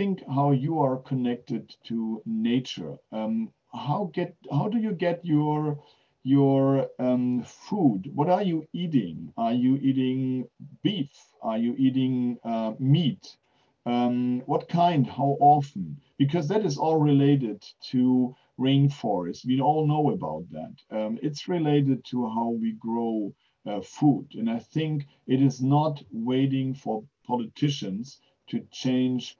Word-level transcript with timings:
think 0.00 0.22
how 0.34 0.50
you 0.50 0.78
are 0.80 0.96
connected 0.96 1.76
to 1.84 2.22
nature. 2.24 2.96
Um, 3.12 3.52
how 3.70 4.10
get 4.14 4.34
how 4.50 4.66
do 4.66 4.78
you 4.78 4.92
get 4.92 5.22
your 5.26 5.78
your 6.22 6.88
um, 6.98 7.44
food? 7.44 8.10
What 8.14 8.30
are 8.30 8.42
you 8.42 8.66
eating? 8.72 9.30
Are 9.36 9.52
you 9.52 9.76
eating 9.76 10.48
beef? 10.82 11.12
Are 11.42 11.58
you 11.58 11.74
eating 11.76 12.38
uh, 12.44 12.72
meat? 12.78 13.36
Um, 13.84 14.40
what 14.46 14.70
kind? 14.70 15.06
How 15.06 15.36
often? 15.38 16.00
Because 16.16 16.48
that 16.48 16.64
is 16.64 16.78
all 16.78 16.98
related 16.98 17.62
to 17.90 18.34
rainforest. 18.58 19.44
We 19.44 19.60
all 19.60 19.86
know 19.86 20.12
about 20.12 20.44
that. 20.56 20.76
Um, 20.90 21.18
it's 21.22 21.46
related 21.46 22.06
to 22.06 22.26
how 22.36 22.48
we 22.62 22.72
grow 22.72 23.34
uh, 23.66 23.82
food. 23.82 24.28
And 24.32 24.48
I 24.48 24.60
think 24.60 25.06
it 25.26 25.42
is 25.42 25.60
not 25.60 26.02
waiting 26.10 26.72
for 26.72 27.04
politicians 27.26 28.18
to 28.48 28.60
change 28.72 29.36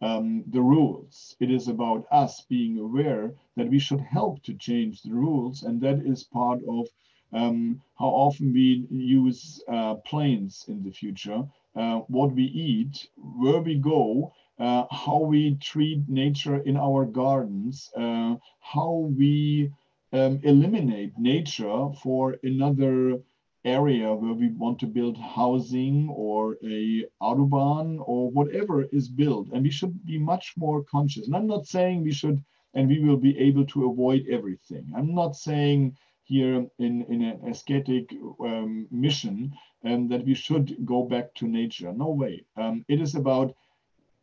um, 0.00 0.44
the 0.48 0.60
rules. 0.60 1.36
It 1.40 1.50
is 1.50 1.68
about 1.68 2.06
us 2.10 2.40
being 2.42 2.78
aware 2.78 3.34
that 3.56 3.68
we 3.70 3.78
should 3.78 4.00
help 4.00 4.42
to 4.44 4.54
change 4.54 5.02
the 5.02 5.14
rules. 5.14 5.62
And 5.62 5.80
that 5.80 6.00
is 6.06 6.24
part 6.24 6.60
of 6.68 6.88
um, 7.32 7.80
how 7.98 8.06
often 8.08 8.52
we 8.52 8.86
use 8.90 9.62
uh, 9.68 9.94
planes 9.96 10.64
in 10.68 10.82
the 10.82 10.90
future, 10.90 11.44
uh, 11.76 11.98
what 12.08 12.32
we 12.34 12.44
eat, 12.44 13.08
where 13.16 13.60
we 13.60 13.76
go, 13.76 14.32
uh, 14.58 14.84
how 14.90 15.18
we 15.20 15.54
treat 15.56 16.08
nature 16.08 16.58
in 16.58 16.76
our 16.76 17.04
gardens, 17.04 17.90
uh, 17.96 18.36
how 18.60 19.10
we 19.16 19.70
um, 20.12 20.40
eliminate 20.42 21.12
nature 21.18 21.90
for 22.02 22.36
another 22.42 23.20
area 23.64 24.12
where 24.12 24.32
we 24.32 24.48
want 24.52 24.78
to 24.78 24.86
build 24.86 25.18
housing 25.18 26.08
or 26.10 26.56
a 26.64 27.04
autobahn 27.20 27.98
or 28.06 28.30
whatever 28.30 28.84
is 28.92 29.08
built 29.08 29.48
and 29.52 29.62
we 29.62 29.70
should 29.70 30.04
be 30.06 30.18
much 30.18 30.54
more 30.56 30.82
conscious. 30.84 31.26
And 31.26 31.36
i'm 31.36 31.46
not 31.46 31.66
saying 31.66 32.02
we 32.02 32.12
should 32.12 32.42
and 32.74 32.88
we 32.88 33.00
will 33.00 33.16
be 33.16 33.38
able 33.38 33.66
to 33.66 33.90
avoid 33.90 34.26
everything. 34.30 34.92
I'm 34.96 35.14
not 35.14 35.36
saying 35.36 35.96
here 36.24 36.66
in, 36.78 37.04
in 37.08 37.22
an 37.22 37.40
ascetic 37.48 38.12
um, 38.40 38.86
mission 38.90 39.52
um, 39.84 40.08
that 40.08 40.24
we 40.24 40.34
should 40.34 40.76
go 40.84 41.02
back 41.02 41.34
to 41.34 41.48
nature. 41.48 41.92
No 41.92 42.10
way. 42.10 42.44
Um, 42.56 42.84
it 42.88 43.00
is 43.00 43.14
about 43.16 43.54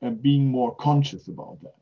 uh, 0.02 0.12
being 0.12 0.48
more 0.48 0.76
conscious 0.76 1.28
about 1.28 1.58
that. 1.62 1.74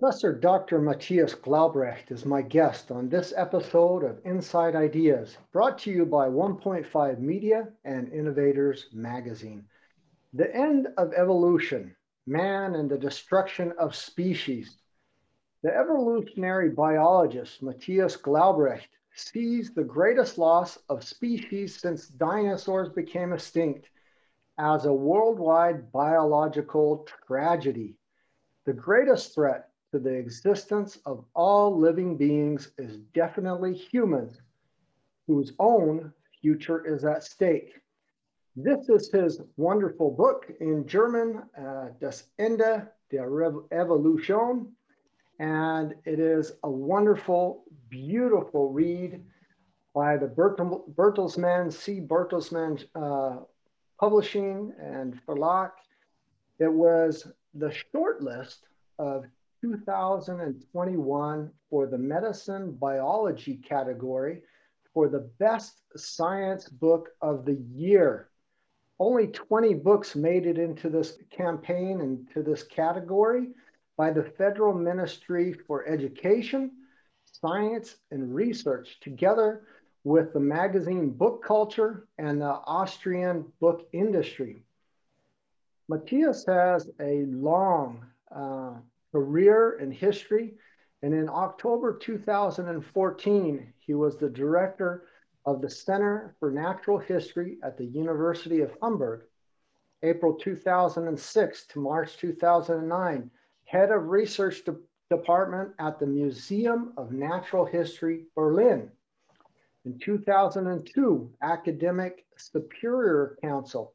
Professor 0.00 0.32
Dr. 0.32 0.80
Matthias 0.80 1.34
Glaubrecht 1.34 2.12
is 2.12 2.24
my 2.24 2.40
guest 2.40 2.92
on 2.92 3.08
this 3.08 3.34
episode 3.36 4.04
of 4.04 4.24
Inside 4.24 4.76
Ideas, 4.76 5.38
brought 5.50 5.76
to 5.78 5.90
you 5.90 6.06
by 6.06 6.28
1.5 6.28 7.18
Media 7.18 7.66
and 7.84 8.12
Innovators 8.12 8.86
Magazine. 8.92 9.64
The 10.34 10.54
end 10.54 10.86
of 10.98 11.12
evolution, 11.14 11.96
man 12.28 12.76
and 12.76 12.88
the 12.88 12.96
destruction 12.96 13.72
of 13.76 13.96
species. 13.96 14.78
The 15.64 15.76
evolutionary 15.76 16.68
biologist 16.68 17.60
Matthias 17.60 18.16
Glaubrecht 18.16 18.90
sees 19.16 19.74
the 19.74 19.82
greatest 19.82 20.38
loss 20.38 20.78
of 20.88 21.02
species 21.02 21.74
since 21.74 22.06
dinosaurs 22.06 22.90
became 22.90 23.32
extinct 23.32 23.90
as 24.58 24.84
a 24.84 24.92
worldwide 24.92 25.90
biological 25.90 27.04
tragedy. 27.26 27.96
The 28.64 28.74
greatest 28.74 29.34
threat 29.34 29.67
to 29.92 29.98
the 29.98 30.12
existence 30.12 30.98
of 31.06 31.24
all 31.34 31.78
living 31.78 32.16
beings 32.16 32.72
is 32.78 32.98
definitely 33.14 33.74
humans, 33.74 34.40
whose 35.26 35.52
own 35.58 36.12
future 36.40 36.84
is 36.86 37.04
at 37.04 37.24
stake. 37.24 37.80
This 38.56 38.88
is 38.88 39.10
his 39.10 39.40
wonderful 39.56 40.10
book 40.10 40.50
in 40.60 40.86
German, 40.86 41.42
uh, 41.56 41.90
Das 42.00 42.24
Ende 42.38 42.88
der 43.10 43.62
Evolution, 43.70 44.72
and 45.38 45.94
it 46.04 46.18
is 46.18 46.52
a 46.64 46.70
wonderful, 46.70 47.64
beautiful 47.88 48.72
read 48.72 49.24
by 49.94 50.16
the 50.16 50.26
Bertelsmann, 50.26 51.72
C. 51.72 52.00
Bertelsmann 52.00 52.84
uh, 52.94 53.42
Publishing 53.98 54.72
and 54.80 55.18
Verlag. 55.26 55.70
It 56.58 56.72
was 56.72 57.26
the 57.54 57.72
short 57.92 58.22
list 58.22 58.66
of 58.98 59.24
2021 59.60 61.50
for 61.70 61.86
the 61.86 61.98
medicine 61.98 62.72
biology 62.72 63.56
category 63.56 64.42
for 64.94 65.08
the 65.08 65.30
best 65.38 65.82
science 65.96 66.68
book 66.68 67.10
of 67.20 67.44
the 67.44 67.58
year. 67.72 68.28
Only 68.98 69.28
20 69.28 69.74
books 69.74 70.16
made 70.16 70.46
it 70.46 70.58
into 70.58 70.88
this 70.88 71.18
campaign 71.30 72.00
and 72.00 72.28
to 72.32 72.42
this 72.42 72.62
category 72.64 73.48
by 73.96 74.10
the 74.10 74.24
Federal 74.24 74.74
Ministry 74.74 75.52
for 75.52 75.86
Education, 75.86 76.72
Science, 77.24 77.96
and 78.10 78.34
Research, 78.34 78.98
together 79.00 79.62
with 80.04 80.32
the 80.32 80.40
magazine 80.40 81.10
Book 81.10 81.44
Culture 81.44 82.08
and 82.18 82.40
the 82.40 82.60
Austrian 82.64 83.44
book 83.60 83.88
industry. 83.92 84.62
Matthias 85.88 86.44
has 86.46 86.90
a 87.00 87.24
long 87.26 88.04
uh, 88.34 88.74
career 89.18 89.78
and 89.80 89.92
history, 89.92 90.54
and 91.02 91.12
in 91.12 91.28
October 91.28 91.98
2014, 91.98 93.72
he 93.78 93.94
was 93.94 94.16
the 94.16 94.30
director 94.30 95.08
of 95.44 95.60
the 95.60 95.68
Center 95.68 96.36
for 96.38 96.52
Natural 96.52 96.98
History 96.98 97.58
at 97.64 97.76
the 97.76 97.84
University 97.84 98.60
of 98.60 98.70
Hamburg. 98.80 99.22
April 100.04 100.34
2006 100.34 101.66
to 101.66 101.80
March 101.80 102.16
2009, 102.18 103.28
head 103.64 103.90
of 103.90 104.08
research 104.08 104.64
de 104.64 104.76
department 105.10 105.70
at 105.80 105.98
the 105.98 106.06
Museum 106.06 106.92
of 106.96 107.10
Natural 107.10 107.64
History, 107.64 108.26
Berlin. 108.36 108.88
In 109.84 109.98
2002, 109.98 111.32
Academic 111.42 112.24
Superior 112.36 113.36
Council. 113.42 113.94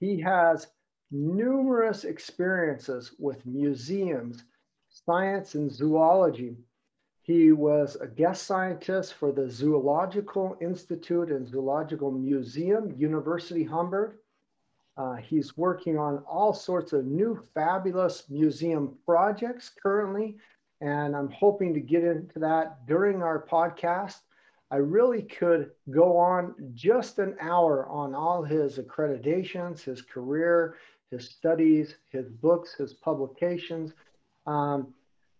He 0.00 0.20
has 0.22 0.66
numerous 1.10 2.04
experiences 2.04 3.12
with 3.18 3.44
museums, 3.44 4.44
science, 4.88 5.54
and 5.54 5.70
zoology. 5.70 6.56
He 7.22 7.52
was 7.52 7.96
a 7.96 8.06
guest 8.06 8.44
scientist 8.44 9.14
for 9.14 9.32
the 9.32 9.48
Zoological 9.48 10.56
Institute 10.60 11.30
and 11.30 11.46
Zoological 11.46 12.10
Museum, 12.10 12.94
University 12.96 13.64
Hamburg. 13.64 14.16
Uh, 14.96 15.16
he's 15.16 15.56
working 15.56 15.98
on 15.98 16.18
all 16.28 16.52
sorts 16.52 16.92
of 16.92 17.06
new 17.06 17.40
fabulous 17.54 18.28
museum 18.28 18.96
projects 19.04 19.70
currently, 19.82 20.36
and 20.80 21.14
I'm 21.14 21.30
hoping 21.30 21.74
to 21.74 21.80
get 21.80 22.04
into 22.04 22.38
that 22.40 22.86
during 22.86 23.22
our 23.22 23.46
podcast. 23.46 24.16
I 24.72 24.76
really 24.76 25.22
could 25.22 25.70
go 25.90 26.16
on 26.16 26.54
just 26.74 27.18
an 27.18 27.36
hour 27.40 27.86
on 27.88 28.14
all 28.14 28.42
his 28.42 28.78
accreditations, 28.78 29.82
his 29.82 30.00
career, 30.02 30.76
his 31.10 31.28
studies, 31.28 31.96
his 32.10 32.28
books, 32.28 32.74
his 32.74 32.94
publications. 32.94 33.92
Um, 34.46 34.94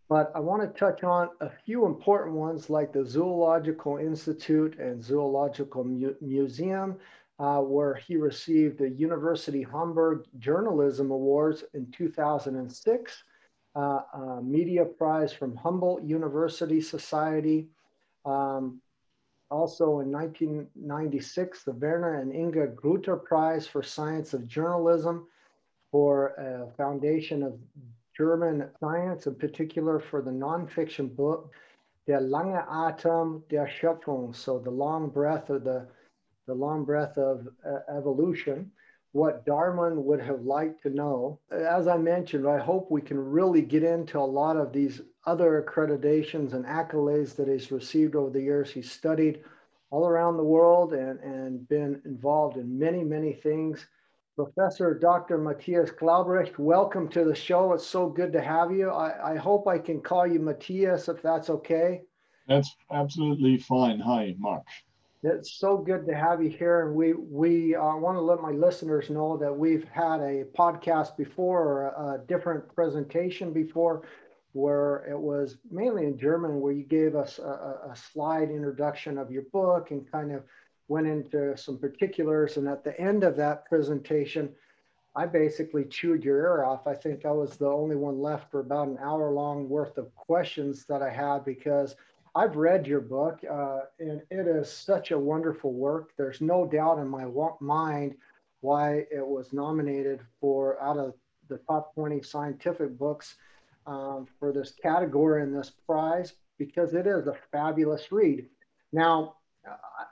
but 0.09 0.33
I 0.35 0.41
want 0.41 0.63
to 0.63 0.79
touch 0.79 1.05
on 1.05 1.31
a 1.41 1.49
few 1.49 1.87
important 1.87 2.35
ones 2.35 2.69
like 2.69 2.93
the 2.93 3.07
Zoological 3.07 3.99
Institute 3.99 4.79
and 4.79 5.03
Zoological 5.03 5.85
Mu 5.85 6.15
Museum, 6.21 6.97
uh, 7.39 7.61
where 7.61 7.95
he 7.95 8.17
received 8.17 8.79
the 8.79 8.91
University 8.91 9.63
Hamburg 9.63 10.25
Journalism 10.39 11.13
Awards 11.13 11.63
in 11.75 11.91
2006, 11.93 13.25
uh, 13.77 14.01
Media 14.43 14.85
Prize 14.85 15.33
from 15.33 15.55
Humboldt 15.55 16.03
University 16.03 16.81
Society. 16.81 17.69
Um, 18.25 18.81
also 19.49 20.01
in 20.01 20.11
1996, 20.11 21.65
the 21.65 21.73
Werner 21.73 22.15
and 22.15 22.35
Inga 22.35 22.69
Grüter 22.69 23.23
Prize 23.23 23.67
for 23.67 23.83
Science 23.83 24.35
of 24.35 24.47
Journalism 24.49 25.29
for 25.91 26.29
a 26.39 26.71
Foundation 26.77 27.43
of 27.43 27.59
German 28.17 28.69
Science, 28.81 29.27
in 29.27 29.35
particular 29.35 29.99
for 29.99 30.23
the 30.23 30.31
nonfiction 30.31 31.15
book, 31.15 31.53
Der 32.07 32.21
lange 32.21 32.65
Atem 32.69 33.43
der 33.49 33.67
Schöpfung, 33.67 34.35
so 34.35 34.59
the 34.59 34.71
long 34.71 35.09
breath 35.09 35.51
of 35.51 35.65
the 35.65 35.87
the 36.47 36.55
long 36.55 36.85
breath 36.85 37.17
of 37.17 37.47
uh, 37.65 37.79
evolution, 37.97 38.73
what 39.13 39.45
Darwin 39.45 40.05
would 40.05 40.21
have 40.21 40.43
liked 40.43 40.83
to 40.83 40.91
know. 40.91 41.39
As 41.51 41.87
I 41.87 41.97
mentioned, 41.97 42.49
I 42.49 42.59
hope 42.59 42.91
we 42.91 43.03
can 43.03 43.19
really 43.19 43.63
get 43.63 43.85
into 43.85 44.19
a 44.19 44.35
lot 44.41 44.57
of 44.57 44.73
these 44.73 45.01
other 45.27 45.63
accreditations 45.63 46.53
and 46.53 46.65
accolades 46.65 47.37
that 47.37 47.47
he's 47.47 47.71
received 47.71 48.17
over 48.17 48.31
the 48.31 48.43
years. 48.43 48.71
He's 48.71 48.91
studied 48.91 49.45
all 49.91 50.07
around 50.07 50.37
the 50.37 50.45
world 50.45 50.93
and, 50.93 51.21
and 51.21 51.69
been 51.69 52.01
involved 52.05 52.57
in 52.57 52.79
many, 52.79 53.05
many 53.05 53.33
things. 53.33 53.87
Professor 54.37 54.95
Dr. 54.95 55.39
Matthias 55.39 55.91
Glaubrecht, 55.91 56.59
welcome 56.59 57.09
to 57.09 57.25
the 57.25 57.35
show. 57.35 57.73
It's 57.73 57.87
so 57.87 58.09
good 58.09 58.33
to 58.33 58.41
have 58.41 58.73
you. 58.73 58.91
I, 58.91 59.33
I 59.33 59.37
hope 59.37 59.67
I 59.67 59.79
can 59.79 60.01
call 60.01 60.27
you 60.27 60.39
Matthias 60.39 61.09
if 61.09 61.21
that's 61.21 61.51
okay. 61.51 62.03
That's 62.49 62.75
absolutely 62.91 63.59
fine. 63.59 64.01
Hi, 64.01 64.35
Mark. 64.39 64.65
It's 65.23 65.59
so 65.59 65.77
good 65.77 66.07
to 66.07 66.15
have 66.15 66.43
you 66.43 66.49
here, 66.49 66.87
and 66.87 66.97
we 66.97 67.13
we 67.13 67.75
uh, 67.75 67.97
want 67.97 68.17
to 68.17 68.23
let 68.23 68.41
my 68.41 68.53
listeners 68.53 69.11
know 69.11 69.37
that 69.37 69.53
we've 69.53 69.87
had 69.91 70.21
a 70.21 70.45
podcast 70.57 71.17
before, 71.19 71.63
or 71.63 71.89
a, 71.89 72.15
a 72.15 72.27
different 72.27 72.75
presentation 72.75 73.53
before, 73.53 74.07
where 74.53 75.05
it 75.09 75.19
was 75.19 75.59
mainly 75.71 76.07
in 76.07 76.19
German, 76.19 76.61
where 76.61 76.73
you 76.73 76.85
gave 76.85 77.15
us 77.15 77.39
a, 77.39 77.91
a, 77.91 77.95
slide 77.95 78.51
introduction 78.51 79.19
of 79.19 79.31
your 79.31 79.43
book 79.53 79.91
and 79.91 80.11
kind 80.11 80.33
of 80.33 80.43
went 80.91 81.07
into 81.07 81.57
some 81.57 81.79
particulars. 81.79 82.57
And 82.57 82.69
at 82.69 82.83
the 82.83 83.01
end 83.01 83.23
of 83.23 83.37
that 83.37 83.65
presentation, 83.67 84.51
I 85.15 85.25
basically 85.27 85.85
chewed 85.85 86.25
your 86.25 86.39
ear 86.39 86.65
off. 86.65 86.87
I 86.87 86.95
think 86.95 87.25
I 87.25 87.31
was 87.31 87.57
the 87.57 87.69
only 87.69 87.95
one 87.95 88.21
left 88.21 88.51
for 88.51 88.61
about 88.61 88.89
an 88.89 88.99
hour 89.01 89.31
long 89.31 89.69
worth 89.69 89.99
of 89.99 90.15
questions 90.17 90.85
that 90.87 91.01
I 91.01 91.11
had 91.11 91.45
because 91.45 91.95
I've 92.35 92.57
read 92.57 92.87
your 92.87 93.01
book 93.01 93.41
uh, 93.49 93.81
and 94.01 94.23
it 94.31 94.47
is 94.49 94.71
such 94.71 95.13
a 95.13 95.19
wonderful 95.19 95.73
work. 95.73 96.11
There's 96.17 96.41
no 96.41 96.67
doubt 96.67 96.99
in 96.99 97.09
my 97.09 97.27
mind 97.61 98.17
why 98.61 99.07
it 99.13 99.27
was 99.27 99.53
nominated 99.53 100.21
for 100.41 100.81
out 100.83 100.99
of 100.99 101.15
the 101.49 101.59
top 101.69 101.95
20 101.95 102.21
scientific 102.23 102.99
books 102.99 103.37
um, 103.87 104.27
for 104.39 104.53
this 104.53 104.73
category 104.83 105.43
and 105.43 105.55
this 105.55 105.71
prize 105.87 106.35
because 106.59 106.95
it 106.95 107.07
is 107.07 107.27
a 107.29 107.37
fabulous 107.53 108.11
read. 108.11 108.47
Now, 108.93 109.37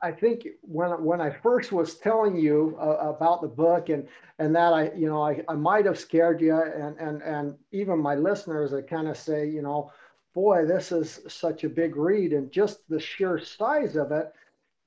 I 0.02 0.12
think 0.12 0.46
when 0.62 0.90
when 1.02 1.20
I 1.20 1.30
first 1.30 1.72
was 1.72 1.96
telling 1.96 2.36
you 2.36 2.76
uh, 2.80 3.14
about 3.14 3.40
the 3.40 3.48
book 3.48 3.88
and 3.88 4.06
and 4.38 4.54
that 4.54 4.72
I 4.72 4.92
you 4.92 5.08
know 5.08 5.22
I, 5.22 5.42
I 5.48 5.54
might 5.54 5.86
have 5.86 5.98
scared 5.98 6.40
you 6.40 6.54
and 6.54 6.96
and 6.98 7.22
and 7.22 7.56
even 7.72 7.98
my 7.98 8.14
listeners 8.14 8.72
I 8.74 8.82
kind 8.82 9.08
of 9.08 9.16
say 9.16 9.48
you 9.48 9.62
know 9.62 9.90
boy 10.34 10.66
this 10.66 10.92
is 10.92 11.20
such 11.28 11.64
a 11.64 11.68
big 11.68 11.96
read 11.96 12.32
and 12.32 12.52
just 12.52 12.88
the 12.88 13.00
sheer 13.00 13.38
size 13.38 13.96
of 13.96 14.12
it 14.12 14.32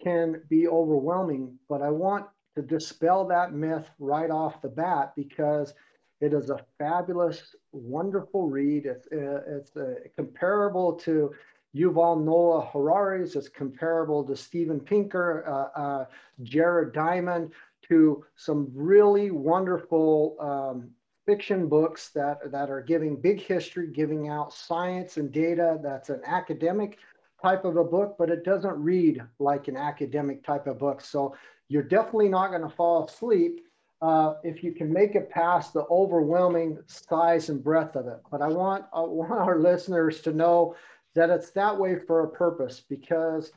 can 0.01 0.41
be 0.49 0.67
overwhelming. 0.67 1.57
But 1.69 1.81
I 1.81 1.89
want 1.89 2.25
to 2.55 2.61
dispel 2.61 3.25
that 3.27 3.53
myth 3.53 3.89
right 3.99 4.29
off 4.29 4.61
the 4.61 4.69
bat 4.69 5.13
because 5.15 5.73
it 6.19 6.33
is 6.33 6.49
a 6.49 6.59
fabulous 6.77 7.55
wonderful 7.71 8.47
read. 8.47 8.85
It's 8.85 9.07
uh, 9.11 9.41
it's 9.47 9.75
uh, 9.75 9.95
comparable 10.15 10.93
to 10.99 11.31
Yuval 11.75 12.23
Noah 12.23 12.65
Harari's 12.73 13.35
is 13.35 13.47
comparable 13.47 14.23
to 14.25 14.35
Steven 14.35 14.79
Pinker, 14.79 15.45
uh, 15.47 15.79
uh, 15.79 16.05
Jared 16.43 16.93
Diamond, 16.93 17.51
to 17.87 18.23
some 18.35 18.69
really 18.73 19.31
wonderful 19.31 20.37
um, 20.39 20.89
fiction 21.25 21.67
books 21.67 22.09
that, 22.09 22.51
that 22.51 22.69
are 22.69 22.81
giving 22.81 23.15
big 23.15 23.41
history, 23.41 23.87
giving 23.87 24.27
out 24.27 24.53
science 24.53 25.17
and 25.17 25.31
data. 25.31 25.79
That's 25.81 26.09
an 26.09 26.21
academic 26.25 26.97
type 27.41 27.65
of 27.65 27.77
a 27.77 27.83
book, 27.83 28.15
but 28.19 28.29
it 28.29 28.43
doesn't 28.43 28.75
read 28.75 29.21
like 29.39 29.67
an 29.67 29.77
academic 29.77 30.43
type 30.43 30.67
of 30.67 30.79
book. 30.79 31.01
So 31.01 31.35
you're 31.69 31.83
definitely 31.83 32.29
not 32.29 32.49
going 32.49 32.61
to 32.61 32.69
fall 32.69 33.05
asleep 33.05 33.61
uh, 34.01 34.35
if 34.43 34.63
you 34.63 34.73
can 34.73 34.91
make 34.91 35.15
it 35.15 35.29
past 35.29 35.73
the 35.73 35.85
overwhelming 35.89 36.77
size 36.87 37.49
and 37.49 37.63
breadth 37.63 37.95
of 37.95 38.07
it. 38.07 38.19
But 38.29 38.41
I 38.41 38.47
want, 38.47 38.85
I 38.93 39.01
want 39.01 39.31
our 39.31 39.59
listeners 39.59 40.21
to 40.21 40.33
know 40.33 40.75
that 41.15 41.29
it's 41.29 41.51
that 41.51 41.77
way 41.77 41.97
for 41.99 42.23
a 42.23 42.29
purpose 42.29 42.81
because 42.87 43.51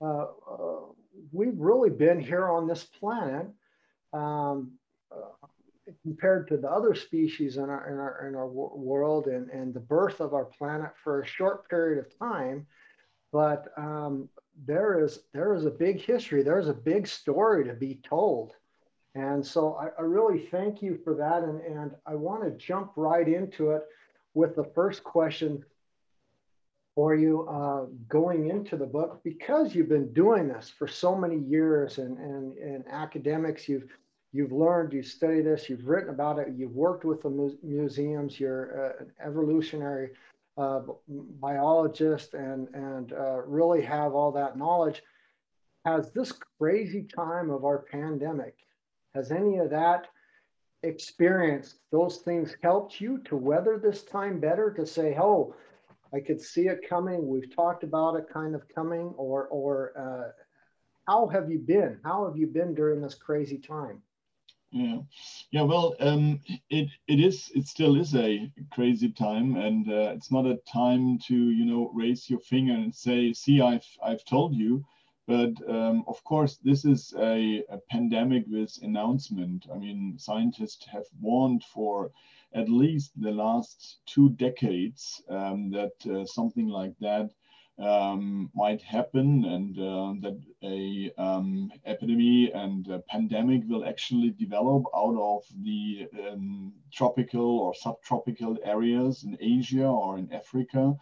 uh, 0.00 0.26
uh, 0.50 0.80
we've 1.32 1.58
really 1.58 1.90
been 1.90 2.20
here 2.20 2.48
on 2.48 2.66
this 2.66 2.84
planet 2.84 3.46
um, 4.12 4.72
uh, 5.12 5.46
compared 6.02 6.48
to 6.48 6.56
the 6.56 6.68
other 6.68 6.94
species 6.94 7.56
in 7.56 7.64
our, 7.64 7.88
in 7.88 7.98
our, 7.98 8.28
in 8.28 8.34
our 8.34 8.48
world 8.48 9.26
and, 9.26 9.48
and 9.50 9.72
the 9.72 9.80
birth 9.80 10.20
of 10.20 10.34
our 10.34 10.46
planet 10.46 10.90
for 11.02 11.22
a 11.22 11.26
short 11.26 11.68
period 11.68 11.98
of 11.98 12.18
time. 12.18 12.66
But 13.32 13.68
um, 13.76 14.28
there 14.64 15.04
is 15.04 15.20
there 15.32 15.54
is 15.54 15.66
a 15.66 15.70
big 15.70 16.00
history. 16.00 16.42
There's 16.42 16.68
a 16.68 16.74
big 16.74 17.06
story 17.06 17.64
to 17.64 17.74
be 17.74 18.00
told. 18.02 18.52
And 19.14 19.44
so 19.44 19.74
I, 19.74 19.88
I 19.98 20.02
really 20.02 20.46
thank 20.50 20.82
you 20.82 20.98
for 21.02 21.14
that. 21.14 21.42
And, 21.42 21.60
and 21.60 21.92
I 22.06 22.14
want 22.14 22.44
to 22.44 22.50
jump 22.50 22.92
right 22.96 23.26
into 23.26 23.70
it 23.70 23.82
with 24.34 24.56
the 24.56 24.70
first 24.74 25.02
question 25.02 25.64
for 26.96 27.14
you 27.14 27.46
uh, 27.48 27.84
going 28.08 28.48
into 28.50 28.76
the 28.76 28.86
book 28.86 29.20
because 29.22 29.74
you've 29.74 29.88
been 29.88 30.12
doing 30.12 30.48
this 30.48 30.72
for 30.76 30.88
so 30.88 31.14
many 31.14 31.38
years 31.38 31.98
and, 31.98 32.18
and, 32.18 32.56
and 32.56 32.84
academics 32.90 33.68
you've 33.68 33.88
you've 34.32 34.50
learned 34.50 34.92
you 34.92 35.02
study 35.02 35.40
this 35.42 35.70
you've 35.70 35.86
written 35.86 36.10
about 36.10 36.38
it 36.38 36.48
you've 36.56 36.74
worked 36.74 37.04
with 37.04 37.22
the 37.22 37.30
mu 37.30 37.50
museums 37.62 38.40
you're 38.40 38.86
uh, 38.86 39.04
an 39.04 39.12
evolutionary 39.24 40.10
uh, 40.58 40.80
biologist 41.40 42.34
and 42.34 42.68
and 42.74 43.12
uh, 43.12 43.42
really 43.42 43.82
have 43.82 44.14
all 44.14 44.32
that 44.32 44.56
knowledge. 44.56 45.02
Has 45.84 46.10
this 46.12 46.32
crazy 46.58 47.02
time 47.02 47.50
of 47.50 47.64
our 47.64 47.78
pandemic 47.78 48.56
has 49.14 49.30
any 49.30 49.58
of 49.58 49.70
that 49.70 50.08
experience 50.82 51.76
those 51.90 52.18
things 52.18 52.56
helped 52.62 53.00
you 53.00 53.18
to 53.24 53.36
weather 53.36 53.78
this 53.78 54.02
time 54.02 54.38
better 54.38 54.70
to 54.70 54.86
say 54.86 55.16
oh 55.18 55.54
I 56.14 56.20
could 56.20 56.40
see 56.40 56.68
it 56.68 56.88
coming. 56.88 57.26
We've 57.26 57.54
talked 57.54 57.84
about 57.84 58.16
it 58.16 58.26
kind 58.32 58.54
of 58.54 58.68
coming, 58.68 59.14
or 59.16 59.46
or 59.48 59.92
uh, 59.98 60.42
how 61.06 61.28
have 61.28 61.50
you 61.50 61.58
been? 61.58 62.00
How 62.04 62.26
have 62.26 62.36
you 62.36 62.46
been 62.46 62.74
during 62.74 63.00
this 63.00 63.14
crazy 63.14 63.58
time? 63.58 64.02
Yeah, 64.70 64.98
yeah. 65.52 65.62
Well, 65.62 65.94
um, 66.00 66.40
it 66.70 66.88
it 67.06 67.20
is. 67.20 67.50
It 67.54 67.66
still 67.66 67.96
is 67.96 68.14
a 68.14 68.50
crazy 68.72 69.10
time, 69.10 69.56
and 69.56 69.88
uh, 69.88 70.12
it's 70.14 70.30
not 70.30 70.46
a 70.46 70.60
time 70.70 71.18
to 71.26 71.34
you 71.34 71.64
know 71.64 71.90
raise 71.94 72.28
your 72.28 72.40
finger 72.40 72.74
and 72.74 72.94
say, 72.94 73.32
"See, 73.32 73.60
I've 73.60 73.86
I've 74.02 74.24
told 74.24 74.54
you." 74.54 74.84
But 75.26 75.54
um, 75.68 76.04
of 76.06 76.22
course, 76.22 76.56
this 76.58 76.84
is 76.84 77.12
a, 77.18 77.64
a 77.68 77.78
pandemic 77.90 78.44
with 78.46 78.78
announcement. 78.82 79.66
I 79.72 79.76
mean, 79.76 80.16
scientists 80.18 80.86
have 80.86 81.06
warned 81.20 81.64
for 81.64 82.12
at 82.56 82.68
least 82.68 83.12
the 83.20 83.30
last 83.30 83.98
two 84.06 84.30
decades 84.30 85.22
um, 85.28 85.70
that 85.70 85.94
uh, 86.10 86.24
something 86.24 86.68
like 86.68 86.94
that 87.00 87.30
um, 87.78 88.50
might 88.54 88.80
happen 88.80 89.44
and 89.44 89.78
uh, 89.78 90.14
that 90.22 90.40
a 90.62 91.12
um, 91.22 91.70
epidemic 91.84 92.50
and 92.54 92.88
a 92.88 93.00
pandemic 93.00 93.62
will 93.68 93.84
actually 93.84 94.30
develop 94.30 94.84
out 94.96 95.16
of 95.18 95.42
the 95.62 96.08
um, 96.26 96.72
tropical 96.90 97.58
or 97.58 97.74
subtropical 97.74 98.56
areas 98.64 99.24
in 99.24 99.36
Asia 99.40 99.86
or 99.86 100.16
in 100.16 100.32
Africa. 100.32 100.94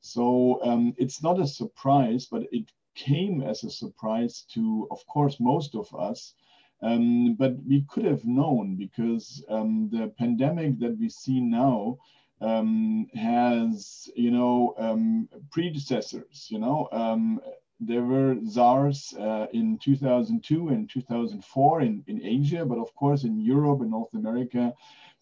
So 0.00 0.60
um, 0.64 0.94
it's 0.98 1.22
not 1.22 1.40
a 1.40 1.46
surprise, 1.46 2.26
but 2.26 2.42
it 2.50 2.72
came 2.96 3.42
as 3.42 3.62
a 3.62 3.70
surprise 3.70 4.44
to, 4.54 4.88
of 4.90 5.06
course, 5.06 5.38
most 5.38 5.76
of 5.76 5.94
us 5.94 6.34
um, 6.82 7.34
but 7.34 7.54
we 7.66 7.84
could 7.88 8.04
have 8.04 8.24
known 8.24 8.76
because 8.76 9.44
um, 9.48 9.88
the 9.90 10.12
pandemic 10.18 10.78
that 10.80 10.96
we 10.98 11.08
see 11.08 11.40
now 11.40 11.98
um, 12.40 13.06
has, 13.14 14.10
you 14.14 14.30
know, 14.30 14.74
um, 14.78 15.28
predecessors. 15.50 16.48
You 16.50 16.58
know, 16.58 16.88
um, 16.92 17.40
there 17.80 18.02
were 18.02 18.36
SARS 18.44 19.14
uh, 19.18 19.46
in 19.52 19.78
2002 19.78 20.68
and 20.68 20.88
2004 20.88 21.80
in, 21.80 22.04
in 22.06 22.24
Asia, 22.24 22.64
but 22.64 22.78
of 22.78 22.94
course 22.94 23.24
in 23.24 23.40
Europe 23.40 23.80
and 23.80 23.90
North 23.90 24.14
America, 24.14 24.72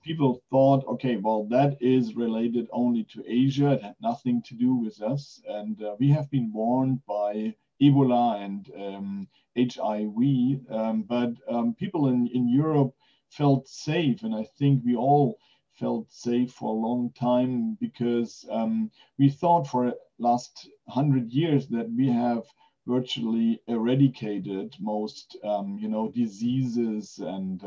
people 0.03 0.43
thought, 0.51 0.87
okay, 0.87 1.17
well, 1.17 1.45
that 1.47 1.77
is 1.81 2.15
related 2.15 2.69
only 2.73 3.05
to 3.05 3.25
Asia. 3.27 3.73
It 3.73 3.83
had 3.83 3.97
nothing 4.01 4.43
to 4.43 4.55
do 4.55 4.75
with 4.75 5.01
us. 5.03 5.41
And 5.49 5.83
uh, 5.83 5.97
we 5.99 6.11
have 6.11 6.31
been 6.31 6.53
warned 6.53 7.01
by 7.07 7.55
Ebola 7.81 8.43
and 8.43 8.71
um, 8.79 9.29
HIV, 9.57 10.71
um, 10.71 11.03
but 11.03 11.33
um, 11.49 11.75
people 11.75 12.09
in, 12.09 12.29
in 12.29 12.49
Europe 12.49 12.95
felt 13.29 13.69
safe, 13.69 14.23
and 14.23 14.35
I 14.35 14.45
think 14.59 14.83
we 14.85 14.97
all 14.97 15.39
felt 15.73 16.11
safe 16.13 16.53
for 16.53 16.71
a 16.71 16.87
long 16.87 17.11
time 17.19 17.77
because 17.81 18.45
um, 18.51 18.91
we 19.19 19.29
thought 19.29 19.67
for 19.67 19.95
last 20.19 20.69
hundred 20.89 21.33
years 21.33 21.67
that 21.69 21.91
we 21.91 22.09
have 22.09 22.45
virtually 22.87 23.61
eradicated 23.67 24.75
most, 24.79 25.37
um, 25.43 25.79
you 25.81 25.89
know, 25.89 26.11
diseases 26.11 27.19
and 27.19 27.65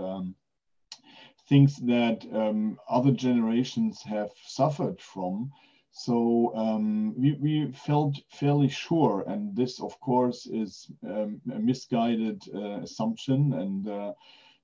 things 1.48 1.78
that 1.78 2.26
um, 2.34 2.78
other 2.90 3.12
generations 3.12 4.02
have 4.04 4.32
suffered 4.46 5.00
from. 5.00 5.52
So 5.98 6.51
um, 6.56 7.16
we, 7.20 7.34
we 7.42 7.72
felt 7.72 8.20
fairly 8.30 8.70
sure, 8.70 9.24
and 9.27 9.56
this, 9.56 9.82
of 9.82 10.00
course, 10.00 10.46
is 10.46 10.92
um, 11.04 11.42
a 11.51 11.58
misguided 11.58 12.44
uh, 12.54 12.82
assumption. 12.82 13.54
And 13.54 13.88
uh, 13.88 14.13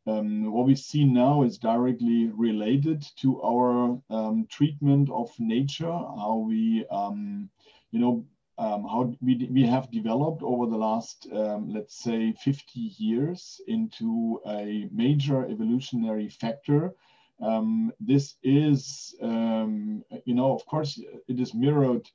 um, 0.05 0.51
what 0.53 0.67
we 0.67 0.75
see 0.75 1.03
now 1.03 1.41
is 1.41 1.57
directly 1.57 2.27
related 2.27 3.03
to 3.21 3.41
our 3.41 3.99
um, 4.11 4.45
treatment 4.47 5.09
of 5.09 5.31
nature, 5.39 5.91
how 5.91 6.45
we, 6.47 6.85
um, 6.91 7.49
you 7.89 7.99
know, 7.99 8.23
um, 8.59 8.83
how 8.83 9.11
we, 9.19 9.49
we 9.51 9.65
have 9.65 9.89
developed 9.89 10.43
over 10.43 10.67
the 10.67 10.77
last, 10.77 11.27
let's 11.31 11.97
say, 11.97 12.33
50 12.33 12.79
years 12.99 13.59
into 13.67 14.39
a 14.45 14.87
major 14.91 15.47
evolutionary 15.49 16.29
factor 16.29 16.93
um, 17.41 17.91
this 17.99 18.35
is, 18.43 19.15
um, 19.21 20.03
you 20.25 20.33
know, 20.33 20.53
of 20.53 20.65
course, 20.65 20.99
it 21.27 21.39
is 21.39 21.53
mirrored 21.53 22.07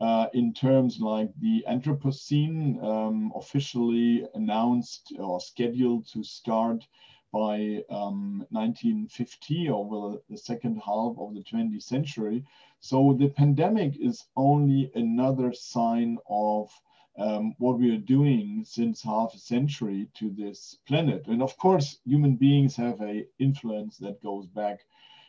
uh, 0.00 0.26
in 0.34 0.52
terms 0.52 1.00
like 1.00 1.30
the 1.40 1.64
Anthropocene, 1.68 2.82
um, 2.82 3.32
officially 3.34 4.26
announced 4.34 5.12
or 5.18 5.40
scheduled 5.40 6.06
to 6.08 6.22
start 6.22 6.86
by 7.32 7.82
um, 7.90 8.46
1950 8.50 9.68
over 9.68 10.18
the 10.30 10.36
second 10.36 10.76
half 10.76 11.16
of 11.18 11.34
the 11.34 11.42
20th 11.42 11.82
century. 11.82 12.44
So 12.80 13.16
the 13.18 13.28
pandemic 13.28 13.96
is 13.98 14.26
only 14.36 14.90
another 14.94 15.52
sign 15.52 16.18
of 16.28 16.70
um, 17.16 17.54
what 17.58 17.78
we 17.78 17.94
are 17.94 17.98
doing 17.98 18.64
since 18.66 19.02
half 19.02 19.34
a 19.34 19.38
century 19.38 20.08
to 20.14 20.30
this 20.30 20.78
planet. 20.86 21.26
And 21.26 21.42
of 21.42 21.56
course, 21.58 21.98
human 22.04 22.36
beings 22.36 22.76
have 22.76 23.00
a 23.00 23.26
influence 23.38 23.98
that 23.98 24.22
goes 24.22 24.46
back 24.46 24.80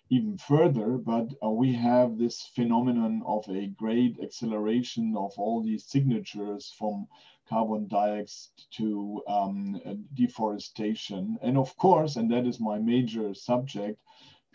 even 0.10 0.38
further, 0.38 0.98
but 0.98 1.34
uh, 1.44 1.50
we 1.50 1.74
have 1.74 2.18
this 2.18 2.50
phenomenon 2.54 3.24
of 3.25 3.44
a 3.50 3.68
great 3.68 4.20
acceleration 4.22 5.15
of 5.18 5.34
all 5.38 5.62
these 5.63 5.84
signatures 5.84 6.74
from 6.77 7.08
carbon 7.50 7.88
dioxide 7.88 8.51
to 8.72 9.22
um, 9.27 9.82
deforestation. 10.13 11.38
And 11.42 11.58
of 11.58 11.75
course, 11.77 12.15
and 12.15 12.32
that 12.32 12.46
is 12.46 12.60
my 12.60 12.77
major 12.77 13.34
subject, 13.34 14.00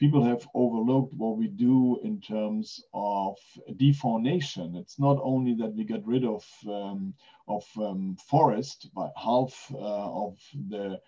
people 0.01 0.25
have 0.25 0.49
overlooked 0.55 1.13
what 1.15 1.37
we 1.37 1.47
do 1.47 2.01
in 2.03 2.19
terms 2.23 2.83
of 2.95 3.37
defaunation. 3.77 4.75
It's 4.75 4.99
not 4.99 5.19
only 5.23 5.55
that 5.57 5.75
we 5.75 5.85
get 5.85 6.07
rid 6.07 6.25
of, 6.25 6.43
um, 6.67 7.13
of 7.47 7.65
um, 7.77 8.17
forest, 8.29 8.89
but 8.95 9.13
half 9.15 9.55
uh, 9.75 10.25
of 10.25 10.39
the 10.71 10.99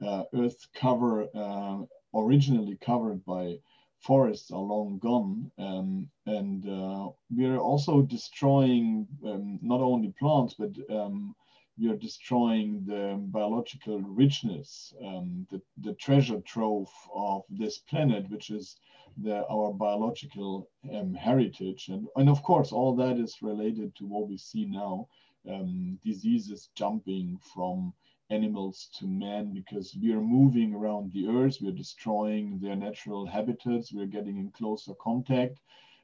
uh, 0.00 0.22
earth 0.34 0.68
cover 0.74 1.26
uh, 1.34 1.78
originally 2.14 2.78
covered 2.80 3.24
by 3.24 3.56
forests 3.98 4.52
are 4.52 4.60
long 4.60 4.98
gone. 4.98 5.50
Um, 5.58 6.08
and 6.26 6.64
uh, 6.68 7.08
we're 7.30 7.58
also 7.58 8.02
destroying 8.02 9.08
um, 9.26 9.58
not 9.60 9.80
only 9.80 10.14
plants, 10.20 10.54
but 10.56 10.70
um, 10.88 11.34
we 11.78 11.90
are 11.90 11.96
destroying 11.96 12.84
the 12.86 13.16
biological 13.18 14.00
richness, 14.00 14.94
um, 15.04 15.46
the, 15.50 15.60
the 15.82 15.94
treasure 15.94 16.40
trove 16.40 16.88
of 17.14 17.42
this 17.50 17.78
planet, 17.78 18.28
which 18.30 18.50
is 18.50 18.76
the, 19.18 19.46
our 19.48 19.72
biological 19.72 20.68
um, 20.92 21.14
heritage. 21.14 21.88
And, 21.88 22.06
and 22.16 22.28
of 22.28 22.42
course, 22.42 22.72
all 22.72 22.94
that 22.96 23.18
is 23.18 23.42
related 23.42 23.94
to 23.96 24.06
what 24.06 24.28
we 24.28 24.38
see 24.38 24.64
now, 24.64 25.08
um, 25.50 25.98
diseases 26.04 26.70
jumping 26.74 27.38
from 27.54 27.92
animals 28.30 28.88
to 28.98 29.06
man 29.06 29.52
because 29.52 29.96
we 30.02 30.12
are 30.12 30.20
moving 30.20 30.74
around 30.74 31.12
the 31.12 31.28
earth, 31.28 31.58
we're 31.60 31.72
destroying 31.72 32.58
their 32.60 32.74
natural 32.74 33.26
habitats, 33.26 33.92
we're 33.92 34.06
getting 34.06 34.38
in 34.38 34.50
closer 34.50 34.92
contact. 35.00 35.60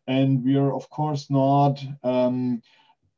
And 0.06 0.44
we 0.44 0.56
are, 0.56 0.72
of 0.72 0.88
course, 0.90 1.30
not 1.30 1.82
um, 2.02 2.62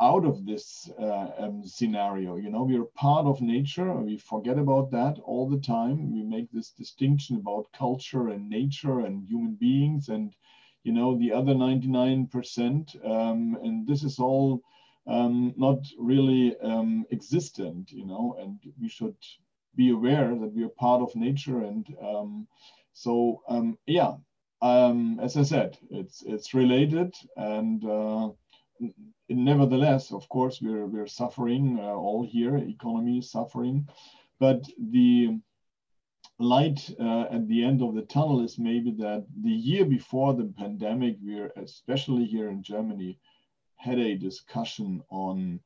out 0.01 0.25
of 0.25 0.45
this 0.45 0.91
uh, 0.99 1.31
um, 1.39 1.63
scenario. 1.65 2.37
You 2.37 2.51
know, 2.51 2.65
we 2.65 2.77
are 2.77 2.85
part 2.97 3.27
of 3.27 3.41
nature. 3.41 3.93
We 3.95 4.19
forget 4.19 4.59
about 4.59 4.91
that 4.91 5.19
all 5.25 5.49
the 5.49 5.61
time. 5.61 6.13
We 6.13 6.23
make 6.23 6.51
this 6.51 6.71
distinction 6.71 7.37
about 7.37 7.73
culture 7.73 8.29
and 8.29 8.49
nature 8.49 9.01
and 9.01 9.27
human 9.27 9.55
beings 9.55 10.09
and, 10.09 10.35
you 10.83 10.93
know, 10.93 11.17
the 11.17 11.33
other 11.33 11.55
99%. 11.55 13.07
Um, 13.09 13.59
and 13.63 13.87
this 13.87 14.03
is 14.03 14.19
all 14.19 14.63
um, 15.07 15.55
not 15.57 15.79
really 15.99 16.57
um, 16.61 17.05
existent, 17.11 17.93
you 17.93 18.07
know, 18.07 18.37
and 18.41 18.59
we 18.81 18.89
should 18.89 19.17
be 19.77 19.91
aware 19.91 20.29
that 20.29 20.53
we 20.55 20.65
are 20.65 20.69
part 20.71 21.03
of 21.03 21.15
nature. 21.15 21.61
And 21.61 21.87
um, 22.03 22.49
so, 22.93 23.43
um, 23.49 23.79
yeah, 23.87 24.15
as 24.65 25.37
I 25.37 25.43
said, 25.43 25.77
it's 25.91 26.23
it's 26.23 26.55
related, 26.55 27.15
and 27.37 27.85
uh, 27.85 28.31
nevertheless, 29.29 30.13
of 30.13 30.29
course, 30.29 30.61
we're 30.61 30.87
we're 30.87 31.07
suffering 31.07 31.79
uh, 31.79 31.95
all 31.95 32.25
here. 32.25 32.57
Economy 32.57 33.19
is 33.19 33.31
suffering, 33.31 33.89
but 34.39 34.69
the 34.79 35.39
light 36.39 36.91
uh, 36.99 37.27
at 37.31 37.47
the 37.49 37.63
end 37.63 37.81
of 37.83 37.95
the 37.95 38.03
tunnel 38.03 38.45
is 38.45 38.59
maybe 38.59 38.91
that 38.91 39.25
the 39.43 39.51
year 39.51 39.85
before 39.85 40.35
the 40.35 40.53
pandemic, 40.59 41.17
we're 41.23 41.53
especially 41.57 42.25
here 42.25 42.51
in 42.51 42.63
Germany 42.63 43.19
had 43.77 43.99
a 43.99 44.17
discussion 44.17 45.03
on 45.11 45.61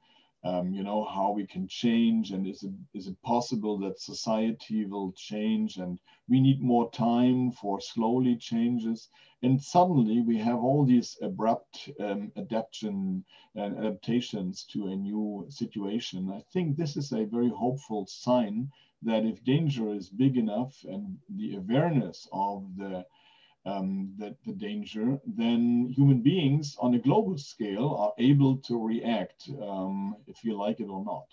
um, 0.45 0.73
you 0.73 0.85
know 0.85 1.05
how 1.05 1.33
we 1.33 1.47
can 1.47 1.67
change 1.67 2.31
and 2.31 2.47
is 2.47 2.63
it 2.63 2.73
is 2.95 3.09
it 3.09 3.21
possible 3.23 3.77
that 3.79 4.01
society 4.01 4.85
will 4.85 5.13
change 5.13 5.79
and 5.79 5.99
we 6.29 6.41
need 6.41 6.61
more 6.61 6.91
time 6.91 7.51
for 7.51 7.81
slowly 7.81 8.37
changes? 8.37 9.09
And 9.43 9.63
suddenly 9.63 10.21
we 10.21 10.39
have 10.39 10.59
all 10.59 10.85
these 10.85 11.17
abrupt 11.23 11.91
um, 12.01 12.33
adaptation 12.37 13.25
and 13.55 13.77
adaptations 13.77 14.65
to 14.73 14.89
a 14.89 14.97
new 14.97 15.47
situation. 15.49 16.31
I 16.31 16.41
think 16.53 16.77
this 16.77 16.97
is 16.97 17.13
a 17.13 17.25
very 17.25 17.51
hopeful 17.51 18.07
sign 18.07 18.71
that 19.03 19.25
if 19.25 19.45
danger 19.45 19.93
is 19.93 20.09
big 20.09 20.37
enough 20.37 20.85
and 20.85 21.19
the 21.29 21.57
awareness 21.57 22.29
of 22.33 22.65
the 22.77 23.05
um, 23.69 23.87
the, 24.19 24.29
the 24.47 24.53
danger, 24.53 25.19
then 25.27 25.93
human 25.97 26.21
beings 26.23 26.77
on 26.81 26.95
a 26.95 26.99
global 26.99 27.37
scale 27.39 27.89
are 28.03 28.13
able 28.19 28.57
to 28.69 28.75
react, 28.93 29.49
um, 29.63 30.17
if 30.27 30.37
you 30.45 30.53
like 30.65 30.81
it 30.81 30.89
or 30.89 31.05
not. 31.05 31.29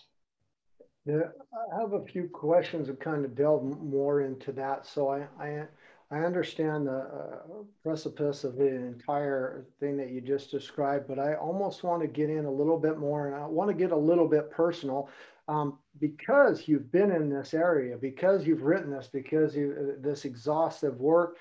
Yeah, 1.06 1.28
I 1.72 1.80
have 1.80 1.92
a 1.92 2.04
few 2.04 2.28
questions 2.28 2.88
that 2.88 3.00
kind 3.00 3.24
of 3.24 3.36
delve 3.36 3.64
more 3.80 4.22
into 4.22 4.50
that. 4.52 4.86
So 4.86 5.08
I, 5.08 5.20
I, 5.40 5.66
I 6.10 6.18
understand 6.24 6.86
the 6.86 6.98
uh, 6.98 7.38
precipice 7.82 8.44
of 8.44 8.56
the 8.56 8.66
entire 8.66 9.66
thing 9.78 9.96
that 9.98 10.10
you 10.10 10.20
just 10.20 10.50
described, 10.50 11.06
but 11.06 11.18
I 11.18 11.34
almost 11.34 11.84
want 11.84 12.02
to 12.02 12.08
get 12.08 12.28
in 12.28 12.44
a 12.44 12.50
little 12.50 12.78
bit 12.78 12.98
more, 12.98 13.28
and 13.28 13.36
I 13.36 13.46
want 13.46 13.70
to 13.70 13.74
get 13.74 13.92
a 13.92 13.96
little 13.96 14.28
bit 14.28 14.50
personal. 14.50 15.08
Um, 15.48 15.78
because 16.00 16.66
you've 16.66 16.90
been 16.90 17.12
in 17.12 17.30
this 17.30 17.54
area, 17.54 17.96
because 17.96 18.44
you've 18.44 18.62
written 18.62 18.90
this, 18.90 19.08
because 19.12 19.54
you 19.54 19.66
uh, 19.78 20.02
this 20.02 20.24
exhaustive 20.24 20.98
work, 20.98 21.36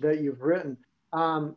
that 0.00 0.20
you've 0.20 0.42
written. 0.42 0.76
Um, 1.12 1.56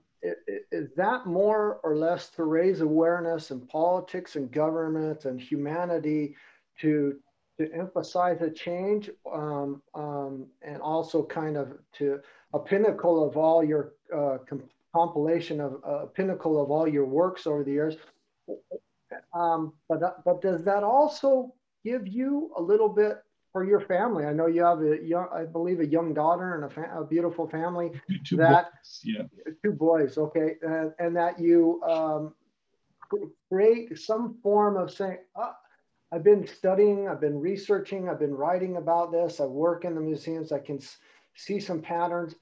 is 0.71 0.89
that 0.95 1.25
more 1.25 1.79
or 1.83 1.95
less 1.95 2.29
to 2.29 2.43
raise 2.43 2.81
awareness 2.81 3.51
in 3.51 3.61
politics 3.61 4.35
and 4.35 4.51
government 4.51 5.25
and 5.25 5.41
humanity 5.41 6.35
to 6.79 7.17
to 7.57 7.71
emphasize 7.73 8.41
a 8.41 8.49
change 8.49 9.09
um, 9.31 9.81
um, 9.93 10.47
and 10.61 10.81
also 10.81 11.23
kind 11.23 11.57
of 11.57 11.73
to 11.93 12.19
a 12.53 12.59
pinnacle 12.59 13.27
of 13.27 13.37
all 13.37 13.63
your 13.63 13.93
uh, 14.15 14.37
compilation 14.93 15.59
of 15.59 15.79
a 15.83 16.07
pinnacle 16.07 16.61
of 16.61 16.71
all 16.71 16.87
your 16.87 17.05
works 17.05 17.45
over 17.45 17.63
the 17.63 17.71
years. 17.71 17.95
Um, 19.33 19.73
but 19.89 20.23
but 20.23 20.41
does 20.41 20.63
that 20.63 20.83
also 20.83 21.53
give 21.83 22.07
you 22.07 22.51
a 22.57 22.61
little 22.61 22.89
bit 22.89 23.21
for 23.51 23.65
your 23.65 23.81
family. 23.81 24.25
I 24.25 24.33
know 24.33 24.47
you 24.47 24.63
have 24.63 24.81
a 24.81 24.97
young, 25.03 25.27
I 25.33 25.43
believe, 25.43 25.79
a 25.79 25.85
young 25.85 26.13
daughter 26.13 26.55
and 26.55 26.65
a, 26.65 26.69
fa- 26.69 26.99
a 26.99 27.03
beautiful 27.03 27.47
family. 27.47 27.91
Two 28.23 28.37
that 28.37 28.71
boys, 28.71 29.01
yeah, 29.03 29.23
two 29.63 29.73
boys. 29.73 30.17
Okay, 30.17 30.55
and, 30.61 30.93
and 30.99 31.15
that 31.15 31.39
you 31.39 31.81
um, 31.83 32.33
create 33.49 33.97
some 33.99 34.37
form 34.41 34.77
of 34.77 34.91
saying, 34.91 35.17
oh, 35.35 35.53
"I've 36.11 36.23
been 36.23 36.47
studying, 36.47 37.09
I've 37.09 37.21
been 37.21 37.39
researching, 37.39 38.09
I've 38.09 38.19
been 38.19 38.35
writing 38.35 38.77
about 38.77 39.11
this. 39.11 39.39
I 39.39 39.45
work 39.45 39.85
in 39.85 39.95
the 39.95 40.01
museums. 40.01 40.51
I 40.51 40.59
can 40.59 40.79
see 41.35 41.59
some 41.59 41.81
patterns." 41.81 42.35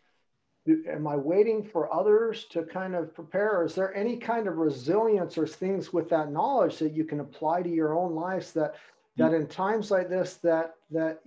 Am 0.88 1.08
I 1.08 1.16
waiting 1.16 1.64
for 1.64 1.92
others 1.92 2.46
to 2.52 2.62
kind 2.62 2.94
of 2.94 3.16
prepare? 3.16 3.64
Is 3.64 3.74
there 3.74 3.96
any 3.96 4.18
kind 4.18 4.48
of 4.48 4.58
resilience 4.58 5.36
or 5.36 5.48
things 5.48 5.92
with 5.92 6.10
that 6.10 6.32
knowledge 6.32 6.78
that 6.78 6.94
you 6.94 7.06
can 7.06 7.22
apply 7.22 7.64
to 7.64 7.70
your 7.70 7.98
own 7.98 8.14
lives 8.14 8.52
that 8.52 8.76
that 9.18 9.34
in 9.34 9.48
times 9.48 9.92
like 9.92 10.10
this 10.10 10.36
that 10.36 10.76
that 10.92 11.22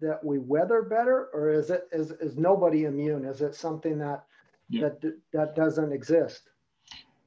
that 0.00 0.24
we 0.24 0.38
weather 0.38 0.82
better 0.82 1.28
or 1.32 1.50
is 1.50 1.70
it 1.70 1.88
is, 1.92 2.10
is 2.12 2.36
nobody 2.36 2.84
immune 2.84 3.24
is 3.24 3.40
it 3.40 3.54
something 3.54 3.98
that 3.98 4.24
yeah. 4.68 4.88
that 4.88 5.14
that 5.32 5.56
doesn't 5.56 5.92
exist 5.92 6.50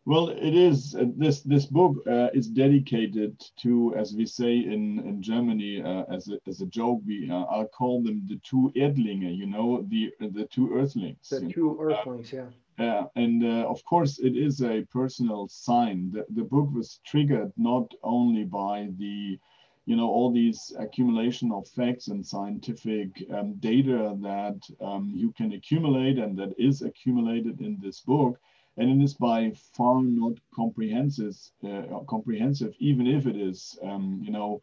well 0.05 0.29
it 0.29 0.55
is 0.55 0.95
uh, 0.95 1.05
this 1.15 1.41
this 1.41 1.65
book 1.65 1.95
uh, 2.07 2.29
is 2.33 2.47
dedicated 2.47 3.39
to 3.57 3.93
as 3.95 4.13
we 4.13 4.25
say 4.25 4.57
in 4.57 4.99
in 4.99 5.21
germany 5.21 5.81
uh, 5.81 6.03
as, 6.13 6.29
a, 6.29 6.37
as 6.47 6.61
a 6.61 6.65
joke 6.65 7.01
we 7.05 7.29
uh, 7.29 7.43
i'll 7.45 7.67
call 7.67 8.01
them 8.01 8.23
the 8.27 8.39
two 8.43 8.71
erdlinge 8.75 9.35
you 9.37 9.45
know 9.45 9.85
the 9.89 10.11
the 10.19 10.45
two 10.51 10.73
earthlings 10.73 11.29
the 11.29 11.49
two 11.49 11.77
earthlings 11.79 12.31
yeah 12.31 12.45
yeah, 12.79 13.03
and 13.15 13.43
uh, 13.43 13.67
of 13.67 13.85
course, 13.85 14.17
it 14.19 14.35
is 14.35 14.63
a 14.63 14.81
personal 14.91 15.47
sign. 15.47 16.11
The, 16.11 16.25
the 16.29 16.43
book 16.43 16.69
was 16.73 16.99
triggered 17.05 17.53
not 17.55 17.93
only 18.01 18.45
by 18.45 18.89
the 18.97 19.37
you 19.85 19.95
know 19.95 20.09
all 20.09 20.31
these 20.31 20.73
accumulation 20.79 21.51
of 21.51 21.67
facts 21.67 22.07
and 22.07 22.25
scientific 22.25 23.09
um, 23.33 23.55
data 23.55 24.15
that 24.21 24.59
um, 24.79 25.11
you 25.13 25.31
can 25.33 25.53
accumulate 25.53 26.17
and 26.17 26.37
that 26.37 26.53
is 26.57 26.81
accumulated 26.81 27.59
in 27.61 27.77
this 27.81 27.99
book. 28.01 28.39
And 28.77 28.89
it 28.89 29.03
is 29.03 29.13
by 29.13 29.51
far 29.77 30.01
not 30.01 30.33
comprehensive 30.55 31.35
uh, 31.63 31.99
comprehensive 32.07 32.73
even 32.79 33.05
if 33.07 33.27
it 33.27 33.35
is 33.35 33.77
um, 33.83 34.21
you 34.23 34.31
know 34.31 34.61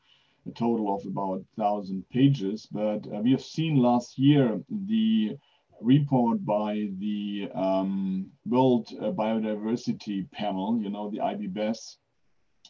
a 0.49 0.53
total 0.53 0.95
of 0.95 1.05
about 1.07 1.45
thousand 1.57 2.09
pages. 2.11 2.67
But 2.73 3.07
uh, 3.07 3.21
we 3.21 3.31
have 3.33 3.45
seen 3.45 3.77
last 3.77 4.19
year 4.19 4.61
the 4.89 5.37
report 5.81 6.45
by 6.45 6.89
the 6.99 7.49
um, 7.55 8.27
world 8.47 8.89
uh, 9.00 9.11
biodiversity 9.12 10.31
panel 10.31 10.79
you 10.83 10.91
know 10.91 11.11
the 11.11 11.19
IPBES 11.19 11.97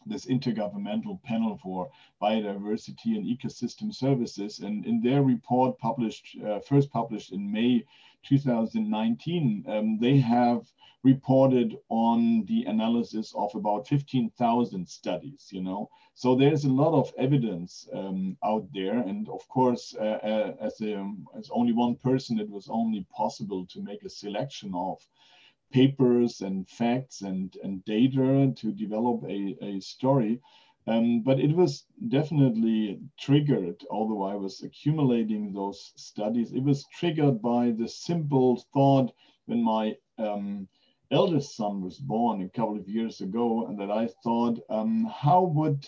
this 0.06 0.26
intergovernmental 0.26 1.22
panel 1.22 1.58
for 1.62 1.90
biodiversity 2.20 3.16
and 3.16 3.26
ecosystem 3.26 3.94
services. 3.94 4.60
And 4.60 4.84
in 4.86 5.00
their 5.00 5.22
report 5.22 5.78
published, 5.78 6.36
uh, 6.44 6.60
first 6.60 6.90
published 6.90 7.32
in 7.32 7.50
May 7.50 7.84
2019, 8.24 9.64
um, 9.68 9.98
they 9.98 10.18
have 10.18 10.66
reported 11.02 11.78
on 11.88 12.44
the 12.44 12.64
analysis 12.64 13.32
of 13.34 13.54
about 13.54 13.88
15,000 13.88 14.86
studies, 14.86 15.48
you 15.50 15.62
know. 15.62 15.88
So 16.14 16.34
there's 16.34 16.64
a 16.64 16.72
lot 16.72 16.92
of 16.92 17.12
evidence 17.16 17.88
um, 17.94 18.36
out 18.44 18.66
there. 18.74 18.98
And 18.98 19.28
of 19.28 19.48
course, 19.48 19.94
uh, 19.98 20.18
uh, 20.22 20.54
as, 20.60 20.80
a, 20.82 21.10
as 21.36 21.48
only 21.50 21.72
one 21.72 21.96
person, 21.96 22.38
it 22.38 22.50
was 22.50 22.68
only 22.68 23.06
possible 23.10 23.64
to 23.66 23.80
make 23.80 24.02
a 24.02 24.10
selection 24.10 24.74
of 24.74 25.00
papers 25.70 26.40
and 26.40 26.68
facts 26.68 27.22
and, 27.22 27.56
and 27.62 27.84
data 27.84 28.52
to 28.56 28.72
develop 28.72 29.22
a, 29.24 29.56
a 29.62 29.80
story. 29.80 30.40
Um, 30.86 31.22
but 31.22 31.38
it 31.38 31.54
was 31.54 31.84
definitely 32.08 33.00
triggered, 33.18 33.84
although 33.90 34.22
I 34.22 34.34
was 34.34 34.62
accumulating 34.62 35.52
those 35.52 35.92
studies, 35.96 36.52
it 36.52 36.62
was 36.62 36.86
triggered 36.98 37.40
by 37.42 37.70
the 37.70 37.86
simple 37.86 38.64
thought 38.72 39.12
when 39.46 39.62
my 39.62 39.96
um, 40.18 40.68
eldest 41.10 41.56
son 41.56 41.82
was 41.82 41.98
born 41.98 42.42
a 42.42 42.48
couple 42.48 42.76
of 42.76 42.88
years 42.88 43.20
ago, 43.20 43.66
and 43.66 43.78
that 43.78 43.90
I 43.90 44.08
thought, 44.22 44.58
um, 44.68 45.04
how 45.04 45.42
would 45.42 45.86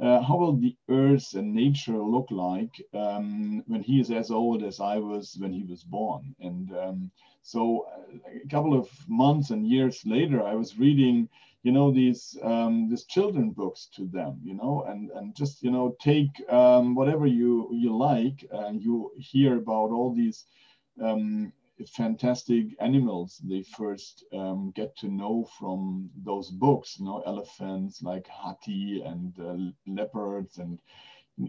uh, 0.00 0.22
how 0.22 0.36
will 0.38 0.56
the 0.56 0.76
earth 0.88 1.34
and 1.34 1.54
nature 1.54 1.98
look 1.98 2.30
like 2.30 2.82
um, 2.94 3.62
when 3.66 3.82
he 3.82 4.00
is 4.00 4.10
as 4.10 4.30
old 4.30 4.62
as 4.62 4.80
I 4.80 4.96
was 4.96 5.36
when 5.38 5.52
he 5.52 5.64
was 5.64 5.82
born? 5.84 6.34
And 6.40 6.72
um, 6.74 7.10
so 7.42 7.86
uh, 7.92 8.18
a 8.44 8.48
couple 8.48 8.74
of 8.78 8.88
months 9.08 9.50
and 9.50 9.66
years 9.66 10.02
later, 10.06 10.42
I 10.42 10.54
was 10.54 10.78
reading, 10.78 11.28
you 11.62 11.72
know, 11.72 11.90
these 11.92 12.36
um, 12.42 12.88
these 12.88 13.04
children 13.04 13.50
books 13.50 13.88
to 13.96 14.06
them, 14.06 14.40
you 14.42 14.54
know, 14.54 14.84
and 14.88 15.10
and 15.10 15.34
just 15.36 15.62
you 15.62 15.70
know 15.70 15.96
take 16.00 16.30
um, 16.50 16.94
whatever 16.94 17.26
you 17.26 17.68
you 17.72 17.96
like, 17.96 18.44
and 18.50 18.82
you 18.82 19.12
hear 19.18 19.56
about 19.56 19.90
all 19.90 20.12
these 20.14 20.46
um, 21.02 21.52
fantastic 21.86 22.66
animals 22.80 23.40
they 23.44 23.62
first 23.62 24.24
um, 24.32 24.70
get 24.74 24.96
to 24.98 25.08
know 25.08 25.44
from 25.58 26.10
those 26.24 26.50
books, 26.50 26.98
you 26.98 27.04
know, 27.06 27.22
elephants 27.26 28.02
like 28.02 28.26
Hathi 28.28 29.02
and 29.04 29.34
uh, 29.40 29.72
leopards 29.86 30.58
and 30.58 30.80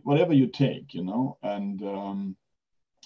whatever 0.03 0.33
you 0.33 0.47
take, 0.47 0.93
you 0.93 1.03
know, 1.03 1.37
and 1.43 1.81
um, 1.83 2.35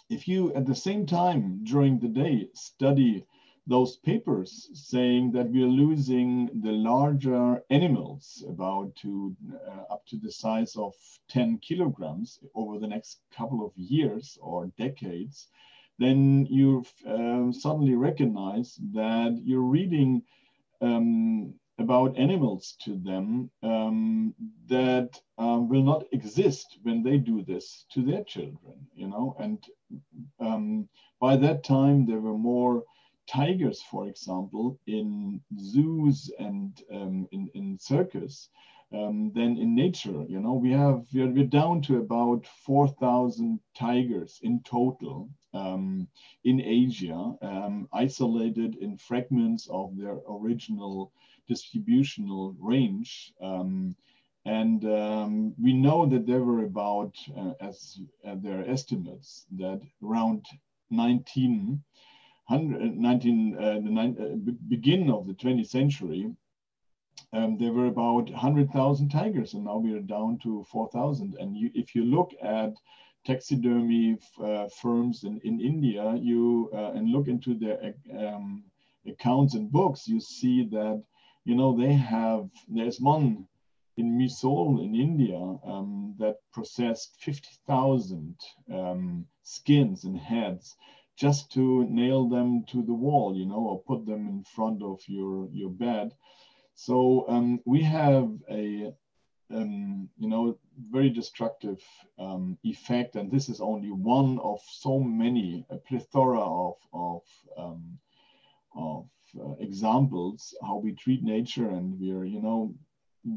if 0.10 0.28
you 0.28 0.54
at 0.54 0.66
the 0.66 0.76
same 0.76 1.06
time 1.06 1.60
during 1.64 2.00
the 2.00 2.08
day 2.08 2.48
study 2.54 3.26
those 3.68 3.96
papers 3.98 4.70
saying 4.74 5.32
that 5.32 5.50
we 5.50 5.64
are 5.64 5.78
losing 5.84 6.50
the 6.62 6.72
larger 6.72 7.64
animals 7.72 8.44
about 8.48 8.96
to 8.96 9.36
uh, 9.68 9.94
up 9.94 10.06
to 10.06 10.18
the 10.18 10.32
size 10.32 10.76
of 10.76 10.94
10 11.30 11.58
kilograms 11.60 12.40
over 12.54 12.78
the 12.78 12.88
next 12.88 13.22
couple 13.36 13.66
of 13.66 13.72
years 13.76 14.38
or 14.42 14.72
decades 14.78 15.48
then 15.98 16.46
you 16.50 16.86
uh, 17.08 17.52
suddenly 17.52 17.96
recognize 17.96 18.78
that 18.94 19.40
you're 19.44 19.62
reading 19.62 20.22
um, 20.82 21.54
about 21.78 22.18
animals 22.18 22.76
to 22.84 22.98
them 22.98 23.50
um, 23.62 24.34
that 24.68 25.20
um, 25.38 25.68
will 25.68 25.84
not 25.84 26.06
exist 26.14 26.78
when 26.84 27.04
they 27.04 27.18
do 27.18 27.44
this 27.44 27.86
to 27.92 28.02
their 28.02 28.24
children, 28.24 28.88
you 28.94 29.08
know. 29.08 29.36
And 29.40 29.64
um, 30.40 30.88
by 31.20 31.36
that 31.38 31.64
time, 31.64 32.06
there 32.06 32.20
were 32.22 32.38
more 32.38 32.84
tigers, 33.28 33.82
for 33.82 34.08
example, 34.08 34.80
in 34.88 35.42
zoos 35.60 36.32
and 36.40 36.82
um, 36.94 37.28
in, 37.32 37.50
in 37.54 37.78
circus 37.80 38.50
um, 38.94 39.32
than 39.34 39.58
in 39.58 39.76
nature. 39.76 40.24
You 40.28 40.40
know, 40.40 40.54
we 40.54 40.72
have 40.72 41.06
we're, 41.14 41.32
we're 41.32 41.46
down 41.46 41.82
to 41.84 41.98
about 41.98 42.46
4,000 42.66 43.60
tigers 43.78 44.40
in 44.44 44.62
total 44.64 45.30
um, 45.54 46.08
in 46.44 46.62
Asia, 46.62 47.34
um, 47.42 47.88
isolated 47.94 48.76
in 48.76 48.98
fragments 48.98 49.68
of 49.72 49.98
their 49.98 50.18
original 50.30 51.12
distributional 51.48 52.56
range. 52.60 53.34
Um, 53.42 53.96
and 54.46 54.86
um, 54.86 55.56
we 55.62 55.74
know 55.74 56.06
that 56.06 56.28
there 56.28 56.44
were 56.44 56.64
about, 56.64 57.16
uh, 57.36 57.54
as 57.60 58.00
uh, 58.28 58.36
their 58.36 58.70
estimates, 58.70 59.46
that 59.58 59.82
around 60.04 60.46
19, 60.92 61.84
19 62.50 63.58
uh, 63.58 63.74
the 63.74 63.80
nine, 63.90 64.16
uh, 64.20 64.52
begin 64.68 65.10
of 65.10 65.26
the 65.26 65.34
20th 65.34 65.68
century, 65.68 66.32
um, 67.34 67.58
there 67.58 67.72
were 67.72 67.88
about 67.88 68.30
100,000 68.30 69.10
tigers, 69.10 69.56
and 69.56 69.66
now 69.66 69.78
we 69.78 69.94
are 69.94 70.02
down 70.02 70.38
to 70.44 70.64
4,000. 70.72 71.36
And 71.40 71.58
you, 71.58 71.72
if 71.74 71.96
you 71.96 72.04
look 72.06 72.32
at 72.42 72.74
taxidermy 73.26 74.18
uh, 74.42 74.68
firms 74.70 75.24
in, 75.24 75.42
in 75.44 75.60
India, 75.60 76.16
you 76.22 76.70
uh, 76.74 76.92
and 76.92 77.10
look 77.10 77.28
into 77.28 77.56
their 77.56 77.94
um, 78.18 78.64
accounts 79.08 79.56
and 79.56 79.72
books, 79.72 80.08
you 80.08 80.20
see 80.20 80.66
that 80.66 81.04
you 81.46 81.56
know 81.56 81.76
they 81.78 81.94
have. 81.94 82.50
There's 82.68 83.00
one 83.00 83.48
in 83.98 84.18
Mysore 84.18 84.82
in 84.82 84.94
India 84.94 85.40
um, 85.64 86.16
that 86.20 86.38
processed 86.52 87.16
50,000 87.22 88.36
um, 88.74 89.26
skins 89.44 90.04
and 90.04 90.18
heads 90.18 90.76
just 91.16 91.50
to 91.54 91.86
nail 91.86 92.28
them 92.28 92.66
to 92.66 92.84
the 92.84 92.94
wall, 92.94 93.38
you 93.38 93.46
know, 93.46 93.64
or 93.70 93.82
put 93.84 94.06
them 94.06 94.28
in 94.28 94.44
front 94.44 94.84
of 94.84 95.00
your 95.08 95.48
your 95.52 95.70
bed. 95.70 96.12
So 96.76 97.26
um, 97.30 97.62
we 97.66 97.84
have 97.84 98.30
a 98.50 98.94
um, 99.52 100.10
you 100.18 100.28
know, 100.28 100.58
very 100.92 101.10
destructive 101.10 101.82
um, 102.20 102.58
effect. 102.64 103.16
And 103.16 103.32
this 103.32 103.50
is 103.50 103.62
only 103.62 103.92
one 103.92 104.40
of 104.40 104.60
so 104.68 105.00
many, 105.00 105.66
a 105.70 105.78
plethora 105.78 106.42
of, 106.42 106.76
of, 106.94 107.22
um, 107.58 107.98
of 108.76 109.08
uh, 109.40 109.54
examples 109.60 110.56
how 110.62 110.78
we 110.78 110.94
treat 110.94 111.24
nature. 111.24 111.70
And 111.70 112.00
we 112.00 112.12
are, 112.12 112.26
you 112.26 112.42
know, 112.42 112.74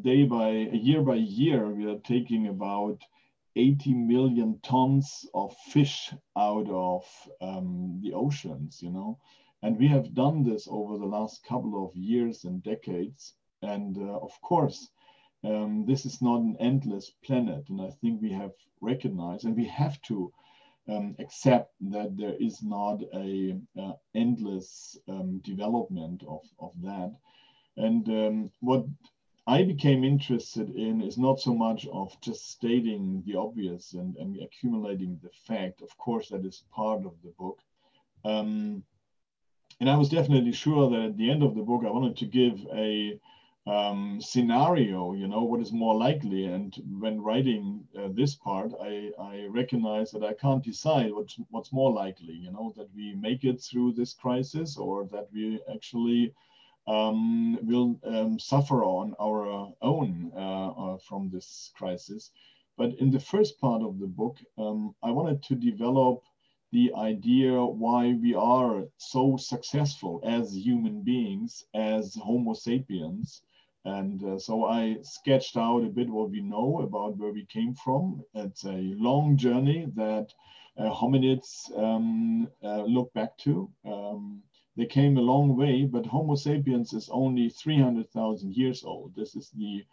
day 0.02 0.24
by 0.24 0.50
year 0.50 1.02
by 1.02 1.16
year, 1.16 1.68
we 1.68 1.90
are 1.90 1.98
taking 1.98 2.48
about 2.48 3.02
80 3.56 3.94
million 3.94 4.61
tons 4.62 5.26
of 5.34 5.56
fish 5.72 6.12
out 6.37 6.68
of 6.70 7.04
um, 7.40 8.00
the 8.02 8.12
oceans, 8.12 8.80
you 8.82 8.90
know. 8.90 9.18
And 9.62 9.76
we 9.76 9.88
have 9.88 10.14
done 10.14 10.44
this 10.44 10.68
over 10.70 10.98
the 10.98 11.06
last 11.06 11.44
couple 11.44 11.84
of 11.84 11.96
years 11.96 12.44
and 12.44 12.62
decades. 12.62 13.34
And 13.62 13.98
uh, 13.98 14.18
of 14.18 14.40
course, 14.40 14.90
um, 15.42 15.84
this 15.87 16.06
is 16.06 16.22
not 16.22 16.40
an 16.40 16.56
endless 16.61 17.11
planet. 17.24 17.64
And 17.68 17.80
I 17.80 17.90
think 17.90 18.22
we 18.22 18.32
have 18.32 18.52
recognized 18.80 19.44
and 19.44 19.56
we 19.56 19.66
have 19.66 20.00
to 20.02 20.32
um, 20.88 21.14
accept 21.18 21.74
that 21.90 22.16
there 22.16 22.35
is 22.40 22.62
not 22.62 23.03
a 23.14 23.57
uh, 23.79 23.92
endless 24.14 24.98
um, 25.09 25.38
development 25.44 26.22
of, 26.27 26.42
of 26.59 26.72
that. 26.83 27.14
And 27.77 28.09
um, 28.09 28.51
what 28.61 28.85
I 29.46 29.62
became 29.62 30.05
interested 30.05 30.70
in 30.74 31.01
is 31.01 31.16
not 31.16 31.40
so 31.40 31.55
much 31.55 31.87
of 31.92 32.18
just 32.20 32.51
stating 32.51 33.22
the 33.27 33.37
obvious 33.37 33.94
and, 33.94 34.16
and 34.16 34.40
accumulating 34.42 35.18
the 35.22 35.31
fact. 35.46 35.83
Of 35.83 35.96
course, 35.96 36.29
that 36.31 36.44
is 36.44 36.64
part 36.70 37.05
of 37.07 37.14
the 37.22 37.33
book. 37.38 37.59
Um, 38.24 38.83
and 39.81 39.88
I 39.88 39.96
was 39.96 40.09
definitely 40.09 40.53
sure 40.53 40.90
that 40.90 41.01
at 41.01 41.16
the 41.16 41.31
end 41.31 41.42
of 41.42 41.55
the 41.55 41.62
book, 41.62 41.85
I 41.87 41.90
wanted 41.90 42.16
to 42.18 42.27
give 42.27 42.66
a 42.74 43.18
um, 43.68 44.18
scenario, 44.20 45.12
you 45.12 45.28
know, 45.28 45.42
what 45.42 45.61
is 45.61 45.72
more 45.72 45.94
likely. 45.94 46.46
And 46.46 46.74
when 46.98 47.20
writing 47.20 47.85
uh, 47.98 48.09
this 48.12 48.35
part, 48.35 48.72
I, 48.81 49.11
I 49.20 49.46
recognize 49.50 50.11
that 50.12 50.24
I 50.24 50.33
can't 50.33 50.64
decide 50.64 51.12
what's, 51.12 51.37
what's 51.50 51.72
more 51.72 51.92
likely, 51.92 52.33
you 52.33 52.50
know, 52.50 52.72
that 52.78 52.88
we 52.96 53.14
make 53.14 53.44
it 53.44 53.61
through 53.61 53.92
this 53.92 54.14
crisis 54.14 54.78
or 54.78 55.07
that 55.12 55.28
we 55.35 55.61
actually 55.72 56.33
um, 56.87 57.59
will 57.62 58.00
um, 58.07 58.38
suffer 58.38 58.85
on 58.85 59.14
our 59.20 59.70
own 59.83 60.33
uh, 60.35 60.68
uh, 60.68 60.98
from 61.07 61.28
this 61.31 61.70
crisis. 61.76 62.31
But 62.78 62.94
in 62.94 63.11
the 63.11 63.20
first 63.20 63.61
part 63.61 63.83
of 63.83 63.98
the 63.98 64.07
book, 64.07 64.38
um, 64.57 64.94
I 65.02 65.11
wanted 65.11 65.42
to 65.42 65.54
develop 65.54 66.22
the 66.72 66.90
idea 66.96 67.62
why 67.62 68.14
we 68.14 68.35
are 68.35 68.85
so 68.96 69.37
successful 69.37 70.22
as 70.24 70.57
human 70.57 71.02
beings, 71.02 71.64
as 71.74 72.14
Homo 72.14 72.54
sapiens, 72.54 73.42
and 73.84 74.22
uh, 74.24 74.38
so 74.38 74.64
I 74.64 74.98
sketched 75.02 75.56
out 75.56 75.84
a 75.84 75.88
bit 75.88 76.10
what 76.10 76.30
we 76.30 76.40
know 76.40 76.80
about 76.82 77.16
where 77.16 77.32
we 77.32 77.46
came 77.46 77.74
from. 77.74 78.22
It's 78.34 78.64
a 78.64 78.94
long 78.96 79.36
journey 79.36 79.86
that 79.94 80.32
uh, 80.76 80.90
hominids 80.90 81.70
um, 81.76 82.48
uh, 82.62 82.82
look 82.82 83.12
back 83.12 83.36
to. 83.38 83.70
Um, 83.84 84.42
they 84.76 84.86
came 84.86 85.16
a 85.16 85.22
long 85.22 85.56
way, 85.56 85.84
but 85.84 86.06
Homo 86.06 86.36
sapiens 86.36 86.92
is 86.92 87.08
only 87.08 87.48
300,000 87.48 88.54
years 88.54 88.84
old. 88.84 89.14
This 89.16 89.34
is 89.34 89.50
the 89.50 89.84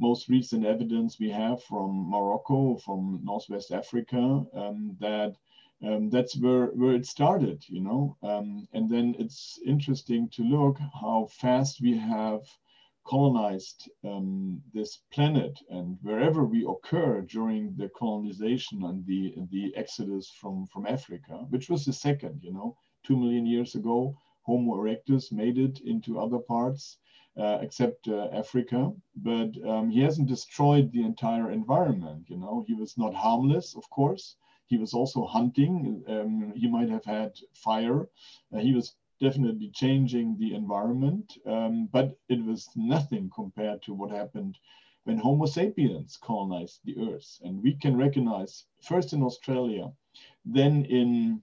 most 0.00 0.28
recent 0.28 0.64
evidence 0.64 1.18
we 1.18 1.30
have 1.30 1.62
from 1.62 2.08
Morocco, 2.10 2.76
from 2.78 3.20
Northwest 3.22 3.70
Africa, 3.70 4.44
um, 4.54 4.96
that 5.00 5.36
um, 5.82 6.08
that's 6.08 6.36
where, 6.38 6.66
where 6.68 6.94
it 6.94 7.04
started, 7.06 7.62
you 7.68 7.80
know. 7.80 8.16
Um, 8.22 8.66
and 8.72 8.88
then 8.88 9.14
it's 9.18 9.58
interesting 9.66 10.30
to 10.30 10.42
look 10.42 10.78
how 10.78 11.28
fast 11.30 11.82
we 11.82 11.96
have 11.96 12.40
colonized 13.04 13.90
um, 14.04 14.62
this 14.72 15.00
planet 15.12 15.58
and 15.70 15.98
wherever 16.02 16.44
we 16.44 16.64
occur 16.64 17.20
during 17.22 17.74
the 17.76 17.88
colonization 17.90 18.82
and 18.84 19.04
the 19.06 19.34
the 19.50 19.74
exodus 19.76 20.30
from 20.30 20.66
from 20.66 20.86
Africa, 20.86 21.46
which 21.50 21.68
was 21.68 21.84
the 21.84 21.92
second, 21.92 22.42
you 22.42 22.52
know, 22.52 22.76
two 23.02 23.16
million 23.16 23.46
years 23.46 23.74
ago, 23.74 24.16
Homo 24.42 24.74
erectus 24.76 25.32
made 25.32 25.58
it 25.58 25.80
into 25.80 26.18
other 26.18 26.38
parts 26.38 26.98
uh, 27.36 27.58
except 27.60 28.08
uh, 28.08 28.28
Africa, 28.32 28.92
but 29.16 29.50
um, 29.66 29.90
he 29.90 30.00
hasn't 30.00 30.28
destroyed 30.28 30.92
the 30.92 31.02
entire 31.02 31.50
environment. 31.50 32.24
You 32.28 32.36
know, 32.36 32.64
he 32.66 32.74
was 32.74 32.96
not 32.96 33.14
harmless, 33.14 33.74
of 33.74 33.88
course. 33.90 34.36
He 34.66 34.78
was 34.78 34.94
also 34.94 35.26
hunting. 35.26 36.04
Um, 36.08 36.52
he 36.54 36.68
might 36.68 36.88
have 36.88 37.04
had 37.04 37.32
fire. 37.52 38.08
Uh, 38.52 38.58
he 38.58 38.72
was 38.72 38.94
definitely 39.24 39.70
changing 39.82 40.36
the 40.38 40.54
environment, 40.54 41.26
um, 41.46 41.88
but 41.96 42.08
it 42.28 42.40
was 42.44 42.68
nothing 42.76 43.30
compared 43.40 43.80
to 43.82 43.94
what 43.94 44.10
happened 44.10 44.54
when 45.04 45.18
Homo 45.18 45.46
sapiens 45.46 46.18
colonized 46.28 46.80
the 46.84 46.96
Earth. 47.10 47.30
And 47.44 47.62
we 47.62 47.72
can 47.82 47.96
recognize 47.96 48.52
first 48.90 49.12
in 49.14 49.22
Australia, 49.22 49.84
then 50.44 50.84
in 51.00 51.42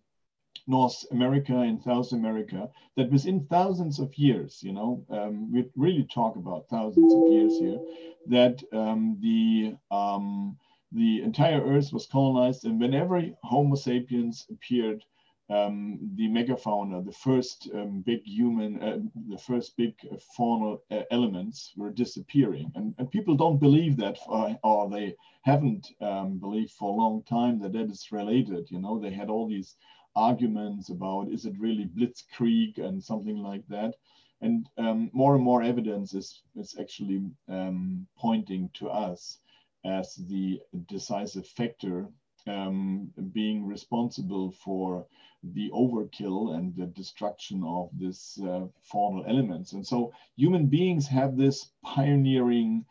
North 0.68 1.06
America 1.12 1.58
and 1.70 1.82
South 1.82 2.12
America, 2.12 2.70
that 2.98 3.12
within 3.12 3.46
thousands 3.46 4.00
of 4.00 4.10
years, 4.16 4.62
you 4.62 4.74
know, 4.74 5.04
um, 5.10 5.52
we 5.52 5.60
really 5.76 6.08
talk 6.20 6.36
about 6.36 6.70
thousands 6.70 7.14
of 7.14 7.32
years 7.36 7.54
here, 7.64 7.80
that 8.28 8.64
um, 8.72 9.18
the 9.22 9.76
um, 10.00 10.58
the 10.92 11.22
entire 11.30 11.62
Earth 11.74 11.94
was 11.94 12.06
colonized, 12.06 12.66
and 12.66 12.80
whenever 12.80 13.16
Homo 13.44 13.76
sapiens 13.76 14.46
appeared, 14.52 15.04
um, 15.52 16.00
the 16.16 16.30
megafauna, 16.30 17.06
the 17.06 17.12
first 17.12 17.70
um, 17.74 18.02
big 18.02 18.24
human, 18.26 18.82
uh, 18.82 19.00
the 19.30 19.38
first 19.38 19.76
big 19.76 19.94
faunal 20.38 20.80
uh, 20.90 21.02
elements 21.12 21.74
were 21.76 21.90
disappearing. 21.90 22.72
And, 22.76 22.96
and 22.98 23.12
people 23.12 23.36
don't 23.36 23.60
believe 23.60 23.98
that, 23.98 24.18
uh, 24.30 24.54
or 24.64 24.90
they 24.90 25.16
haven't 25.42 25.90
um, 26.00 26.38
believed 26.38 26.72
for 26.72 26.90
a 26.90 27.02
long 27.04 27.24
time 27.24 27.60
that 27.60 27.74
that 27.74 27.90
is 27.92 28.12
related. 28.12 28.72
You 28.72 28.80
know, 28.80 28.98
they 28.98 29.12
had 29.12 29.30
all 29.30 29.48
these 29.48 29.76
arguments 30.16 30.90
about 30.90 31.30
is 31.30 31.46
it 31.46 31.60
really 31.60 31.86
blitzkrieg 31.86 32.78
and 32.78 33.04
something 33.04 33.38
like 33.38 33.68
that. 33.68 33.96
And 34.42 34.68
um, 34.78 35.10
more 35.14 35.36
and 35.36 35.44
more 35.44 35.62
evidence 35.62 36.14
is, 36.14 36.42
is 36.56 36.76
actually 36.80 37.22
um, 37.50 38.08
pointing 38.18 38.70
to 38.76 38.90
us 38.90 39.40
as 39.84 40.16
the 40.16 40.62
decisive 40.88 41.48
factor 41.48 42.08
um, 42.48 43.12
being 43.34 43.66
responsible 43.66 44.52
for 44.52 45.06
the 45.44 45.70
overkill 45.72 46.56
and 46.56 46.76
the 46.76 46.86
destruction 46.86 47.64
of 47.66 47.90
this 47.94 48.40
uh, 48.44 48.68
faunal 48.92 49.28
elements. 49.28 49.74
And 49.74 49.86
so 49.86 50.14
human 50.36 50.68
beings 50.68 51.08
have 51.08 51.36
this 51.36 51.72
pioneering 51.84 52.86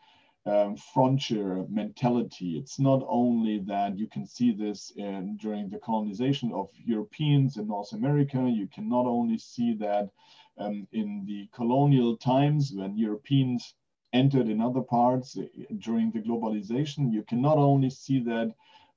um, 0.45 0.75
frontier 0.75 1.65
mentality. 1.69 2.57
It's 2.57 2.79
not 2.79 3.03
only 3.07 3.59
that 3.59 3.97
you 3.97 4.07
can 4.07 4.25
see 4.25 4.51
this 4.51 4.91
in, 4.95 5.37
during 5.37 5.69
the 5.69 5.79
colonization 5.79 6.51
of 6.51 6.69
Europeans 6.83 7.57
in 7.57 7.67
North 7.67 7.93
America, 7.93 8.49
you 8.49 8.67
can 8.67 8.89
not 8.89 9.05
only 9.05 9.37
see 9.37 9.73
that 9.75 10.09
um, 10.57 10.87
in 10.91 11.23
the 11.25 11.47
colonial 11.53 12.17
times 12.17 12.73
when 12.75 12.97
Europeans 12.97 13.75
entered 14.13 14.49
in 14.49 14.59
other 14.59 14.81
parts 14.81 15.37
uh, 15.37 15.43
during 15.77 16.11
the 16.11 16.19
globalization, 16.19 17.13
you 17.13 17.23
can 17.23 17.41
not 17.41 17.57
only 17.57 17.89
see 17.89 18.19
that 18.19 18.53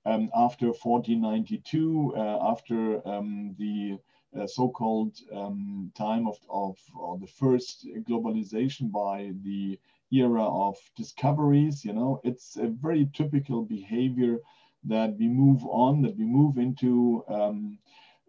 um, 0.07 0.31
after 0.37 0.67
1492, 0.67 2.15
uh, 2.17 2.51
after 2.51 3.07
um, 3.09 3.55
the 3.59 3.99
uh, 4.39 4.47
so-called 4.47 5.17
um, 5.33 5.93
time 5.97 6.27
of, 6.27 6.39
of, 6.51 6.77
the 7.21 7.27
first 7.27 7.87
globalization 8.09 8.91
by 8.91 9.33
the 9.45 9.79
era 10.13 10.45
of 10.45 10.77
discoveries. 10.97 11.85
You 11.85 11.93
know, 11.93 12.21
it's 12.25 12.57
a 12.57 12.67
very 12.67 13.09
typical 13.15 13.63
behavior 13.63 14.39
that 14.85 15.17
we 15.17 15.29
move 15.29 15.65
on, 15.65 16.03
that 16.03 16.17
we 16.17 16.25
move 16.25 16.59
into 16.59 17.25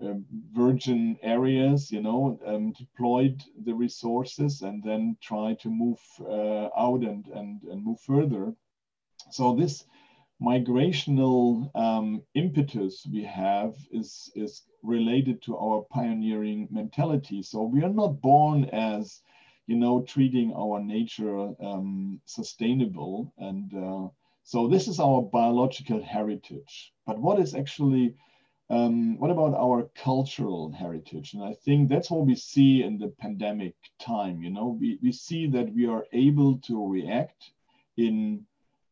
uh, 0.01 0.13
virgin 0.51 1.17
areas, 1.21 1.91
you 1.91 2.01
know, 2.01 2.37
um, 2.45 2.73
deployed 2.73 3.41
the 3.63 3.73
resources 3.73 4.61
and 4.61 4.83
then 4.83 5.15
try 5.21 5.53
to 5.61 5.69
move 5.69 5.99
uh, 6.21 6.67
out 6.77 7.01
and, 7.01 7.27
and, 7.27 7.63
and 7.63 7.83
move 7.83 7.99
further. 8.01 8.53
So 9.31 9.55
this 9.55 9.85
migrational 10.41 11.69
um, 11.75 12.21
impetus 12.33 13.05
we 13.11 13.23
have 13.23 13.75
is, 13.91 14.31
is 14.35 14.63
related 14.83 15.41
to 15.43 15.57
our 15.57 15.81
pioneering 15.89 16.67
mentality. 16.71 17.41
So 17.41 17.63
we 17.63 17.83
are 17.83 17.93
not 17.93 18.21
born 18.21 18.65
as 18.65 19.21
you 19.67 19.75
know, 19.75 20.01
treating 20.01 20.53
our 20.53 20.79
nature 20.79 21.49
um, 21.63 22.21
sustainable. 22.25 23.33
And 23.37 23.73
uh, 23.73 24.09
so 24.43 24.67
this 24.67 24.87
is 24.87 24.99
our 24.99 25.21
biological 25.21 26.03
heritage. 26.03 26.93
But 27.07 27.19
what 27.19 27.39
is 27.39 27.55
actually, 27.55 28.15
um, 28.69 29.19
what 29.19 29.31
about 29.31 29.55
our 29.55 29.89
cultural 29.95 30.71
heritage? 30.71 31.33
And 31.33 31.43
I 31.43 31.55
think 31.65 31.89
that's 31.89 32.11
what 32.11 32.25
we 32.25 32.35
see 32.35 32.83
in 32.83 32.97
the 32.97 33.07
pandemic 33.19 33.73
time. 33.99 34.41
You 34.41 34.51
know, 34.51 34.77
we, 34.79 34.99
we 35.01 35.11
see 35.11 35.47
that 35.47 35.73
we 35.73 35.87
are 35.87 36.05
able 36.13 36.57
to 36.59 36.87
react 36.87 37.51
in 37.97 38.45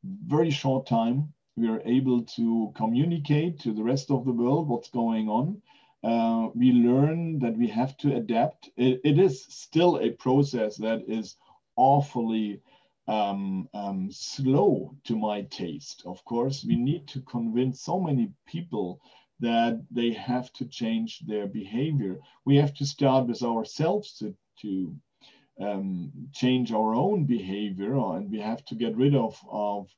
very 0.04 0.52
short 0.52 0.88
time. 0.88 1.34
We 1.56 1.68
are 1.70 1.82
able 1.86 2.24
to 2.24 2.72
communicate 2.76 3.60
to 3.62 3.74
the 3.74 3.84
rest 3.84 4.12
of 4.12 4.26
the 4.26 4.32
world 4.32 4.68
what's 4.68 4.90
going 4.90 5.30
on 5.30 5.62
uh, 6.04 6.50
we 6.54 6.72
learn 6.74 7.40
that 7.40 7.56
we 7.58 7.68
have 7.68 7.96
to 7.98 8.16
adapt. 8.16 8.70
It, 8.76 9.00
it 9.04 9.18
is 9.18 9.46
still 9.46 10.00
a 10.00 10.12
process 10.12 10.76
that 10.78 11.04
is 11.08 11.38
awfully 11.78 12.62
um, 13.08 13.70
um, 13.74 14.12
slow 14.12 14.96
to 15.06 15.18
my 15.18 15.44
taste. 15.44 16.04
Of 16.06 16.24
course, 16.26 16.66
we 16.66 16.76
need 16.76 17.08
to 17.10 17.22
convince 17.22 17.82
so 17.82 18.00
many 18.00 18.32
people 18.46 19.00
that 19.40 19.82
they 19.92 20.12
have 20.14 20.52
to 20.54 20.66
change 20.66 21.20
their 21.26 21.48
behavior. 21.48 22.20
We 22.46 22.58
have 22.58 22.74
to 22.76 22.86
start 22.86 23.28
with 23.28 23.42
ourselves 23.42 24.18
to, 24.20 24.36
to 24.62 24.94
um, 25.60 26.12
change 26.34 26.72
our 26.72 26.96
own 26.96 27.26
behavior, 27.26 27.96
and 27.96 28.30
we 28.30 28.40
have 28.40 28.64
to 28.66 28.76
get 28.76 28.96
rid 28.96 29.16
of, 29.16 29.40
of 29.52 29.90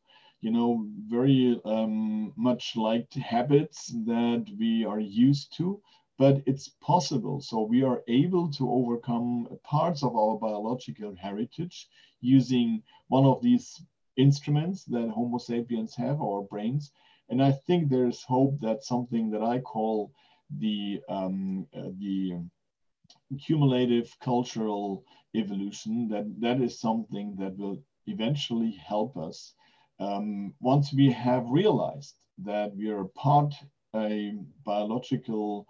you 0.41 0.51
know, 0.51 0.85
very 1.07 1.59
um, 1.65 2.33
much 2.35 2.75
liked 2.75 3.15
habits 3.15 3.87
that 4.05 4.45
we 4.59 4.85
are 4.85 4.99
used 4.99 5.55
to, 5.57 5.81
but 6.17 6.41
it's 6.45 6.69
possible. 6.81 7.41
So 7.41 7.61
we 7.61 7.83
are 7.83 8.03
able 8.07 8.51
to 8.51 8.69
overcome 8.69 9.47
parts 9.63 10.03
of 10.03 10.15
our 10.15 10.37
biological 10.37 11.15
heritage 11.15 11.87
using 12.21 12.83
one 13.07 13.25
of 13.25 13.41
these 13.41 13.81
instruments 14.17 14.85
that 14.85 15.09
Homo 15.09 15.37
sapiens 15.37 15.95
have, 15.95 16.21
our 16.21 16.43
brains. 16.43 16.91
And 17.29 17.41
I 17.41 17.51
think 17.51 17.89
there's 17.89 18.23
hope 18.23 18.59
that 18.61 18.83
something 18.83 19.31
that 19.31 19.41
I 19.41 19.59
call 19.59 20.11
the, 20.59 21.01
um, 21.09 21.67
uh, 21.75 21.89
the 21.99 22.39
cumulative 23.39 24.15
cultural 24.21 25.03
evolution, 25.35 26.07
that 26.09 26.25
that 26.39 26.61
is 26.61 26.79
something 26.79 27.35
that 27.37 27.57
will 27.57 27.81
eventually 28.07 28.71
help 28.71 29.17
us 29.17 29.53
um, 29.99 30.53
once 30.59 30.93
we 30.93 31.11
have 31.11 31.49
realized 31.49 32.15
that 32.37 32.75
we 32.75 32.89
are 32.89 33.05
part 33.15 33.53
a 33.95 34.33
biological 34.65 35.67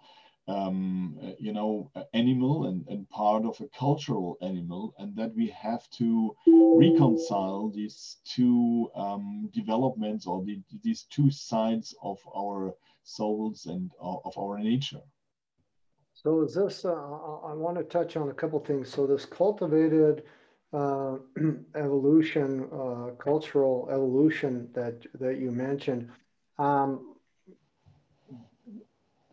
um, 0.48 1.16
you 1.38 1.52
know 1.52 1.90
animal 2.12 2.66
and, 2.66 2.86
and 2.88 3.08
part 3.10 3.44
of 3.44 3.60
a 3.60 3.68
cultural 3.68 4.36
animal 4.42 4.94
and 4.98 5.14
that 5.16 5.34
we 5.34 5.48
have 5.48 5.88
to 5.90 6.34
reconcile 6.46 7.68
these 7.68 8.18
two 8.24 8.90
um, 8.94 9.48
developments 9.52 10.26
or 10.26 10.44
the, 10.44 10.60
these 10.82 11.04
two 11.04 11.30
sides 11.30 11.94
of 12.02 12.18
our 12.36 12.74
souls 13.02 13.66
and 13.66 13.90
uh, 14.00 14.16
of 14.24 14.36
our 14.38 14.58
nature 14.58 15.02
so 16.26 16.42
is 16.42 16.54
this 16.54 16.84
uh, 16.84 16.90
i 16.90 17.54
want 17.54 17.76
to 17.78 17.84
touch 17.84 18.16
on 18.16 18.30
a 18.30 18.34
couple 18.34 18.58
things. 18.58 18.92
So 18.92 19.06
this 19.06 19.24
cultivated 19.24 20.24
uh, 20.72 21.18
evolution, 21.76 22.68
uh, 22.72 23.10
cultural 23.16 23.88
evolution 23.92 24.68
that 24.74 25.06
that 25.20 25.38
you 25.38 25.52
mentioned, 25.52 26.10
um, 26.58 27.14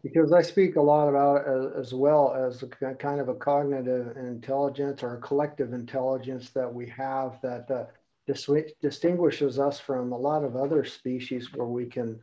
because 0.04 0.32
I 0.32 0.44
speak 0.44 0.76
a 0.76 0.82
lot 0.82 1.10
about 1.10 1.48
as, 1.48 1.88
as, 1.88 1.94
well 1.96 2.36
as 2.36 2.62
a 2.62 2.68
kind 2.94 3.20
of 3.20 3.28
a 3.28 3.34
cognitive 3.34 4.16
intelligence 4.16 5.02
or 5.02 5.16
a 5.16 5.22
collective 5.22 5.74
intelligence 5.74 6.52
that 6.52 6.72
we 6.72 6.86
have 6.90 7.42
that 7.42 7.72
uh, 7.72 7.86
dis 8.28 8.48
distinguishes 8.84 9.58
us 9.58 9.80
from 9.80 10.12
a 10.12 10.18
lot 10.30 10.44
of 10.44 10.56
other 10.56 10.86
species 10.86 11.52
where 11.56 11.66
we 11.66 11.88
can 11.88 12.20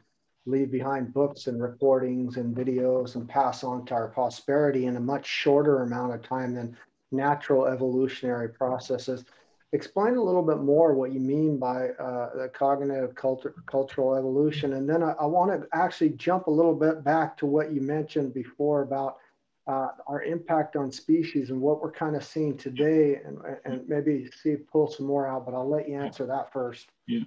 leave 0.47 0.71
behind 0.71 1.13
books 1.13 1.47
and 1.47 1.63
recordings 1.63 2.37
and 2.37 2.57
videos 2.57 3.15
and 3.15 3.29
pass 3.29 3.63
on 3.63 3.85
to 3.87 3.95
our 3.95 4.09
posterity 4.09 4.87
in 4.87 4.97
a 4.97 5.01
much 5.01 5.27
shorter 5.27 5.83
amount 5.83 6.15
of 6.15 6.23
time 6.23 6.55
than 6.55 6.77
natural 7.13 7.67
evolutionary 7.67 8.49
processes. 8.49 9.25
Explain 9.73 10.17
a 10.17 10.23
little 10.23 10.43
bit 10.43 10.59
more 10.59 10.95
what 10.95 11.13
you 11.13 11.21
mean 11.21 11.57
by 11.59 11.91
uh, 11.91 12.31
the 12.35 12.51
cognitive 12.53 13.15
culture, 13.15 13.55
cultural 13.67 14.17
evolution. 14.17 14.73
And 14.73 14.89
then 14.89 15.03
I, 15.03 15.13
I 15.13 15.27
want 15.27 15.53
to 15.53 15.69
actually 15.73 16.11
jump 16.11 16.49
a 16.49 16.51
little 16.51 16.75
bit 16.75 17.05
back 17.05 17.37
to 17.39 17.47
what 17.47 17.73
you 17.73 17.81
mentioned 17.81 18.35
before 18.35 18.83
about 18.83 19.19
uh, 19.67 19.89
our 20.09 20.23
impact 20.25 20.75
on 20.75 20.91
species 20.91 21.51
and 21.51 21.61
what 21.61 21.81
we're 21.81 21.93
kind 21.93 22.17
of 22.17 22.25
seeing 22.25 22.57
today, 22.57 23.21
and, 23.25 23.39
and 23.65 23.89
maybe 23.89 24.29
see 24.43 24.57
pull 24.57 24.91
some 24.91 25.07
more 25.07 25.29
out. 25.29 25.47
But 25.47 25.55
I'll 25.55 25.69
let 25.69 25.89
you 25.89 25.95
answer 26.01 26.27
that 26.27 26.53
first. 26.53 26.89
Yeah. 27.07 27.21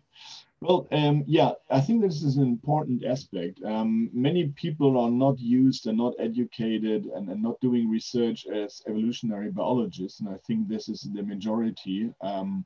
Well, 0.64 0.88
um, 0.94 1.26
yeah, 1.28 1.52
I 1.70 1.82
think 1.82 2.02
this 2.02 2.24
is 2.24 2.38
an 2.38 2.44
important 2.44 3.04
aspect. 3.04 3.62
Um, 3.66 4.10
many 4.14 4.48
people 4.56 4.98
are 4.98 5.12
not 5.12 5.38
used 5.38 5.88
and 5.88 5.98
not 5.98 6.14
educated 6.20 7.04
and, 7.08 7.28
and, 7.28 7.44
not 7.44 7.60
doing 7.60 7.90
research 7.90 8.48
as 8.48 8.82
evolutionary 8.88 9.52
biologists, 9.52 10.22
and 10.22 10.30
I 10.30 10.38
think 10.48 10.70
this 10.70 10.88
is 10.88 11.02
the 11.02 11.22
majority. 11.22 12.14
Um, 12.22 12.66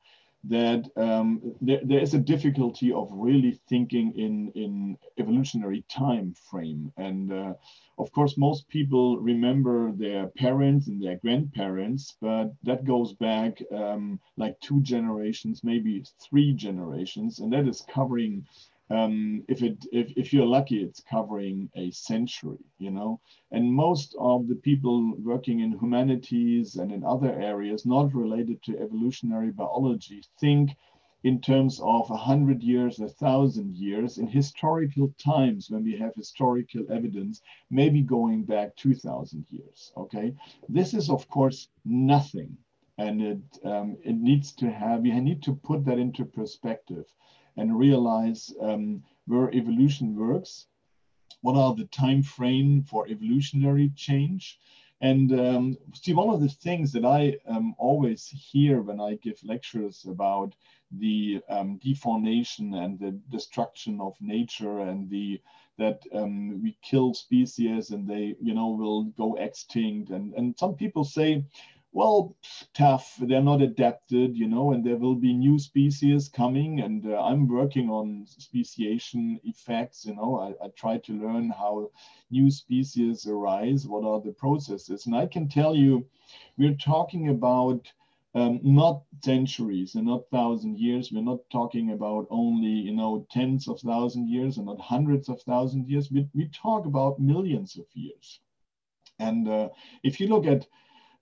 that 0.50 0.86
um, 0.96 1.42
there, 1.62 1.82
there 1.84 2.00
is 2.00 2.14
a 2.14 2.20
difficulty 2.20 2.92
of 2.92 3.10
really 3.12 3.60
thinking 3.70 4.14
in, 4.16 4.52
in 4.56 4.98
evolutionary 5.18 5.84
time 5.90 6.34
frame. 6.50 6.92
And 6.98 7.32
uh, 7.32 7.54
of 7.98 8.12
course, 8.12 8.38
most 8.38 8.68
people 8.70 9.18
remember 9.20 9.92
their 9.92 10.28
parents 10.28 10.88
and 10.88 11.02
their 11.02 11.18
grandparents, 11.18 12.16
but 12.22 12.54
that 12.64 12.86
goes 12.86 13.14
back 13.14 13.62
um, 13.76 14.20
like 14.38 14.60
two 14.60 14.82
generations, 14.82 15.64
maybe 15.64 16.04
three 16.20 16.54
generations, 16.54 17.40
and 17.40 17.52
that 17.54 17.68
is 17.68 17.86
covering 17.90 18.46
um, 18.90 19.44
if 19.50 19.62
it 19.64 19.86
if, 19.92 20.14
if 20.16 20.32
you're 20.32 20.46
lucky, 20.46 20.82
it's 20.82 21.02
covering 21.02 21.70
a 21.76 21.92
century, 21.92 22.64
you 22.78 22.92
know. 22.92 23.20
And 23.52 23.74
most 23.74 24.16
of 24.20 24.48
the 24.48 24.56
people 24.56 25.14
working 25.18 25.60
in 25.60 25.78
humanities 25.78 26.76
and 26.78 26.92
in 26.92 27.04
other 27.04 27.34
areas 27.34 27.86
not 27.86 28.14
related 28.14 28.64
to 28.64 28.80
evolutionary 28.80 29.52
biology 29.52 30.24
think 30.40 30.72
in 31.24 31.42
terms 31.42 31.82
of 31.82 32.10
a 32.10 32.16
hundred 32.16 32.64
years, 32.64 33.00
a 33.00 33.10
thousand 33.10 33.76
years, 33.76 34.18
in 34.20 34.28
historical 34.28 35.14
times 35.18 35.70
when 35.70 35.84
we 35.84 35.98
have 35.98 36.16
historical 36.16 36.86
evidence, 36.90 37.42
maybe 37.70 38.02
going 38.02 38.44
back 38.44 38.74
2,000 38.78 39.46
years. 39.50 39.92
Okay, 39.98 40.34
this 40.70 40.94
is 40.94 41.10
of 41.10 41.28
course 41.28 41.68
nothing, 41.84 42.56
and 42.98 43.22
it 43.22 43.40
um, 43.66 43.98
it 44.04 44.16
needs 44.16 44.54
to 44.54 44.70
have 44.72 45.02
we 45.02 45.12
need 45.20 45.44
to 45.44 45.56
put 45.56 45.84
that 45.84 46.00
into 46.00 46.24
perspective 46.24 47.06
and 47.58 47.78
realize 47.78 48.54
um, 48.62 49.04
where 49.26 49.54
evolution 49.54 50.16
works, 50.16 50.68
what 51.42 51.58
are 51.58 51.76
the 51.76 51.86
time 51.86 52.24
frame 52.24 52.84
for 52.84 53.08
evolutionary 53.08 53.92
change. 53.96 54.60
And 55.02 55.32
um, 55.40 55.78
see, 55.94 56.14
one 56.14 56.34
of 56.34 56.42
the 56.42 56.50
things 56.50 56.92
that 56.94 57.06
I 57.06 57.38
um, 57.48 57.76
always 57.78 58.28
hear 58.28 58.82
when 58.82 59.00
I 59.00 59.16
give 59.16 59.38
lectures 59.44 60.06
about 60.10 60.56
the 60.92 61.42
um, 61.50 61.80
defaunation 61.84 62.74
and 62.74 62.98
the 62.98 63.12
destruction 63.30 64.02
of 64.02 64.16
nature 64.20 64.80
and 64.80 65.10
the 65.10 65.40
that 65.78 66.02
um, 66.12 66.60
we 66.64 66.76
kill 66.82 67.14
species 67.14 67.92
and 67.92 68.08
they, 68.08 68.36
you 68.42 68.56
know, 68.56 68.70
will 68.70 69.04
go 69.04 69.36
extinct. 69.36 70.10
And, 70.10 70.34
and 70.34 70.58
some 70.58 70.74
people 70.74 71.04
say, 71.04 71.44
well, 71.98 72.36
tough, 72.76 73.18
they're 73.22 73.42
not 73.42 73.60
adapted, 73.60 74.38
you 74.38 74.48
know, 74.48 74.72
and 74.72 74.86
there 74.86 74.98
will 74.98 75.16
be 75.16 75.34
new 75.34 75.58
species 75.58 76.30
coming. 76.30 76.82
And 76.82 77.04
uh, 77.12 77.20
I'm 77.20 77.48
working 77.48 77.90
on 77.90 78.28
speciation 78.28 79.40
effects, 79.44 80.06
you 80.06 80.14
know, 80.14 80.38
I, 80.40 80.66
I 80.66 80.70
try 80.78 81.00
to 81.00 81.14
learn 81.14 81.50
how 81.50 81.90
new 82.30 82.52
species 82.52 83.26
arise, 83.26 83.88
what 83.88 84.06
are 84.06 84.22
the 84.22 84.32
processes. 84.34 85.08
And 85.08 85.16
I 85.16 85.26
can 85.26 85.50
tell 85.50 85.76
you, 85.76 86.06
we're 86.56 86.76
talking 86.76 87.30
about 87.30 87.92
um, 88.36 88.60
not 88.62 89.02
centuries 89.24 89.96
and 89.96 90.06
not 90.06 90.30
thousand 90.30 90.78
years. 90.78 91.12
We're 91.12 91.24
not 91.24 91.50
talking 91.52 91.94
about 91.94 92.28
only, 92.30 92.78
you 92.88 92.94
know, 92.94 93.26
tens 93.32 93.68
of 93.68 93.80
thousand 93.80 94.30
years 94.30 94.58
and 94.58 94.68
not 94.68 94.80
hundreds 94.80 95.30
of 95.30 95.42
thousand 95.42 95.90
years. 95.90 96.12
We, 96.12 96.30
we 96.36 96.48
talk 96.50 96.86
about 96.86 97.20
millions 97.20 97.76
of 97.76 97.86
years. 97.96 98.40
And 99.18 99.50
uh, 99.50 99.70
if 100.04 100.20
you 100.20 100.28
look 100.28 100.46
at 100.46 100.68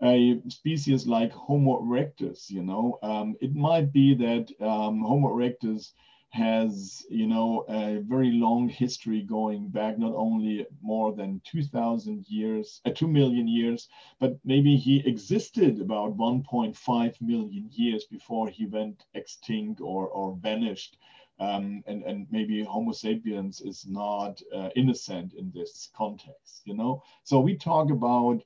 a 0.06 0.42
species 0.50 1.08
like 1.08 1.32
Homo 1.32 1.82
erectus, 1.82 2.50
you 2.50 2.64
know, 2.64 3.00
um, 3.02 3.36
it 3.42 3.56
might 3.56 3.92
be 3.92 4.14
that 4.16 4.52
um, 4.62 5.02
Homo 5.02 5.30
erectus 5.30 5.94
has, 6.36 7.06
you 7.10 7.28
know, 7.28 7.66
a 7.70 8.02
very 8.02 8.32
long 8.32 8.68
history 8.68 9.22
going 9.22 9.70
back, 9.70 9.98
not 9.98 10.14
only 10.16 10.68
more 10.82 11.14
than 11.14 11.42
2,000 11.46 12.26
years, 12.28 12.82
uh, 12.86 12.92
2 12.92 13.08
million 13.08 13.48
years, 13.48 13.88
but 14.20 14.38
maybe 14.44 14.76
he 14.76 15.00
existed 15.08 15.80
about 15.80 16.18
1.5 16.18 17.22
million 17.22 17.70
years 17.72 18.04
before 18.04 18.50
he 18.50 18.66
went 18.66 19.06
extinct 19.14 19.80
or, 19.80 20.08
or 20.10 20.36
vanished. 20.36 20.98
Um, 21.40 21.84
and, 21.88 22.04
and 22.04 22.28
maybe 22.32 22.64
Homo 22.64 22.92
sapiens 22.92 23.62
is 23.62 23.86
not 23.88 24.42
uh, 24.54 24.70
innocent 24.76 25.34
in 25.34 25.52
this 25.54 25.90
context, 25.96 26.62
you 26.66 26.74
know? 26.76 27.02
So 27.24 27.40
we 27.40 27.58
talk 27.58 27.92
about 27.92 28.44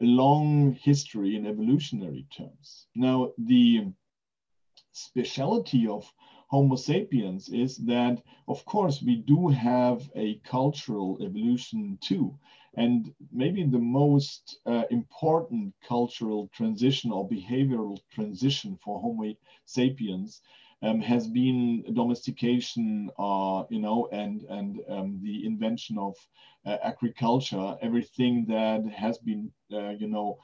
long 0.00 0.72
history 0.72 1.36
in 1.36 1.46
evolutionary 1.46 2.26
terms. 2.30 2.86
Now, 2.94 3.32
the 3.38 3.92
speciality 4.92 5.86
of 5.86 6.12
Homo 6.48 6.76
sapiens 6.76 7.48
is 7.50 7.76
that, 7.78 8.22
of 8.48 8.64
course, 8.64 9.02
we 9.02 9.16
do 9.16 9.48
have 9.48 10.10
a 10.16 10.36
cultural 10.44 11.18
evolution 11.20 11.98
too. 12.00 12.38
And 12.74 13.12
maybe 13.32 13.64
the 13.64 13.78
most 13.78 14.58
uh, 14.66 14.84
important 14.90 15.74
cultural 15.86 16.48
transition 16.52 17.12
or 17.12 17.28
behavioral 17.28 17.98
transition 18.10 18.78
for 18.82 19.00
Homo 19.00 19.34
sapiens 19.66 20.40
um, 20.82 21.00
has 21.00 21.26
been 21.26 21.84
domestication, 21.94 23.10
uh, 23.18 23.64
you 23.68 23.80
know, 23.80 24.08
and 24.12 24.42
and 24.42 24.80
um, 24.88 25.18
the 25.22 25.44
invention 25.44 25.98
of 25.98 26.14
uh, 26.66 26.76
agriculture, 26.82 27.76
everything 27.82 28.44
that 28.46 28.84
has 28.86 29.18
been, 29.18 29.50
uh, 29.72 29.90
you 29.90 30.06
know, 30.06 30.38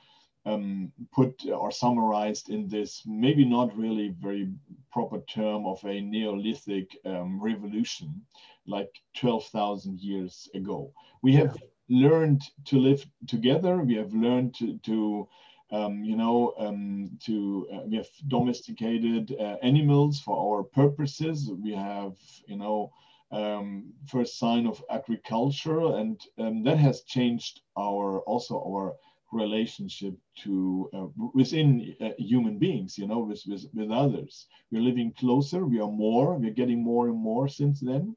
um, 0.46 0.92
put 1.12 1.46
or 1.46 1.70
summarized 1.70 2.50
in 2.50 2.68
this 2.68 3.02
maybe 3.06 3.44
not 3.44 3.76
really 3.76 4.14
very 4.20 4.48
proper 4.92 5.20
term 5.28 5.66
of 5.66 5.82
a 5.84 6.00
Neolithic 6.00 6.96
um, 7.04 7.40
revolution, 7.40 8.20
like 8.66 8.90
12,000 9.16 10.00
years 10.00 10.48
ago. 10.54 10.92
We 11.22 11.32
have 11.34 11.56
learned 11.88 12.42
to 12.66 12.78
live 12.78 13.06
together. 13.26 13.78
We 13.78 13.94
have 13.94 14.12
learned 14.12 14.54
to, 14.56 14.78
to 14.78 15.28
um, 15.74 16.04
you 16.04 16.16
know, 16.16 16.54
um, 16.58 17.10
to 17.26 17.66
uh, 17.72 17.80
we 17.88 17.96
have 17.96 18.08
domesticated 18.28 19.34
uh, 19.40 19.56
animals 19.62 20.20
for 20.20 20.36
our 20.44 20.62
purposes. 20.62 21.50
We 21.50 21.72
have, 21.74 22.14
you 22.46 22.56
know, 22.56 22.92
um, 23.32 23.92
first 24.06 24.38
sign 24.38 24.66
of 24.66 24.84
agriculture, 24.88 25.96
and 26.00 26.20
um, 26.38 26.62
that 26.62 26.78
has 26.78 27.02
changed 27.02 27.60
our 27.76 28.20
also 28.20 28.54
our 28.68 28.94
relationship 29.32 30.14
to 30.44 30.88
uh, 30.94 31.06
within 31.34 31.96
uh, 32.00 32.10
human 32.18 32.56
beings. 32.58 32.96
You 32.96 33.08
know, 33.08 33.20
with, 33.20 33.42
with 33.48 33.64
with 33.74 33.90
others. 33.90 34.46
We're 34.70 34.88
living 34.90 35.12
closer. 35.18 35.66
We 35.66 35.80
are 35.80 35.90
more. 36.06 36.38
We're 36.38 36.60
getting 36.60 36.84
more 36.84 37.08
and 37.08 37.18
more 37.18 37.48
since 37.48 37.80
then. 37.80 38.14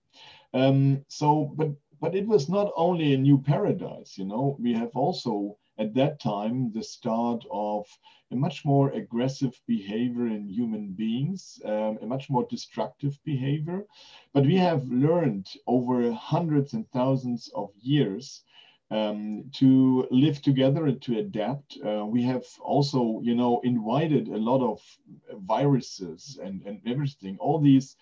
Um, 0.53 1.03
so, 1.07 1.53
but 1.55 1.71
but 1.99 2.13
it 2.13 2.27
was 2.27 2.49
not 2.49 2.71
only 2.75 3.13
a 3.13 3.17
new 3.17 3.39
paradise. 3.39 4.17
You 4.17 4.25
know, 4.25 4.57
we 4.59 4.73
have 4.73 4.91
also 4.95 5.57
at 5.79 5.93
that 5.93 6.19
time 6.19 6.71
the 6.73 6.83
start 6.83 7.43
of 7.51 7.85
a 8.31 8.35
much 8.35 8.65
more 8.65 8.89
aggressive 8.91 9.59
behavior 9.67 10.27
in 10.27 10.47
human 10.47 10.91
beings, 10.91 11.61
um, 11.65 11.97
a 12.01 12.05
much 12.05 12.29
more 12.29 12.45
destructive 12.49 13.17
behavior. 13.23 13.85
But 14.33 14.45
we 14.45 14.57
have 14.57 14.83
learned 14.89 15.47
over 15.65 16.11
hundreds 16.11 16.73
and 16.73 16.89
thousands 16.91 17.49
of 17.55 17.69
years 17.79 18.43
um, 18.89 19.45
to 19.53 20.07
live 20.11 20.41
together 20.41 20.85
and 20.87 21.01
to 21.03 21.19
adapt. 21.19 21.77
Uh, 21.85 22.05
we 22.05 22.23
have 22.23 22.45
also, 22.61 23.21
you 23.23 23.35
know, 23.35 23.59
invited 23.63 24.27
a 24.27 24.37
lot 24.37 24.61
of 24.61 24.81
viruses 25.45 26.39
and, 26.41 26.61
and 26.65 26.81
everything, 26.85 27.37
all 27.39 27.59
these 27.59 27.95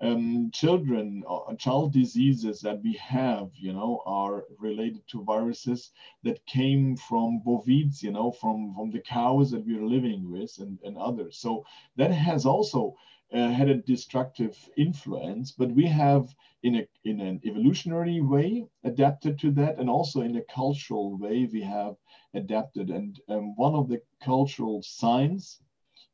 um, 0.00 0.50
children, 0.52 1.22
uh, 1.28 1.54
child 1.56 1.92
diseases 1.92 2.60
that 2.62 2.82
we 2.82 2.94
have, 2.94 3.50
you 3.54 3.72
know, 3.72 4.02
are 4.06 4.44
related 4.58 5.06
to 5.08 5.24
viruses 5.24 5.90
that 6.22 6.44
came 6.46 6.96
from 6.96 7.42
bovids, 7.46 8.02
you 8.02 8.10
know, 8.10 8.30
from, 8.32 8.74
from 8.74 8.90
the 8.90 9.00
cows 9.00 9.50
that 9.50 9.66
we're 9.66 9.84
living 9.84 10.30
with 10.30 10.56
and, 10.58 10.78
and 10.84 10.96
others. 10.96 11.36
So 11.36 11.64
that 11.96 12.10
has 12.10 12.46
also 12.46 12.96
uh, 13.32 13.50
had 13.50 13.68
a 13.68 13.76
destructive 13.76 14.56
influence, 14.76 15.52
but 15.52 15.70
we 15.70 15.86
have 15.86 16.34
in, 16.62 16.76
a, 16.76 16.88
in 17.04 17.20
an 17.20 17.40
evolutionary 17.44 18.20
way 18.20 18.66
adapted 18.84 19.38
to 19.40 19.50
that 19.52 19.78
and 19.78 19.88
also 19.88 20.22
in 20.22 20.36
a 20.36 20.52
cultural 20.52 21.16
way 21.18 21.48
we 21.52 21.60
have 21.60 21.94
adapted. 22.34 22.90
And 22.90 23.20
um, 23.28 23.54
one 23.56 23.74
of 23.74 23.88
the 23.88 24.00
cultural 24.22 24.82
signs 24.82 25.60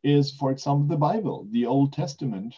is, 0.02 0.32
for 0.32 0.50
example, 0.50 0.88
the 0.88 0.96
Bible, 0.96 1.46
the 1.52 1.66
Old 1.66 1.92
Testament, 1.92 2.54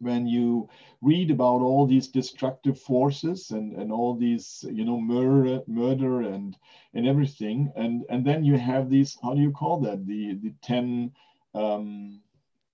when 0.00 0.26
you 0.26 0.68
read 1.00 1.30
about 1.30 1.60
all 1.62 1.86
these 1.86 2.08
destructive 2.08 2.78
forces 2.78 3.50
and, 3.50 3.76
and 3.76 3.92
all 3.92 4.14
these 4.14 4.64
you 4.70 4.84
know 4.84 5.00
murder 5.00 5.60
murder 5.66 6.22
and 6.22 6.56
and 6.94 7.06
everything 7.06 7.72
and 7.76 8.04
and 8.10 8.24
then 8.24 8.44
you 8.44 8.56
have 8.58 8.90
these 8.90 9.16
how 9.22 9.34
do 9.34 9.40
you 9.40 9.52
call 9.52 9.80
that? 9.80 10.06
The 10.06 10.34
the 10.42 10.52
10 10.62 11.12
um 11.54 12.20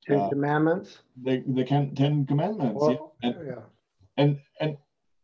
ten 0.06 0.20
uh, 0.20 0.28
commandments? 0.28 0.98
the 1.22 1.42
the 1.46 1.64
ten 1.64 2.26
commandments 2.26 2.80
well, 2.80 3.14
yeah. 3.22 3.30
And, 3.30 3.46
yeah. 3.46 3.62
and 4.16 4.38
and 4.60 4.76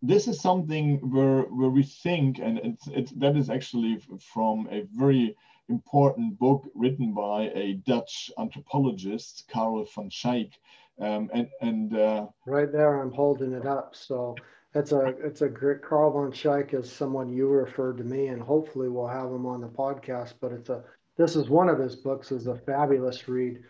this 0.02 0.26
is 0.26 0.40
something 0.40 0.98
where 1.10 1.42
where 1.42 1.70
we 1.70 1.84
think, 1.84 2.40
and 2.40 2.58
it's, 2.58 2.88
it's 2.88 3.12
that 3.12 3.36
is 3.36 3.48
actually 3.48 4.00
from 4.34 4.68
a 4.70 4.82
very 4.92 5.36
important 5.68 6.38
book 6.38 6.64
written 6.74 7.14
by 7.14 7.52
a 7.54 7.74
Dutch 7.86 8.30
anthropologist, 8.36 9.44
Karel 9.48 9.86
van 9.94 10.10
Schaik, 10.10 10.52
um, 11.00 11.30
and 11.32 11.48
and 11.60 11.96
uh, 11.96 12.26
right 12.46 12.70
there, 12.70 13.00
I'm 13.00 13.12
holding 13.12 13.52
it 13.52 13.66
up. 13.66 13.94
So 13.94 14.36
that's 14.72 14.92
a 14.92 15.06
it's 15.22 15.42
a 15.42 15.48
great 15.48 15.82
Karel 15.82 16.12
von 16.12 16.32
Schaik 16.32 16.74
is 16.74 16.90
someone 16.90 17.32
you 17.32 17.48
referred 17.48 17.98
to 17.98 18.04
me, 18.04 18.28
and 18.28 18.42
hopefully 18.42 18.88
we'll 18.88 19.06
have 19.06 19.26
him 19.26 19.46
on 19.46 19.60
the 19.60 19.68
podcast. 19.68 20.34
But 20.40 20.52
it's 20.52 20.68
a 20.68 20.84
this 21.16 21.36
is 21.36 21.48
one 21.48 21.68
of 21.68 21.78
his 21.78 21.96
books. 21.96 22.32
is 22.32 22.46
a 22.46 22.56
fabulous 22.56 23.28
read. 23.28 23.62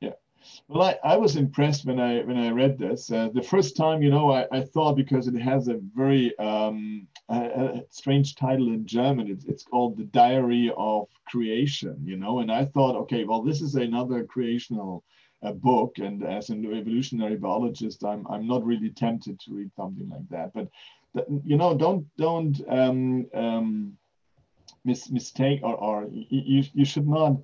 Yeah, 0.00 0.12
well, 0.68 0.82
I, 0.82 0.98
I 1.12 1.16
was 1.16 1.36
impressed 1.36 1.84
when 1.84 2.00
I 2.00 2.22
when 2.22 2.36
I 2.36 2.50
read 2.50 2.78
this. 2.78 3.10
Uh, 3.10 3.28
the 3.32 3.42
first 3.42 3.76
time, 3.76 4.02
you 4.02 4.10
know, 4.10 4.32
I, 4.32 4.46
I 4.52 4.62
thought 4.62 4.96
because 4.96 5.28
it 5.28 5.38
has 5.38 5.68
a 5.68 5.78
very 5.94 6.36
um, 6.38 7.06
a, 7.28 7.36
a 7.36 7.82
strange 7.90 8.34
title 8.34 8.68
in 8.68 8.86
German. 8.86 9.28
It's 9.28 9.44
it's 9.44 9.64
called 9.64 9.96
the 9.96 10.04
Diary 10.04 10.72
of 10.76 11.08
Creation. 11.26 11.96
You 12.04 12.16
know, 12.16 12.40
and 12.40 12.50
I 12.50 12.64
thought, 12.64 12.96
okay, 13.02 13.24
well, 13.24 13.42
this 13.42 13.60
is 13.60 13.74
another 13.76 14.24
creational 14.24 15.04
a 15.42 15.52
book. 15.52 15.98
And 15.98 16.22
as 16.24 16.50
an 16.50 16.64
evolutionary 16.64 17.36
biologist, 17.36 18.04
I'm 18.04 18.26
I'm 18.28 18.46
not 18.46 18.64
really 18.64 18.90
tempted 18.90 19.40
to 19.40 19.54
read 19.54 19.70
something 19.74 20.08
like 20.08 20.28
that. 20.30 20.52
But 20.52 20.68
you 21.44 21.56
know, 21.56 21.76
don't 21.76 22.06
don't 22.16 22.60
um, 22.68 23.26
um, 23.34 23.96
mis- 24.84 25.10
mistake 25.10 25.60
or, 25.62 25.74
or 25.74 26.08
you, 26.10 26.64
you 26.72 26.84
should 26.84 27.08
not. 27.08 27.36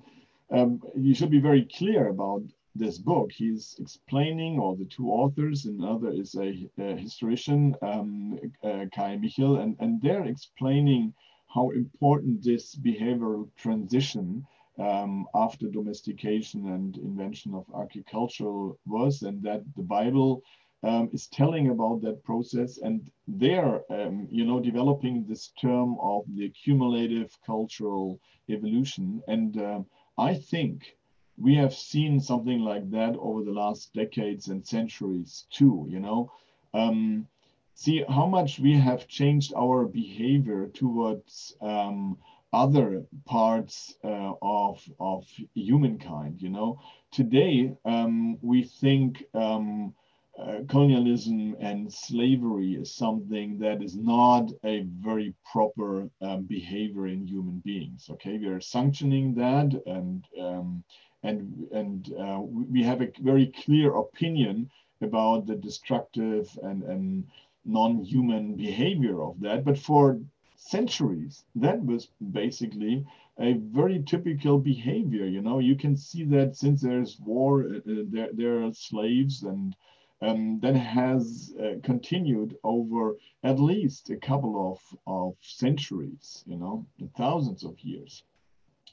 Um, 0.49 0.81
you 0.95 1.13
should 1.13 1.31
be 1.31 1.41
very 1.41 1.67
clear 1.77 2.07
about 2.07 2.41
this 2.73 2.97
book. 2.97 3.31
He's 3.31 3.75
explaining, 3.79 4.59
or 4.59 4.77
the 4.77 4.85
two 4.85 5.09
authors, 5.09 5.65
another 5.65 6.09
is 6.09 6.35
a, 6.35 6.69
a 6.79 6.95
historian, 6.95 7.75
um, 7.81 8.39
uh, 8.63 8.85
Kai 8.95 9.17
Michel, 9.17 9.57
and, 9.57 9.75
and 9.79 10.01
they're 10.01 10.25
explaining 10.25 11.13
how 11.53 11.71
important 11.71 12.43
this 12.43 12.75
behavioral 12.75 13.49
transition 13.57 14.45
um, 14.79 15.25
after 15.33 15.67
domestication 15.67 16.67
and 16.67 16.97
invention 16.97 17.53
of 17.53 17.65
agricultural 17.79 18.77
was, 18.85 19.23
and 19.23 19.41
that 19.43 19.63
the 19.75 19.83
Bible 19.83 20.43
um, 20.83 21.09
is 21.11 21.27
telling 21.27 21.69
about 21.69 22.01
that 22.01 22.23
process, 22.23 22.77
and 22.77 23.09
they're, 23.27 23.81
um, 23.91 24.27
you 24.29 24.45
know, 24.45 24.59
developing 24.59 25.25
this 25.25 25.51
term 25.59 25.97
of 26.01 26.23
the 26.35 26.45
accumulative 26.45 27.35
cultural 27.45 28.19
evolution. 28.49 29.21
And 29.27 29.59
uh, 29.59 29.81
I 30.17 30.35
think 30.35 30.95
we 31.37 31.55
have 31.55 31.73
seen 31.73 32.19
something 32.19 32.59
like 32.59 32.89
that 32.91 33.15
over 33.17 33.43
the 33.43 33.51
last 33.51 33.93
decades 33.93 34.47
and 34.47 34.65
centuries 34.65 35.45
too. 35.51 35.85
You 35.89 35.99
know, 35.99 36.31
um, 36.73 37.27
see 37.73 38.03
how 38.07 38.25
much 38.25 38.59
we 38.59 38.73
have 38.73 39.07
changed 39.07 39.53
our 39.55 39.85
behavior 39.85 40.67
towards 40.73 41.55
um, 41.61 42.17
other 42.53 43.03
parts 43.25 43.95
uh, 44.03 44.33
of, 44.41 44.81
of 44.99 45.25
humankind. 45.53 46.41
You 46.41 46.49
know, 46.49 46.79
today 47.11 47.75
um, 47.85 48.37
we 48.41 48.63
think 48.63 49.23
um, 49.33 49.93
uh, 50.39 50.59
colonialism 50.69 51.55
and 51.59 51.91
slavery 51.91 52.75
is 52.75 52.93
something 52.93 53.57
that 53.59 53.81
is 53.81 53.95
not 53.97 54.51
a 54.63 54.85
very 54.99 55.33
proper 55.51 56.09
um, 56.21 56.43
behavior 56.43 57.07
in 57.07 57.25
human 57.25 57.59
beings. 57.65 58.07
Okay, 58.11 58.37
we 58.37 58.45
are 58.47 58.61
sanctioning 58.61 59.33
that, 59.35 59.73
and 59.87 60.25
um, 60.39 60.83
and 61.23 61.67
and 61.71 62.13
uh, 62.19 62.39
we 62.39 62.83
have 62.83 63.01
a 63.01 63.11
very 63.19 63.47
clear 63.47 63.95
opinion 63.95 64.69
about 65.01 65.47
the 65.47 65.55
destructive 65.55 66.47
and 66.63 66.83
and 66.83 67.25
non-human 67.65 68.55
behavior 68.55 69.21
of 69.23 69.39
that. 69.41 69.65
But 69.65 69.77
for 69.77 70.19
centuries. 70.57 71.45
That 71.55 71.83
was 71.85 72.09
basically 72.31 73.05
a 73.39 73.53
very 73.53 74.03
typical 74.03 74.57
behavior. 74.57 75.25
You 75.25 75.41
know, 75.41 75.59
you 75.59 75.75
can 75.75 75.95
see 75.95 76.23
that 76.25 76.57
since 76.57 76.81
there's 76.81 77.19
war, 77.19 77.63
uh, 77.63 77.77
uh, 77.77 78.03
there, 78.09 78.29
there 78.33 78.65
are 78.65 78.73
slaves 78.73 79.43
and 79.43 79.75
um, 80.21 80.59
that 80.61 80.75
has 80.75 81.53
uh, 81.61 81.75
continued 81.83 82.57
over 82.63 83.17
at 83.43 83.59
least 83.59 84.09
a 84.09 84.17
couple 84.17 84.71
of, 84.73 84.97
of 85.05 85.35
centuries, 85.41 86.43
you 86.47 86.57
know, 86.57 86.85
thousands 87.15 87.63
of 87.63 87.79
years. 87.81 88.23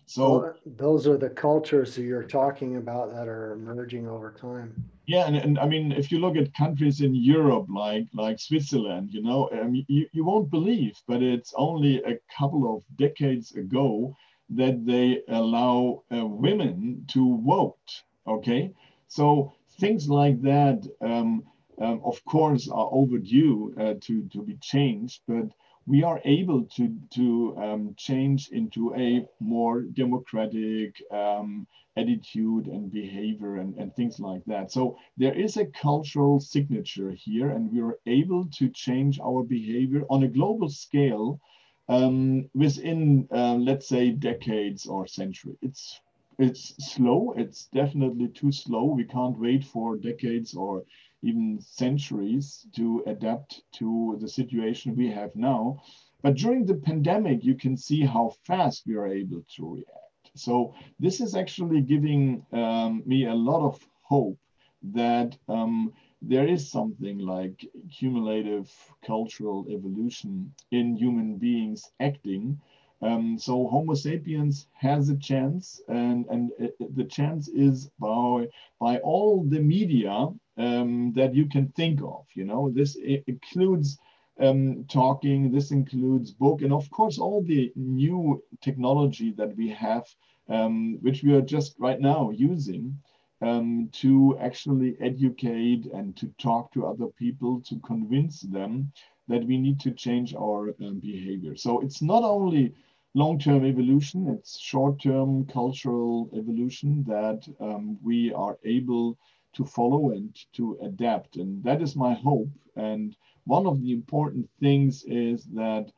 So 0.06 0.30
well, 0.30 0.54
those 0.66 1.06
are 1.06 1.16
the 1.16 1.30
cultures 1.30 1.94
that 1.94 2.02
you're 2.02 2.24
talking 2.24 2.76
about 2.76 3.10
that 3.14 3.26
are 3.26 3.52
emerging 3.52 4.06
over 4.06 4.32
time. 4.32 4.90
Yeah, 5.06 5.26
and, 5.26 5.36
and 5.36 5.58
I 5.58 5.66
mean, 5.66 5.92
if 5.92 6.10
you 6.10 6.18
look 6.18 6.36
at 6.36 6.54
countries 6.54 7.00
in 7.00 7.14
Europe 7.14 7.66
like 7.68 8.06
like 8.12 8.38
Switzerland, 8.38 9.10
you 9.12 9.22
know, 9.22 9.48
um, 9.52 9.74
you, 9.88 10.08
you 10.12 10.24
won't 10.24 10.50
believe, 10.50 10.94
but 11.06 11.22
it's 11.22 11.52
only 11.56 12.02
a 12.02 12.18
couple 12.38 12.74
of 12.74 12.82
decades 12.96 13.52
ago 13.54 14.14
that 14.50 14.84
they 14.86 15.22
allow 15.28 16.02
uh, 16.14 16.26
women 16.26 17.04
to 17.08 17.42
vote. 17.44 17.88
Okay, 18.26 18.72
so 19.08 19.52
things 19.80 20.08
like 20.08 20.40
that, 20.42 20.86
um, 21.02 21.44
um, 21.80 22.00
of 22.04 22.24
course, 22.24 22.68
are 22.68 22.88
overdue 22.90 23.74
uh, 23.78 23.94
to 24.02 24.28
to 24.32 24.42
be 24.42 24.56
changed, 24.62 25.20
but 25.28 25.48
we 25.86 26.02
are 26.02 26.20
able 26.24 26.64
to, 26.76 26.94
to 27.10 27.56
um, 27.58 27.94
change 27.96 28.48
into 28.50 28.94
a 28.94 29.26
more 29.40 29.82
democratic 29.82 31.02
um, 31.10 31.66
attitude 31.96 32.66
and 32.66 32.90
behavior 32.92 33.56
and, 33.56 33.76
and 33.76 33.94
things 33.94 34.18
like 34.18 34.44
that. 34.46 34.72
So 34.72 34.96
there 35.16 35.34
is 35.34 35.56
a 35.56 35.66
cultural 35.66 36.40
signature 36.40 37.12
here, 37.12 37.50
and 37.50 37.70
we 37.72 37.80
are 37.80 37.98
able 38.06 38.46
to 38.58 38.68
change 38.70 39.20
our 39.20 39.42
behavior 39.42 40.02
on 40.10 40.24
a 40.24 40.28
global 40.28 40.68
scale 40.68 41.40
um, 41.88 42.48
within, 42.54 43.28
uh, 43.30 43.54
let's 43.56 43.88
say, 43.88 44.10
decades 44.10 44.86
or 44.86 45.06
century. 45.06 45.56
It's 45.62 46.00
it's 46.38 46.74
slow. 46.92 47.32
It's 47.36 47.66
definitely 47.66 48.26
too 48.28 48.50
slow. 48.50 48.86
We 48.86 49.04
can't 49.04 49.38
wait 49.38 49.64
for 49.64 49.96
decades 49.96 50.54
or 50.54 50.82
even 51.24 51.60
centuries 51.60 52.66
to 52.76 53.02
adapt 53.06 53.62
to 53.72 54.16
the 54.20 54.28
situation 54.28 54.94
we 54.96 55.10
have 55.10 55.34
now. 55.34 55.82
But 56.22 56.36
during 56.36 56.64
the 56.64 56.80
pandemic, 56.88 57.44
you 57.44 57.54
can 57.54 57.76
see 57.76 58.00
how 58.00 58.34
fast 58.46 58.86
we 58.86 58.94
are 58.96 59.08
able 59.08 59.42
to 59.56 59.74
react. 59.74 60.30
So 60.36 60.74
this 60.98 61.20
is 61.20 61.34
actually 61.34 61.80
giving 61.82 62.44
um, 62.52 63.02
me 63.06 63.26
a 63.26 63.34
lot 63.34 63.62
of 63.66 63.78
hope 64.02 64.38
that 64.82 65.36
um, 65.48 65.92
there 66.20 66.46
is 66.46 66.70
something 66.70 67.18
like 67.18 67.66
cumulative 67.90 68.70
cultural 69.04 69.66
evolution 69.68 70.52
in 70.70 70.96
human 70.96 71.36
beings 71.36 71.90
acting. 72.00 72.60
Um, 73.02 73.38
so 73.38 73.66
Homo 73.68 73.94
sapiens 73.94 74.66
has 74.72 75.10
a 75.10 75.16
chance, 75.16 75.82
and, 75.88 76.26
and 76.30 76.50
it, 76.58 76.74
the 76.96 77.04
chance 77.04 77.48
is 77.48 77.90
by, 77.98 78.48
by 78.80 78.98
all 78.98 79.44
the 79.44 79.60
media 79.60 80.28
um, 80.56 81.12
that 81.14 81.34
you 81.34 81.46
can 81.46 81.68
think 81.68 82.00
of. 82.02 82.26
You 82.34 82.44
know, 82.44 82.70
this 82.70 82.96
includes 83.26 83.98
um, 84.40 84.84
talking, 84.88 85.50
this 85.50 85.70
includes 85.70 86.30
book, 86.32 86.62
and 86.62 86.72
of 86.72 86.90
course, 86.90 87.18
all 87.18 87.42
the 87.42 87.72
new 87.76 88.42
technology 88.60 89.32
that 89.32 89.56
we 89.56 89.68
have, 89.68 90.04
um, 90.48 90.98
which 91.02 91.22
we 91.22 91.32
are 91.34 91.42
just 91.42 91.76
right 91.78 92.00
now 92.00 92.30
using 92.30 92.98
um, 93.42 93.88
to 93.92 94.36
actually 94.40 94.96
educate 95.00 95.86
and 95.92 96.16
to 96.16 96.26
talk 96.38 96.72
to 96.72 96.86
other 96.86 97.06
people 97.06 97.60
to 97.62 97.78
convince 97.80 98.40
them 98.40 98.92
that 99.28 99.44
we 99.44 99.56
need 99.56 99.80
to 99.80 99.90
change 99.90 100.34
our 100.34 100.74
um, 100.82 100.98
behavior. 101.00 101.56
So 101.56 101.80
it's 101.80 102.02
not 102.02 102.24
only 102.24 102.74
long-term 103.14 103.64
evolution, 103.64 104.28
it's 104.28 104.58
short-term 104.58 105.46
cultural 105.46 106.28
evolution 106.36 107.04
that 107.06 107.46
um, 107.60 107.96
we 108.02 108.32
are 108.32 108.58
able 108.64 109.16
to 109.54 109.64
follow 109.64 110.10
and 110.10 110.36
to 110.54 110.78
adapt. 110.82 111.36
And 111.36 111.62
that 111.64 111.82
is 111.82 111.96
my 111.96 112.14
hope. 112.14 112.50
And 112.76 113.16
one 113.44 113.66
of 113.66 113.80
the 113.80 113.92
important 113.92 114.48
things 114.60 115.04
is 115.04 115.44
that 115.54 115.90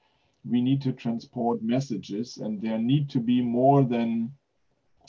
we 0.49 0.61
need 0.61 0.81
to 0.83 0.93
transport 0.93 1.63
messages, 1.63 2.37
and 2.37 2.61
there 2.61 2.79
need 2.79 3.11
to 3.11 3.21
be 3.21 3.41
more 3.41 3.83
than, 3.83 4.33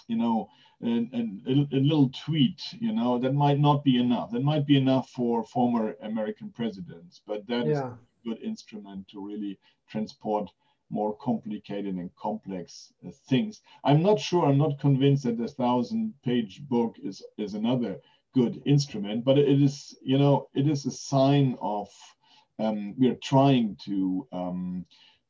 you 0.07 0.17
know, 0.17 0.49
a, 0.83 0.87
a, 0.87 1.67
a, 1.75 1.79
little 1.79 2.09
tweet, 2.09 2.61
you 2.79 2.91
know, 2.91 3.17
that 3.19 3.33
might 3.33 3.59
not 3.59 3.83
be 3.83 3.99
enough. 3.99 4.31
That 4.31 4.43
might 4.43 4.65
be 4.65 4.77
enough 4.77 5.09
for 5.09 5.43
former 5.43 5.95
American 6.01 6.51
presidents, 6.51 7.21
but 7.25 7.47
that 7.47 7.65
yeah. 7.65 7.71
is 7.71 7.79
a 7.79 7.97
good 8.25 8.39
instrument 8.43 9.07
to 9.09 9.25
really 9.25 9.59
transport 9.89 10.49
more 10.89 11.15
complicated 11.17 11.95
and 11.95 12.15
complex 12.15 12.93
uh, 13.05 13.11
things. 13.27 13.61
I'm 13.83 14.01
not 14.01 14.19
sure, 14.19 14.45
I'm 14.45 14.57
not 14.57 14.79
convinced 14.79 15.23
that 15.23 15.37
the 15.37 15.47
thousand 15.47 16.13
page 16.23 16.61
book 16.69 16.95
is, 17.03 17.21
is 17.37 17.55
another 17.55 17.99
good 18.37 18.61
instrument, 18.65 19.25
but 19.25 19.37
it 19.37 19.61
is, 19.61 19.97
you 20.01 20.17
know, 20.17 20.47
it 20.53 20.67
is 20.67 20.85
a 20.85 20.91
sign 20.91 21.57
of 21.59 21.89
um, 22.59 22.93
we 22.97 23.09
are 23.09 23.21
trying 23.33 23.75
to 23.85 24.27
um, 24.31 24.85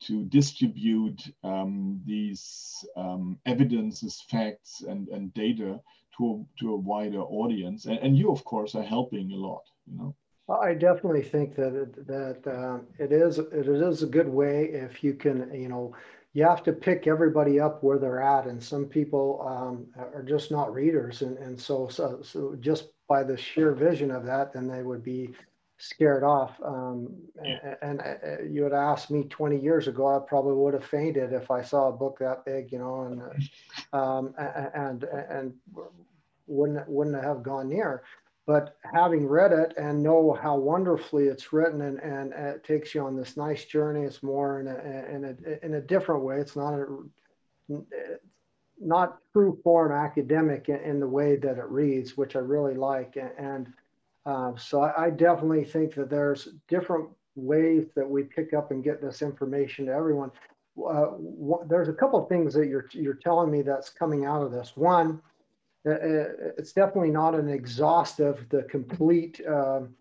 to 0.07 0.25
distribute 0.25 1.21
um, 1.43 2.01
these 2.05 2.85
um, 2.95 3.39
evidences, 3.45 4.23
facts, 4.29 4.83
and, 4.87 5.07
and 5.07 5.33
data 5.33 5.79
to 6.15 6.23
a, 6.33 6.59
to 6.59 6.73
a 6.73 6.77
wider 6.77 7.21
audience. 7.21 7.85
And, 7.85 7.97
and 7.99 8.17
you, 8.17 8.29
of 8.31 8.43
course, 8.43 8.75
are 8.75 8.83
helping 8.83 9.31
a 9.31 9.35
lot, 9.35 9.63
you 9.87 9.97
know. 9.97 10.15
I 10.49 10.75
definitely 10.75 11.23
think 11.23 11.55
that 11.55 11.73
it, 11.75 12.07
that 12.07 12.41
uh, 12.47 12.79
it 12.99 13.11
is 13.11 13.39
it 13.39 13.67
is 13.67 14.03
a 14.03 14.13
good 14.17 14.29
way 14.29 14.69
if 14.85 15.03
you 15.03 15.13
can 15.13 15.37
you 15.53 15.67
know 15.67 15.93
you 16.33 16.43
have 16.45 16.63
to 16.63 16.71
pick 16.71 17.05
everybody 17.05 17.59
up 17.59 17.83
where 17.83 17.99
they're 17.99 18.21
at 18.21 18.45
and 18.45 18.63
some 18.63 18.85
people 18.85 19.27
um, 19.53 19.87
are 20.15 20.23
just 20.23 20.49
not 20.49 20.73
readers 20.73 21.21
and, 21.21 21.37
and 21.37 21.59
so, 21.59 21.89
so 21.89 22.21
so 22.21 22.55
just 22.61 22.85
by 23.07 23.23
the 23.23 23.37
sheer 23.37 23.73
vision 23.73 24.11
of 24.11 24.25
that 24.25 24.53
then 24.53 24.67
they 24.67 24.83
would 24.83 25.03
be 25.03 25.33
scared 25.79 26.23
off. 26.23 26.59
Um, 26.65 27.15
yeah. 27.43 27.75
and, 27.81 28.01
and, 28.01 28.17
uh, 28.23 28.43
you 28.43 28.63
had 28.63 28.73
asked 28.73 29.11
me 29.11 29.23
20 29.23 29.59
years 29.59 29.87
ago 29.87 30.07
I 30.07 30.19
probably 30.27 30.53
would 30.53 30.73
have 30.73 30.85
fainted 30.85 31.33
if 31.33 31.51
I 31.51 31.61
saw 31.61 31.89
a 31.89 31.91
book 31.91 32.17
that 32.19 32.45
big 32.45 32.71
you 32.71 32.79
know 32.79 33.01
and 33.03 33.21
um, 33.93 34.33
and 34.37 35.03
and 35.03 35.53
wouldn't 36.47 36.87
wouldn't 36.87 37.23
have 37.23 37.43
gone 37.43 37.69
near. 37.69 38.03
But 38.45 38.77
having 38.93 39.27
read 39.27 39.51
it 39.51 39.73
and 39.75 40.01
know 40.01 40.31
how 40.41 40.55
wonderfully 40.57 41.25
it's 41.25 41.51
written 41.51 41.81
and, 41.81 41.99
and 41.99 42.31
it 42.31 42.63
takes 42.63 42.95
you 42.95 43.03
on 43.03 43.17
this 43.17 43.35
nice 43.35 43.65
journey 43.65 44.05
it's 44.05 44.23
more 44.23 44.61
in 44.61 44.67
a, 44.67 45.13
in 45.13 45.25
a, 45.25 45.65
in 45.65 45.73
a 45.73 45.81
different 45.81 46.23
way. 46.23 46.37
It's 46.37 46.55
not 46.55 46.73
a, 46.73 46.85
not 48.79 49.19
true 49.33 49.59
form 49.63 49.91
academic 49.91 50.69
in, 50.69 50.77
in, 50.77 50.99
the 50.99 51.07
way 51.07 51.35
that 51.35 51.57
it 51.57 51.65
reads 51.69 52.15
which 52.15 52.35
i 52.35 52.39
really 52.39 52.75
like. 52.75 53.17
And 53.37 53.67
uh, 54.25 54.53
so 54.57 54.81
I, 54.81 55.05
I, 55.05 55.09
definitely 55.09 55.63
think 55.63 55.95
that 55.95 56.09
there's 56.09 56.49
different 56.67 57.09
ways 57.35 57.85
that 57.95 58.09
we 58.09 58.23
pick 58.23 58.53
up 58.53 58.71
and 58.71 58.83
get 58.83 59.01
this 59.01 59.21
information 59.21 59.85
to 59.85 59.93
everyone. 59.93 60.31
Uh, 60.77 61.11
there's 61.67 61.89
a 61.89 61.93
couple 61.93 62.21
of 62.21 62.29
things 62.29 62.53
that 62.53 62.67
you're 62.67 62.87
you're 62.91 63.15
telling 63.15 63.49
me 63.49 63.61
that's 63.61 63.89
coming 63.89 64.25
out 64.25 64.43
of 64.43 64.51
this. 64.51 64.73
One 64.75 65.21
uh, 65.87 65.91
uh, 65.91 66.25
it's 66.57 66.73
definitely 66.73 67.11
not 67.11 67.35
an 67.35 67.49
exhaustive, 67.49 68.45
the 68.49 68.63
complete 68.63 69.39
um, 69.47 69.95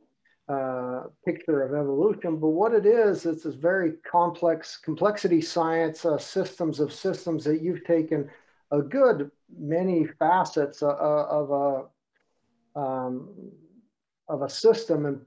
uh, 0.49 1.05
picture 1.25 1.63
of 1.63 1.75
evolution, 1.75 2.39
but 2.39 2.49
what 2.49 2.73
it 2.73 2.87
is, 2.87 3.27
it's 3.27 3.45
this 3.45 3.55
very 3.55 3.93
complex 4.11 4.79
complexity 4.79 5.41
science, 5.41 6.05
uh, 6.05 6.19
systems 6.19 6.81
of 6.81 6.93
systems 6.93 7.45
that 7.45 7.61
you've 7.61 7.85
taken 7.85 8.29
a 8.71 8.83
good 8.83 9.31
many 9.59 10.07
facets 10.19 10.83
of 10.83 11.51
a 11.51 12.79
um, 12.79 13.29
of 14.29 14.43
a 14.43 14.49
system 14.49 15.07
and 15.07 15.21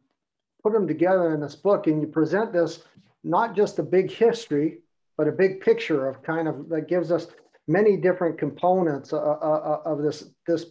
put 0.61 0.73
them 0.73 0.87
together 0.87 1.33
in 1.33 1.39
this 1.39 1.55
book, 1.55 1.87
and 1.87 2.01
you 2.01 2.07
present 2.07 2.53
this 2.53 2.83
not 3.23 3.55
just 3.55 3.79
a 3.79 3.83
big 3.83 4.11
history, 4.11 4.79
but 5.17 5.27
a 5.27 5.31
big 5.31 5.61
picture 5.61 6.07
of 6.07 6.21
kind 6.23 6.47
of 6.47 6.69
that 6.69 6.87
gives 6.87 7.11
us 7.11 7.27
many 7.67 7.97
different 7.97 8.37
components 8.37 9.13
uh, 9.13 9.17
uh, 9.17 9.21
uh, 9.21 9.81
of 9.85 10.01
this 10.01 10.25
this 10.47 10.65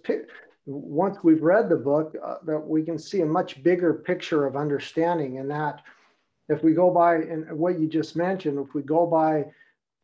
once 0.67 1.17
we've 1.23 1.43
read 1.43 1.69
the 1.69 1.77
book 1.77 2.15
that 2.45 2.59
we 2.59 2.83
can 2.83 2.99
see 2.99 3.23
a 3.23 3.27
much 3.27 3.63
bigger 3.63 3.95
picture 3.95 4.47
of 4.47 4.57
understanding. 4.57 5.39
And 5.39 5.51
that 5.51 5.81
if 6.49 6.63
we 6.63 6.73
go 6.75 6.91
by 6.91 7.17
and 7.17 7.51
what 7.59 7.79
you 7.79 7.89
just 7.89 8.17
mentioned 8.17 8.59
if 8.59 8.75
we 8.75 8.83
go 8.83 9.07
by 9.07 9.47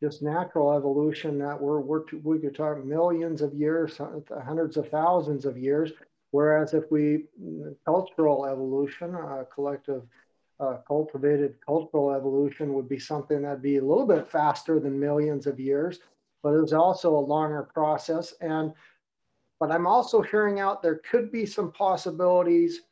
just 0.00 0.22
natural 0.22 0.72
evolution 0.72 1.38
that 1.38 1.60
we're, 1.60 1.80
we're 1.80 2.02
we 2.22 2.38
could 2.38 2.54
talk 2.54 2.84
millions 2.84 3.40
of 3.42 3.54
years 3.54 4.00
hundreds 4.44 4.76
of 4.76 4.88
thousands 4.88 5.44
of 5.44 5.56
years 5.56 5.92
whereas 6.30 6.74
if 6.74 6.90
we 6.90 7.24
cultural 7.84 8.46
evolution 8.46 9.14
uh, 9.14 9.44
collective 9.54 10.02
uh, 10.60 10.76
cultivated 10.86 11.54
cultural 11.64 12.12
evolution 12.12 12.74
would 12.74 12.88
be 12.88 12.98
something 12.98 13.42
that'd 13.42 13.62
be 13.62 13.76
a 13.76 13.84
little 13.84 14.06
bit 14.06 14.28
faster 14.28 14.78
than 14.78 14.98
millions 14.98 15.46
of 15.46 15.58
years 15.58 16.00
but 16.44 16.52
it 16.52 16.60
was 16.60 16.74
also 16.74 17.16
a 17.16 17.18
longer 17.18 17.62
process. 17.74 18.34
And 18.40 18.72
but 19.58 19.72
I'm 19.72 19.86
also 19.86 20.20
hearing 20.20 20.60
out 20.60 20.82
there 20.82 21.00
could 21.10 21.32
be 21.32 21.46
some 21.46 21.72
possibilities 21.72 22.82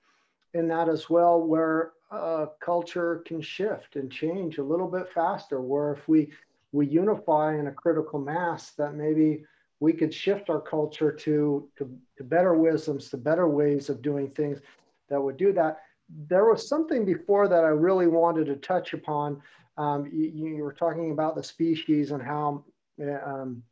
in 0.54 0.66
that 0.68 0.88
as 0.88 1.10
well, 1.10 1.40
where 1.40 1.92
uh, 2.10 2.46
culture 2.60 3.22
can 3.26 3.42
shift 3.42 3.96
and 3.96 4.10
change 4.10 4.56
a 4.56 4.64
little 4.64 4.88
bit 4.88 5.12
faster. 5.12 5.60
Where 5.60 5.92
if 5.92 6.08
we 6.08 6.30
we 6.72 6.86
unify 6.86 7.58
in 7.58 7.66
a 7.66 7.72
critical 7.72 8.18
mass, 8.18 8.72
that 8.72 8.94
maybe 8.94 9.44
we 9.80 9.92
could 9.92 10.12
shift 10.12 10.48
our 10.48 10.60
culture 10.60 11.12
to, 11.12 11.68
to, 11.76 11.98
to 12.16 12.24
better 12.24 12.54
wisdoms, 12.54 13.10
to 13.10 13.16
better 13.16 13.48
ways 13.48 13.88
of 13.88 14.00
doing 14.00 14.30
things 14.30 14.60
that 15.08 15.20
would 15.20 15.36
do 15.36 15.52
that. 15.52 15.80
There 16.28 16.46
was 16.46 16.68
something 16.68 17.04
before 17.04 17.48
that 17.48 17.64
I 17.64 17.68
really 17.68 18.06
wanted 18.06 18.46
to 18.46 18.56
touch 18.56 18.94
upon. 18.94 19.42
Um, 19.76 20.08
you, 20.12 20.30
you, 20.34 20.62
were 20.62 20.72
talking 20.72 21.12
about 21.12 21.34
the 21.34 21.42
species 21.42 22.10
and 22.10 22.22
how 22.22 22.64
um, 23.00 23.62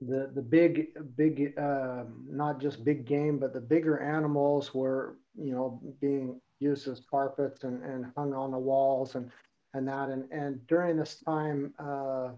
the 0.00 0.30
the 0.34 0.42
big 0.42 0.88
big 1.16 1.56
uh, 1.56 2.02
not 2.28 2.60
just 2.60 2.84
big 2.84 3.06
game, 3.06 3.38
but 3.38 3.52
the 3.52 3.60
bigger 3.60 4.00
animals 4.00 4.74
were 4.74 5.16
you 5.38 5.52
know 5.52 5.80
being 6.00 6.40
used 6.58 6.88
as 6.88 7.00
carpets 7.08 7.64
and, 7.64 7.82
and 7.84 8.12
hung 8.16 8.34
on 8.34 8.50
the 8.50 8.58
walls 8.58 9.14
and 9.14 9.30
and 9.74 9.88
that 9.88 10.08
and 10.08 10.30
and 10.30 10.66
during 10.66 10.96
this 10.96 11.16
time. 11.24 11.72
Uh, 11.78 12.30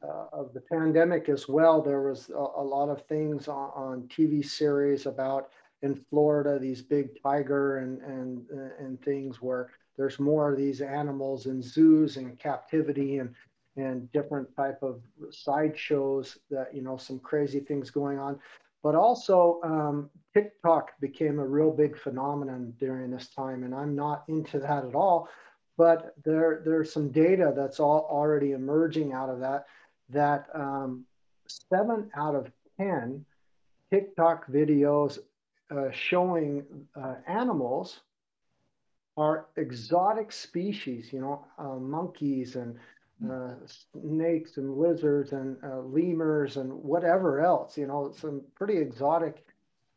uh, 0.00 0.26
of 0.32 0.54
the 0.54 0.60
pandemic 0.60 1.28
as 1.28 1.48
well, 1.48 1.82
there 1.82 2.02
was 2.02 2.30
a, 2.30 2.34
a 2.34 2.62
lot 2.62 2.88
of 2.88 3.04
things 3.06 3.48
on, 3.48 3.72
on, 3.74 4.02
TV 4.02 4.44
series 4.44 5.06
about 5.06 5.48
in 5.82 5.96
Florida 6.08 6.56
these 6.56 6.82
big 6.82 7.20
tiger 7.20 7.78
and 7.78 8.00
and 8.02 8.46
and 8.78 9.02
things 9.02 9.42
where 9.42 9.70
there's 9.96 10.20
more 10.20 10.52
of 10.52 10.56
these 10.56 10.80
animals 10.80 11.46
in 11.46 11.60
zoos 11.60 12.16
and 12.16 12.38
captivity 12.38 13.18
and 13.18 13.34
and 13.76 14.10
different 14.12 14.48
type 14.56 14.78
of 14.82 15.00
sideshows 15.30 16.38
that 16.50 16.74
you 16.74 16.82
know 16.82 16.96
some 16.96 17.18
crazy 17.18 17.60
things 17.60 17.90
going 17.90 18.18
on 18.18 18.38
but 18.82 18.94
also 18.94 19.60
um, 19.62 20.08
tiktok 20.34 20.90
became 21.00 21.38
a 21.38 21.46
real 21.46 21.70
big 21.70 21.98
phenomenon 21.98 22.72
during 22.78 23.10
this 23.10 23.28
time 23.28 23.64
and 23.64 23.74
i'm 23.74 23.94
not 23.94 24.24
into 24.28 24.58
that 24.58 24.84
at 24.84 24.94
all 24.94 25.28
but 25.78 26.14
there 26.24 26.62
there's 26.64 26.92
some 26.92 27.08
data 27.10 27.54
that's 27.56 27.80
all 27.80 28.06
already 28.10 28.52
emerging 28.52 29.14
out 29.14 29.30
of 29.30 29.40
that 29.40 29.66
that 30.10 30.48
um, 30.54 31.04
seven 31.46 32.10
out 32.16 32.34
of 32.34 32.50
ten 32.78 33.24
tiktok 33.90 34.46
videos 34.48 35.18
uh, 35.70 35.90
showing 35.92 36.64
uh, 36.96 37.14
animals 37.26 38.00
are 39.16 39.46
exotic 39.56 40.32
species 40.32 41.12
you 41.12 41.20
know 41.20 41.44
uh, 41.58 41.76
monkeys 41.76 42.56
and 42.56 42.78
uh, 43.30 43.54
snakes 43.66 44.58
and 44.58 44.78
lizards 44.78 45.32
and 45.32 45.56
uh, 45.64 45.80
lemurs 45.80 46.56
and 46.56 46.72
whatever 46.72 47.40
else, 47.40 47.76
you 47.76 47.86
know, 47.86 48.12
some 48.16 48.42
pretty 48.54 48.78
exotic 48.78 49.44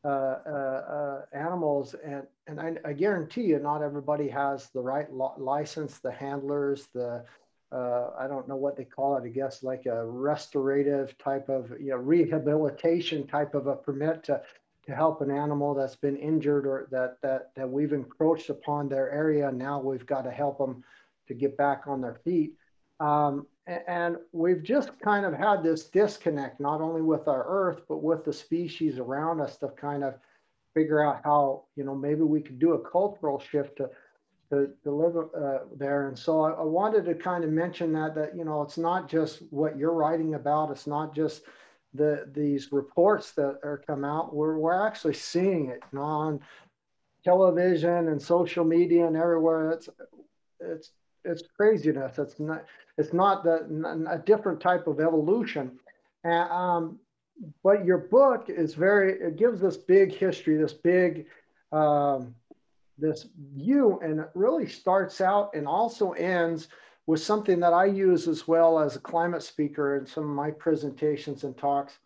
animals. 0.03 1.95
And, 2.03 2.23
and 2.47 2.59
I, 2.59 2.75
I, 2.85 2.93
guarantee 2.93 3.43
you, 3.43 3.59
not 3.59 3.83
everybody 3.83 4.27
has 4.29 4.69
the 4.69 4.81
right 4.81 5.07
license, 5.11 5.99
the 5.99 6.11
handlers, 6.11 6.87
the, 6.93 7.23
uh, 7.71 8.09
I 8.19 8.27
don't 8.27 8.47
know 8.47 8.55
what 8.55 8.75
they 8.75 8.83
call 8.83 9.17
it, 9.17 9.23
I 9.23 9.29
guess 9.29 9.63
like 9.63 9.85
a 9.85 10.05
restorative 10.05 11.17
type 11.17 11.49
of, 11.49 11.71
you 11.79 11.91
know, 11.91 11.97
rehabilitation 11.97 13.27
type 13.27 13.55
of 13.55 13.67
a 13.67 13.75
permit 13.75 14.23
to, 14.25 14.41
to 14.85 14.95
help 14.95 15.21
an 15.21 15.31
animal 15.31 15.73
that's 15.73 15.95
been 15.95 16.17
injured 16.17 16.65
or 16.65 16.87
that, 16.91 17.17
that, 17.21 17.51
that 17.55 17.69
we've 17.69 17.93
encroached 17.93 18.49
upon 18.49 18.89
their 18.89 19.09
area. 19.11 19.51
Now 19.51 19.79
we've 19.79 20.05
got 20.05 20.23
to 20.23 20.31
help 20.31 20.57
them 20.57 20.83
to 21.27 21.33
get 21.33 21.55
back 21.55 21.83
on 21.87 22.01
their 22.01 22.15
feet. 22.25 22.53
Um, 22.99 23.45
and 23.67 24.17
we've 24.31 24.63
just 24.63 24.97
kind 24.99 25.25
of 25.25 25.33
had 25.33 25.63
this 25.63 25.85
disconnect, 25.85 26.59
not 26.59 26.81
only 26.81 27.01
with 27.01 27.27
our 27.27 27.45
Earth, 27.47 27.81
but 27.87 28.01
with 28.01 28.25
the 28.25 28.33
species 28.33 28.97
around 28.97 29.39
us 29.39 29.57
to 29.57 29.67
kind 29.69 30.03
of 30.03 30.15
figure 30.73 31.03
out 31.03 31.21
how, 31.23 31.65
you 31.75 31.83
know, 31.83 31.95
maybe 31.95 32.21
we 32.21 32.41
could 32.41 32.59
do 32.59 32.73
a 32.73 32.89
cultural 32.89 33.39
shift 33.39 33.77
to, 33.77 33.89
to, 34.49 34.69
to 34.83 34.91
live 34.91 35.15
uh, 35.15 35.59
there. 35.77 36.07
And 36.07 36.17
so 36.17 36.41
I, 36.41 36.51
I, 36.51 36.63
wanted 36.63 37.05
to 37.05 37.13
kind 37.13 37.43
of 37.43 37.51
mention 37.51 37.93
that, 37.93 38.15
that, 38.15 38.35
you 38.35 38.45
know, 38.45 38.61
it's 38.61 38.77
not 38.77 39.09
just 39.09 39.43
what 39.51 39.77
you're 39.77 39.93
writing 39.93 40.33
about. 40.33 40.71
It's 40.71 40.87
not 40.87 41.13
just 41.13 41.43
the, 41.93 42.29
these 42.33 42.71
reports 42.71 43.31
that 43.33 43.59
are 43.63 43.83
come 43.85 44.03
out. 44.03 44.33
We're, 44.33 44.57
we're 44.57 44.87
actually 44.87 45.13
seeing 45.13 45.69
it 45.69 45.83
on 45.95 46.39
television 47.23 48.07
and 48.07 48.21
social 48.21 48.65
media 48.65 49.05
and 49.05 49.15
everywhere. 49.15 49.71
It's, 49.71 49.89
it's 50.59 50.91
it's 51.23 51.43
craziness. 51.55 52.17
It's 52.17 52.39
not 52.39 52.65
it's 53.01 53.13
not 53.13 53.43
the 53.43 54.05
a 54.09 54.19
different 54.19 54.59
type 54.61 54.87
of 54.87 54.99
evolution. 54.99 55.79
Um, 56.23 56.99
but 57.63 57.85
your 57.85 57.97
book 57.97 58.45
is 58.49 58.75
very 58.75 59.13
it 59.13 59.35
gives 59.35 59.59
this 59.59 59.77
big 59.77 60.13
history, 60.13 60.57
this 60.57 60.73
big 60.73 61.25
um, 61.71 62.35
this 62.97 63.27
view, 63.55 63.99
and 64.03 64.19
it 64.19 64.29
really 64.35 64.67
starts 64.67 65.21
out 65.21 65.55
and 65.55 65.67
also 65.67 66.11
ends 66.11 66.67
with 67.07 67.21
something 67.21 67.59
that 67.59 67.73
I 67.73 67.85
use 67.85 68.27
as 68.27 68.47
well 68.47 68.79
as 68.79 68.95
a 68.95 68.99
climate 68.99 69.43
speaker 69.43 69.97
in 69.97 70.05
some 70.05 70.23
of 70.23 70.35
my 70.35 70.51
presentations 70.51 71.43
and 71.43 71.57
talks 71.57 71.97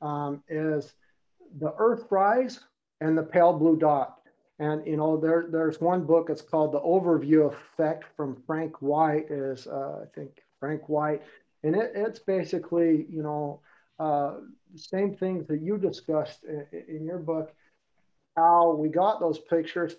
um, 0.00 0.42
is 0.48 0.94
the 1.58 1.74
Earth 1.78 2.04
rise 2.10 2.60
and 3.00 3.18
the 3.18 3.22
pale 3.22 3.52
blue 3.52 3.76
dot. 3.76 4.20
And 4.60 4.86
you 4.86 4.96
know, 4.96 5.16
there 5.16 5.46
there's 5.50 5.80
one 5.80 6.04
book. 6.04 6.30
It's 6.30 6.40
called 6.40 6.72
The 6.72 6.80
Overview 6.80 7.52
Effect 7.52 8.04
from 8.16 8.40
Frank 8.46 8.80
White. 8.80 9.26
Is 9.28 9.66
uh, 9.66 10.04
I 10.04 10.06
think 10.14 10.43
Frank 10.64 10.88
White, 10.88 11.20
and 11.62 11.76
it, 11.76 11.92
it's 11.94 12.20
basically 12.20 13.06
you 13.10 13.22
know 13.22 13.60
uh, 13.98 14.36
same 14.76 15.14
things 15.14 15.46
that 15.48 15.60
you 15.60 15.76
discussed 15.76 16.42
in, 16.44 16.66
in 16.88 17.04
your 17.04 17.18
book. 17.18 17.52
How 18.34 18.74
we 18.74 18.88
got 18.88 19.20
those 19.20 19.38
pictures. 19.38 19.94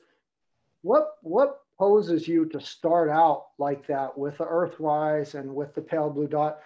what 0.81 1.17
what 1.21 1.61
poses 1.77 2.27
you 2.27 2.45
to 2.47 2.59
start 2.59 3.09
out 3.09 3.47
like 3.59 3.85
that 3.87 4.17
with 4.17 4.39
the 4.39 4.45
Earthrise 4.45 5.35
and 5.35 5.53
with 5.53 5.75
the 5.75 5.81
pale 5.81 6.09
blue 6.09 6.27
dot? 6.27 6.57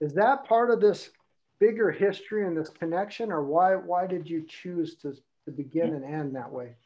Is 0.00 0.14
that 0.14 0.46
part 0.46 0.70
of 0.70 0.80
this 0.80 1.10
bigger 1.58 1.90
history 1.90 2.46
and 2.46 2.56
this 2.56 2.70
connection, 2.70 3.30
or 3.30 3.44
why 3.44 3.74
why 3.74 4.06
did 4.06 4.30
you 4.30 4.46
choose 4.48 4.94
to, 5.02 5.12
to 5.44 5.50
begin 5.50 5.94
and 5.94 6.04
end 6.06 6.34
that 6.36 6.50
way? 6.50 6.76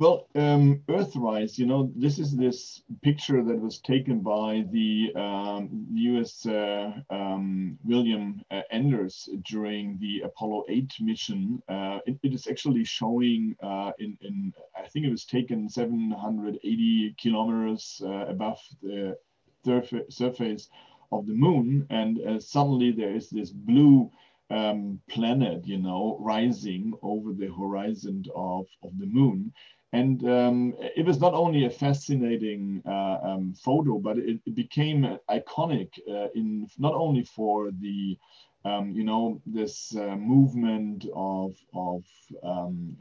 Well, 0.00 0.28
um, 0.36 0.84
Earthrise, 0.88 1.58
you 1.58 1.66
know, 1.66 1.90
this 1.96 2.20
is 2.20 2.36
this 2.36 2.82
picture 3.02 3.42
that 3.42 3.60
was 3.60 3.80
taken 3.80 4.20
by 4.20 4.64
the 4.70 5.12
um, 5.16 5.88
U.S. 5.92 6.46
Uh, 6.46 6.92
um, 7.10 7.76
William 7.82 8.40
uh, 8.52 8.62
Anders 8.70 9.28
during 9.44 9.98
the 9.98 10.20
Apollo 10.20 10.66
8 10.68 10.92
mission. 11.00 11.60
Uh, 11.68 11.98
it, 12.06 12.16
it 12.22 12.32
is 12.32 12.46
actually 12.46 12.84
showing 12.84 13.56
uh, 13.60 13.90
in, 13.98 14.16
in, 14.20 14.54
I 14.76 14.86
think 14.86 15.04
it 15.04 15.10
was 15.10 15.24
taken 15.24 15.68
780 15.68 17.16
kilometers 17.20 18.00
uh, 18.04 18.26
above 18.28 18.60
the 18.80 19.18
surface 19.64 20.68
of 21.10 21.26
the 21.26 21.34
moon, 21.34 21.88
and 21.90 22.20
uh, 22.24 22.38
suddenly 22.38 22.92
there 22.92 23.16
is 23.16 23.30
this 23.30 23.50
blue 23.50 24.12
um, 24.50 25.00
planet, 25.10 25.66
you 25.66 25.78
know, 25.78 26.18
rising 26.20 26.94
over 27.02 27.32
the 27.32 27.52
horizon 27.52 28.24
of, 28.34 28.66
of 28.82 28.96
the 28.98 29.06
moon. 29.06 29.52
And 29.92 30.22
um, 30.28 30.74
it 30.78 31.06
was 31.06 31.18
not 31.20 31.34
only 31.34 31.64
a 31.64 31.70
fascinating 31.70 32.82
uh, 32.86 33.18
um, 33.22 33.54
photo, 33.54 33.98
but 33.98 34.18
it, 34.18 34.40
it 34.44 34.54
became 34.54 35.18
iconic 35.30 35.88
uh, 36.10 36.28
in 36.34 36.68
not 36.78 36.94
only 36.94 37.24
for 37.24 37.70
the, 37.70 38.18
um, 38.64 38.92
you 38.92 39.04
know, 39.04 39.40
this 39.46 39.96
uh, 39.96 40.14
movement 40.16 41.06
of, 41.14 41.56
of 41.74 42.04
um, 42.42 42.96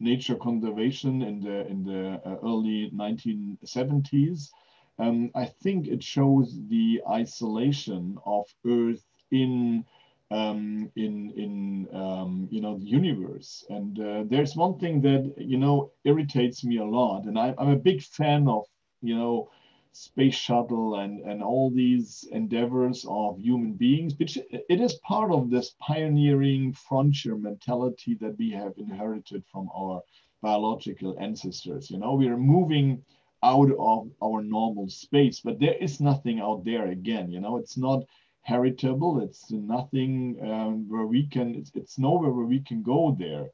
nature 0.00 0.34
conservation 0.34 1.22
in 1.22 1.40
the 1.40 1.66
in 1.68 1.84
the 1.84 2.20
uh, 2.26 2.36
early 2.42 2.90
1970s. 2.92 4.50
Um, 4.98 5.30
I 5.34 5.46
think 5.46 5.86
it 5.86 6.02
shows 6.02 6.58
the 6.68 7.02
isolation 7.08 8.18
of 8.26 8.46
Earth 8.66 9.04
in 9.30 9.84
um, 10.32 10.90
in 10.96 11.30
in 11.36 11.88
um, 11.94 12.48
you 12.50 12.60
know 12.62 12.78
the 12.78 12.86
universe. 12.86 13.64
And 13.68 14.00
uh, 14.00 14.24
there's 14.26 14.56
one 14.56 14.78
thing 14.78 15.02
that 15.02 15.34
you 15.36 15.58
know 15.58 15.92
irritates 16.04 16.64
me 16.64 16.78
a 16.78 16.84
lot, 16.84 17.24
and 17.26 17.38
I, 17.38 17.54
I'm 17.58 17.70
a 17.70 17.76
big 17.90 18.02
fan 18.02 18.48
of 18.48 18.64
you 19.02 19.14
know 19.14 19.50
space 19.92 20.34
shuttle 20.34 20.96
and 20.96 21.20
and 21.20 21.42
all 21.42 21.70
these 21.70 22.26
endeavors 22.32 23.04
of 23.08 23.38
human 23.38 23.74
beings, 23.74 24.14
which 24.18 24.38
it 24.50 24.80
is 24.80 24.94
part 25.06 25.30
of 25.30 25.50
this 25.50 25.76
pioneering 25.80 26.72
frontier 26.72 27.36
mentality 27.36 28.14
that 28.20 28.38
we 28.38 28.50
have 28.52 28.72
inherited 28.78 29.44
from 29.52 29.68
our 29.76 30.02
biological 30.40 31.16
ancestors. 31.20 31.90
You 31.90 31.98
know, 31.98 32.14
we 32.14 32.28
are 32.28 32.38
moving 32.38 33.04
out 33.42 33.70
of 33.78 34.10
our 34.22 34.42
normal 34.42 34.88
space, 34.88 35.40
but 35.40 35.58
there 35.58 35.74
is 35.74 36.00
nothing 36.00 36.40
out 36.40 36.64
there 36.64 36.86
again. 36.86 37.30
You 37.30 37.40
know, 37.40 37.58
it's 37.58 37.76
not 37.76 38.04
heritable. 38.42 39.20
It's 39.22 39.50
nothing 39.50 40.38
um, 40.42 40.88
where 40.88 41.06
we 41.06 41.26
can, 41.26 41.54
it's, 41.54 41.70
it's 41.74 41.98
nowhere 41.98 42.30
where 42.30 42.46
we 42.46 42.60
can 42.60 42.82
go 42.82 43.16
there. 43.18 43.50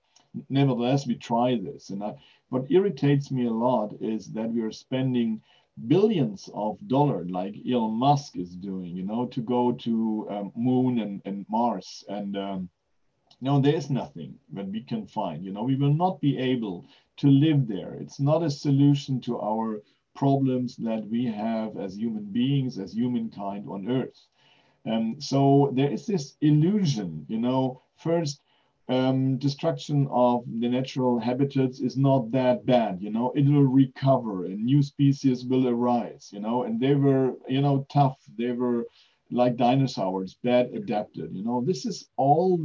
Nevertheless, 0.49 1.07
we 1.07 1.15
try 1.15 1.59
this. 1.59 1.91
And 1.91 2.03
I, 2.03 2.15
what 2.49 2.71
irritates 2.71 3.31
me 3.31 3.47
a 3.47 3.51
lot 3.51 3.95
is 4.01 4.33
that 4.33 4.51
we 4.51 4.61
are 4.63 4.73
spending 4.73 5.41
billions 5.87 6.51
of 6.55 6.77
dollars 6.89 7.31
like 7.31 7.55
Elon 7.71 7.93
Musk 7.93 8.37
is 8.37 8.57
doing, 8.57 8.97
you 8.97 9.05
know, 9.05 9.27
to 9.27 9.41
go 9.41 9.73
to 9.73 10.27
um, 10.31 10.53
moon 10.57 10.99
and, 10.99 11.23
and 11.25 11.47
Mars. 11.49 12.05
And 12.09 12.37
um, 12.37 12.69
no, 13.41 13.61
there 13.61 13.75
is 13.75 13.91
nothing 13.91 14.35
that 14.53 14.67
we 14.67 14.81
can 14.81 15.07
find. 15.07 15.45
You 15.45 15.53
know, 15.53 15.63
we 15.63 15.77
will 15.77 15.95
not 15.95 16.21
be 16.21 16.37
able 16.39 16.85
to 17.19 17.29
live 17.29 17.69
there. 17.69 17.95
It's 17.95 18.21
not 18.21 18.43
a 18.43 18.51
solution 18.51 19.21
to 19.23 19.41
our 19.41 19.83
problems 20.15 20.77
that 20.77 21.07
we 21.07 21.27
have 21.27 21.77
as 21.77 21.97
human 21.97 22.25
beings, 22.25 22.79
as 22.79 22.93
humankind 22.93 23.69
on 23.69 23.89
Earth. 23.89 24.27
Um, 24.89 25.21
so 25.21 25.71
there 25.75 25.91
is 25.91 26.07
this 26.07 26.37
illusion, 26.41 27.27
you 27.29 27.39
know, 27.39 27.83
first 27.97 28.41
um, 28.89 29.37
destruction 29.37 30.09
of 30.11 30.45
the 30.47 30.69
natural 30.69 31.19
habitats 31.19 31.81
is 31.81 31.97
not 31.97 32.31
that 32.31 32.65
bad, 32.65 33.03
you 33.03 33.11
know, 33.11 33.33
it 33.35 33.45
will 33.45 33.65
recover 33.65 34.47
and 34.47 34.65
new 34.65 34.83
species 34.83 35.45
will 35.45 35.69
arise, 35.69 36.31
you 36.33 36.41
know, 36.41 36.63
and 36.65 36.81
they 36.81 36.95
were, 36.95 37.35
you 37.49 37.61
know, 37.61 37.87
tough. 37.93 38.17
They 38.39 38.53
were 38.53 38.87
like 39.31 39.57
dinosaurs, 39.57 40.39
bad 40.43 40.71
adapted, 40.73 41.35
you 41.35 41.45
know, 41.45 41.63
this 41.65 41.85
is 41.85 42.09
all 42.17 42.59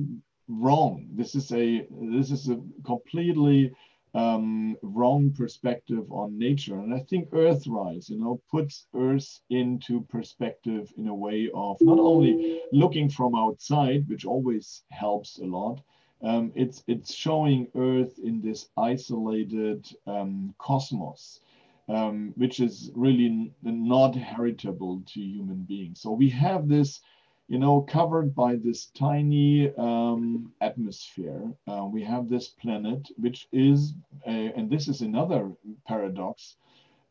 wrong. 0.48 1.10
This 1.14 1.36
is 1.36 1.52
a, 1.52 1.86
this 1.92 2.32
is 2.32 2.50
a 2.50 2.62
completely 2.86 3.74
um, 4.14 4.78
wrong 4.82 5.32
perspective 5.32 6.12
on 6.12 6.38
nature. 6.38 6.78
And 6.80 6.94
I 6.94 7.00
think 7.00 7.30
Earthrise, 7.32 8.10
you 8.10 8.20
know, 8.20 8.42
puts 8.52 8.88
Earth 8.96 9.40
into 9.50 10.02
perspective 10.02 10.94
in 10.98 11.08
a 11.08 11.16
way 11.16 11.50
of 11.54 11.78
not 11.82 12.00
only 12.00 12.62
looking 12.72 13.10
from 13.10 13.36
outside, 13.36 14.08
which 14.08 14.26
always 14.26 14.84
helps 14.92 15.40
a 15.40 15.46
lot, 15.46 15.82
um, 16.22 16.52
it's 16.56 16.84
it's 16.88 17.14
showing 17.14 17.68
Earth 17.76 18.18
in 18.24 18.42
this 18.42 18.70
isolated 18.78 19.86
um, 20.08 20.54
cosmos, 20.58 21.42
um, 21.90 22.34
which 22.38 22.60
is 22.62 22.92
really 22.96 23.52
not 23.62 24.16
heritable 24.16 25.02
to 25.08 25.20
human 25.20 25.64
beings. 25.64 26.00
So 26.00 26.12
we 26.12 26.30
have 26.30 26.70
this 26.70 27.02
you 27.48 27.60
know, 27.60 27.82
covered 27.82 28.34
by 28.34 28.56
this 28.56 28.86
tiny 28.98 29.74
um, 29.76 30.52
atmosphere. 30.62 31.54
Uh, 31.68 31.86
we 31.86 32.04
have 32.04 32.30
this 32.30 32.48
planet, 32.48 33.08
which 33.18 33.48
is, 33.52 33.94
and 34.26 34.70
this 34.70 34.88
is 34.88 35.02
another 35.02 35.52
paradox. 35.86 36.56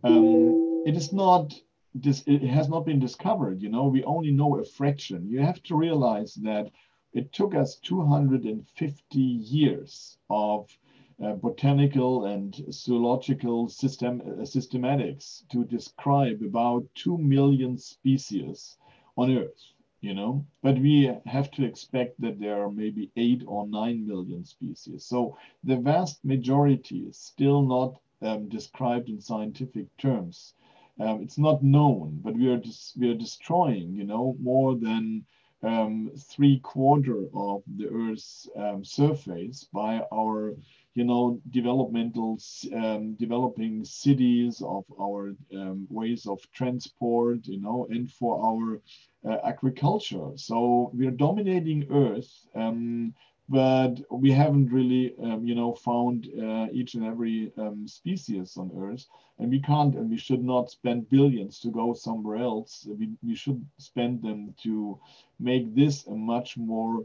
Um, 0.04 0.84
it 0.86 0.96
is 0.96 1.12
not 1.12 1.54
this. 1.94 2.24
It 2.26 2.42
has 2.42 2.68
not 2.68 2.86
been 2.86 2.98
discovered. 2.98 3.60
You 3.60 3.68
know, 3.68 3.86
we 3.86 4.02
only 4.04 4.32
know 4.32 4.58
a 4.58 4.64
fraction. 4.64 5.28
You 5.28 5.40
have 5.40 5.62
to 5.64 5.76
realize 5.76 6.34
that 6.36 6.70
it 7.12 7.32
took 7.32 7.54
us 7.54 7.76
250 7.76 9.18
years 9.18 10.16
of 10.30 10.76
uh, 11.22 11.34
botanical 11.34 12.24
and 12.24 12.64
zoological 12.72 13.68
system 13.68 14.22
uh, 14.22 14.42
systematics 14.42 15.46
to 15.50 15.64
describe 15.64 16.42
about 16.42 16.84
two 16.94 17.18
million 17.18 17.76
species 17.76 18.78
on 19.16 19.30
Earth 19.36 19.71
you 20.02 20.14
know? 20.14 20.44
But 20.62 20.78
we 20.78 21.10
have 21.26 21.50
to 21.52 21.64
expect 21.64 22.20
that 22.20 22.38
there 22.38 22.62
are 22.62 22.70
maybe 22.70 23.10
eight 23.16 23.42
or 23.46 23.66
nine 23.66 24.06
million 24.06 24.44
species. 24.44 25.06
So 25.06 25.38
the 25.64 25.76
vast 25.76 26.24
majority 26.24 26.98
is 27.08 27.16
still 27.18 27.62
not 27.62 27.98
um, 28.20 28.48
described 28.50 29.08
in 29.08 29.20
scientific 29.20 29.86
terms. 29.96 30.54
Um, 31.00 31.22
it's 31.22 31.38
not 31.38 31.62
known 31.62 32.20
but 32.22 32.34
we 32.34 32.48
are 32.48 32.58
just 32.58 32.98
we 32.98 33.10
are 33.10 33.14
destroying 33.14 33.94
you 33.94 34.04
know 34.04 34.36
more 34.40 34.76
than 34.76 35.24
um, 35.62 36.10
three 36.18 36.60
quarter 36.60 37.24
of 37.34 37.62
the 37.76 37.88
earth's 37.88 38.48
um, 38.56 38.84
surface 38.84 39.64
by 39.72 40.02
our 40.12 40.54
you 40.94 41.04
know 41.04 41.40
developmental 41.50 42.38
um, 42.74 43.14
developing 43.14 43.84
cities 43.84 44.62
of 44.64 44.84
our 45.00 45.34
um, 45.54 45.86
ways 45.90 46.26
of 46.26 46.38
transport 46.52 47.46
you 47.46 47.60
know 47.60 47.86
and 47.90 48.10
for 48.10 48.44
our 48.44 48.80
uh, 49.24 49.38
agriculture. 49.44 50.30
So 50.36 50.90
we 50.94 51.06
are 51.06 51.12
dominating 51.12 51.86
Earth, 51.90 52.46
um, 52.54 53.14
but 53.48 54.00
we 54.10 54.30
haven't 54.30 54.72
really, 54.72 55.14
um, 55.22 55.44
you 55.44 55.54
know, 55.54 55.74
found 55.74 56.28
uh, 56.40 56.68
each 56.72 56.94
and 56.94 57.04
every 57.04 57.52
um, 57.58 57.86
species 57.86 58.56
on 58.56 58.70
Earth, 58.76 59.06
and 59.38 59.50
we 59.50 59.60
can't 59.60 59.94
and 59.94 60.10
we 60.10 60.16
should 60.16 60.42
not 60.42 60.70
spend 60.70 61.10
billions 61.10 61.60
to 61.60 61.68
go 61.68 61.92
somewhere 61.92 62.36
else. 62.36 62.86
We, 62.98 63.10
we 63.22 63.34
should 63.34 63.64
spend 63.78 64.22
them 64.22 64.54
to 64.62 64.98
make 65.38 65.74
this 65.74 66.06
a 66.06 66.14
much 66.14 66.56
more 66.56 67.04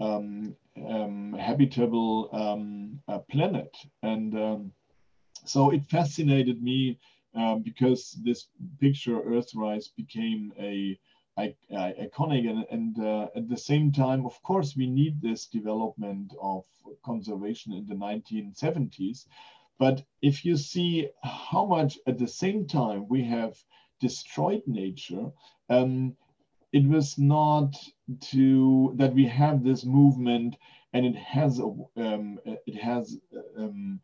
um, 0.00 0.54
um, 0.88 1.34
habitable 1.38 2.28
um, 2.32 3.00
uh, 3.08 3.18
planet. 3.30 3.76
And 4.02 4.72
so 5.44 5.70
it 5.70 5.84
fascinated 5.84 6.62
me 6.62 6.98
uh, 7.36 7.56
because 7.56 8.18
this 8.24 8.48
picture 8.80 9.20
Earthrise 9.20 9.88
became 9.96 10.52
a 10.58 10.98
iconic 11.38 12.48
and, 12.48 12.64
and 12.70 12.98
uh, 12.98 13.28
at 13.36 13.46
the 13.46 13.56
same 13.56 13.92
time 13.92 14.24
of 14.24 14.42
course 14.42 14.74
we 14.74 14.86
need 14.86 15.20
this 15.20 15.44
development 15.44 16.32
of 16.40 16.64
conservation 17.04 17.74
in 17.74 17.86
the 17.86 17.94
1970s 17.94 19.26
but 19.78 20.02
if 20.22 20.46
you 20.46 20.56
see 20.56 21.10
how 21.22 21.66
much 21.66 21.98
at 22.06 22.16
the 22.18 22.26
same 22.26 22.66
time 22.66 23.06
we 23.10 23.22
have 23.22 23.54
destroyed 24.00 24.62
nature 24.66 25.30
um, 25.68 26.16
it 26.72 26.88
was 26.88 27.18
not 27.18 27.76
to 28.20 28.92
that 28.96 29.14
we 29.14 29.26
have 29.26 29.64
this 29.64 29.84
movement 29.84 30.56
and 30.92 31.04
it 31.04 31.16
has 31.16 31.60
um, 31.60 32.38
it 32.44 32.76
has 32.76 33.18
um, 33.58 34.00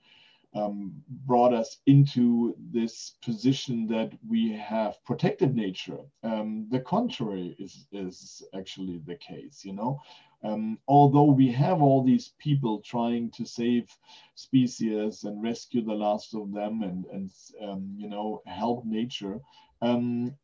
um, 0.54 0.92
brought 1.26 1.54
us 1.54 1.78
into 1.86 2.54
this 2.72 3.14
position 3.22 3.86
that 3.86 4.12
we 4.28 4.52
have 4.52 5.02
protected 5.04 5.54
nature. 5.54 5.98
Um, 6.22 6.66
the 6.70 6.80
contrary 6.80 7.56
is, 7.58 7.86
is 7.92 8.42
actually 8.54 9.00
the 9.06 9.16
case, 9.16 9.64
you 9.64 9.72
know. 9.72 9.98
Um, 10.44 10.78
although 10.88 11.30
we 11.30 11.50
have 11.52 11.80
all 11.80 12.02
these 12.02 12.34
people 12.38 12.80
trying 12.80 13.30
to 13.30 13.46
save 13.46 13.96
species 14.34 15.24
and 15.24 15.42
rescue 15.42 15.82
the 15.82 15.94
last 15.94 16.34
of 16.34 16.52
them 16.52 16.82
and, 16.82 17.06
and 17.06 17.30
um, 17.62 17.94
you 17.96 18.08
know, 18.08 18.42
help 18.46 18.84
nature, 18.84 19.40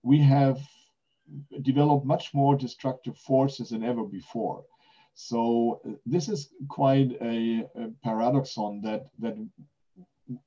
we 0.03 0.19
have 0.21 0.61
developed 1.63 2.07
much 2.07 2.33
more 2.35 2.57
destructive 2.57 3.17
forces 3.19 3.71
than 3.71 3.85
ever 3.85 4.05
before. 4.05 4.65
So 5.15 5.81
this 6.07 6.29
is 6.29 6.51
quite 6.69 7.11
a, 7.21 7.67
a 7.75 7.89
paradoxon 8.05 8.81
that, 8.83 9.07
that 9.19 9.37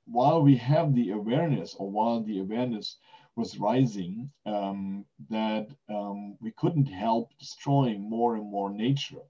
while 0.06 0.42
we 0.42 0.56
have 0.58 0.96
the 0.96 1.12
awareness 1.12 1.76
or 1.76 1.90
while 1.90 2.24
the 2.24 2.40
awareness 2.40 2.98
was 3.36 3.58
rising, 3.58 4.30
um, 4.46 5.06
that 5.30 5.68
um, 5.90 6.38
we 6.42 6.52
couldn't 6.52 6.86
help 6.86 7.32
destroying 7.40 8.10
more 8.10 8.36
and 8.36 8.50
more 8.50 8.72
nature. 8.72 9.24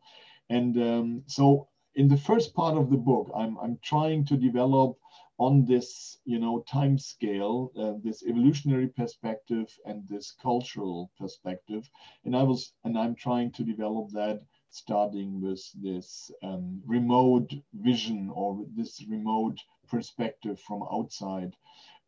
And 0.50 0.78
um, 0.78 1.24
so 1.28 1.68
in 1.96 2.08
the 2.08 2.18
first 2.18 2.54
part 2.54 2.78
of 2.78 2.90
the 2.90 2.98
book, 2.98 3.32
I'm, 3.36 3.58
I'm 3.60 3.80
trying 3.84 4.26
to 4.26 4.38
develop 4.38 4.98
on 5.42 5.66
this, 5.66 6.20
you 6.24 6.38
know, 6.38 6.64
time 6.68 7.00
scale, 7.00 7.72
uh, 7.76 7.94
this 8.04 8.22
evolutionary 8.24 8.88
perspective 8.90 9.68
and 9.88 10.08
this 10.08 10.36
cultural 10.40 11.12
perspective. 11.18 11.90
And 12.26 12.36
I 12.36 12.44
was, 12.44 12.74
and 12.84 12.96
I'm 12.96 13.16
trying 13.16 13.52
to 13.54 13.64
develop 13.64 14.12
that 14.12 14.44
starting 14.70 15.42
with 15.42 15.64
this 15.82 16.30
um, 16.44 16.82
remote 16.86 17.52
vision 17.74 18.30
or 18.36 18.64
this 18.76 19.04
remote 19.10 19.58
perspective 19.90 20.60
from 20.60 20.84
outside 20.92 21.56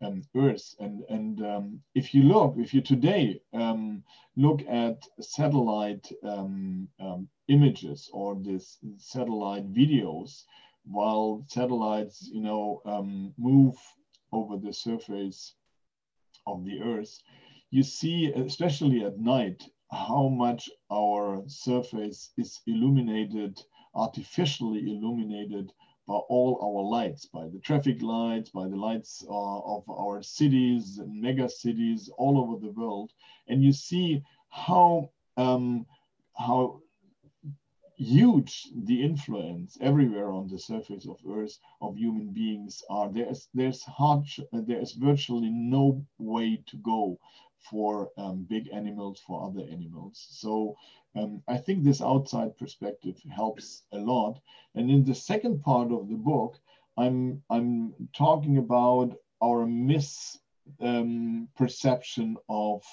um, 0.04 0.22
Earth. 0.36 0.76
And, 0.80 1.04
and 1.10 1.44
um, 1.44 1.82
if 1.96 2.14
you 2.14 2.24
look, 2.24 2.56
if 2.60 2.72
you 2.72 2.82
today 2.82 3.42
um, 3.54 4.04
look 4.38 4.62
at 4.70 5.08
satellite 5.20 6.08
um, 6.24 6.88
um, 7.00 7.28
images 7.48 8.12
or 8.14 8.36
this 8.36 8.78
satellite 8.98 9.74
videos, 9.74 10.44
while 10.86 11.46
satellites, 11.48 12.30
you 12.32 12.42
know, 12.42 12.82
um, 12.86 13.34
move 13.38 13.76
over 14.32 14.58
the 14.58 14.74
surface 14.74 15.56
of 16.46 16.66
the 16.66 16.82
Earth, 16.82 17.22
you 17.72 17.84
see, 17.84 18.32
especially 18.34 19.04
at 19.04 19.18
night, 19.18 19.64
how 19.92 20.28
much 20.28 20.70
our 20.92 21.44
surface 21.48 22.32
is 22.38 22.62
illuminated, 22.68 23.60
artificially 23.96 24.92
illuminated 24.92 25.72
by 26.08 26.16
all 26.16 26.60
our 26.62 26.84
lights, 26.84 27.26
by 27.26 27.48
the 27.48 27.60
traffic 27.60 28.02
lights, 28.02 28.50
by 28.50 28.68
the 28.68 28.76
lights 28.76 29.24
uh, 29.28 29.60
of 29.62 29.84
our 29.90 30.22
cities 30.22 31.00
mega 31.08 31.48
cities 31.48 32.10
all 32.18 32.38
over 32.38 32.60
the 32.60 32.72
world. 32.74 33.12
And 33.48 33.64
you 33.64 33.72
see 33.72 34.22
how, 34.50 35.10
um, 35.38 35.86
how 36.36 36.82
huge 38.04 38.68
the 38.86 39.02
influence 39.02 39.78
everywhere 39.82 40.32
on 40.32 40.48
the 40.48 40.60
surface 40.60 41.08
of 41.08 41.18
Earth 41.30 41.58
of 41.82 41.98
human 41.98 42.28
beings 42.34 42.84
are. 42.90 43.10
There's, 43.10 43.48
there's, 43.54 43.84
hard, 43.84 44.26
there's 44.52 44.94
virtually 44.94 45.50
no 45.50 46.06
way 46.18 46.62
to 46.68 46.78
go 46.78 47.18
for 47.70 48.12
um, 48.18 48.46
big 48.50 48.68
animals, 48.74 49.22
for 49.26 49.44
other 49.48 49.62
animals. 49.72 50.28
So 50.30 50.76
um, 51.16 51.42
I 51.48 51.58
think 51.58 51.84
this 51.84 52.02
outside 52.02 52.58
perspective 52.58 53.22
helps 53.34 53.84
a 53.94 53.98
lot. 53.98 54.40
And 54.76 54.92
in 54.92 55.06
the 55.06 55.16
second 55.16 55.62
part 55.62 55.92
of 55.92 56.10
the 56.10 56.16
book, 56.16 56.60
I'm, 56.98 57.42
I'm 57.50 57.94
talking 58.16 58.58
about 58.58 59.16
our 59.42 59.66
misperception 59.66 60.38
um, 60.82 62.38
of 62.50 62.84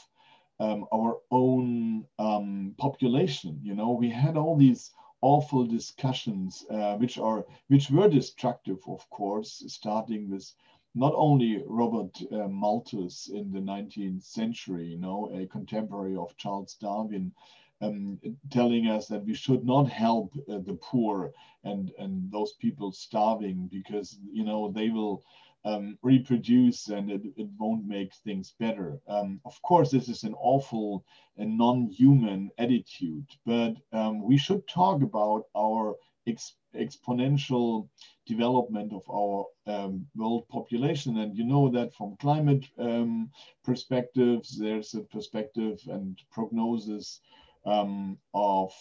um, 0.61 0.87
our 0.93 1.19
own 1.31 2.05
um, 2.19 2.75
population. 2.79 3.59
You 3.63 3.75
know, 3.75 3.93
we 3.93 4.11
had 4.11 4.37
all 4.37 4.57
these 4.57 4.93
awful 5.23 5.67
discussions, 5.67 6.65
uh, 6.71 6.97
which 6.97 7.19
are 7.19 7.45
which 7.69 7.91
were 7.91 8.09
destructive, 8.09 8.79
of 8.87 9.09
course, 9.11 9.63
starting 9.67 10.31
with 10.31 10.53
not 10.95 11.13
only 11.17 11.63
Robert 11.67 12.21
uh, 12.33 12.49
Malthus 12.49 13.29
in 13.29 13.53
the 13.53 13.61
19th 13.61 14.23
century, 14.23 14.87
you 14.87 14.99
know, 14.99 15.31
a 15.33 15.47
contemporary 15.47 16.17
of 16.17 16.37
Charles 16.37 16.75
Darwin, 16.75 17.33
um, 17.81 18.19
telling 18.51 18.89
us 18.89 19.07
that 19.09 19.25
we 19.25 19.35
should 19.35 19.65
not 19.65 19.89
help 19.89 20.33
uh, 20.49 20.59
the 20.59 20.79
poor 20.81 21.33
and 21.65 21.93
and 21.99 22.31
those 22.31 22.53
people 22.55 22.93
starving 22.93 23.69
because 23.71 24.19
you 24.33 24.45
know 24.45 24.71
they 24.71 24.91
will 24.91 25.23
um, 25.65 25.99
reproduce 26.03 26.89
and 26.89 27.11
it, 27.11 27.23
it, 27.37 27.49
won't 27.59 27.87
make 27.87 28.15
things 28.15 28.55
better. 28.59 28.99
Um, 29.07 29.41
of 29.45 29.61
course, 29.63 29.91
this 29.91 30.09
is 30.09 30.25
an 30.25 30.35
awful 30.35 31.05
and 31.37 31.59
non-human 31.59 32.51
attitude, 32.59 33.27
but 33.45 33.75
um, 33.93 34.23
we 34.23 34.39
should 34.39 34.67
talk 34.67 35.03
about 35.03 35.45
our 35.57 35.97
ex 36.27 36.55
exponential 36.75 37.89
development 38.27 38.93
of 38.93 39.03
our 39.11 39.45
um, 39.67 40.07
world 40.15 40.49
population. 40.49 41.19
And 41.19 41.37
you 41.37 41.45
know 41.45 41.69
that 41.71 41.93
from 41.95 42.17
climate 42.21 42.65
um, 42.79 43.31
perspectives, 43.65 44.57
there's 44.57 44.95
a 44.95 45.01
perspective 45.01 45.81
and 45.89 46.17
prognosis 46.31 47.21
um, 47.67 48.17
of 48.33 48.73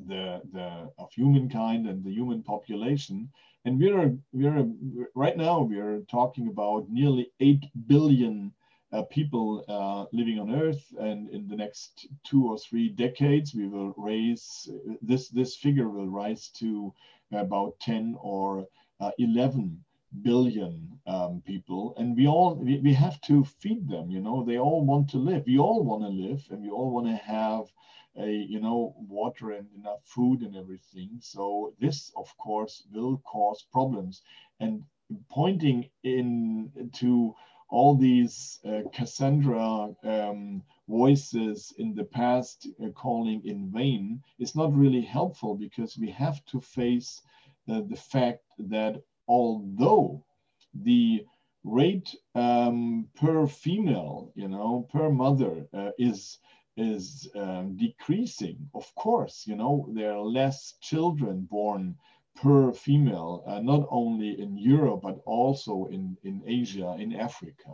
the, 0.00 0.42
the 0.52 0.90
of 0.98 1.12
humankind 1.12 1.86
and 1.86 2.04
the 2.04 2.10
human 2.10 2.42
population 2.42 3.30
and 3.64 3.78
we're 3.78 4.16
we're 4.32 4.66
right 5.14 5.36
now 5.36 5.62
we're 5.62 6.00
talking 6.10 6.48
about 6.48 6.88
nearly 6.88 7.30
eight 7.40 7.64
billion 7.86 8.52
uh, 8.94 9.02
people 9.10 9.64
uh, 9.68 10.06
living 10.16 10.38
on 10.38 10.54
Earth, 10.54 10.84
and 11.00 11.28
in 11.30 11.48
the 11.48 11.56
next 11.56 12.06
two 12.22 12.46
or 12.46 12.56
three 12.56 12.88
decades, 12.88 13.52
we 13.54 13.66
will 13.66 13.92
raise 13.96 14.70
this 15.02 15.28
this 15.28 15.56
figure 15.56 15.88
will 15.88 16.08
rise 16.08 16.48
to 16.50 16.92
about 17.32 17.78
10 17.80 18.16
or 18.20 18.64
uh, 19.00 19.10
11 19.18 19.82
billion 20.22 20.88
um, 21.08 21.42
people, 21.44 21.94
and 21.96 22.16
we 22.16 22.28
all 22.28 22.54
we, 22.54 22.78
we 22.78 22.94
have 22.94 23.20
to 23.22 23.44
feed 23.44 23.88
them. 23.88 24.10
You 24.10 24.20
know, 24.20 24.44
they 24.44 24.58
all 24.58 24.84
want 24.84 25.10
to 25.10 25.18
live. 25.18 25.42
We 25.46 25.58
all 25.58 25.82
want 25.82 26.04
to 26.04 26.08
live, 26.08 26.46
and 26.50 26.62
we 26.62 26.70
all 26.70 26.90
want 26.92 27.06
to 27.08 27.16
have 27.16 27.64
a 28.16 28.30
you 28.30 28.60
know 28.60 28.94
water 29.08 29.52
and 29.52 29.66
enough 29.76 30.00
food 30.04 30.40
and 30.40 30.56
everything. 30.56 31.10
So 31.20 31.74
this 31.80 32.12
of 32.16 32.36
course 32.38 32.86
will 32.92 33.18
cause 33.24 33.64
problems. 33.72 34.22
And 34.60 34.84
pointing 35.28 35.90
in 36.02 36.90
to 36.94 37.34
all 37.68 37.96
these 37.96 38.60
uh, 38.64 38.82
cassandra 38.92 39.88
um, 40.04 40.62
voices 40.88 41.72
in 41.78 41.94
the 41.94 42.04
past 42.04 42.68
uh, 42.82 42.88
calling 42.90 43.42
in 43.44 43.70
vain 43.72 44.22
is 44.38 44.54
not 44.54 44.72
really 44.76 45.00
helpful 45.00 45.54
because 45.54 45.98
we 45.98 46.10
have 46.10 46.44
to 46.46 46.60
face 46.60 47.22
uh, 47.68 47.80
the 47.88 47.96
fact 47.96 48.44
that 48.58 49.02
although 49.26 50.22
the 50.74 51.24
rate 51.64 52.14
um, 52.34 53.08
per 53.14 53.46
female 53.46 54.30
you 54.34 54.48
know 54.48 54.86
per 54.92 55.10
mother 55.10 55.66
uh, 55.72 55.90
is 55.98 56.38
is 56.76 57.28
um, 57.36 57.76
decreasing. 57.76 58.68
Of 58.74 58.92
course, 58.94 59.46
you 59.46 59.56
know, 59.56 59.88
there 59.92 60.12
are 60.12 60.22
less 60.22 60.74
children 60.80 61.46
born 61.50 61.96
per 62.34 62.72
female, 62.72 63.44
uh, 63.46 63.60
not 63.60 63.86
only 63.90 64.40
in 64.40 64.58
Europe, 64.58 65.02
but 65.02 65.20
also 65.24 65.86
in, 65.86 66.16
in 66.24 66.42
Asia, 66.46 66.96
in 66.98 67.14
Africa. 67.14 67.70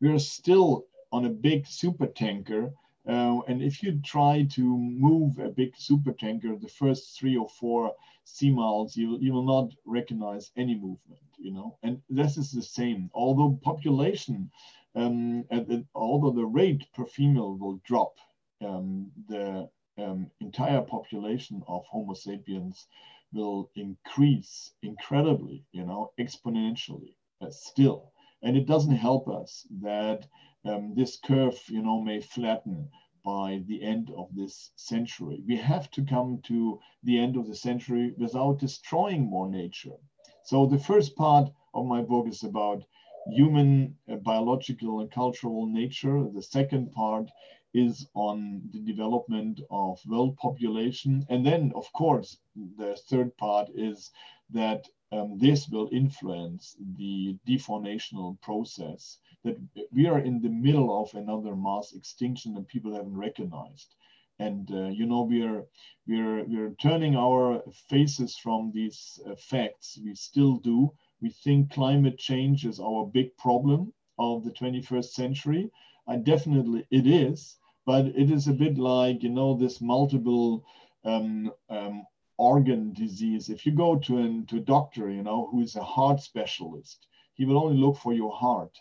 We 0.00 0.08
are 0.08 0.18
still 0.18 0.86
on 1.12 1.26
a 1.26 1.30
big 1.30 1.66
super 1.66 2.06
tanker. 2.06 2.72
Uh, 3.06 3.40
and 3.48 3.62
if 3.62 3.82
you 3.82 4.00
try 4.04 4.46
to 4.50 4.62
move 4.78 5.38
a 5.38 5.48
big 5.48 5.74
super 5.76 6.12
tanker, 6.12 6.56
the 6.56 6.68
first 6.68 7.18
three 7.18 7.36
or 7.36 7.48
four 7.48 7.94
sea 8.24 8.50
miles, 8.50 8.96
you, 8.96 9.18
you 9.20 9.32
will 9.32 9.46
not 9.46 9.72
recognize 9.84 10.50
any 10.56 10.74
movement, 10.74 11.20
you 11.38 11.52
know, 11.52 11.76
and 11.82 12.00
this 12.10 12.36
is 12.36 12.52
the 12.52 12.62
same. 12.62 13.10
Although 13.14 13.58
population, 13.62 14.50
um, 14.94 15.44
and 15.50 15.86
although 15.94 16.30
the 16.32 16.44
rate 16.44 16.84
per 16.94 17.06
female 17.06 17.56
will 17.56 17.80
drop, 17.84 18.14
um, 18.60 19.10
the 19.28 19.68
um, 19.98 20.30
entire 20.40 20.82
population 20.82 21.62
of 21.68 21.84
Homo 21.90 22.14
sapiens 22.14 22.86
will 23.32 23.70
increase 23.76 24.72
incredibly, 24.82 25.64
you 25.72 25.84
know, 25.84 26.12
exponentially 26.18 27.14
uh, 27.40 27.50
still. 27.50 28.12
And 28.42 28.56
it 28.56 28.66
doesn't 28.66 28.96
help 28.96 29.28
us 29.28 29.66
that 29.82 30.26
um, 30.64 30.94
this 30.94 31.18
curve, 31.18 31.60
you 31.68 31.82
know, 31.82 32.00
may 32.00 32.20
flatten 32.20 32.88
by 33.24 33.62
the 33.66 33.82
end 33.82 34.10
of 34.16 34.34
this 34.34 34.72
century. 34.76 35.42
We 35.46 35.56
have 35.56 35.90
to 35.92 36.02
come 36.04 36.40
to 36.44 36.80
the 37.02 37.18
end 37.18 37.36
of 37.36 37.46
the 37.46 37.54
century 37.54 38.14
without 38.16 38.58
destroying 38.58 39.28
more 39.28 39.48
nature. 39.48 39.96
So 40.44 40.66
the 40.66 40.78
first 40.78 41.14
part 41.16 41.50
of 41.74 41.86
my 41.86 42.00
book 42.00 42.26
is 42.28 42.42
about 42.42 42.82
human, 43.28 43.96
uh, 44.10 44.16
biological, 44.16 45.00
and 45.00 45.10
cultural 45.10 45.66
nature. 45.66 46.24
The 46.34 46.42
second 46.42 46.92
part 46.92 47.30
is 47.72 48.06
on 48.14 48.62
the 48.72 48.80
development 48.80 49.60
of 49.70 50.00
world 50.06 50.36
population. 50.36 51.24
And 51.28 51.46
then, 51.46 51.72
of 51.74 51.92
course, 51.92 52.38
the 52.76 52.96
third 53.08 53.36
part 53.36 53.68
is 53.74 54.10
that 54.50 54.86
um, 55.12 55.38
this 55.38 55.68
will 55.68 55.88
influence 55.92 56.76
the 56.96 57.36
deformational 57.46 58.40
process 58.40 59.18
that 59.44 59.56
we 59.92 60.06
are 60.06 60.20
in 60.20 60.40
the 60.40 60.48
middle 60.48 61.02
of 61.02 61.12
another 61.14 61.56
mass 61.56 61.92
extinction 61.94 62.54
that 62.54 62.68
people 62.68 62.94
haven't 62.94 63.16
recognized. 63.16 63.94
And 64.38 64.70
uh, 64.70 64.88
you 64.88 65.06
know 65.06 65.22
we're 65.22 65.64
we're 66.06 66.44
we're 66.44 66.74
turning 66.80 67.14
our 67.14 67.62
faces 67.88 68.36
from 68.38 68.72
these 68.72 69.20
uh, 69.26 69.34
facts 69.36 69.98
we 70.02 70.14
still 70.14 70.56
do. 70.58 70.92
We 71.20 71.30
think 71.30 71.72
climate 71.72 72.18
change 72.18 72.64
is 72.64 72.80
our 72.80 73.06
big 73.06 73.36
problem 73.36 73.92
of 74.18 74.44
the 74.44 74.52
21st 74.52 75.10
century. 75.10 75.70
And 76.06 76.24
definitely 76.24 76.86
it 76.90 77.06
is 77.06 77.58
but 77.90 78.06
it 78.22 78.30
is 78.30 78.46
a 78.46 78.60
bit 78.64 78.76
like 78.78 79.22
you 79.24 79.32
know 79.38 79.50
this 79.54 79.80
multiple 79.80 80.64
um, 81.04 81.50
um, 81.76 82.04
organ 82.38 82.92
disease 82.92 83.48
if 83.48 83.66
you 83.66 83.72
go 83.72 83.90
to, 83.98 84.18
an, 84.18 84.46
to 84.46 84.56
a 84.58 84.66
doctor 84.74 85.10
you 85.10 85.22
know 85.22 85.48
who 85.50 85.60
is 85.62 85.76
a 85.76 85.90
heart 85.94 86.20
specialist 86.20 87.06
he 87.34 87.44
will 87.44 87.58
only 87.62 87.78
look 87.84 87.96
for 87.98 88.12
your 88.12 88.34
heart 88.44 88.74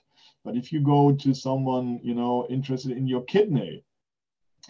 but 0.43 0.55
if 0.55 0.71
you 0.71 0.79
go 0.95 1.01
to 1.23 1.33
someone 1.33 1.99
you 2.03 2.13
know 2.13 2.47
interested 2.49 2.91
in 2.91 3.07
your 3.07 3.23
kidney 3.23 3.83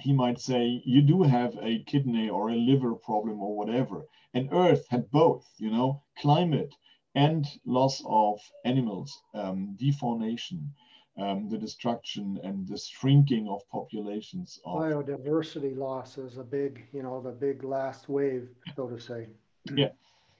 he 0.01 0.13
might 0.13 0.39
say, 0.39 0.81
you 0.85 1.01
do 1.01 1.23
have 1.23 1.57
a 1.61 1.83
kidney 1.83 2.29
or 2.29 2.49
a 2.49 2.55
liver 2.55 2.95
problem 2.95 3.41
or 3.41 3.55
whatever. 3.57 4.05
And 4.33 4.49
Earth 4.53 4.85
had 4.89 5.11
both, 5.11 5.45
you 5.57 5.69
know, 5.71 6.03
climate 6.17 6.73
and 7.15 7.45
loss 7.65 8.01
of 8.05 8.39
animals, 8.63 9.11
um, 9.33 9.75
defaunation, 9.77 10.73
um, 11.19 11.49
the 11.49 11.57
destruction 11.57 12.39
and 12.43 12.67
the 12.67 12.77
shrinking 12.77 13.47
of 13.47 13.61
populations. 13.69 14.59
Of, 14.65 14.79
Biodiversity 14.79 15.77
loss 15.77 16.17
is 16.17 16.37
a 16.37 16.43
big, 16.43 16.87
you 16.93 17.03
know, 17.03 17.21
the 17.21 17.31
big 17.31 17.63
last 17.63 18.09
wave, 18.09 18.49
so 18.75 18.87
to 18.87 18.99
say. 18.99 19.27
Yeah. 19.73 19.89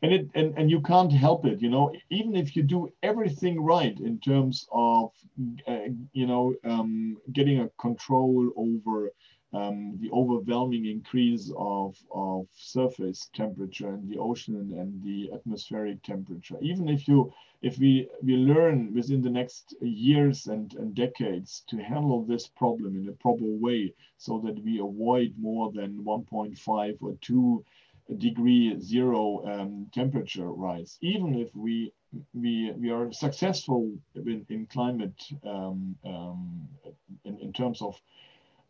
And, 0.01 0.13
it, 0.13 0.30
and, 0.34 0.57
and 0.57 0.71
you 0.71 0.80
can't 0.82 1.11
help 1.11 1.45
it, 1.45 1.61
you 1.61 1.69
know, 1.69 1.91
even 2.09 2.34
if 2.34 2.55
you 2.55 2.63
do 2.63 2.89
everything 3.03 3.61
right 3.61 3.99
in 3.99 4.17
terms 4.19 4.65
of, 4.71 5.11
uh, 5.67 5.89
you 6.13 6.25
know, 6.25 6.55
um, 6.63 7.17
getting 7.34 7.59
a 7.59 7.69
control 7.77 8.51
over 8.55 9.11
um, 9.54 9.97
the 10.00 10.12
overwhelming 10.12 10.86
increase 10.86 11.52
of, 11.58 11.95
of 12.14 12.47
surface 12.54 13.30
temperature 13.34 13.93
in 13.93 14.08
the 14.08 14.18
ocean 14.18 14.56
and 14.78 15.04
the 15.04 15.32
atmospheric 15.34 16.02
temperature. 16.04 16.58
Even 16.62 16.88
if 16.88 17.08
you 17.08 17.34
if 17.62 17.78
we, 17.78 18.08
we 18.24 18.36
learn 18.36 18.93
within 18.93 19.22
the 19.22 19.30
next 19.30 19.76
years 19.82 20.47
and, 20.47 20.74
and 20.76 20.95
decades 20.95 21.64
to 21.68 21.76
handle 21.78 22.24
this 22.24 22.47
problem 22.47 22.95
in 22.95 23.10
a 23.10 23.12
proper 23.12 23.43
way 23.43 23.93
so 24.18 24.39
that 24.45 24.64
we 24.64 24.80
avoid 24.80 25.34
more 25.38 25.70
than 25.74 26.02
1.5 26.06 26.97
or 27.02 27.16
2 27.20 27.66
degree 28.18 28.80
zero 28.80 29.45
um, 29.45 29.88
temperature 29.93 30.50
rise, 30.52 30.97
even 31.02 31.36
if 31.36 31.56
we 31.56 31.93
we 32.34 32.72
we 32.72 32.89
are 32.89 33.12
successful 33.12 33.93
in, 34.16 34.45
in 34.50 34.66
climate 34.66 35.22
um, 35.45 35.95
um, 36.04 36.68
in, 37.24 37.38
in 37.39 37.54
terms 37.54 37.82
of 37.82 38.00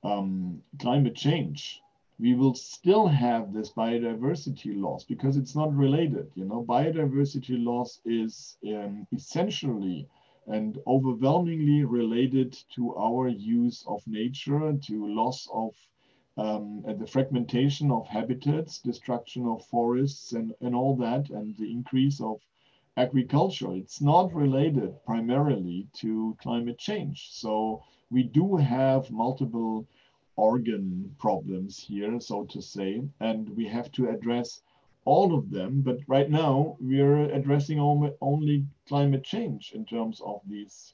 um, 0.03 0.61
climate 0.79 1.15
change, 1.15 1.81
we 2.19 2.33
will 2.33 2.53
still 2.53 3.07
have 3.07 3.53
this 3.53 3.71
biodiversity 3.71 4.79
loss 4.79 5.03
because 5.05 5.37
it's 5.37 5.55
not 5.55 5.73
related. 5.75 6.29
You 6.35 6.45
know, 6.45 6.63
biodiversity 6.67 7.63
loss 7.63 8.01
is 8.05 8.57
um, 8.67 9.07
essentially 9.13 10.07
and 10.47 10.79
overwhelmingly 10.87 11.85
related 11.85 12.57
to 12.75 12.95
our 12.97 13.27
use 13.27 13.85
of 13.87 14.01
nature, 14.07 14.73
to 14.73 15.15
loss 15.15 15.47
of 15.53 15.75
um, 16.37 16.83
the 16.97 17.05
fragmentation 17.05 17.91
of 17.91 18.07
habitats, 18.07 18.79
destruction 18.79 19.45
of 19.45 19.65
forests, 19.65 20.31
and, 20.31 20.53
and 20.61 20.73
all 20.73 20.95
that, 20.95 21.29
and 21.29 21.55
the 21.57 21.71
increase 21.71 22.19
of 22.19 22.39
agriculture. 22.97 23.73
It's 23.73 24.01
not 24.01 24.33
related 24.33 24.93
primarily 25.05 25.87
to 25.95 26.35
climate 26.41 26.77
change. 26.77 27.29
So 27.31 27.83
we 28.11 28.23
do 28.23 28.55
have 28.55 29.11
multiple 29.11 29.87
organ 30.35 31.13
problems 31.19 31.77
here, 31.79 32.19
so 32.19 32.45
to 32.45 32.61
say, 32.61 33.01
and 33.19 33.49
we 33.55 33.67
have 33.67 33.91
to 33.91 34.09
address 34.09 34.61
all 35.05 35.37
of 35.37 35.51
them. 35.51 35.81
But 35.81 35.97
right 36.07 36.29
now, 36.29 36.77
we're 36.79 37.23
addressing 37.25 37.79
only 37.79 38.65
climate 38.87 39.23
change 39.23 39.73
in 39.73 39.85
terms 39.85 40.21
of 40.25 40.41
these. 40.47 40.93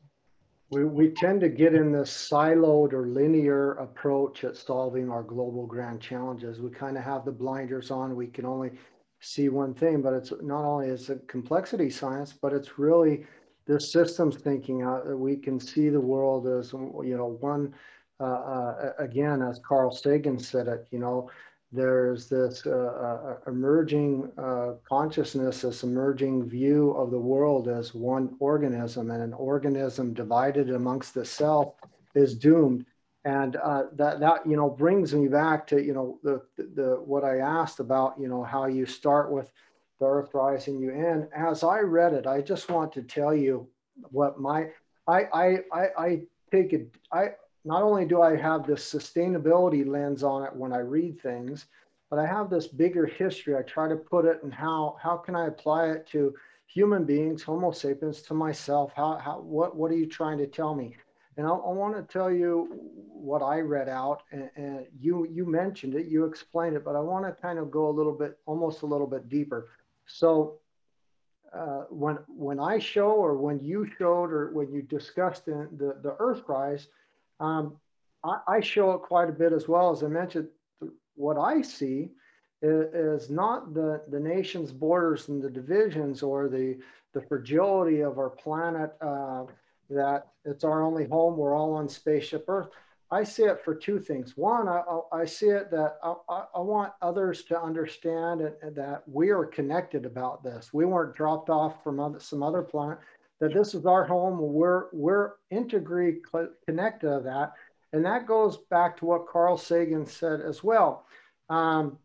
We, 0.71 0.83
we 0.83 1.11
tend 1.11 1.41
to 1.41 1.49
get 1.49 1.75
in 1.75 1.91
this 1.91 2.11
siloed 2.11 2.93
or 2.93 3.07
linear 3.07 3.73
approach 3.73 4.43
at 4.43 4.57
solving 4.57 5.11
our 5.11 5.21
global 5.21 5.67
grand 5.67 6.01
challenges. 6.01 6.59
We 6.59 6.71
kind 6.71 6.97
of 6.97 7.03
have 7.03 7.23
the 7.23 7.31
blinders 7.31 7.91
on. 7.91 8.15
We 8.15 8.27
can 8.27 8.45
only 8.45 8.71
see 9.19 9.49
one 9.49 9.73
thing, 9.73 10.01
but 10.01 10.13
it's 10.13 10.33
not 10.41 10.65
only 10.65 10.87
is 10.87 11.09
it 11.09 11.27
complexity 11.27 11.89
science, 11.89 12.33
but 12.33 12.51
it's 12.51 12.79
really 12.79 13.25
this 13.67 13.91
systems 13.91 14.37
thinking 14.37 14.81
out 14.81 15.05
that 15.05 15.17
we 15.17 15.35
can 15.35 15.59
see 15.59 15.89
the 15.89 15.99
world 15.99 16.47
as 16.47 16.73
you 16.73 17.15
know 17.17 17.37
one 17.39 17.73
uh, 18.19 18.23
uh, 18.23 18.93
again 18.99 19.41
as 19.41 19.59
carl 19.67 19.91
sagan 19.91 20.39
said 20.39 20.67
it 20.67 20.87
you 20.91 20.99
know 20.99 21.29
there's 21.71 22.29
this 22.29 22.65
uh, 22.65 22.69
uh 22.69 23.49
emerging 23.49 24.31
uh, 24.37 24.73
consciousness 24.87 25.61
this 25.61 25.83
emerging 25.83 26.47
view 26.47 26.91
of 26.91 27.11
the 27.11 27.19
world 27.19 27.67
as 27.67 27.93
one 27.93 28.35
organism 28.39 29.11
and 29.11 29.21
an 29.21 29.33
organism 29.33 30.13
divided 30.13 30.69
amongst 30.69 31.17
itself 31.17 31.73
is 32.15 32.35
doomed. 32.35 32.85
And 33.25 33.55
uh, 33.55 33.85
that 33.93 34.19
that 34.19 34.45
you 34.45 34.55
know 34.55 34.69
brings 34.69 35.13
me 35.13 35.27
back 35.27 35.65
to 35.67 35.83
you 35.83 35.93
know 35.93 36.19
the, 36.21 36.41
the 36.57 37.01
what 37.03 37.23
i 37.23 37.39
asked 37.39 37.79
about 37.79 38.13
you 38.19 38.27
know 38.27 38.43
how 38.43 38.67
you 38.67 38.85
start 38.85 39.31
with 39.31 39.51
the 39.99 40.05
earth 40.05 40.33
rising 40.33 40.79
you 40.79 40.91
And 40.91 41.27
as 41.35 41.63
i 41.63 41.79
read 41.79 42.13
it 42.13 42.27
i 42.27 42.41
just 42.41 42.69
want 42.69 42.91
to 42.93 43.01
tell 43.01 43.33
you 43.33 43.67
what 44.11 44.39
my 44.39 44.67
i 45.07 45.23
i 45.33 45.57
i, 45.71 45.87
I 45.97 46.21
take 46.51 46.73
it 46.73 46.93
i 47.11 47.29
not 47.63 47.81
only 47.81 48.05
do 48.05 48.21
i 48.21 48.35
have 48.35 48.65
this 48.65 48.83
sustainability 48.91 49.87
lens 49.87 50.23
on 50.23 50.43
it 50.43 50.55
when 50.55 50.73
i 50.73 50.79
read 50.79 51.21
things 51.21 51.67
but 52.09 52.19
i 52.19 52.25
have 52.25 52.49
this 52.49 52.67
bigger 52.67 53.05
history. 53.05 53.55
I 53.55 53.61
try 53.63 53.87
to 53.87 53.95
put 53.95 54.25
it 54.25 54.43
and 54.43 54.53
how 54.53 54.97
how 55.01 55.17
can 55.17 55.35
i 55.35 55.47
apply 55.47 55.89
it 55.89 56.07
to 56.07 56.33
human 56.67 57.05
beings 57.05 57.41
homo 57.41 57.71
sapiens 57.71 58.21
to 58.23 58.33
myself? 58.33 58.91
How, 58.95 59.17
how 59.17 59.39
what 59.39 59.75
what 59.75 59.91
are 59.91 59.95
you 59.97 60.07
trying 60.07 60.37
to 60.39 60.47
tell 60.47 60.75
me? 60.75 60.95
And 61.37 61.45
I, 61.45 61.49
I 61.49 61.71
want 61.71 61.95
to 61.95 62.13
tell 62.13 62.31
you 62.31 62.69
what 63.11 63.41
I 63.41 63.59
read 63.59 63.89
out, 63.89 64.23
and, 64.31 64.49
and, 64.55 64.85
you 64.99 65.27
you 65.29 65.45
mentioned 65.45 65.95
it, 65.95 66.07
you 66.07 66.25
explained 66.25 66.75
it, 66.75 66.85
but 66.85 66.95
I 66.95 66.99
want 66.99 67.25
to 67.25 67.41
kind 67.41 67.59
of 67.59 67.71
go 67.71 67.89
a 67.89 67.91
little 67.91 68.13
bit, 68.13 68.37
almost 68.45 68.83
a 68.83 68.85
little 68.85 69.07
bit 69.07 69.29
deeper. 69.29 69.69
So 70.07 70.59
uh, 71.53 71.83
when 71.89 72.17
when 72.27 72.59
I 72.59 72.79
show, 72.79 73.11
or 73.11 73.37
when 73.37 73.63
you 73.63 73.89
showed, 73.97 74.31
or 74.31 74.51
when 74.51 74.71
you 74.71 74.81
discussed 74.81 75.45
the 75.45 75.69
the, 75.77 75.97
the 76.01 76.15
Earthrise, 76.19 76.87
um, 77.39 77.77
I, 78.23 78.39
I, 78.47 78.59
show 78.59 78.91
it 78.91 79.01
quite 79.01 79.29
a 79.29 79.33
bit 79.33 79.53
as 79.53 79.67
well. 79.67 79.91
As 79.91 80.03
I 80.03 80.07
mentioned, 80.07 80.47
what 81.15 81.37
I 81.37 81.61
see 81.61 82.09
is, 82.61 83.23
is 83.23 83.29
not 83.29 83.73
the 83.73 84.03
the 84.09 84.19
nation's 84.19 84.71
borders 84.71 85.29
and 85.29 85.41
the 85.41 85.49
divisions, 85.49 86.23
or 86.23 86.49
the 86.49 86.77
the 87.13 87.21
fragility 87.21 88.01
of 88.01 88.17
our 88.17 88.29
planet. 88.29 88.93
Uh, 89.01 89.45
that 89.89 90.27
it's 90.45 90.63
our 90.63 90.81
only 90.81 91.07
home. 91.07 91.37
We're 91.37 91.55
all 91.55 91.73
on 91.73 91.87
spaceship 91.87 92.45
Earth. 92.47 92.69
I 93.11 93.23
see 93.23 93.43
it 93.43 93.63
for 93.63 93.75
two 93.75 93.99
things. 93.99 94.35
One, 94.35 94.67
I, 94.67 94.81
I 95.11 95.25
see 95.25 95.47
it 95.47 95.69
that 95.71 95.97
I, 96.03 96.15
I, 96.55 96.59
want 96.59 96.93
others 97.01 97.43
to 97.45 97.61
understand 97.61 98.41
that 98.41 99.03
we 99.05 99.29
are 99.29 99.45
connected 99.45 100.05
about 100.05 100.43
this. 100.43 100.73
We 100.73 100.85
weren't 100.85 101.15
dropped 101.15 101.49
off 101.49 101.83
from 101.83 101.99
other, 101.99 102.19
some 102.19 102.41
other 102.41 102.63
planet. 102.63 102.97
That 103.39 103.53
this 103.53 103.75
is 103.75 103.85
our 103.85 104.05
home. 104.05 104.39
We're 104.39 104.85
we're 104.93 105.33
integrally 105.51 106.17
connected 106.65 107.09
to 107.09 107.21
that, 107.25 107.53
and 107.91 108.05
that 108.05 108.27
goes 108.27 108.57
back 108.69 108.97
to 108.97 109.05
what 109.05 109.27
Carl 109.27 109.57
Sagan 109.57 110.05
said 110.05 110.39
as 110.41 110.63
well. 110.63 111.05
Um, 111.49 111.99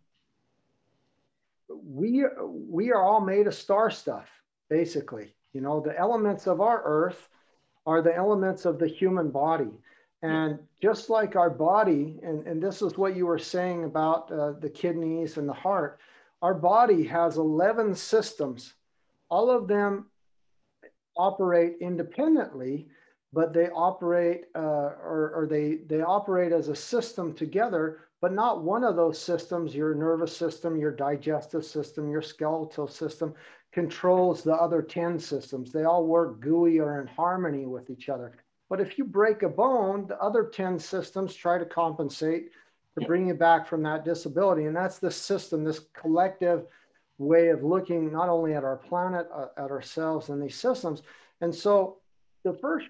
we 1.69 2.25
we 2.47 2.91
are 2.93 3.03
all 3.03 3.21
made 3.21 3.47
of 3.47 3.55
star 3.55 3.91
stuff, 3.91 4.29
basically. 4.69 5.35
You 5.53 5.61
know, 5.61 5.81
the 5.81 5.97
elements 5.97 6.47
of 6.47 6.61
our 6.61 6.83
Earth 6.85 7.29
are 7.87 8.03
the 8.03 8.15
elements 8.15 8.65
of 8.65 8.79
the 8.79 8.89
human 8.89 9.31
body. 9.31 9.71
And 10.23 10.59
just 10.83 11.09
like 11.09 11.35
our 11.35 11.49
body, 11.49 12.19
and, 12.23 12.47
and 12.47 12.63
this 12.63 12.83
is 12.83 12.99
what 12.99 13.17
you 13.17 13.27
were 13.27 13.39
saying 13.39 13.85
about 13.85 14.31
uh, 14.31 14.53
the 14.53 14.69
kidneys 14.69 15.39
and 15.39 15.49
the 15.49 15.55
heart, 15.55 15.99
our 16.43 16.55
body 16.55 17.05
has 17.05 17.37
11 17.37 17.95
systems. 17.95 18.75
All 19.31 19.51
of 19.51 19.67
them 19.67 20.07
operate 21.17 21.77
independently, 21.81 22.89
but 23.33 23.53
they 23.53 23.69
operate 23.71 24.45
uh, 24.55 24.59
or, 24.59 25.33
or 25.35 25.47
they, 25.49 25.77
they 25.87 26.03
operate 26.03 26.53
as 26.53 26.69
a 26.69 26.77
system 26.77 27.33
together, 27.33 28.01
but 28.21 28.33
not 28.33 28.63
one 28.63 28.85
of 28.85 28.97
those 28.97 29.19
systems, 29.19 29.75
your 29.75 29.95
nervous 29.95 30.37
system, 30.37 30.77
your 30.77 30.93
digestive 30.93 31.65
system, 31.65 32.11
your 32.11 32.23
skeletal 32.23 32.89
system, 32.89 33.35
controls 33.73 34.43
the 34.43 34.55
other 34.55 34.83
10 34.83 35.19
systems. 35.19 35.73
They 35.73 35.85
all 35.85 36.07
work 36.07 36.41
GUI 36.41 36.81
or 36.81 37.01
in 37.01 37.07
harmony 37.07 37.67
with 37.67 37.89
each 37.89 38.09
other. 38.09 38.35
But 38.71 38.81
if 38.81 38.97
you 38.97 39.05
break 39.05 39.43
a 39.43 39.49
bone, 39.49 40.07
the 40.07 40.19
other 40.23 40.45
10 40.45 40.79
systems 40.79 41.35
try 41.35 41.59
to 41.59 41.67
compensate 41.67 42.53
to 42.99 43.05
bring 43.05 43.27
you 43.27 43.35
back 43.35 43.67
from 43.67 43.83
that 43.83 44.05
disability. 44.05 44.65
And 44.65 44.77
that's 44.77 44.99
the 44.99 45.11
system, 45.11 45.65
this 45.65 45.81
collective 45.93 46.67
way 47.19 47.49
of 47.49 47.65
looking 47.65 48.13
not 48.13 48.29
only 48.29 48.55
at 48.55 48.65
our 48.65 48.77
planet, 48.77 49.29
uh, 49.35 49.47
at 49.57 49.73
ourselves 49.73 50.29
and 50.29 50.41
these 50.41 50.55
systems. 50.55 51.03
And 51.41 51.53
so 51.55 51.99
the 52.45 52.55
first 52.55 52.87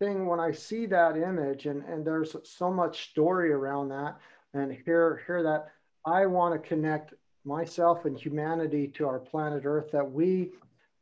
thing 0.00 0.26
when 0.26 0.40
I 0.40 0.50
see 0.50 0.86
that 0.86 1.16
image, 1.16 1.66
and, 1.66 1.84
and 1.84 2.04
there's 2.04 2.36
so 2.42 2.70
much 2.70 3.10
story 3.10 3.52
around 3.52 3.88
that, 3.90 4.18
and 4.54 4.76
hear, 4.84 5.22
hear 5.24 5.42
that, 5.44 5.72
I 6.04 6.26
want 6.26 6.60
to 6.60 6.68
connect 6.68 7.14
myself 7.44 8.06
and 8.06 8.18
humanity 8.18 8.88
to 8.88 9.06
our 9.06 9.20
planet 9.20 9.62
Earth, 9.64 9.92
that 9.92 10.10
we 10.10 10.50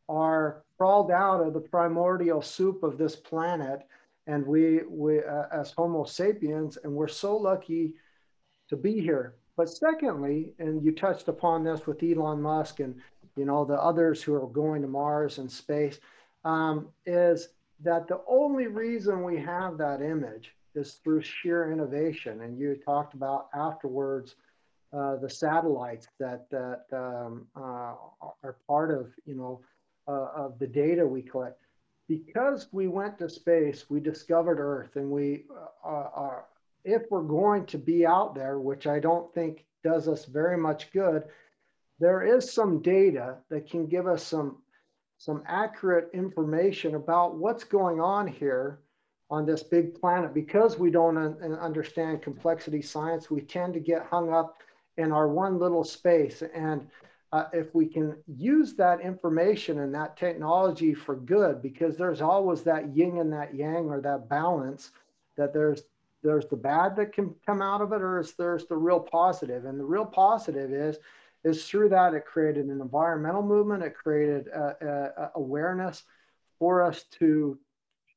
are 0.09 0.63
crawled 0.79 1.11
out 1.11 1.41
of 1.41 1.53
the 1.53 1.61
primordial 1.61 2.41
soup 2.41 2.83
of 2.83 2.97
this 2.97 3.17
planet 3.17 3.87
and 4.29 4.47
we, 4.47 4.83
we 4.89 5.25
uh, 5.25 5.45
as 5.51 5.73
Homo 5.73 6.05
sapiens, 6.05 6.79
and 6.85 6.93
we're 6.93 7.09
so 7.09 7.37
lucky 7.37 7.95
to 8.69 8.77
be 8.77 9.01
here. 9.01 9.35
But 9.57 9.71
secondly, 9.71 10.53
and 10.59 10.85
you 10.85 10.93
touched 10.93 11.29
upon 11.29 11.65
this 11.65 11.87
with 11.87 12.03
Elon 12.03 12.41
Musk 12.41 12.79
and 12.79 12.95
you 13.37 13.47
know 13.47 13.65
the 13.65 13.81
others 13.83 14.23
who 14.23 14.35
are 14.35 14.47
going 14.47 14.83
to 14.83 14.89
Mars 14.89 15.39
and 15.39 15.51
space, 15.51 15.99
um, 16.45 16.89
is 17.07 17.49
that 17.81 18.07
the 18.07 18.21
only 18.29 18.67
reason 18.67 19.25
we 19.25 19.39
have 19.41 19.79
that 19.79 20.03
image 20.03 20.55
is 20.75 20.95
through 21.03 21.23
sheer 21.23 21.73
innovation. 21.73 22.43
And 22.43 22.59
you 22.59 22.79
talked 22.85 23.15
about 23.15 23.49
afterwards 23.55 24.37
uh, 24.93 25.17
the 25.17 25.31
satellites 25.31 26.09
that 26.21 26.51
that 26.51 26.85
um, 26.93 27.47
uh, 27.57 27.95
are 28.43 28.57
part 28.67 28.91
of 28.91 29.11
you 29.25 29.35
know 29.35 29.63
uh, 30.09 30.29
of 30.35 30.59
the 30.59 30.67
data 30.67 31.07
we 31.07 31.23
collect 31.23 31.61
because 32.09 32.69
we 32.73 32.89
went 32.89 33.19
to 33.19 33.29
space, 33.29 33.85
we 33.91 34.01
discovered 34.01 34.59
Earth, 34.59 34.97
and 34.97 35.11
we 35.11 35.45
uh, 35.85 35.89
are, 36.15 36.47
if 36.85 37.03
we're 37.11 37.23
going 37.23 37.67
to 37.67 37.79
be 37.79 38.07
out 38.07 38.35
there, 38.35 38.59
which 38.59 38.87
I 38.87 38.99
don't 38.99 39.33
think 39.35 39.67
does 39.85 40.09
us 40.09 40.25
very 40.25 40.57
much 40.57 40.91
good, 40.91 41.25
there 42.01 42.23
is 42.23 42.51
some 42.51 42.81
data 42.81 43.37
that 43.51 43.71
can 43.71 43.87
give 43.87 44.07
us 44.07 44.25
some 44.25 44.59
some 45.21 45.43
accurate 45.49 46.09
information 46.15 46.95
about 46.95 47.35
what's 47.35 47.65
going 47.65 48.01
on 48.01 48.25
here 48.25 48.79
on 49.31 49.45
this 49.45 49.65
big 49.65 50.01
planet. 50.01 50.33
Because 50.33 50.79
we 50.79 50.91
don't 50.93 51.19
un 51.19 51.59
understand 51.61 52.23
complexity 52.23 52.81
science, 52.81 53.31
we 53.31 53.41
tend 53.41 53.75
to 53.75 53.81
get 53.81 54.07
hung 54.07 54.33
up 54.33 54.63
in 54.97 55.13
our 55.13 55.29
one 55.29 55.59
little 55.59 55.85
space 55.85 56.43
and 56.55 56.89
uh, 57.33 57.45
if 57.53 57.75
we 57.75 57.87
can 57.87 58.17
use 58.27 58.75
that 58.75 59.01
information 59.01 59.81
and 59.81 59.95
that 59.95 60.17
technology 60.17 60.95
for 60.95 61.17
good, 61.17 61.61
because 61.61 61.97
there's 61.97 62.23
always 62.23 62.63
that 62.63 62.97
yin 62.97 63.19
and 63.19 63.33
that 63.33 63.55
yang 63.55 63.91
or 63.91 64.01
that 64.01 64.29
balance 64.29 64.91
that 65.37 65.53
there's 65.53 65.83
there's 66.23 66.47
the 66.47 66.57
bad 66.57 66.97
that 66.97 67.13
can 67.13 67.35
come 67.47 67.63
out 67.63 67.81
of 67.81 67.93
it 67.93 68.03
or 68.03 68.19
is 68.19 68.33
there's 68.33 68.67
the 68.67 68.77
real 68.77 68.99
positive. 68.99 69.67
And 69.67 69.79
the 69.79 69.85
real 69.85 70.07
positive 70.07 70.73
is 70.73 70.99
is 71.45 71.67
through 71.67 71.91
that 71.91 72.15
it 72.15 72.27
created 72.27 72.67
an 72.67 72.81
environmental 72.81 73.43
movement 73.43 73.85
it 73.85 73.95
created 73.95 74.49
awareness 75.37 76.03
for 76.59 76.83
us 76.83 77.05
to 77.19 77.57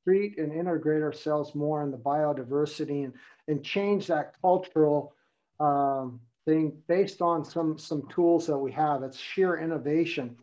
treat 0.04 0.40
and 0.40 0.52
integrate 0.52 1.04
ourselves 1.04 1.54
more 1.54 1.84
in 1.84 1.92
the 1.92 1.98
biodiversity 1.98 3.06
and, 3.06 3.14
and 3.48 3.64
change 3.64 4.08
that 4.08 4.34
cultural 4.42 5.14
um, 5.60 6.20
thing 6.46 6.74
based 6.88 7.22
on 7.22 7.46
some 7.46 7.78
some 7.78 8.08
tools 8.10 8.48
that 8.48 8.58
we 8.58 8.72
have. 8.72 9.04
It's 9.04 9.18
sheer 9.18 9.58
innovation, 9.58 10.36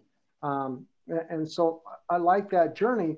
um, 0.42 0.86
and 1.30 1.48
so 1.48 1.82
I 2.08 2.16
like 2.16 2.50
that 2.50 2.76
journey. 2.76 3.16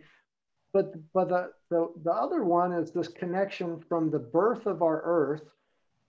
But 0.72 0.94
but 1.12 1.28
the, 1.28 1.50
the 1.70 1.92
the 2.04 2.12
other 2.12 2.44
one 2.44 2.72
is 2.72 2.90
this 2.90 3.08
connection 3.08 3.80
from 3.88 4.10
the 4.10 4.18
birth 4.18 4.66
of 4.66 4.82
our 4.82 5.02
Earth, 5.02 5.42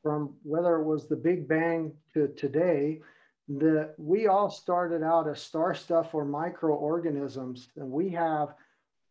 from 0.03 0.36
whether 0.43 0.76
it 0.78 0.84
was 0.84 1.07
the 1.07 1.15
Big 1.15 1.47
Bang 1.47 1.93
to 2.13 2.28
today. 2.30 3.01
That 3.49 3.95
we 3.97 4.28
all 4.28 4.49
started 4.49 5.03
out 5.03 5.28
as 5.28 5.41
star 5.41 5.74
stuff 5.76 6.13
or 6.13 6.24
microorganisms, 6.24 7.69
and 7.76 7.91
we 7.91 8.09
have 8.11 8.49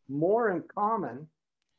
more 0.08 0.50
in 0.50 0.62
common 0.74 1.26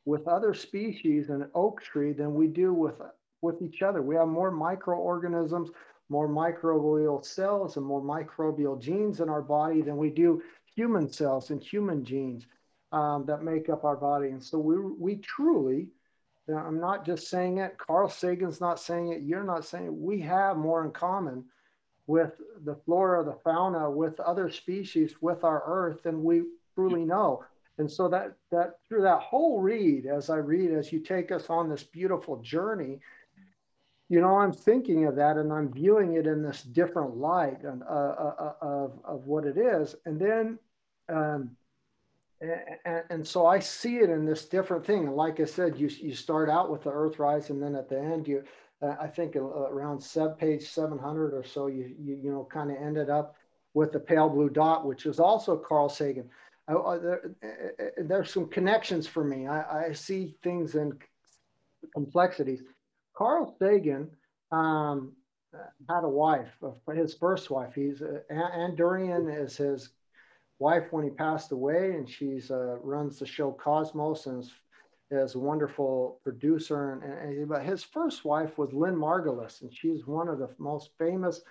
with 0.04 0.28
other 0.28 0.54
species 0.54 1.28
in 1.28 1.46
oak 1.54 1.82
tree 1.82 2.12
than 2.12 2.34
we 2.34 2.46
do 2.46 2.72
with 2.72 3.00
with 3.42 3.60
each 3.60 3.82
other. 3.82 4.00
We 4.00 4.14
have 4.14 4.28
more 4.28 4.50
microorganisms, 4.50 5.70
more 6.08 6.28
microbial 6.28 7.24
cells, 7.24 7.76
and 7.76 7.84
more 7.84 8.00
microbial 8.00 8.80
genes 8.80 9.20
in 9.20 9.28
our 9.28 9.42
body 9.42 9.82
than 9.82 9.96
we 9.96 10.10
do 10.10 10.42
human 10.74 11.12
cells 11.12 11.50
and 11.50 11.62
human 11.62 12.04
genes 12.04 12.46
um, 12.92 13.26
that 13.26 13.42
make 13.42 13.68
up 13.68 13.84
our 13.84 13.96
body. 13.96 14.28
And 14.28 14.42
so 14.42 14.58
we, 14.58 14.76
we 14.78 15.16
truly, 15.16 15.88
I'm 16.48 16.80
not 16.80 17.04
just 17.04 17.28
saying 17.28 17.58
it, 17.58 17.76
Carl 17.78 18.08
Sagan's 18.08 18.60
not 18.60 18.80
saying 18.80 19.12
it, 19.12 19.22
you're 19.22 19.44
not 19.44 19.64
saying 19.64 19.86
it, 19.86 19.92
we 19.92 20.20
have 20.20 20.56
more 20.56 20.84
in 20.84 20.90
common 20.90 21.44
with 22.06 22.40
the 22.64 22.74
flora, 22.84 23.24
the 23.24 23.38
fauna, 23.44 23.90
with 23.90 24.18
other 24.20 24.50
species, 24.50 25.14
with 25.20 25.44
our 25.44 25.62
earth 25.66 26.02
than 26.02 26.24
we 26.24 26.42
truly 26.74 27.04
know. 27.04 27.44
And 27.78 27.90
so 27.90 28.08
that 28.08 28.34
that 28.50 28.74
through 28.86 29.02
that 29.02 29.20
whole 29.20 29.60
read, 29.60 30.06
as 30.06 30.28
I 30.28 30.36
read, 30.36 30.72
as 30.72 30.92
you 30.92 31.00
take 31.00 31.32
us 31.32 31.48
on 31.48 31.68
this 31.68 31.82
beautiful 31.82 32.36
journey, 32.42 33.00
you 34.12 34.20
know, 34.20 34.36
I'm 34.36 34.52
thinking 34.52 35.06
of 35.06 35.16
that 35.16 35.38
and 35.38 35.50
I'm 35.50 35.72
viewing 35.72 36.16
it 36.16 36.26
in 36.26 36.42
this 36.42 36.64
different 36.64 37.16
light 37.16 37.62
and, 37.62 37.82
uh, 37.82 37.86
uh, 37.86 38.34
uh, 38.38 38.66
of, 38.66 38.98
of 39.06 39.26
what 39.26 39.46
it 39.46 39.56
is. 39.56 39.96
And 40.04 40.20
then, 40.20 40.58
um, 41.08 41.56
and, 42.42 43.04
and, 43.08 43.26
so 43.26 43.46
I 43.46 43.58
see 43.58 44.00
it 44.00 44.10
in 44.10 44.26
this 44.26 44.44
different 44.44 44.84
thing. 44.84 45.06
And 45.06 45.16
like 45.16 45.40
I 45.40 45.46
said, 45.46 45.78
you, 45.78 45.88
you 45.88 46.14
start 46.14 46.50
out 46.50 46.70
with 46.70 46.82
the 46.82 46.90
Earthrise 46.90 47.48
and 47.48 47.62
then 47.62 47.74
at 47.74 47.88
the 47.88 47.98
end, 47.98 48.28
you, 48.28 48.44
uh, 48.82 48.96
I 49.00 49.06
think 49.06 49.34
around 49.34 49.98
sub 50.02 50.38
page 50.38 50.68
700 50.68 51.32
or 51.32 51.42
so, 51.42 51.68
you, 51.68 51.94
you, 51.98 52.20
you 52.22 52.30
know, 52.30 52.46
kind 52.52 52.70
of 52.70 52.76
ended 52.76 53.08
up 53.08 53.36
with 53.72 53.92
the 53.92 54.00
pale 54.00 54.28
blue 54.28 54.50
dot, 54.50 54.84
which 54.84 55.06
is 55.06 55.20
also 55.20 55.56
Carl 55.56 55.88
Sagan. 55.88 56.28
I, 56.68 56.98
there, 56.98 57.34
there's 57.96 58.30
some 58.30 58.50
connections 58.50 59.06
for 59.06 59.24
me. 59.24 59.46
I, 59.46 59.86
I 59.86 59.92
see 59.94 60.34
things 60.42 60.74
in 60.74 60.98
complexities. 61.94 62.62
Carl 63.14 63.54
Sagan 63.58 64.10
um, 64.50 65.12
had 65.88 66.04
a 66.04 66.08
wife, 66.08 66.48
his 66.94 67.14
first 67.14 67.50
wife. 67.50 67.74
He's 67.74 68.02
uh, 68.02 68.20
Ann 68.30 68.76
Druyan 68.76 69.28
is 69.28 69.56
his 69.56 69.90
wife 70.58 70.84
when 70.92 71.04
he 71.04 71.10
passed 71.10 71.52
away, 71.52 71.92
and 71.92 72.08
she's 72.08 72.50
uh, 72.50 72.76
runs 72.82 73.18
the 73.18 73.26
show 73.26 73.52
Cosmos 73.52 74.26
and 74.26 74.42
is, 74.42 74.52
is 75.10 75.34
a 75.34 75.38
wonderful 75.38 76.20
producer. 76.22 76.92
And, 76.92 77.02
and, 77.02 77.48
but 77.48 77.62
his 77.62 77.82
first 77.82 78.24
wife 78.24 78.56
was 78.58 78.72
Lynn 78.72 78.96
Margulis, 78.96 79.62
and 79.62 79.74
she's 79.74 80.06
one 80.06 80.28
of 80.28 80.38
the 80.38 80.48
most 80.58 80.90
famous 80.98 81.42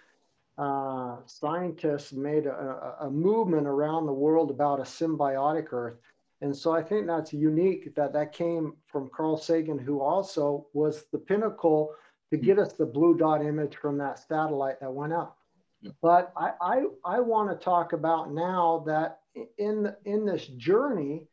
uh, 0.57 1.17
scientists. 1.25 2.13
Made 2.13 2.45
a, 2.47 2.95
a 3.01 3.09
movement 3.09 3.67
around 3.67 4.05
the 4.05 4.13
world 4.13 4.49
about 4.49 4.79
a 4.79 4.83
symbiotic 4.83 5.71
Earth. 5.71 5.97
And 6.41 6.55
so 6.55 6.71
I 6.73 6.81
think 6.81 7.05
that's 7.05 7.31
unique 7.31 7.93
that 7.95 8.13
that 8.13 8.33
came 8.33 8.73
from 8.87 9.11
Carl 9.15 9.37
Sagan, 9.37 9.77
who 9.77 10.01
also 10.01 10.67
was 10.73 11.05
the 11.11 11.19
pinnacle 11.19 11.93
to 12.31 12.37
get 12.37 12.57
us 12.57 12.73
the 12.73 12.85
blue 12.85 13.15
dot 13.15 13.45
image 13.45 13.75
from 13.75 13.97
that 13.99 14.19
satellite 14.19 14.79
that 14.79 14.91
went 14.91 15.13
up. 15.13 15.37
Yeah. 15.81 15.91
But 16.01 16.31
I, 16.35 16.51
I, 16.61 16.83
I 17.05 17.19
want 17.19 17.49
to 17.49 17.63
talk 17.63 17.93
about 17.93 18.33
now 18.33 18.83
that 18.87 19.19
in, 19.57 19.93
in 20.05 20.25
this 20.25 20.47
journey, 20.47 21.27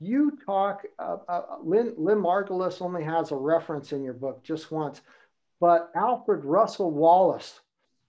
you 0.00 0.38
talk, 0.44 0.84
uh, 0.98 1.16
uh, 1.28 1.42
Lynn, 1.62 1.94
Lynn 1.96 2.18
Margulis 2.18 2.82
only 2.82 3.04
has 3.04 3.32
a 3.32 3.36
reference 3.36 3.92
in 3.92 4.02
your 4.02 4.14
book 4.14 4.42
just 4.42 4.70
once, 4.70 5.00
but 5.60 5.90
Alfred 5.94 6.44
Russel 6.44 6.90
Wallace 6.90 7.60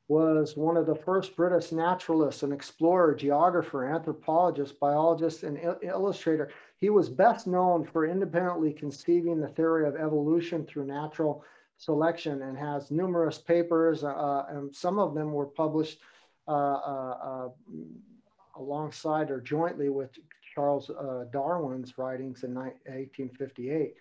was 0.08 0.56
one 0.56 0.78
of 0.78 0.86
the 0.86 0.96
first 0.96 1.36
British 1.36 1.72
naturalists, 1.72 2.44
an 2.44 2.52
explorer, 2.52 3.16
geographer, 3.16 3.86
anthropologist, 3.86 4.80
biologist, 4.80 5.44
and 5.44 5.58
illustrator. 5.82 6.52
He 6.78 6.90
was 6.92 7.10
best 7.10 7.48
known 7.48 7.86
for 7.86 8.06
independently 8.06 8.72
conceiving 8.72 9.40
the 9.40 9.48
theory 9.48 9.88
of 9.88 9.96
evolution 9.96 10.66
through 10.66 10.86
natural 10.86 11.44
selection 11.78 12.44
and 12.44 12.58
has 12.58 12.92
numerous 12.92 13.40
papers, 13.40 14.04
uh, 14.04 14.46
and 14.50 14.74
some 14.74 15.00
of 15.00 15.16
them 15.16 15.32
were 15.32 15.48
published 15.48 16.00
uh, 16.48 16.52
uh, 16.52 17.18
uh 17.24 17.50
alongside 18.58 19.32
or 19.32 19.42
jointly 19.42 19.90
with 19.90 20.12
Charles 20.54 20.90
uh, 20.90 21.26
Darwin's 21.34 21.98
writings 21.98 22.44
in 22.44 22.54
1858. 22.54 23.96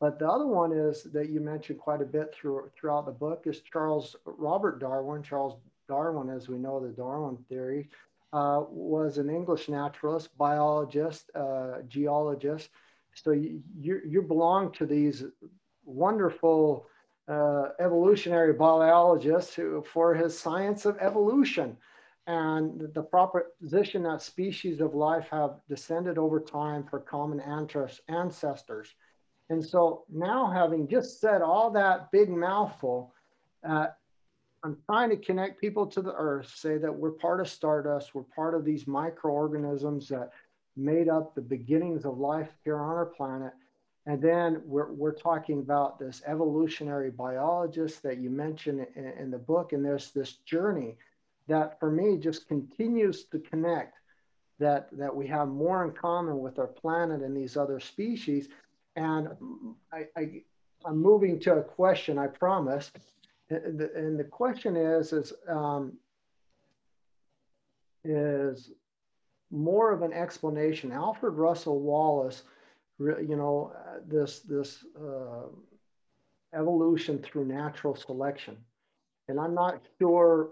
But 0.00 0.18
the 0.18 0.28
other 0.28 0.46
one 0.46 0.72
is 0.72 1.04
that 1.04 1.28
you 1.28 1.40
mentioned 1.40 1.80
quite 1.80 2.00
a 2.00 2.06
bit 2.06 2.32
through, 2.34 2.70
throughout 2.76 3.06
the 3.06 3.12
book 3.12 3.44
is 3.46 3.60
Charles 3.60 4.14
Robert 4.24 4.78
Darwin. 4.78 5.22
Charles 5.22 5.56
Darwin, 5.88 6.30
as 6.30 6.48
we 6.48 6.56
know, 6.56 6.78
the 6.78 6.88
Darwin 6.92 7.36
theory, 7.48 7.88
uh, 8.32 8.62
was 8.68 9.18
an 9.18 9.28
English 9.28 9.68
naturalist, 9.68 10.36
biologist, 10.38 11.30
uh, 11.34 11.82
geologist. 11.88 12.70
So 13.14 13.32
you, 13.32 13.60
you, 13.76 14.00
you, 14.06 14.22
belong 14.22 14.70
to 14.72 14.86
these 14.86 15.24
wonderful 15.84 16.86
uh, 17.26 17.70
evolutionary 17.80 18.52
biologists 18.52 19.54
who, 19.54 19.82
for 19.92 20.14
his 20.14 20.38
science 20.38 20.84
of 20.84 20.96
evolution 21.00 21.76
and 22.28 22.88
the 22.92 23.02
proposition 23.02 24.02
that 24.02 24.22
species 24.22 24.80
of 24.80 24.94
life 24.94 25.26
have 25.30 25.60
descended 25.68 26.18
over 26.18 26.38
time 26.38 26.84
for 26.84 27.00
common 27.00 27.40
ancestors 27.40 28.94
And 29.50 29.64
so 29.64 30.04
now, 30.12 30.50
having 30.50 30.88
just 30.88 31.20
said 31.20 31.40
all 31.40 31.70
that 31.70 32.10
big 32.10 32.28
mouthful, 32.28 33.14
uh, 33.66 33.88
I'm 34.62 34.76
trying 34.86 35.10
to 35.10 35.16
connect 35.16 35.60
people 35.60 35.86
to 35.86 36.02
the 36.02 36.14
earth, 36.14 36.52
say 36.54 36.78
that 36.78 36.94
we're 36.94 37.12
part 37.12 37.40
of 37.40 37.48
Stardust, 37.48 38.14
we're 38.14 38.22
part 38.22 38.54
of 38.54 38.64
these 38.64 38.86
microorganisms 38.86 40.08
that 40.08 40.32
made 40.76 41.08
up 41.08 41.34
the 41.34 41.40
beginnings 41.40 42.04
of 42.04 42.18
life 42.18 42.50
here 42.64 42.78
on 42.78 42.90
our 42.90 43.06
planet. 43.06 43.52
And 44.06 44.22
then 44.22 44.62
we're, 44.64 44.92
we're 44.92 45.12
talking 45.12 45.60
about 45.60 45.98
this 45.98 46.22
evolutionary 46.26 47.10
biologist 47.10 48.02
that 48.02 48.18
you 48.18 48.30
mentioned 48.30 48.86
in, 48.96 49.04
in 49.04 49.30
the 49.30 49.38
book. 49.38 49.72
And 49.72 49.84
there's 49.84 50.12
this 50.12 50.34
journey 50.46 50.96
that 51.46 51.78
for 51.78 51.90
me 51.90 52.16
just 52.16 52.48
continues 52.48 53.24
to 53.24 53.38
connect 53.38 53.96
that, 54.58 54.88
that 54.92 55.14
we 55.14 55.26
have 55.26 55.48
more 55.48 55.84
in 55.84 55.92
common 55.92 56.40
with 56.40 56.58
our 56.58 56.66
planet 56.66 57.22
and 57.22 57.36
these 57.36 57.56
other 57.56 57.80
species. 57.80 58.48
And 58.98 59.28
I, 59.92 60.06
I, 60.16 60.42
I'm 60.84 60.98
moving 60.98 61.38
to 61.40 61.54
a 61.54 61.62
question, 61.62 62.18
I 62.18 62.26
promise. 62.26 62.90
And 63.48 63.78
the, 64.18 64.24
question 64.24 64.76
is, 64.76 65.12
is, 65.12 65.32
um, 65.48 65.92
is 68.04 68.72
more 69.52 69.92
of 69.92 70.02
an 70.02 70.12
explanation. 70.12 70.90
Alfred 70.90 71.34
Russel 71.34 71.80
Wallace, 71.80 72.42
you 72.98 73.36
know, 73.36 73.72
this, 74.06 74.40
this 74.40 74.84
uh, 75.00 75.46
evolution 76.52 77.18
through 77.18 77.46
natural 77.46 77.94
selection. 77.94 78.56
And 79.28 79.38
I'm 79.38 79.54
not 79.54 79.80
sure 80.00 80.50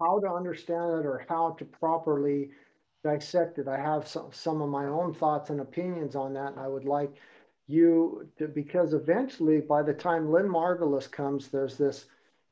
how 0.00 0.18
to 0.18 0.28
understand 0.28 0.98
it 0.98 1.06
or 1.06 1.24
how 1.28 1.54
to 1.60 1.64
properly 1.64 2.50
dissect 3.02 3.58
it. 3.58 3.68
I 3.68 3.78
have 3.78 4.06
some, 4.06 4.28
some 4.32 4.60
of 4.60 4.68
my 4.68 4.86
own 4.86 5.14
thoughts 5.14 5.50
and 5.50 5.60
opinions 5.60 6.16
on 6.16 6.34
that. 6.34 6.52
And 6.52 6.60
I 6.60 6.68
would 6.68 6.84
like 6.84 7.14
you 7.66 8.28
to, 8.38 8.48
because 8.48 8.92
eventually 8.92 9.60
by 9.60 9.82
the 9.82 9.94
time 9.94 10.30
Lynn 10.30 10.48
Margulis 10.48 11.10
comes, 11.10 11.48
there's 11.48 11.76
this 11.76 12.06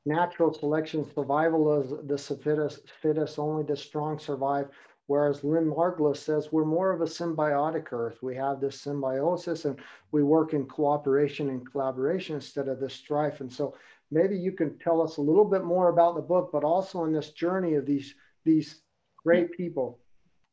natural 0.06 0.52
selection 0.52 1.06
survival 1.14 1.70
of 1.70 2.08
the 2.08 2.18
fittest, 2.18 2.90
fittest, 3.02 3.38
only 3.38 3.64
the 3.64 3.76
strong 3.76 4.18
survive. 4.18 4.68
Whereas 5.06 5.42
Lynn 5.42 5.70
Margulis 5.70 6.18
says 6.18 6.52
we're 6.52 6.64
more 6.64 6.92
of 6.92 7.00
a 7.00 7.06
symbiotic 7.06 7.92
earth. 7.92 8.18
We 8.22 8.36
have 8.36 8.60
this 8.60 8.80
symbiosis 8.80 9.64
and 9.64 9.78
we 10.12 10.22
work 10.22 10.52
in 10.52 10.66
cooperation 10.66 11.48
and 11.48 11.70
collaboration 11.70 12.36
instead 12.36 12.68
of 12.68 12.78
the 12.78 12.90
strife. 12.90 13.40
And 13.40 13.52
so 13.52 13.74
maybe 14.10 14.36
you 14.36 14.52
can 14.52 14.78
tell 14.78 15.00
us 15.00 15.16
a 15.16 15.22
little 15.22 15.46
bit 15.46 15.64
more 15.64 15.88
about 15.88 16.14
the 16.14 16.22
book, 16.22 16.50
but 16.52 16.62
also 16.62 17.04
in 17.04 17.12
this 17.12 17.30
journey 17.30 17.74
of 17.74 17.86
these, 17.86 18.14
these 18.44 18.82
great 19.24 19.50
people. 19.52 19.98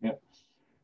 Yeah. 0.02 0.12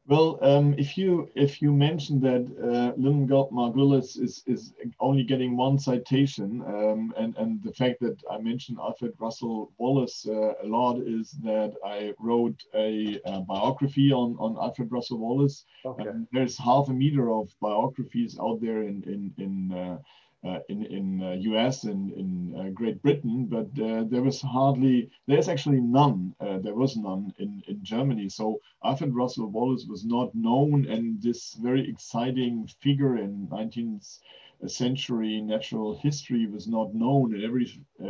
Well, 0.08 0.40
um, 0.42 0.74
if 0.78 0.98
you 0.98 1.30
if 1.36 1.62
you 1.62 1.72
mention 1.72 2.20
that 2.22 2.44
uh, 2.62 3.00
Lynn 3.00 3.28
Margulis 3.28 4.20
is 4.20 4.44
is 4.48 4.74
only 5.00 5.24
getting 5.24 5.56
one 5.56 5.78
citation, 5.78 6.62
um, 6.66 7.14
and 7.18 7.38
and 7.38 7.64
the 7.64 7.72
fact 7.72 8.00
that 8.02 8.18
I 8.30 8.40
mentioned 8.40 8.80
Alfred 8.80 9.14
Russel 9.20 9.72
Wallace 9.78 10.28
uh, 10.28 10.54
a 10.64 10.68
lot 10.68 11.00
is 11.00 11.32
that 11.44 11.76
I 11.86 12.14
wrote 12.20 12.62
a, 12.74 13.22
a, 13.26 13.42
biography 13.42 14.12
on 14.12 14.36
on 14.40 14.58
Alfred 14.58 14.92
Russel 14.92 15.20
Wallace. 15.20 15.66
Okay. 15.86 16.10
there's 16.34 16.58
half 16.58 16.90
a 16.90 16.94
meter 16.94 17.32
of 17.32 17.54
biographies 17.62 18.38
out 18.40 18.60
there 18.60 18.82
in 18.82 19.04
in 19.04 19.34
in 19.38 19.72
uh, 19.72 19.98
uh, 20.44 20.60
in 20.70 20.84
in 20.86 21.22
uh, 21.22 21.32
US 21.54 21.84
and 21.84 22.12
in 22.14 22.56
uh, 22.58 22.70
Great 22.70 23.02
Britain, 23.04 23.46
but 23.46 23.70
uh, 23.80 24.04
there 24.06 24.24
was 24.24 24.42
hardly 24.42 25.12
there's 25.28 25.48
actually 25.48 25.82
none. 25.82 26.34
There 26.40 26.76
was 26.76 26.98
none 26.98 27.34
in 27.38 27.62
in 27.68 27.84
Germany. 27.84 28.28
So 28.30 28.60
Alfred 28.84 29.14
Russel 29.14 29.48
Wallace 29.48 29.86
was 29.86 30.04
not 30.04 30.34
known, 30.34 30.88
and 30.88 31.22
this 31.22 31.54
very 31.54 31.88
exciting 31.88 32.68
figure 32.82 33.18
in 33.18 33.48
19th 33.50 34.20
century 34.68 35.42
natural 35.42 35.96
history 35.96 36.46
was 36.48 36.68
not 36.68 36.94
known, 36.94 37.34
and 37.34 37.44
every 37.44 37.68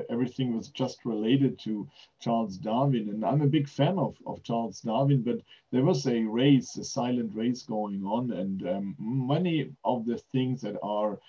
everything 0.09 0.55
was 0.55 0.69
just 0.69 1.05
related 1.05 1.59
to 1.59 1.88
Charles 2.19 2.57
Darwin. 2.57 3.09
And 3.09 3.25
I'm 3.25 3.41
a 3.41 3.47
big 3.57 3.67
fan 3.67 3.97
of 3.97 4.15
of 4.25 4.43
Charles 4.43 4.82
Darwin, 4.82 5.21
but 5.21 5.41
there 5.71 5.84
was 5.84 6.07
a 6.07 6.23
race, 6.23 6.77
a 6.77 6.84
silent 6.84 7.36
race 7.36 7.63
going 7.63 8.03
on, 8.05 8.32
and 8.32 8.67
um, 8.67 8.95
many 8.99 9.69
of 9.84 10.05
the 10.05 10.17
things 10.17 10.61
that 10.61 10.77
are 10.82 11.19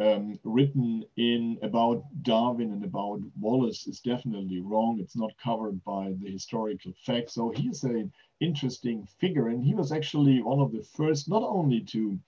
um, 0.00 0.38
written 0.44 1.04
in 1.16 1.58
about 1.62 2.04
Darwin 2.22 2.72
and 2.72 2.84
about 2.84 3.20
Wallace 3.38 3.86
is 3.86 4.00
definitely 4.00 4.60
wrong. 4.60 4.98
It's 5.00 5.16
not 5.16 5.32
covered 5.42 5.82
by 5.84 6.14
the 6.20 6.30
historical 6.30 6.92
facts. 7.04 7.34
So 7.34 7.50
he's 7.50 7.84
an 7.84 8.12
interesting 8.40 9.06
figure, 9.18 9.48
and 9.48 9.62
he 9.62 9.74
was 9.74 9.92
actually 9.92 10.40
one 10.42 10.60
of 10.60 10.72
the 10.72 10.82
first, 10.82 11.28
not 11.28 11.42
only 11.42 11.80
to 11.92 12.18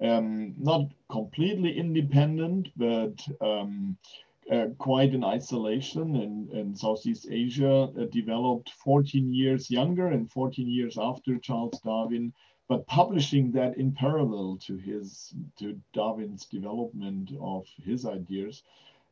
um, 0.00 0.54
not 0.58 0.86
completely 1.10 1.76
independent, 1.76 2.68
but 2.76 3.26
um, 3.40 3.96
uh, 4.50 4.66
quite 4.78 5.12
in 5.12 5.24
isolation 5.24 6.16
in, 6.16 6.48
in 6.52 6.76
Southeast 6.76 7.26
Asia, 7.30 7.88
uh, 7.98 8.04
developed 8.12 8.70
14 8.70 9.32
years 9.32 9.70
younger 9.70 10.08
and 10.08 10.30
14 10.30 10.68
years 10.68 10.96
after 11.00 11.38
Charles 11.38 11.80
Darwin, 11.80 12.32
but 12.68 12.86
publishing 12.86 13.52
that 13.52 13.76
in 13.76 13.92
parallel 13.92 14.58
to 14.66 14.76
his 14.76 15.34
to 15.58 15.78
Darwin's 15.92 16.46
development 16.46 17.30
of 17.40 17.66
his 17.84 18.04
ideas. 18.04 18.62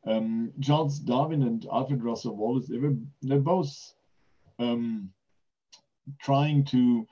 Um, 0.05 0.51
Charles 0.61 0.99
Darwin 0.99 1.43
and 1.43 1.65
Alfred 1.71 2.03
Russel 2.03 2.35
Wallace, 2.35 2.67
they 2.67 2.77
were 2.77 2.95
they're 3.21 3.39
both 3.39 3.95
um, 4.59 5.11
trying 6.19 6.65
to 6.65 7.07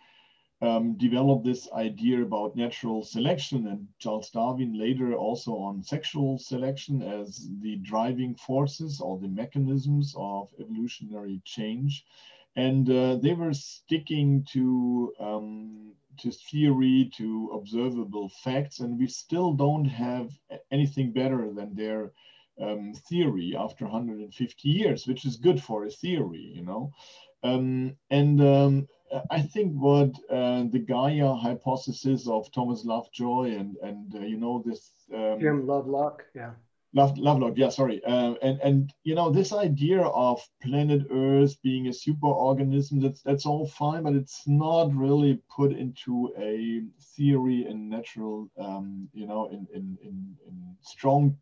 um, 0.61 0.93
develop 0.93 1.43
this 1.43 1.69
idea 1.73 2.21
about 2.21 2.55
natural 2.55 3.03
selection, 3.03 3.67
and 3.67 3.87
Charles 3.99 4.29
Darwin 4.29 4.77
later 4.77 5.13
also 5.13 5.57
on 5.57 5.83
sexual 5.83 6.37
selection 6.37 7.01
as 7.01 7.49
the 7.61 7.77
driving 7.77 8.35
forces 8.35 9.01
or 9.01 9.19
the 9.19 9.27
mechanisms 9.27 10.13
of 10.17 10.49
evolutionary 10.59 11.41
change. 11.43 12.05
And 12.55 12.89
uh, 12.89 13.15
they 13.15 13.33
were 13.33 13.53
sticking 13.53 14.45
to 14.51 15.13
um, 15.19 15.93
to 16.19 16.31
theory 16.31 17.11
to 17.17 17.49
observable 17.53 18.29
facts, 18.29 18.79
and 18.79 18.99
we 18.99 19.07
still 19.07 19.53
don't 19.53 19.85
have 19.85 20.29
anything 20.71 21.11
better 21.11 21.51
than 21.51 21.73
their 21.73 22.11
um, 22.61 22.93
theory 23.09 23.55
after 23.57 23.85
150 23.85 24.69
years, 24.69 25.07
which 25.07 25.25
is 25.25 25.37
good 25.37 25.61
for 25.61 25.85
a 25.85 25.89
theory, 25.89 26.51
you 26.55 26.63
know. 26.63 26.91
Um, 27.43 27.97
and 28.09 28.39
um, 28.41 28.87
I 29.29 29.41
think 29.41 29.73
what 29.73 30.11
uh, 30.29 30.63
the 30.71 30.83
Gaia 30.87 31.33
hypothesis 31.33 32.27
of 32.27 32.51
Thomas 32.51 32.85
Lovejoy 32.85 33.55
and 33.57 33.75
and 33.83 34.15
uh, 34.15 34.19
you 34.19 34.37
know 34.37 34.63
this 34.65 34.91
um, 35.13 35.39
Jim 35.39 35.67
Lovelock, 35.67 36.23
yeah, 36.33 36.51
Love, 36.95 37.17
Lovelock, 37.17 37.53
yeah, 37.57 37.69
sorry. 37.69 38.03
Uh, 38.05 38.35
and 38.43 38.59
and 38.61 38.93
you 39.03 39.15
know 39.15 39.31
this 39.31 39.51
idea 39.51 40.01
of 40.01 40.39
planet 40.61 41.07
Earth 41.09 41.59
being 41.63 41.87
a 41.87 41.89
superorganism, 41.89 43.01
that's 43.01 43.21
that's 43.23 43.47
all 43.47 43.67
fine, 43.67 44.03
but 44.03 44.13
it's 44.13 44.43
not 44.47 44.93
really 44.93 45.41
put 45.55 45.71
into 45.71 46.31
a 46.37 46.83
theory 47.15 47.65
in 47.67 47.89
natural, 47.89 48.47
um, 48.59 49.09
you 49.11 49.25
know, 49.25 49.47
in 49.47 49.67
in 49.73 49.97
in, 50.03 50.37
in 50.47 50.77
strong 50.81 51.35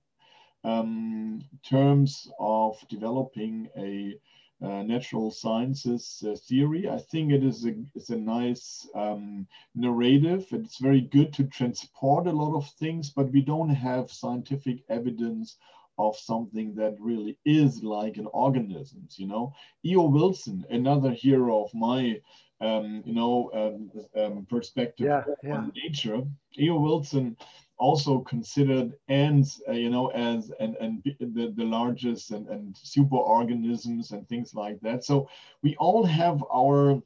um, 0.64 1.44
terms 1.68 2.32
of 2.40 2.78
developing 2.90 3.68
a 3.78 4.16
uh, 4.62 4.84
natural 4.84 5.32
sciences 5.32 6.24
uh, 6.28 6.36
theory. 6.48 6.88
I 6.88 7.00
think 7.00 7.32
it 7.32 7.44
is 7.44 7.66
a, 7.66 7.74
it's 7.96 8.12
a 8.12 8.18
nice 8.18 8.88
um, 8.94 9.48
narrative. 9.76 10.46
It's 10.52 10.78
very 10.78 11.02
good 11.02 11.34
to 11.34 11.46
transport 11.46 12.28
a 12.28 12.32
lot 12.32 12.56
of 12.56 12.70
things, 12.80 13.10
but 13.10 13.32
we 13.32 13.42
don't 13.42 13.70
have 13.70 14.12
scientific 14.12 14.84
evidence 14.90 15.58
of 15.98 16.16
something 16.16 16.76
that 16.76 16.96
really 17.00 17.38
is 17.46 17.84
like 17.84 18.18
an 18.18 18.28
organism. 18.34 19.08
You 19.16 19.28
know, 19.28 19.54
E.O. 19.84 20.06
Wilson, 20.06 20.66
another 20.70 21.12
hero 21.12 21.64
of 21.64 21.74
my, 21.74 22.20
um, 22.60 23.02
you 23.06 23.14
know, 23.14 23.50
um, 23.54 23.92
um 24.22 24.46
perspective 24.50 25.08
yeah, 25.08 25.24
yeah. 25.44 25.58
on 25.58 25.72
nature. 25.76 26.22
E.O. 26.60 26.80
Wilson 26.80 27.36
also 27.82 28.20
considered 28.20 28.94
ants, 29.08 29.60
uh, 29.68 29.72
you 29.72 29.90
know, 29.90 30.08
as 30.08 30.52
and 30.60 30.76
and 30.78 31.04
the, 31.20 31.52
the 31.58 31.66
largest 31.66 32.32
and, 32.32 32.48
and 32.48 32.78
super 32.78 33.18
organisms 33.18 34.12
and 34.12 34.30
things 34.30 34.54
like 34.54 34.80
that. 34.82 35.04
So 35.04 35.28
we 35.64 35.76
all 35.78 36.06
have 36.06 36.44
our 36.54 37.02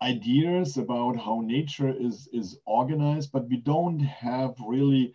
ideas 0.00 0.76
about 0.76 1.16
how 1.16 1.40
nature 1.44 1.92
is 2.08 2.28
is 2.32 2.58
organized, 2.64 3.32
but 3.32 3.48
we 3.48 3.56
don't 3.56 4.00
have 4.00 4.54
really 4.64 5.12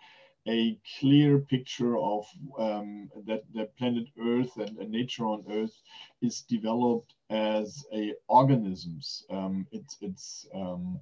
a 0.47 0.78
clear 0.99 1.39
picture 1.39 1.97
of 1.97 2.26
um, 2.57 3.09
that 3.26 3.43
the 3.53 3.65
planet 3.78 4.07
Earth 4.20 4.55
and, 4.57 4.78
and, 4.78 4.89
nature 4.89 5.26
on 5.26 5.43
Earth 5.51 5.76
is 6.22 6.41
developed 6.41 7.13
as 7.30 7.86
a 7.93 8.13
organisms. 8.28 9.26
Um, 9.30 9.68
it's 9.72 9.97
it's 10.01 10.47
um, 10.53 10.99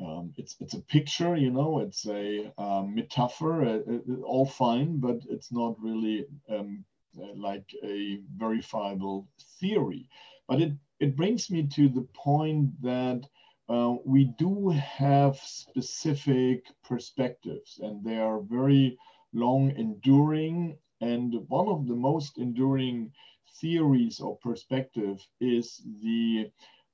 um, 0.00 0.32
it's 0.36 0.56
it's 0.60 0.74
a 0.74 0.82
picture, 0.82 1.36
you 1.36 1.50
know, 1.50 1.80
it's 1.80 2.06
a 2.06 2.52
um, 2.58 2.94
metaphor, 2.94 3.64
uh, 3.64 3.78
uh, 3.92 4.20
all 4.24 4.46
fine, 4.46 4.98
but 5.00 5.20
it's 5.28 5.52
not 5.52 5.80
really 5.80 6.26
um, 6.48 6.84
uh, 7.20 7.32
like 7.34 7.74
a 7.82 8.20
verifiable 8.36 9.26
theory. 9.60 10.08
But 10.48 10.60
it 10.60 10.72
it 11.00 11.16
brings 11.16 11.50
me 11.50 11.66
to 11.68 11.88
the 11.88 12.06
point 12.14 12.80
that 12.82 13.26
uh, 13.68 13.94
we 14.04 14.24
do 14.38 14.68
have 14.70 15.36
specific 15.38 16.66
perspectives 16.84 17.78
and 17.82 18.04
they 18.04 18.18
are 18.18 18.40
very 18.40 18.98
long 19.32 19.70
enduring. 19.76 20.78
And 21.00 21.34
one 21.48 21.68
of 21.68 21.86
the 21.86 21.94
most 21.96 22.38
enduring 22.38 23.12
theories 23.60 24.20
or 24.20 24.36
perspective 24.38 25.26
is 25.40 25.82
the 26.02 26.50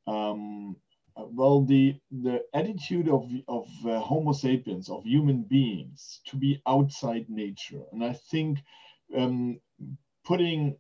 um, 0.07 0.76
well 1.17 1.63
the 1.63 1.97
the 2.11 2.43
attitude 2.55 3.09
of 3.09 3.31
of 3.49 3.69
uh, 3.87 4.01
Homo 4.01 4.33
sapiens 4.33 4.89
of 4.89 5.05
human 5.05 5.43
beings 5.43 6.21
to 6.27 6.37
be 6.37 6.63
outside 6.67 7.27
nature, 7.29 7.83
and 7.93 8.05
I 8.05 8.13
think 8.13 8.59
um, 9.17 9.61
putting 10.25 10.77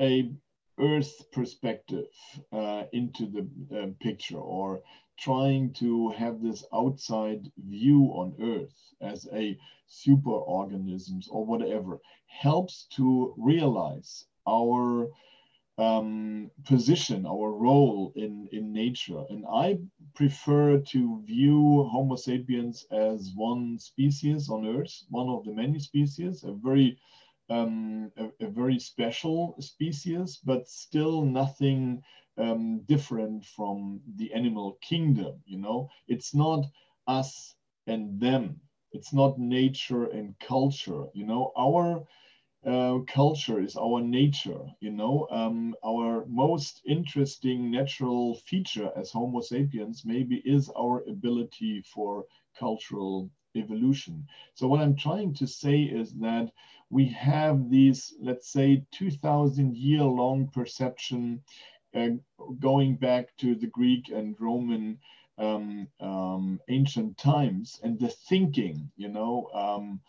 a 0.00 0.32
Earth 0.78 1.30
perspective 1.30 2.08
uh, 2.52 2.84
into 2.92 3.26
the 3.26 3.78
uh, 3.78 3.86
picture 4.00 4.38
or 4.38 4.82
trying 5.18 5.72
to 5.74 6.10
have 6.10 6.42
this 6.42 6.64
outside 6.72 7.50
view 7.56 8.06
on 8.14 8.34
Earth 8.40 8.94
as 9.00 9.28
a 9.32 9.56
super 9.86 10.30
organisms 10.30 11.28
or 11.30 11.46
whatever 11.46 12.00
helps 12.26 12.86
to 12.96 13.32
realize 13.38 14.24
our 14.48 15.08
um, 15.78 16.50
position, 16.64 17.26
our 17.26 17.50
role 17.52 18.12
in, 18.14 18.48
in 18.52 18.72
nature. 18.72 19.24
And 19.28 19.44
I 19.52 19.78
prefer 20.14 20.78
to 20.78 21.22
view 21.24 21.88
Homo 21.90 22.16
sapiens 22.16 22.86
as 22.92 23.32
one 23.34 23.78
species 23.78 24.48
on 24.48 24.66
Earth, 24.66 25.04
one 25.10 25.28
of 25.28 25.44
the 25.44 25.52
many 25.52 25.78
species, 25.78 26.44
a 26.44 26.52
very 26.52 26.98
um, 27.50 28.10
a, 28.16 28.46
a, 28.46 28.48
very 28.48 28.78
special 28.78 29.54
species, 29.60 30.40
but 30.44 30.66
still 30.66 31.26
nothing 31.26 32.02
um, 32.38 32.80
different 32.86 33.44
from 33.44 34.00
the 34.16 34.32
animal 34.32 34.78
kingdom. 34.80 35.42
You 35.44 35.58
know, 35.58 35.90
it's 36.08 36.34
not 36.34 36.64
us 37.06 37.54
and 37.86 38.18
them. 38.18 38.60
It's 38.92 39.12
not 39.12 39.38
nature 39.38 40.06
and 40.06 40.34
culture. 40.38 41.04
You 41.12 41.26
know, 41.26 41.52
our 41.58 42.06
uh, 42.66 42.98
culture 43.06 43.60
is 43.60 43.76
our 43.76 44.00
nature. 44.00 44.60
You 44.80 44.90
know, 44.90 45.26
um, 45.30 45.74
our 45.84 46.24
most 46.26 46.82
interesting 46.86 47.70
natural 47.70 48.34
feature 48.36 48.90
as 48.96 49.10
Homo 49.12 49.40
sapiens 49.40 50.04
maybe 50.04 50.36
is 50.44 50.70
our 50.78 51.02
ability 51.08 51.82
for 51.82 52.24
cultural 52.58 53.30
evolution. 53.56 54.26
So 54.54 54.66
what 54.68 54.80
I'm 54.80 54.96
trying 54.96 55.34
to 55.34 55.46
say 55.46 55.82
is 55.82 56.12
that 56.14 56.50
we 56.90 57.06
have 57.08 57.70
these, 57.70 58.14
let's 58.20 58.50
say, 58.52 58.84
2,000 58.92 59.76
year 59.76 60.04
long 60.04 60.48
perception 60.48 61.42
uh, 61.94 62.10
going 62.58 62.96
back 62.96 63.36
to 63.38 63.54
the 63.54 63.66
Greek 63.66 64.08
and 64.10 64.36
Roman 64.40 64.98
um, 65.38 65.88
um, 66.00 66.60
ancient 66.68 67.16
times 67.18 67.80
and 67.82 67.98
the 67.98 68.08
thinking, 68.08 68.90
you 68.96 69.08
know, 69.08 69.48
um, 69.54 70.00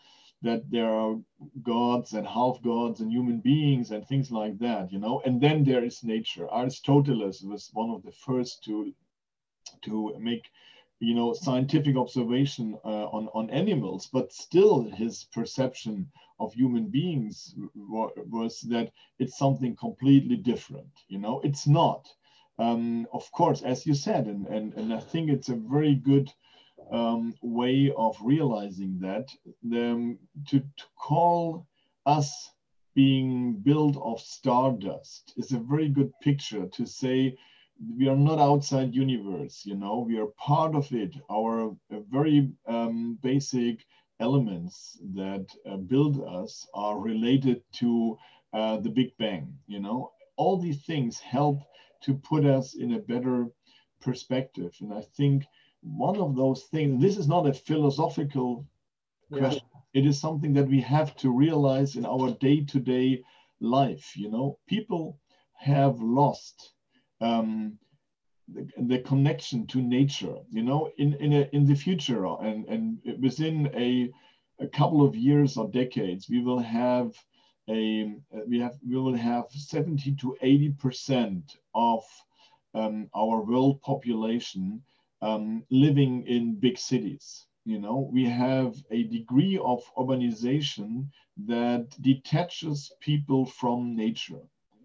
that 0.42 0.70
there 0.70 0.90
are 0.92 1.16
gods 1.62 2.12
and 2.12 2.26
half 2.26 2.62
gods 2.62 3.00
and 3.00 3.10
human 3.12 3.40
beings 3.40 3.90
and 3.90 4.06
things 4.06 4.30
like 4.30 4.58
that, 4.58 4.92
you 4.92 4.98
know, 4.98 5.20
and 5.24 5.40
then 5.40 5.64
there 5.64 5.84
is 5.84 6.04
nature. 6.04 6.46
Aristoteles 6.52 7.44
was 7.44 7.70
one 7.72 7.90
of 7.90 8.02
the 8.02 8.12
first 8.12 8.64
to 8.64 8.92
to 9.82 10.16
make 10.18 10.48
you 11.00 11.14
know 11.14 11.32
scientific 11.34 11.96
observation 11.96 12.78
uh, 12.84 13.06
on 13.16 13.28
on 13.34 13.50
animals. 13.50 14.08
But 14.12 14.32
still 14.32 14.82
his 14.82 15.24
perception 15.24 16.10
of 16.38 16.52
human 16.52 16.88
beings 16.88 17.54
was 17.74 18.60
that 18.62 18.92
it's 19.18 19.38
something 19.38 19.74
completely 19.76 20.36
different 20.36 20.92
you 21.08 21.18
know? 21.18 21.40
It's 21.44 21.66
not. 21.66 22.08
Um, 22.58 23.06
of 23.12 23.30
course 23.32 23.62
as 23.62 23.86
you 23.86 23.94
said 23.94 24.26
and, 24.26 24.46
and 24.46 24.72
and 24.74 24.94
i 24.94 24.98
think 24.98 25.28
it's 25.28 25.50
a 25.50 25.56
very 25.56 25.94
good 25.94 26.32
um, 26.90 27.34
way 27.42 27.92
of 27.96 28.16
realizing 28.22 28.98
that 29.00 29.28
the, 29.62 30.16
to, 30.48 30.60
to 30.60 30.84
call 30.96 31.66
us 32.06 32.50
being 32.94 33.54
built 33.62 33.96
of 33.98 34.20
stardust 34.20 35.34
is 35.36 35.52
a 35.52 35.58
very 35.58 35.88
good 35.88 36.10
picture 36.22 36.66
to 36.68 36.86
say 36.86 37.36
we 37.98 38.08
are 38.08 38.16
not 38.16 38.38
outside 38.38 38.94
universe 38.94 39.66
you 39.66 39.74
know 39.76 39.98
we 39.98 40.18
are 40.18 40.32
part 40.38 40.74
of 40.74 40.90
it. 40.92 41.14
Our 41.30 41.76
uh, 41.92 41.98
very 42.10 42.50
um, 42.66 43.18
basic 43.22 43.84
elements 44.18 44.98
that 45.14 45.46
uh, 45.68 45.76
build 45.76 46.24
us 46.26 46.66
are 46.72 46.98
related 46.98 47.62
to 47.80 48.16
uh, 48.54 48.78
the 48.78 48.88
big 48.90 49.16
bang 49.18 49.52
you 49.66 49.80
know. 49.80 50.12
All 50.36 50.56
these 50.58 50.84
things 50.84 51.18
help 51.18 51.60
to 52.02 52.14
put 52.14 52.46
us 52.46 52.74
in 52.74 52.94
a 52.94 52.98
better 52.98 53.46
perspective. 54.00 54.72
And 54.80 54.92
i 54.94 55.02
think 55.16 55.44
one 55.86 56.16
of 56.16 56.36
those 56.36 56.64
things 56.64 57.00
this 57.00 57.16
is 57.16 57.28
not 57.28 57.46
a 57.46 57.54
philosophical 57.54 58.66
yeah. 59.30 59.38
question 59.38 59.62
it 59.94 60.04
is 60.04 60.20
something 60.20 60.52
that 60.52 60.68
we 60.68 60.80
have 60.80 61.16
to 61.16 61.30
realize 61.30 61.96
in 61.96 62.04
our 62.04 62.30
day-to-day 62.32 63.22
life 63.60 64.16
you 64.16 64.30
know 64.30 64.58
people 64.66 65.18
have 65.56 66.00
lost 66.00 66.72
um, 67.20 67.78
the, 68.48 68.68
the, 68.78 68.98
connection 69.00 69.66
to 69.68 69.80
nature. 69.82 70.36
You 70.50 70.62
know, 70.62 70.90
in 70.98 71.14
in 71.14 71.32
a, 71.32 71.48
in 71.52 71.66
the 71.66 71.74
future 71.74 72.24
and 72.26 72.66
and 72.66 72.98
within 73.20 73.70
a 73.74 74.12
a 74.62 74.68
couple 74.68 75.02
of 75.02 75.16
years 75.16 75.56
or 75.56 75.68
decades, 75.68 76.28
we 76.28 76.40
will 76.40 76.58
have 76.58 77.12
a 77.68 78.14
we 78.46 78.60
have 78.60 78.76
we 78.86 78.96
will 78.96 79.16
have 79.16 79.46
70 79.50 80.14
to 80.16 80.36
80 80.40 80.70
percent 80.78 81.56
of 81.74 82.04
um, 82.74 83.08
our 83.14 83.40
world 83.42 83.80
population 83.82 84.82
um, 85.22 85.64
living 85.70 86.24
in 86.26 86.54
big 86.58 86.78
cities. 86.78 87.46
You 87.64 87.78
know, 87.80 88.08
we 88.12 88.24
have 88.26 88.74
a 88.90 89.04
degree 89.04 89.58
of 89.62 89.82
urbanization 89.96 91.08
that 91.46 91.90
detaches 92.00 92.92
people 93.00 93.46
from 93.46 93.96
nature, 93.96 94.42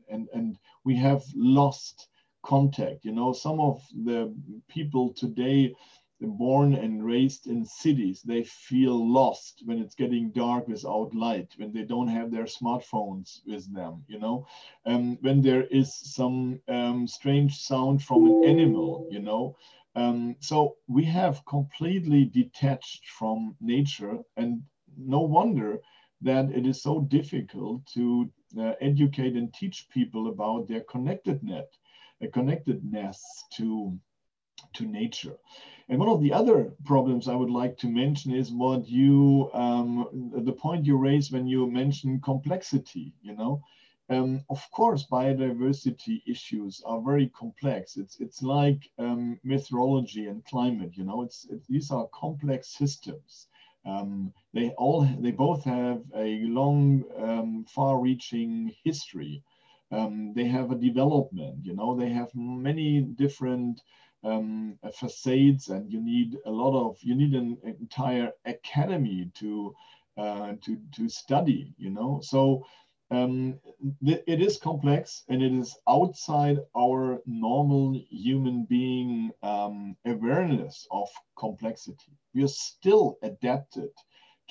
and 0.10 0.28
and 0.34 0.58
we 0.84 0.96
have 0.96 1.24
lost 1.36 2.08
contact. 2.44 3.06
You 3.06 3.12
know, 3.14 3.34
some 3.34 3.60
of 3.60 3.82
the 4.06 4.34
people 4.68 5.14
today 5.14 5.74
born 6.22 6.74
and 6.74 7.04
raised 7.04 7.48
in 7.48 7.66
cities, 7.66 8.22
they 8.24 8.44
feel 8.44 8.96
lost 9.12 9.62
when 9.66 9.80
it's 9.80 9.96
getting 9.96 10.32
dark 10.32 10.68
without 10.68 11.14
light, 11.14 11.54
when 11.58 11.72
they 11.72 11.84
don't 11.84 12.08
have 12.08 12.32
their 12.32 12.46
smartphones 12.46 13.40
with 13.46 13.74
them, 13.74 14.04
you 14.08 14.20
know, 14.20 14.46
um, 14.86 15.18
when 15.22 15.42
there 15.42 15.64
is 15.66 15.94
some 15.94 16.60
um, 16.68 17.08
strange 17.08 17.58
sound 17.58 18.02
from 18.04 18.26
an 18.26 18.38
animal, 18.44 19.04
you 19.10 19.20
know. 19.20 19.56
Um, 19.96 20.36
so 20.40 20.78
we 20.88 21.04
have 21.06 21.46
completely 21.46 22.26
detached 22.26 23.08
from 23.10 23.56
nature, 23.60 24.20
and 24.38 24.62
no 24.98 25.22
wonder 25.22 25.80
that 26.22 26.52
it 26.52 26.66
is 26.66 26.82
so 26.82 27.02
difficult 27.02 27.86
to 27.94 28.32
uh, 28.60 28.74
educate 28.80 29.36
and 29.36 29.54
teach 29.54 29.88
people 29.90 30.30
about 30.30 30.68
their 30.68 30.82
connected 30.82 31.44
net 31.44 31.68
a 32.22 32.28
connectedness 32.28 33.20
to, 33.54 33.98
to 34.74 34.86
nature. 34.86 35.38
And 35.90 36.00
one 36.00 36.08
of 36.08 36.22
the 36.22 36.32
other 36.32 36.72
problems 36.86 37.28
I 37.28 37.36
would 37.36 37.50
like 37.50 37.78
to 37.80 37.88
mention 37.88 38.34
is 38.34 38.52
what 38.52 38.88
you, 38.88 39.50
um, 39.54 40.32
the 40.46 40.54
point 40.54 40.86
you 40.86 40.98
raised 40.98 41.34
when 41.34 41.48
you 41.48 41.70
mentioned 41.70 42.24
complexity, 42.24 43.14
you 43.22 43.36
know. 43.36 43.62
Um, 44.12 44.44
of 44.50 44.62
course, 44.72 45.08
biodiversity 45.12 46.22
issues 46.28 46.84
are 46.86 47.02
very 47.02 47.30
complex. 47.30 47.98
It's, 47.98 48.20
it's 48.20 48.44
like 48.44 48.92
um, 49.00 49.40
meteorology 49.44 50.28
and 50.28 50.46
climate, 50.46 50.92
you 50.98 51.06
know, 51.06 51.24
it's, 51.24 51.46
it, 51.50 51.62
these 51.68 51.92
are 51.92 52.08
complex 52.14 52.70
systems. 52.78 53.48
Um, 53.86 54.34
they 54.54 54.70
all, 54.72 55.06
they 55.20 55.32
both 55.32 55.64
have 55.64 56.04
a 56.16 56.42
long, 56.44 57.06
um, 57.18 57.66
far-reaching 57.74 58.76
history 58.84 59.44
um, 59.92 60.34
they 60.36 60.46
have 60.46 60.72
a 60.72 60.76
development, 60.76 61.66
you 61.66 61.76
know, 61.76 61.96
they 61.96 62.10
have 62.10 62.30
many 62.36 63.02
different 63.02 63.82
um, 64.24 64.78
facades 64.94 65.70
and 65.70 65.92
you 65.92 66.02
need 66.02 66.38
a 66.46 66.52
lot 66.52 66.74
of, 66.80 66.98
you 67.02 67.16
need 67.16 67.34
an 67.36 67.58
entire 67.66 68.32
academy 68.46 69.30
to, 69.36 69.76
uh, 70.18 70.54
to, 70.64 70.78
to 70.94 71.10
study, 71.10 71.74
you 71.78 71.90
know. 71.90 72.22
So 72.24 72.66
um, 73.12 73.60
it 74.02 74.42
is 74.42 74.58
complex 74.58 75.24
and 75.28 75.44
it 75.44 75.52
is 75.52 75.78
outside 75.88 76.60
our 76.78 77.22
normal 77.26 78.02
human 78.10 78.66
being 78.66 79.32
um, 79.44 79.98
awareness 80.06 80.88
of 80.92 81.10
complexity. 81.38 82.18
We 82.34 82.44
are 82.44 82.48
still 82.48 83.18
adapted 83.22 83.90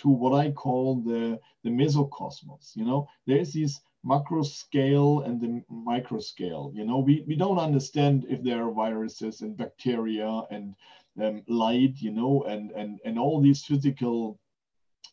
to 0.01 0.09
what 0.09 0.35
I 0.35 0.51
call 0.51 1.01
the, 1.03 1.41
the 1.65 1.71
mesocosmos. 1.71 2.77
You 2.77 2.85
know, 2.85 3.09
there's 3.27 3.55
this 3.55 3.81
macro 4.03 4.43
scale 4.43 5.21
and 5.21 5.41
the 5.41 5.63
micro 5.71 6.21
scale. 6.21 6.73
You 6.75 6.85
know, 6.85 6.99
we, 6.99 7.25
we 7.27 7.37
don't 7.37 7.59
understand 7.59 8.27
if 8.29 8.43
there 8.43 8.67
are 8.67 8.73
viruses 8.73 9.43
and 9.43 9.57
bacteria 9.57 10.43
and 10.51 10.75
um, 11.23 11.43
light, 11.49 11.95
you 11.97 12.11
know, 12.13 12.45
and, 12.45 12.71
and, 12.73 12.99
and 13.05 13.19
all 13.19 13.41
these 13.41 13.65
physical 13.65 14.39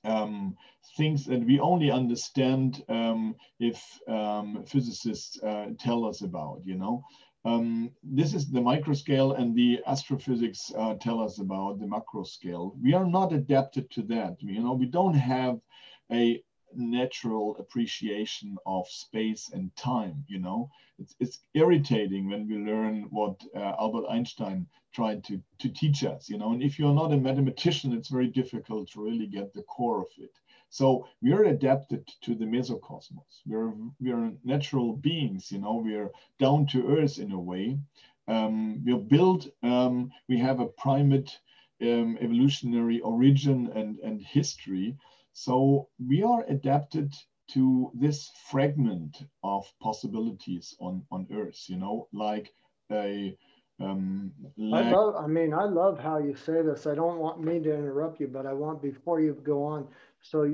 um, 0.08 0.56
things 0.98 1.26
that 1.26 1.46
we 1.46 1.60
only 1.60 1.92
understand 1.92 2.84
um, 2.90 3.36
if 3.60 3.80
um, 4.08 4.64
physicists 4.66 5.40
uh, 5.44 5.68
tell 5.80 6.06
us 6.06 6.22
about, 6.22 6.62
you 6.66 6.76
know. 6.76 7.04
um, 7.46 7.92
this 8.04 8.34
is 8.34 8.50
the 8.52 8.62
micro 8.62 8.94
scale 8.94 9.32
and 9.34 9.56
the 9.56 9.80
astrophysics 9.88 10.72
uh, 10.78 10.96
tell 11.06 11.20
us 11.22 11.40
about 11.40 11.80
the 11.80 11.88
macro 11.88 12.24
scale. 12.24 12.76
We 12.84 12.94
are 12.94 13.06
not 13.06 13.34
adapted 13.34 13.90
to 13.92 14.02
that. 14.14 14.34
You 14.42 14.62
know, 14.64 14.74
we 14.74 14.88
don't 14.88 15.16
have 15.16 15.60
a 16.12 16.42
natural 16.78 17.56
appreciation 17.60 18.58
of 18.66 18.88
space 18.88 19.49
and 19.54 19.76
time, 19.76 20.24
you 20.28 20.40
know. 20.40 20.70
It's, 20.99 21.16
it's 21.20 21.40
irritating 21.54 22.30
when 22.30 22.48
we 22.48 22.56
learn 22.58 23.08
what 23.10 23.41
uh, 23.56 23.74
Albert 23.80 24.08
Einstein 24.10 24.68
tried 24.94 25.24
to, 25.26 25.41
to 25.60 25.70
teach 25.70 26.04
us, 26.04 26.30
you 26.30 26.38
know. 26.38 26.54
And 26.54 26.64
if 26.64 26.80
you're 26.80 26.94
not 26.94 27.14
a 27.14 27.18
mathematician, 27.18 27.94
it's 27.94 28.10
very 28.10 28.28
difficult 28.28 28.90
to 28.91 29.04
really 29.04 29.28
get 29.28 29.54
the 29.54 29.64
core 29.64 30.02
of 30.02 30.08
it. 30.18 30.32
So 30.70 31.08
we 31.22 31.34
are 31.34 31.45
adapted 31.45 32.08
to 32.24 32.36
the 32.36 32.45
mesocosmos. 32.45 33.41
We're, 33.45 33.74
we're 33.99 34.34
natural 34.44 34.94
beings, 34.94 35.52
you 35.52 35.60
know, 35.60 35.82
we're 35.84 36.12
down 36.40 36.68
to 36.68 36.98
earth 36.98 37.20
in 37.20 37.32
a 37.32 37.40
way. 37.40 37.80
Um, 38.28 38.84
we're 38.86 38.98
built, 38.98 39.48
um, 39.64 40.12
we 40.28 40.38
have 40.40 40.60
a 40.60 40.66
primate 40.66 41.40
um, 41.82 42.18
evolutionary 42.20 42.99
origin 43.02 43.72
and, 43.76 43.99
and 43.99 44.22
history. 44.22 44.98
So 45.38 45.88
we 46.04 46.24
are 46.24 46.44
adapted 46.50 47.14
to 47.52 47.92
this 47.94 48.32
fragment 48.50 49.22
of 49.44 49.72
possibilities 49.80 50.76
on, 50.80 51.06
on 51.12 51.28
earth, 51.32 51.70
you 51.70 51.78
know, 51.78 52.08
like 52.12 52.52
a 52.92 53.38
um, 53.80 54.32
I 54.74 54.90
love, 54.90 55.16
I 55.16 55.28
mean, 55.28 55.54
I 55.54 55.66
love 55.66 56.00
how 56.00 56.18
you 56.18 56.36
say 56.36 56.64
this. 56.64 56.88
I 56.88 56.96
don't 56.96 57.20
want 57.20 57.40
me 57.40 57.60
to 57.60 57.72
interrupt 57.72 58.20
you, 58.20 58.28
but 58.28 58.48
I 58.48 58.54
want 58.54 58.82
before 58.82 59.22
you 59.22 59.40
go 59.44 59.64
on. 59.64 59.88
So 60.24 60.52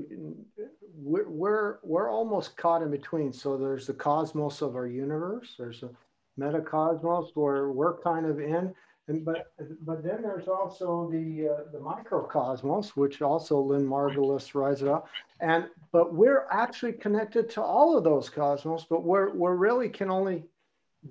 we're, 0.94 1.30
we're, 1.30 1.78
we're 1.84 2.12
almost 2.12 2.58
caught 2.58 2.82
in 2.82 2.92
between. 2.92 3.32
So 3.32 3.56
there's 3.58 3.88
the 3.88 3.94
cosmos 3.94 4.62
of 4.62 4.76
our 4.76 4.88
universe. 4.88 5.56
There's 5.58 5.84
a 5.84 5.92
metacosmos 6.38 7.30
where 7.36 7.72
we're 7.72 8.02
kind 8.02 8.26
of 8.26 8.42
in, 8.42 8.76
and 9.08 9.26
but 9.26 9.54
but 9.82 10.04
then 10.04 10.22
there's 10.22 10.48
also 10.48 11.10
the 11.12 11.50
uh, 11.50 11.72
the 11.72 11.80
microcosmos, 11.80 12.90
which 12.90 13.22
also 13.22 13.60
Lynn 13.60 13.86
Margulis 13.86 14.56
writes 14.56 14.82
about. 14.82 15.08
And 15.40 15.66
but 15.92 16.14
we're 16.14 16.46
actually 16.50 16.94
connected 16.94 17.50
to 17.52 17.62
all 17.62 17.98
of 17.98 18.04
those 18.04 18.30
cosmos, 18.30 18.86
but 18.90 19.04
we're 19.04 19.32
we're 19.34 19.56
really 19.56 19.90
can 19.90 20.10
only 20.10 20.46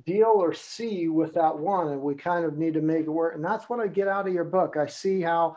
deal 0.06 0.32
or 0.34 0.54
see 0.54 1.08
with 1.08 1.34
that 1.34 1.58
one, 1.58 1.88
and 1.88 2.00
we 2.00 2.14
kind 2.14 2.46
of 2.46 2.56
need 2.56 2.74
to 2.74 2.80
make 2.80 3.02
it 3.02 3.10
work. 3.10 3.34
And 3.34 3.44
that's 3.44 3.68
what 3.68 3.80
I 3.80 3.88
get 3.88 4.08
out 4.08 4.26
of 4.26 4.32
your 4.32 4.44
book. 4.44 4.76
I 4.76 4.86
see 4.86 5.20
how 5.20 5.56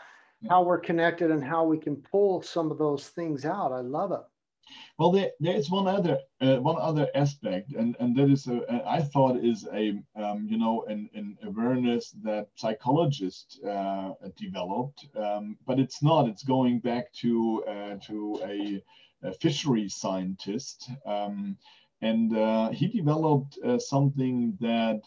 how 0.50 0.64
we're 0.64 0.80
connected 0.80 1.32
and 1.32 1.44
how 1.44 1.64
we 1.64 1.78
can 1.78 1.96
pull 1.96 2.42
some 2.42 2.70
of 2.70 2.78
those 2.78 3.08
things 3.08 3.46
out. 3.46 3.72
I 3.72 3.80
love 3.80 4.12
it. 4.12 4.22
Well, 4.98 5.12
there, 5.12 5.32
there 5.40 5.56
is 5.56 5.70
one 5.70 5.88
other 5.88 6.20
uh, 6.42 6.58
one 6.58 6.78
other 6.80 7.08
aspect, 7.16 7.74
and 7.74 7.96
and 8.00 8.16
that 8.16 8.30
is 8.30 8.48
a, 8.48 8.84
I 8.86 9.02
thought 9.02 9.38
is 9.38 9.68
a 9.74 10.02
um, 10.36 10.48
you 10.50 10.58
know 10.58 10.86
an, 10.88 11.10
an 11.14 11.38
awareness 11.44 12.12
that 12.24 12.48
psychologists 12.56 13.60
uh, 13.64 14.14
developed, 14.38 15.08
um, 15.16 15.58
but 15.66 15.80
it's 15.80 16.02
not. 16.04 16.28
It's 16.28 16.44
going 16.44 16.80
back 16.80 17.12
to 17.22 17.64
uh, 17.68 17.96
to 18.08 18.42
a, 18.44 18.84
a 19.28 19.34
fishery 19.34 19.90
scientist, 19.90 20.90
um, 21.06 21.58
and 22.02 22.36
uh, 22.36 22.70
he 22.70 22.88
developed 22.88 23.58
uh, 23.66 23.80
something 23.80 24.58
that 24.62 25.02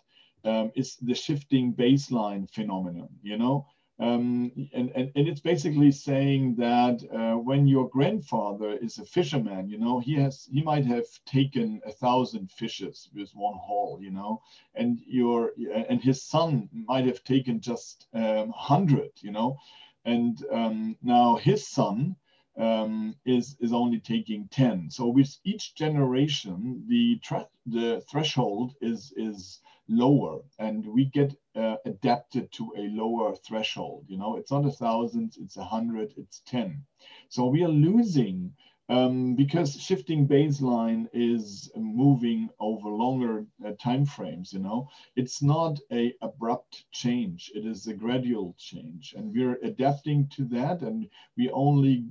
um, 0.44 0.72
is 0.74 0.96
the 1.02 1.14
shifting 1.14 1.74
baseline 1.74 2.50
phenomenon. 2.52 3.08
You 3.22 3.38
know, 3.38 3.66
um, 4.00 4.52
and, 4.72 4.92
and, 4.94 5.10
and 5.16 5.28
it's 5.28 5.40
basically 5.40 5.90
saying 5.90 6.54
that 6.56 7.02
uh, 7.12 7.36
when 7.36 7.66
your 7.66 7.88
grandfather 7.88 8.78
is 8.80 8.98
a 8.98 9.04
fisherman, 9.04 9.68
you 9.68 9.78
know, 9.78 9.98
he 9.98 10.14
has 10.14 10.48
he 10.52 10.62
might 10.62 10.84
have 10.86 11.06
taken 11.26 11.80
a 11.84 11.90
thousand 11.90 12.52
fishes 12.52 13.10
with 13.12 13.30
one 13.34 13.58
haul, 13.60 13.98
you 14.00 14.12
know, 14.12 14.40
and 14.76 15.00
your 15.04 15.52
and 15.88 16.00
his 16.00 16.22
son 16.22 16.68
might 16.72 17.06
have 17.06 17.24
taken 17.24 17.60
just 17.60 18.06
um, 18.14 18.52
hundred, 18.54 19.10
you 19.16 19.32
know, 19.32 19.56
and 20.04 20.44
um, 20.52 20.96
now 21.02 21.34
his 21.34 21.66
son 21.66 22.14
um, 22.56 23.16
is 23.26 23.56
is 23.58 23.72
only 23.72 23.98
taking 23.98 24.46
ten. 24.48 24.90
So 24.90 25.08
with 25.08 25.36
each 25.42 25.74
generation, 25.74 26.84
the 26.88 27.20
the 27.66 28.00
threshold 28.08 28.74
is 28.80 29.12
is 29.16 29.58
lower 29.88 30.40
and 30.58 30.86
we 30.86 31.06
get 31.06 31.34
uh, 31.58 31.76
adapted 31.84 32.50
to 32.52 32.72
a 32.76 32.84
lower 33.02 33.34
threshold 33.36 34.04
you 34.08 34.18
know? 34.18 34.36
It's 34.36 34.52
not 34.52 34.66
a 34.66 34.70
thousand 34.70 35.34
it's 35.40 35.56
a 35.56 35.64
hundred 35.64 36.14
it's 36.16 36.42
10 36.46 36.84
so 37.28 37.46
we 37.46 37.64
are 37.64 37.68
losing 37.68 38.52
um, 38.90 39.34
because 39.34 39.74
shifting 39.74 40.26
baseline 40.26 41.08
is 41.12 41.70
moving 41.76 42.48
over 42.58 42.88
longer 42.88 43.44
uh, 43.66 43.72
time 43.82 44.06
frames 44.06 44.52
you 44.52 44.60
know? 44.60 44.88
It's 45.16 45.42
not 45.42 45.78
a 45.92 46.14
abrupt 46.22 46.84
change 46.92 47.50
it 47.54 47.66
is 47.66 47.86
a 47.86 47.94
gradual 47.94 48.54
change 48.58 49.14
and 49.16 49.34
we're 49.34 49.58
adapting 49.62 50.28
to 50.36 50.44
that 50.56 50.82
and 50.82 51.08
we 51.36 51.50
only 51.50 52.06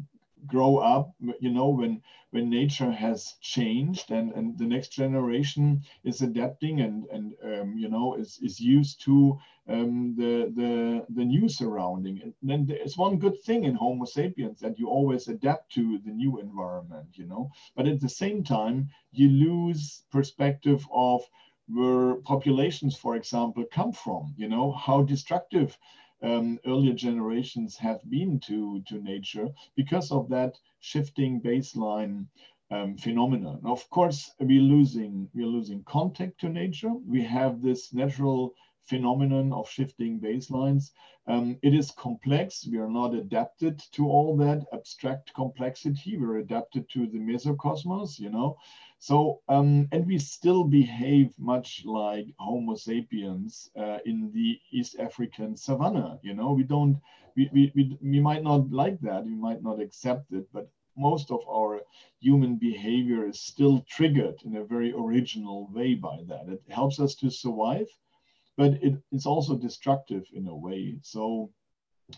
grow 0.48 0.78
up 0.78 1.12
you 1.40 1.52
know 1.52 1.70
when 1.70 2.02
when 2.32 2.50
nature 2.50 2.92
has 2.92 3.36
changed 3.42 4.12
and 4.12 4.32
and 4.34 4.58
the 4.58 4.66
next 4.66 4.90
generation 4.90 5.82
is 6.04 6.22
adapting 6.22 6.82
and 6.82 7.06
and 7.12 7.34
um, 7.44 7.78
you 7.78 7.90
know 7.90 8.16
is 8.16 8.40
is 8.42 8.60
used 8.60 9.02
to 9.06 9.38
um, 9.68 10.16
the 10.18 10.52
the 10.56 11.06
the 11.16 11.26
new 11.26 11.48
surrounding. 11.50 12.22
And 12.22 12.34
then 12.42 12.66
there's 12.66 12.98
one 12.98 13.18
good 13.20 13.38
thing 13.46 13.64
in 13.66 13.76
homo 13.76 14.06
sapiens 14.06 14.60
that 14.62 14.80
you 14.80 14.88
always 14.90 15.28
adapt 15.28 15.72
to 15.74 16.00
the 16.06 16.12
new 16.12 16.40
environment 16.40 17.10
you 17.14 17.26
know. 17.28 17.50
But 17.76 17.88
at 17.88 18.00
the 18.02 18.10
same 18.10 18.44
time 18.44 18.90
you 19.12 19.30
lose 19.30 20.04
perspective 20.12 20.88
of 20.92 21.22
where 21.68 22.16
populations 22.16 22.96
for 22.96 23.16
example 23.16 23.66
come 23.72 23.92
from 23.92 24.34
you 24.38 24.48
know 24.48 24.72
how 24.72 25.04
destructive 25.04 25.78
um, 26.22 26.60
earlier 26.66 26.94
generations 26.94 27.78
have 27.78 28.02
been 28.10 28.40
to, 28.42 28.82
to 28.88 29.02
nature 29.02 29.50
because 29.76 30.12
of 30.12 30.30
that 30.30 30.58
shifting 30.80 31.42
baseline 31.42 32.26
um, 32.72 32.98
phenomenon. 32.98 33.62
Of 33.64 33.90
course, 33.90 34.32
we're 34.40 34.62
losing, 34.62 35.30
we're 35.34 35.46
losing 35.46 35.84
contact 35.84 36.40
to 36.42 36.50
nature. 36.50 36.94
We 37.06 37.24
have 37.24 37.62
this 37.62 37.94
natural 37.94 38.54
phenomenon 38.84 39.54
of 39.54 39.70
shifting 39.70 40.20
baselines. 40.20 40.92
Um, 41.28 41.58
it 41.62 41.74
is 41.74 41.92
complex. 41.92 42.66
We 42.72 42.78
are 42.78 42.90
not 42.90 43.14
adapted 43.14 43.84
to 43.94 44.08
all 44.08 44.38
that 44.38 44.66
abstract 44.74 45.34
complexity. 45.34 46.18
We're 46.18 46.38
adapted 46.38 46.90
to 46.92 47.08
the 47.08 47.20
mesocosmos, 47.20 48.18
you 48.20 48.30
know. 48.30 48.58
So, 49.00 49.42
um, 49.48 49.88
and 49.92 50.08
we 50.08 50.18
still 50.18 50.64
behave 50.64 51.38
much 51.38 51.84
like 51.86 52.28
Homo 52.40 52.76
sapiens 52.76 53.70
uh, 53.78 54.00
in 54.06 54.32
the 54.34 54.60
East 54.72 54.98
African 55.00 55.56
savannah. 55.56 56.20
You 56.24 56.34
know, 56.34 56.52
we 56.54 56.64
don't, 56.64 57.00
we, 57.36 57.50
we, 57.54 57.72
we, 57.76 57.98
we 58.02 58.20
might 58.20 58.44
not 58.44 58.72
like 58.72 59.00
that, 59.02 59.24
we 59.24 59.36
might 59.36 59.62
not 59.62 59.80
accept 59.80 60.32
it, 60.32 60.48
but 60.52 60.70
most 60.98 61.30
of 61.30 61.42
our 61.48 61.82
human 62.20 62.56
behavior 62.56 63.28
is 63.28 63.40
still 63.40 63.86
triggered 63.88 64.42
in 64.44 64.56
a 64.56 64.64
very 64.64 64.92
original 64.94 65.70
way 65.72 65.94
by 65.94 66.24
that. 66.28 66.50
It 66.50 66.62
helps 66.70 67.00
us 67.00 67.14
to 67.16 67.30
survive, 67.30 67.88
but 68.58 68.74
it, 68.82 68.96
it's 69.12 69.28
also 69.28 69.56
destructive 69.56 70.26
in 70.34 70.48
a 70.48 70.56
way. 70.56 70.98
So, 71.04 71.52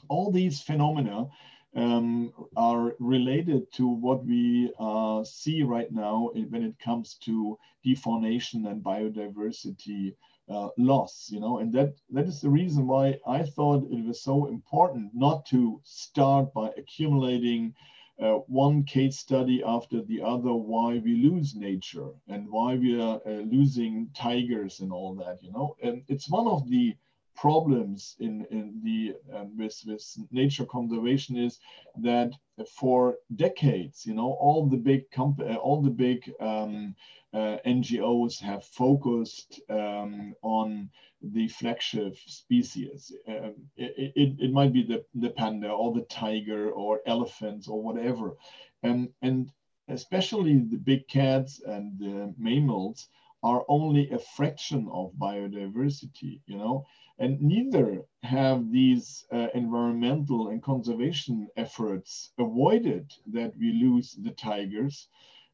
all 0.07 0.31
these 0.31 0.61
phenomena 0.61 1.27
um, 1.75 2.33
are 2.55 2.95
related 2.99 3.71
to 3.73 3.87
what 3.87 4.25
we 4.25 4.71
uh, 4.79 5.23
see 5.23 5.63
right 5.63 5.91
now 5.91 6.31
when 6.49 6.63
it 6.63 6.79
comes 6.79 7.15
to 7.25 7.57
deformation 7.83 8.65
and 8.65 8.83
biodiversity 8.83 10.15
uh, 10.49 10.69
loss, 10.77 11.29
you 11.31 11.39
know, 11.39 11.59
and 11.59 11.71
that 11.73 11.93
that 12.09 12.25
is 12.25 12.41
the 12.41 12.49
reason 12.49 12.87
why 12.87 13.19
I 13.27 13.43
thought 13.43 13.91
it 13.91 14.03
was 14.03 14.23
so 14.23 14.47
important 14.47 15.11
not 15.13 15.45
to 15.47 15.79
start 15.83 16.51
by 16.53 16.71
accumulating 16.75 17.75
uh, 18.19 18.39
one 18.47 18.83
case 18.83 19.19
study 19.19 19.63
after 19.63 20.01
the 20.01 20.21
other 20.21 20.53
why 20.53 20.97
we 20.97 21.15
lose 21.29 21.55
nature 21.55 22.09
and 22.27 22.49
why 22.49 22.75
we 22.75 22.99
are 22.99 23.21
uh, 23.25 23.29
losing 23.29 24.09
tigers 24.15 24.79
and 24.79 24.91
all 24.91 25.15
that, 25.15 25.37
you 25.41 25.51
know, 25.51 25.75
and 25.83 26.03
it's 26.07 26.29
one 26.29 26.47
of 26.47 26.67
the 26.69 26.95
problems 27.39 28.17
in, 28.19 28.45
in 28.51 28.81
the 28.83 29.15
um, 29.33 29.57
with, 29.57 29.81
with 29.87 30.03
nature 30.31 30.65
conservation 30.65 31.37
is 31.37 31.59
that 31.97 32.31
for 32.77 33.17
decades, 33.35 34.05
you 34.05 34.13
know, 34.13 34.31
all 34.41 34.67
the 34.67 34.77
big 34.77 35.09
comp- 35.11 35.39
uh, 35.39 35.55
all 35.55 35.81
the 35.81 35.89
big 35.89 36.31
um, 36.41 36.93
uh, 37.33 37.57
NGOs 37.65 38.41
have 38.41 38.65
focused 38.65 39.61
um, 39.69 40.33
on 40.41 40.89
the 41.21 41.47
flagship 41.47 42.17
species. 42.25 43.13
Um, 43.27 43.53
it, 43.77 44.11
it, 44.15 44.35
it, 44.39 44.51
might 44.51 44.73
be 44.73 44.83
the, 44.83 45.05
the 45.15 45.29
panda 45.29 45.69
or 45.69 45.93
the 45.93 46.07
tiger 46.09 46.71
or 46.71 47.01
elephants 47.05 47.67
or 47.67 47.81
whatever. 47.81 48.35
And, 48.83 49.09
and 49.21 49.51
especially 49.87 50.57
the 50.57 50.77
big 50.77 51.07
cats 51.07 51.61
and 51.65 51.97
the 51.99 52.33
mammals 52.37 53.07
are 53.43 53.63
only 53.69 54.09
a 54.11 54.19
fraction 54.19 54.89
of 54.91 55.13
biodiversity, 55.13 56.41
you 56.45 56.57
know 56.57 56.85
and 57.19 57.41
neither 57.41 58.01
have 58.23 58.71
these 58.71 59.25
uh, 59.31 59.47
environmental 59.53 60.47
and 60.49 60.63
conservation 60.63 61.47
efforts 61.57 62.31
avoided 62.39 63.11
that 63.27 63.53
we 63.57 63.73
lose 63.73 64.17
the 64.23 64.31
tigers, 64.31 65.09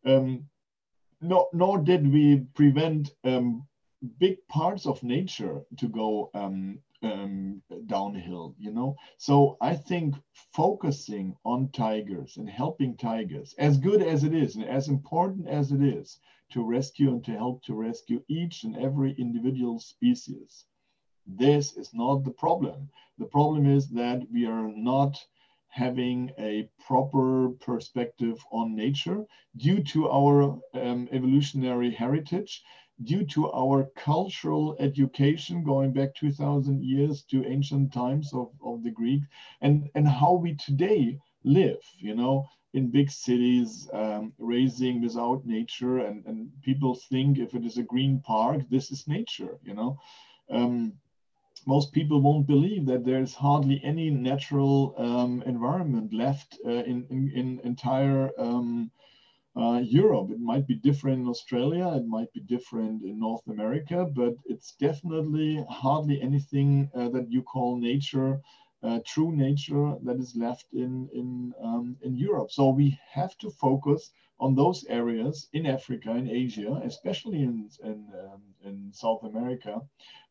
um, 0.06 0.46
nor, 1.22 1.48
nor 1.54 1.80
did 1.80 2.12
we 2.12 2.46
prevent 2.54 3.12
um, 3.24 3.68
big 4.20 4.38
parts 4.48 4.86
of 4.86 5.02
nature 5.04 5.62
to 5.78 5.88
go 5.88 6.30
um, 6.36 6.80
um, 7.02 7.62
downhill, 7.88 8.56
you 8.60 8.72
know. 8.72 8.96
So 9.18 9.58
I 9.62 9.76
think 9.76 10.16
focusing 10.54 11.36
on 11.46 11.70
tigers 11.72 12.38
and 12.38 12.50
helping 12.50 12.96
tigers, 12.96 13.56
as 13.58 13.78
good 13.78 14.02
as 14.02 14.24
it 14.24 14.34
is 14.34 14.56
and 14.56 14.66
as 14.66 14.88
important 14.88 15.48
as 15.48 15.72
it 15.72 15.82
is 15.82 16.20
to 16.52 16.64
rescue 16.64 17.10
and 17.10 17.24
to 17.26 17.32
help 17.32 17.64
to 17.64 17.74
rescue 17.74 18.24
each 18.28 18.64
and 18.64 18.78
every 18.78 19.14
individual 19.18 19.80
species, 19.80 20.66
this 21.26 21.76
is 21.78 21.94
not 21.94 22.24
the 22.24 22.32
problem. 22.32 22.90
The 23.18 23.26
problem 23.26 23.66
is 23.66 23.90
that 23.90 24.22
we 24.32 24.46
are 24.46 24.68
not 24.68 25.18
having 25.70 26.32
a 26.40 26.70
proper 26.86 27.50
perspective 27.60 28.42
on 28.52 28.76
nature 28.76 29.26
due 29.58 29.84
to 29.84 30.10
our 30.10 30.60
um, 30.74 31.08
evolutionary 31.12 31.92
heritage 31.92 32.64
due 33.04 33.26
to 33.26 33.52
our 33.52 33.90
cultural 33.96 34.76
education 34.80 35.64
going 35.64 35.92
back 35.92 36.16
2000 36.16 36.82
years 36.82 37.24
to 37.24 37.46
ancient 37.46 37.92
times 37.92 38.34
of, 38.34 38.50
of 38.64 38.84
the 38.84 38.92
Greek 38.92 39.22
and, 39.62 39.90
and 39.96 40.08
how 40.08 40.34
we 40.34 40.56
today 40.56 41.20
live, 41.44 41.82
you 41.98 42.16
know, 42.16 42.48
in 42.74 42.90
big 42.90 43.12
cities, 43.12 43.90
um, 43.94 44.34
raising 44.38 45.02
without 45.02 45.46
nature. 45.46 46.00
And, 46.00 46.26
and 46.26 46.50
people 46.62 46.98
think 47.10 47.38
if 47.38 47.54
it 47.54 47.66
is 47.66 47.78
a 47.78 47.84
green 47.84 48.22
park, 48.22 48.62
this 48.70 48.92
is 48.92 49.08
nature, 49.08 49.58
you 49.62 49.74
know. 49.74 50.00
Um, 50.50 50.94
most 51.66 51.92
people 51.92 52.22
won't 52.22 52.48
believe 52.48 52.86
that 52.86 53.04
there's 53.04 53.34
hardly 53.34 53.82
any 53.84 54.10
natural 54.10 54.94
um, 54.98 55.42
environment 55.46 56.14
left 56.14 56.60
uh, 56.66 56.70
in, 56.70 57.06
in, 57.10 57.32
in 57.34 57.60
entire 57.64 58.30
um, 58.38 58.92
uh, 59.58 59.82
Europe. 59.84 60.30
It 60.32 60.40
might 60.40 60.68
be 60.68 60.76
different 60.76 61.22
in 61.22 61.28
Australia, 61.28 61.88
it 61.96 62.06
might 62.06 62.32
be 62.34 62.42
different 62.42 63.04
in 63.04 63.20
North 63.20 63.48
America, 63.48 64.06
but 64.06 64.36
it's 64.46 64.74
definitely 64.74 65.66
hardly 65.70 66.22
anything 66.22 66.90
uh, 66.94 67.10
that 67.10 67.32
you 67.32 67.42
call 67.42 67.78
nature, 67.78 68.42
uh, 68.84 69.00
true 69.06 69.32
nature 69.32 69.96
that 70.04 70.18
is 70.18 70.36
left 70.36 70.66
in, 70.74 71.10
in, 71.14 71.54
um, 71.64 71.96
in 72.02 72.16
Europe. 72.16 72.52
So 72.52 72.70
we 72.70 73.00
have 73.12 73.38
to 73.40 73.50
focus 73.50 74.12
on 74.40 74.56
those 74.56 74.86
areas 74.90 75.48
in 75.53 75.66
Africa, 75.66 76.12
in 76.12 76.30
Asia, 76.30 76.82
especially 76.84 77.41
in, 77.44 77.70
in, 77.84 78.06
um, 78.24 78.41
in 78.64 78.91
South 78.94 79.24
America, 79.24 79.82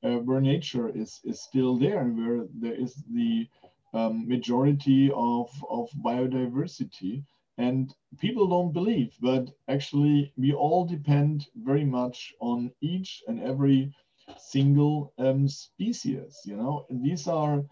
uh, 0.02 0.18
where 0.18 0.40
nature 0.40 0.89
is, 0.89 1.20
is 1.24 1.43
still 1.43 1.78
there 1.78 2.01
and 2.01 2.16
where 2.16 2.47
there 2.60 2.74
is 2.74 2.94
the 3.12 3.47
um, 3.94 4.28
majority 4.28 5.10
of, 5.14 5.51
of 5.70 5.89
biodiversity. 6.05 7.24
And 7.56 7.94
people 8.18 8.48
don't 8.48 8.72
believe, 8.72 9.16
but 9.20 9.48
actually, 9.68 10.32
we 10.36 10.52
all 10.52 10.85
depend 10.85 11.47
very 11.55 11.85
much 11.85 12.35
on 12.40 12.72
each 12.81 13.22
and 13.28 13.40
every 13.40 13.93
single 14.39 15.12
um, 15.18 15.48
species. 15.48 16.40
You 16.44 16.56
know, 16.56 16.85
and 16.90 17.05
these 17.05 17.28
are 17.28 17.62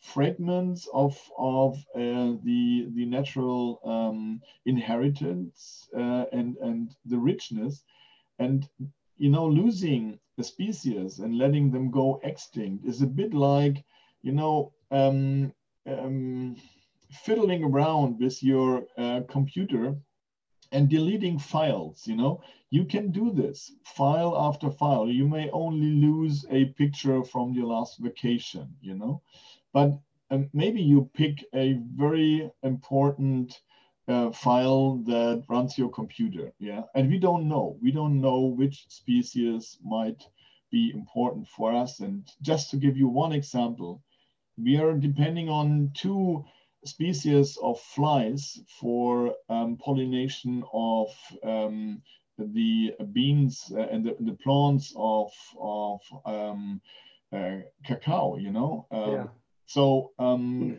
fragments 0.00 0.88
of 0.92 1.16
of 1.38 1.76
uh, 1.94 2.36
the 2.44 2.88
the 2.94 3.06
natural 3.06 3.80
um, 3.84 4.40
inheritance 4.66 5.88
uh, 5.96 6.24
and 6.32 6.56
and 6.58 6.94
the 7.04 7.18
richness, 7.18 7.82
and 8.38 8.68
you 9.16 9.28
know, 9.28 9.46
losing 9.46 10.18
a 10.38 10.42
species 10.42 11.18
and 11.18 11.36
letting 11.36 11.70
them 11.70 11.90
go 11.90 12.20
extinct 12.24 12.86
is 12.86 13.02
a 13.02 13.06
bit 13.06 13.34
like, 13.34 13.84
you 14.22 14.32
know. 14.32 14.72
Um, 14.90 15.52
um, 15.86 16.56
fiddling 17.10 17.64
around 17.64 18.18
with 18.20 18.42
your 18.42 18.84
uh, 18.96 19.20
computer 19.28 19.96
and 20.72 20.88
deleting 20.88 21.38
files 21.38 22.06
you 22.06 22.16
know? 22.16 22.40
You 22.70 22.84
can 22.84 23.10
do 23.10 23.32
this 23.32 23.72
file 23.84 24.36
after 24.36 24.70
file. 24.70 25.08
You 25.08 25.26
may 25.26 25.50
only 25.50 25.90
lose 25.90 26.46
a 26.50 26.66
picture 26.66 27.24
from 27.24 27.52
your 27.52 27.66
last 27.66 27.98
vacation 27.98 28.68
you 28.80 28.94
know 28.94 29.22
but 29.72 29.98
um, 30.30 30.48
maybe 30.52 30.80
you 30.80 31.10
pick 31.14 31.44
a 31.54 31.78
very 31.94 32.50
important 32.62 33.60
uh, 34.08 34.30
file 34.30 34.96
that 35.06 35.44
runs 35.48 35.78
your 35.78 35.90
computer 35.90 36.52
yeah 36.58 36.82
and 36.94 37.08
we 37.08 37.18
don't 37.18 37.48
know 37.48 37.76
we 37.82 37.90
don't 37.90 38.20
know 38.20 38.40
which 38.40 38.84
species 38.88 39.78
might 39.84 40.22
be 40.70 40.90
important 40.94 41.46
for 41.48 41.74
us 41.74 42.00
and 42.00 42.28
just 42.42 42.70
to 42.70 42.76
give 42.76 42.96
you 42.96 43.08
one 43.08 43.32
example 43.32 44.02
we 44.56 44.76
are 44.76 44.94
depending 44.94 45.48
on 45.48 45.90
two 45.94 46.44
species 46.84 47.58
of 47.62 47.80
flies 47.80 48.58
for 48.80 49.34
um, 49.48 49.76
pollination 49.76 50.62
of 50.72 51.08
um, 51.44 52.02
the 52.38 52.94
beans 53.12 53.70
uh, 53.74 53.80
and 53.80 54.04
the, 54.04 54.16
the, 54.20 54.36
plants 54.42 54.92
of, 54.96 55.30
of 55.60 56.00
um, 56.24 56.80
uh, 57.32 57.58
cacao, 57.84 58.36
you 58.36 58.50
know? 58.50 58.86
Um, 58.90 59.10
yeah. 59.10 59.26
So 59.70 60.10
um, 60.18 60.78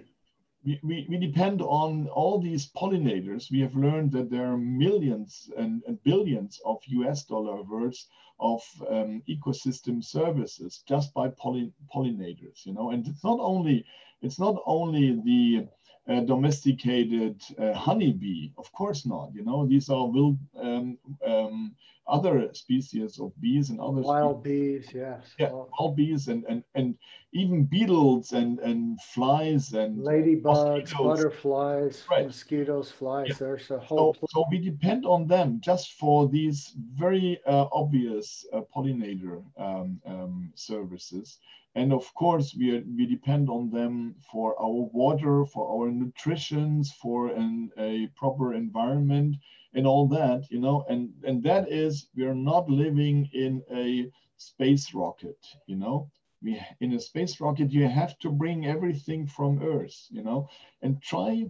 we, 0.65 0.77
we, 0.83 1.07
we 1.09 1.17
depend 1.17 1.61
on 1.61 2.09
all 2.09 2.41
these 2.41 2.69
pollinators. 2.73 3.49
We 3.49 3.61
have 3.61 3.73
learned 3.73 4.11
that 4.11 4.29
there 4.29 4.47
are 4.51 4.57
millions 4.57 5.49
and, 5.57 5.81
and 5.87 6.03
billions 6.03 6.59
of 6.65 6.79
US 6.87 7.23
dollar 7.23 7.61
worth 7.63 8.05
of 8.41 8.61
um, 8.89 9.23
ecosystem 9.29 10.03
services 10.03 10.83
just 10.85 11.13
by 11.13 11.29
pollin 11.29 11.71
pollinators, 11.95 12.65
you 12.65 12.73
know? 12.73 12.91
And 12.91 13.07
it's 13.07 13.23
not 13.23 13.39
only, 13.39 13.85
it's 14.21 14.39
not 14.39 14.61
only 14.65 15.21
the 15.23 15.67
uh, 16.11 16.19
domesticated 16.25 17.41
uh, 17.57 17.71
honeybee. 17.71 18.51
Of 18.57 18.73
course 18.73 19.05
not. 19.05 19.31
You 19.33 19.45
know, 19.45 19.65
these 19.65 19.89
are 19.89 20.05
wild, 20.05 20.37
um, 20.59 20.97
um, 21.25 21.75
other 22.07 22.49
species 22.53 23.19
of 23.19 23.31
bees 23.39 23.69
and 23.69 23.79
other 23.79 24.01
wild 24.01 24.41
species. 24.41 24.85
bees. 24.87 24.95
Yes. 24.95 25.25
Yeah, 25.39 25.51
wild 25.51 25.95
bees 25.95 26.27
and 26.27 26.43
and 26.49 26.63
and 26.75 26.95
even 27.33 27.65
beetles 27.65 28.33
and 28.33 28.59
and 28.59 28.99
flies 29.01 29.73
and 29.73 29.99
ladybugs, 29.99 30.91
butterflies, 30.97 32.03
right. 32.09 32.25
mosquitoes, 32.25 32.91
flies. 32.91 33.29
Yeah. 33.29 33.35
There's 33.39 33.71
a 33.71 33.79
whole. 33.79 34.13
So, 34.19 34.27
so, 34.29 34.45
we 34.51 34.59
depend 34.59 35.05
on 35.05 35.27
them 35.27 35.59
just 35.63 35.93
for 35.93 36.27
these 36.27 36.73
very 36.95 37.39
uh, 37.47 37.67
obvious 37.71 38.45
uh, 38.53 38.61
pollinator 38.75 39.43
um, 39.57 40.01
um, 40.05 40.51
services. 40.55 41.37
And 41.73 41.93
of 41.93 42.13
course, 42.15 42.53
we, 42.57 42.75
are, 42.75 42.83
we 42.97 43.05
depend 43.05 43.49
on 43.49 43.69
them 43.69 44.15
for 44.29 44.61
our 44.61 44.89
water, 44.91 45.45
for 45.45 45.63
our 45.71 45.89
nutrition, 45.89 46.83
for 46.83 47.27
an, 47.29 47.71
a 47.77 48.07
proper 48.17 48.53
environment 48.53 49.37
and 49.73 49.87
all 49.87 50.07
that, 50.07 50.45
you 50.49 50.59
know, 50.59 50.85
and, 50.89 51.11
and 51.23 51.43
that 51.43 51.71
is, 51.71 52.07
we 52.15 52.23
are 52.25 52.35
not 52.35 52.69
living 52.69 53.29
in 53.33 53.63
a 53.73 54.09
space 54.37 54.93
rocket, 54.93 55.37
you 55.67 55.75
know. 55.75 56.09
We, 56.43 56.59
in 56.79 56.93
a 56.93 56.99
space 56.99 57.39
rocket, 57.39 57.71
you 57.71 57.87
have 57.87 58.17
to 58.19 58.31
bring 58.31 58.65
everything 58.65 59.27
from 59.27 59.61
Earth, 59.63 60.07
you 60.09 60.23
know, 60.23 60.49
and 60.81 61.01
try 61.01 61.45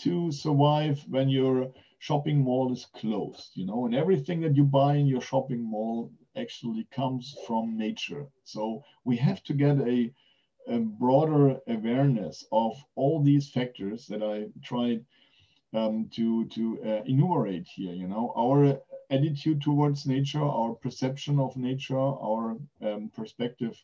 to 0.00 0.32
survive 0.32 1.04
when 1.08 1.28
your 1.28 1.72
shopping 2.00 2.42
mall 2.42 2.72
is 2.72 2.86
closed, 2.86 3.50
you 3.54 3.64
know, 3.64 3.86
and 3.86 3.94
everything 3.94 4.40
that 4.40 4.56
you 4.56 4.64
buy 4.64 4.96
in 4.96 5.06
your 5.06 5.20
shopping 5.20 5.62
mall 5.62 6.10
actually 6.36 6.86
comes 6.90 7.36
from 7.46 7.78
nature. 7.78 8.26
So 8.44 8.82
we 9.04 9.16
have 9.16 9.42
to 9.44 9.54
get 9.54 9.78
a, 9.80 10.12
a 10.66 10.78
broader 10.80 11.60
awareness 11.68 12.44
of 12.50 12.76
all 12.96 13.22
these 13.22 13.50
factors 13.50 14.06
that 14.08 14.22
I 14.22 14.48
tried 14.62 15.04
um, 15.74 16.08
to, 16.14 16.46
to 16.46 16.78
uh, 16.84 17.02
enumerate 17.06 17.66
here. 17.66 17.92
You 17.92 18.08
know, 18.08 18.32
our 18.36 18.78
attitude 19.10 19.60
towards 19.60 20.06
nature, 20.06 20.42
our 20.42 20.74
perception 20.74 21.38
of 21.38 21.56
nature, 21.56 21.98
our 21.98 22.56
um, 22.82 23.10
perspective 23.14 23.76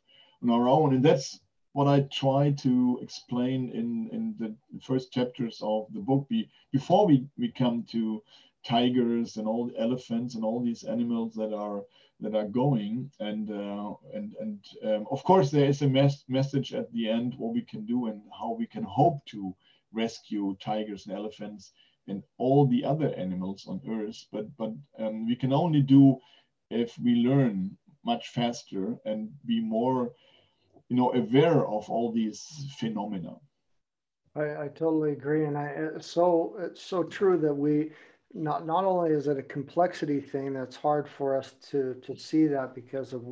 on 0.43 0.51
our 0.51 0.69
own. 0.69 0.95
And 0.95 1.05
that's 1.05 1.41
what 1.73 1.87
I 1.87 2.01
try 2.13 2.53
to 2.59 2.99
explain 3.03 3.71
in, 3.71 4.09
in 4.13 4.35
the 4.39 4.55
first 4.83 5.13
chapters 5.13 5.61
of 5.63 5.87
the 5.93 6.01
book 6.01 6.29
be, 6.29 6.49
before 6.73 7.07
we, 7.07 7.27
we 7.39 7.53
come 7.53 7.85
to 7.93 8.23
tigers 8.65 9.37
and 9.37 9.47
all 9.47 9.67
the 9.67 9.79
elephants 9.79 10.35
and 10.35 10.45
all 10.45 10.63
these 10.63 10.85
animals 10.85 11.35
that 11.35 11.53
are 11.55 11.83
that 12.21 12.35
are 12.35 12.47
going 12.47 13.11
and 13.21 13.51
uh, 13.51 13.95
and 14.13 14.35
and 14.41 14.59
um, 14.85 15.07
of 15.11 15.25
course 15.25 15.51
there 15.51 15.65
is 15.65 15.81
a 15.81 15.89
mes- 15.89 16.25
message 16.29 16.75
at 16.75 16.93
the 16.93 17.09
end 17.09 17.35
what 17.39 17.55
we 17.55 17.63
can 17.63 17.87
do 17.87 18.09
and 18.09 18.21
how 18.39 18.53
we 18.53 18.67
can 18.67 18.83
hope 18.83 19.25
to 19.25 19.55
rescue 19.93 20.57
tigers 20.63 21.07
and 21.07 21.17
elephants 21.17 21.73
and 22.09 22.23
all 22.39 22.67
the 22.67 22.85
other 22.85 23.15
animals 23.17 23.67
on 23.69 23.81
earth. 23.89 24.27
But 24.33 24.47
but 24.57 24.73
um, 24.99 25.27
we 25.27 25.37
can 25.37 25.53
only 25.53 25.83
do 25.83 26.19
if 26.71 26.99
we 26.99 27.15
learn 27.17 27.77
much 28.05 28.29
faster 28.29 28.97
and 29.05 29.31
be 29.45 29.61
more 29.61 30.13
you 30.89 30.97
know 30.97 31.13
aware 31.13 31.67
of 31.67 31.89
all 31.89 32.13
these 32.13 32.43
phenomena. 32.79 33.37
I, 34.37 34.65
I 34.65 34.69
totally 34.69 35.13
agree. 35.13 35.45
And 35.47 35.57
I 35.57 35.67
it's 35.97 36.07
so 36.07 36.57
it's 36.59 36.83
so 36.83 37.03
true 37.03 37.39
that 37.39 37.55
we 37.55 37.93
not 38.33 38.67
not 38.67 38.85
only 38.85 39.11
is 39.11 39.27
it 39.27 39.39
a 39.39 39.43
complexity 39.43 40.21
thing 40.21 40.53
that's 40.53 40.77
hard 40.77 41.09
for 41.09 41.37
us 41.37 41.55
to 41.71 41.95
to 42.03 42.17
see 42.17 42.47
that 42.47 42.75
because 42.75 43.13
of 43.13 43.23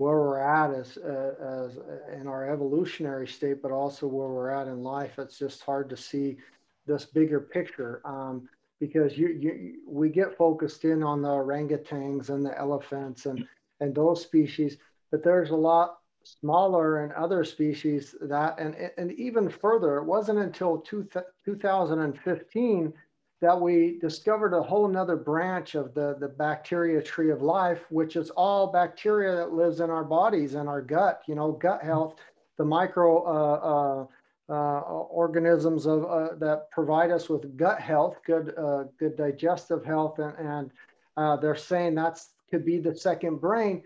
where 0.00 0.16
we're 0.16 0.40
at 0.40 0.72
as 0.72 0.96
uh, 0.96 1.66
as 1.66 1.76
in 2.18 2.26
our 2.26 2.50
evolutionary 2.50 3.28
state, 3.28 3.60
but 3.60 3.70
also 3.70 4.06
where 4.06 4.28
we're 4.28 4.48
at 4.48 4.66
in 4.66 4.82
life. 4.82 5.18
It's 5.18 5.38
just 5.38 5.62
hard 5.62 5.90
to 5.90 5.96
see 5.96 6.38
this 6.86 7.04
bigger 7.04 7.38
picture 7.38 8.00
um, 8.06 8.48
because 8.80 9.18
you, 9.18 9.28
you 9.28 9.74
we 9.86 10.08
get 10.08 10.38
focused 10.38 10.86
in 10.86 11.02
on 11.02 11.20
the 11.20 11.28
orangutans 11.28 12.30
and 12.30 12.42
the 12.42 12.58
elephants 12.58 13.26
and 13.26 13.46
and 13.80 13.94
those 13.94 14.22
species, 14.22 14.78
but 15.10 15.22
there's 15.22 15.50
a 15.50 15.56
lot 15.70 15.98
smaller 16.22 17.04
and 17.04 17.12
other 17.12 17.44
species 17.44 18.14
that, 18.22 18.58
and, 18.58 18.74
and 18.96 19.12
even 19.12 19.48
further, 19.48 19.98
it 19.98 20.04
wasn't 20.04 20.38
until 20.38 20.78
two, 20.78 21.06
2015 21.44 22.92
that 23.40 23.58
we 23.58 23.98
discovered 24.00 24.52
a 24.52 24.62
whole 24.62 24.86
nother 24.86 25.16
branch 25.16 25.74
of 25.74 25.94
the, 25.94 26.16
the 26.20 26.28
bacteria 26.28 27.02
tree 27.02 27.30
of 27.30 27.40
life, 27.40 27.80
which 27.88 28.16
is 28.16 28.30
all 28.30 28.66
bacteria 28.66 29.34
that 29.34 29.52
lives 29.52 29.80
in 29.80 29.88
our 29.88 30.04
bodies 30.04 30.54
and 30.54 30.68
our 30.68 30.82
gut, 30.82 31.22
you 31.26 31.34
know, 31.34 31.52
gut 31.52 31.82
health, 31.82 32.16
the 32.58 32.64
micro 32.64 33.24
uh, 33.24 34.06
uh, 34.50 34.52
uh, 34.52 34.80
organisms 34.80 35.86
of, 35.86 36.04
uh, 36.04 36.34
that 36.34 36.70
provide 36.70 37.10
us 37.10 37.30
with 37.30 37.56
gut 37.56 37.80
health, 37.80 38.18
good, 38.26 38.52
uh, 38.58 38.84
good 38.98 39.16
digestive 39.16 39.84
health, 39.84 40.18
and, 40.18 40.34
and 40.38 40.70
uh, 41.16 41.36
they're 41.36 41.56
saying 41.56 41.94
that's 41.94 42.30
could 42.50 42.64
be 42.64 42.78
the 42.78 42.94
second 42.94 43.40
brain. 43.40 43.82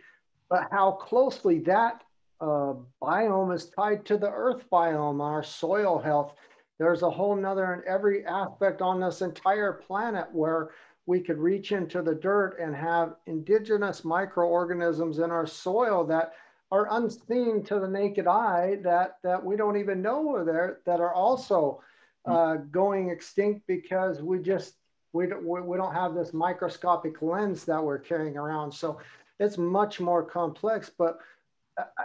But 0.49 0.69
how 0.71 0.93
closely 0.93 1.59
that 1.61 2.03
biome 2.41 3.55
is 3.55 3.67
tied 3.67 4.07
to 4.07 4.17
the 4.17 4.31
earth 4.31 4.65
biome, 4.73 5.23
our 5.23 5.43
soil 5.43 5.99
health, 5.99 6.35
there's 6.79 7.03
a 7.03 7.11
whole 7.11 7.37
nother 7.37 7.75
in 7.75 7.83
every 7.87 8.27
aspect 8.27 8.83
on 8.83 9.01
this 9.01 9.23
entire 9.23 9.73
planet 9.73 10.27
where 10.33 10.71
we 11.07 11.21
could 11.21 11.39
reach 11.39 11.73
into 11.73 12.03
the 12.03 12.15
dirt 12.15 12.59
and 12.61 12.75
have 12.75 13.17
indigenous 13.27 14.05
microorganisms 14.05 15.19
in 15.19 15.31
our 15.31 15.47
soil 15.47 16.05
that 16.05 16.35
are 16.71 16.89
unseen 16.93 17.63
to 17.63 17.79
the 17.79 17.89
naked 17.89 18.27
eye 18.27 18.79
that 18.83 19.19
that 19.23 19.43
we 19.43 19.57
don't 19.57 19.77
even 19.77 20.03
know 20.03 20.35
are 20.35 20.45
there 20.45 20.81
that 20.87 21.01
are 21.01 21.15
also 21.15 21.81
hmm. 22.25 22.33
uh, 22.33 22.57
going 22.57 23.11
extinct 23.11 23.67
because 23.67 24.23
we 24.23 24.39
just 24.39 24.75
we 25.13 25.27
don't 25.27 25.45
we 25.45 25.77
don't 25.77 25.95
have 25.95 26.15
this 26.15 26.33
microscopic 26.33 27.23
lens 27.23 27.65
that 27.65 27.83
we're 27.83 27.99
carrying 27.99 28.37
around 28.37 28.73
so 28.73 28.99
it's 29.39 29.59
much 29.59 30.01
more 30.01 30.23
complex 30.23 30.91
but 30.97 31.19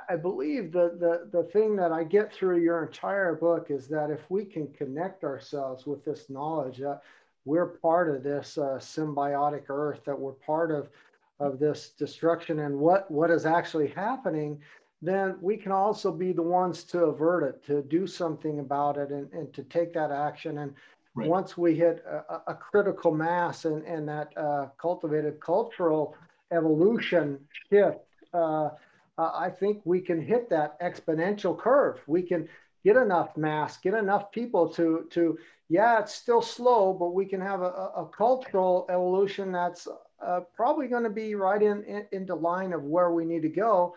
I 0.09 0.15
believe 0.15 0.71
the, 0.71 0.95
the, 0.99 1.29
the 1.31 1.43
thing 1.49 1.75
that 1.75 1.91
I 1.91 2.03
get 2.03 2.33
through 2.33 2.59
your 2.59 2.83
entire 2.85 3.35
book 3.35 3.67
is 3.69 3.87
that 3.89 4.09
if 4.09 4.21
we 4.29 4.43
can 4.43 4.67
connect 4.69 5.23
ourselves 5.23 5.85
with 5.85 6.03
this 6.03 6.29
knowledge 6.29 6.77
that 6.77 7.01
we're 7.45 7.67
part 7.67 8.13
of 8.13 8.23
this 8.23 8.57
uh, 8.57 8.79
symbiotic 8.79 9.69
earth, 9.69 10.01
that 10.05 10.19
we're 10.19 10.33
part 10.33 10.71
of, 10.71 10.89
of 11.39 11.59
this 11.59 11.89
destruction 11.89 12.59
and 12.59 12.77
what, 12.77 13.09
what 13.11 13.29
is 13.29 13.45
actually 13.45 13.89
happening, 13.89 14.59
then 15.01 15.37
we 15.39 15.55
can 15.55 15.71
also 15.71 16.11
be 16.11 16.31
the 16.31 16.41
ones 16.41 16.83
to 16.85 17.05
avert 17.05 17.43
it, 17.43 17.65
to 17.65 17.83
do 17.83 18.05
something 18.05 18.59
about 18.59 18.97
it 18.97 19.11
and, 19.11 19.31
and 19.31 19.53
to 19.53 19.63
take 19.63 19.93
that 19.93 20.11
action. 20.11 20.57
And 20.57 20.73
right. 21.15 21.27
once 21.27 21.57
we 21.57 21.75
hit 21.75 22.03
a, 22.05 22.51
a, 22.51 22.55
critical 22.55 23.13
mass 23.13 23.65
and, 23.65 23.83
and 23.85 24.07
that 24.09 24.35
uh, 24.35 24.67
cultivated 24.77 25.39
cultural 25.39 26.15
evolution 26.51 27.39
shift, 27.69 27.99
uh, 28.33 28.69
uh, 29.19 29.31
I 29.35 29.49
think 29.49 29.81
we 29.83 29.99
can 29.99 30.21
hit 30.21 30.49
that 30.49 30.79
exponential 30.79 31.57
curve. 31.57 31.99
We 32.07 32.21
can 32.21 32.47
get 32.85 32.95
enough 32.95 33.35
mass, 33.35 33.77
get 33.77 33.93
enough 33.93 34.31
people 34.31 34.69
to 34.75 35.07
to 35.11 35.37
yeah, 35.67 35.99
it's 35.99 36.15
still 36.15 36.41
slow, 36.41 36.93
but 36.93 37.13
we 37.13 37.25
can 37.25 37.41
have 37.41 37.61
a, 37.61 37.91
a 37.95 38.09
cultural 38.17 38.87
evolution 38.89 39.51
that's 39.51 39.87
uh, 40.25 40.39
probably 40.55 40.87
going 40.87 41.03
to 41.03 41.09
be 41.09 41.35
right 41.35 41.61
in, 41.61 41.83
in 41.83 42.05
into 42.13 42.33
line 42.33 42.71
of 42.71 42.83
where 42.83 43.11
we 43.11 43.25
need 43.25 43.41
to 43.41 43.49
go. 43.49 43.93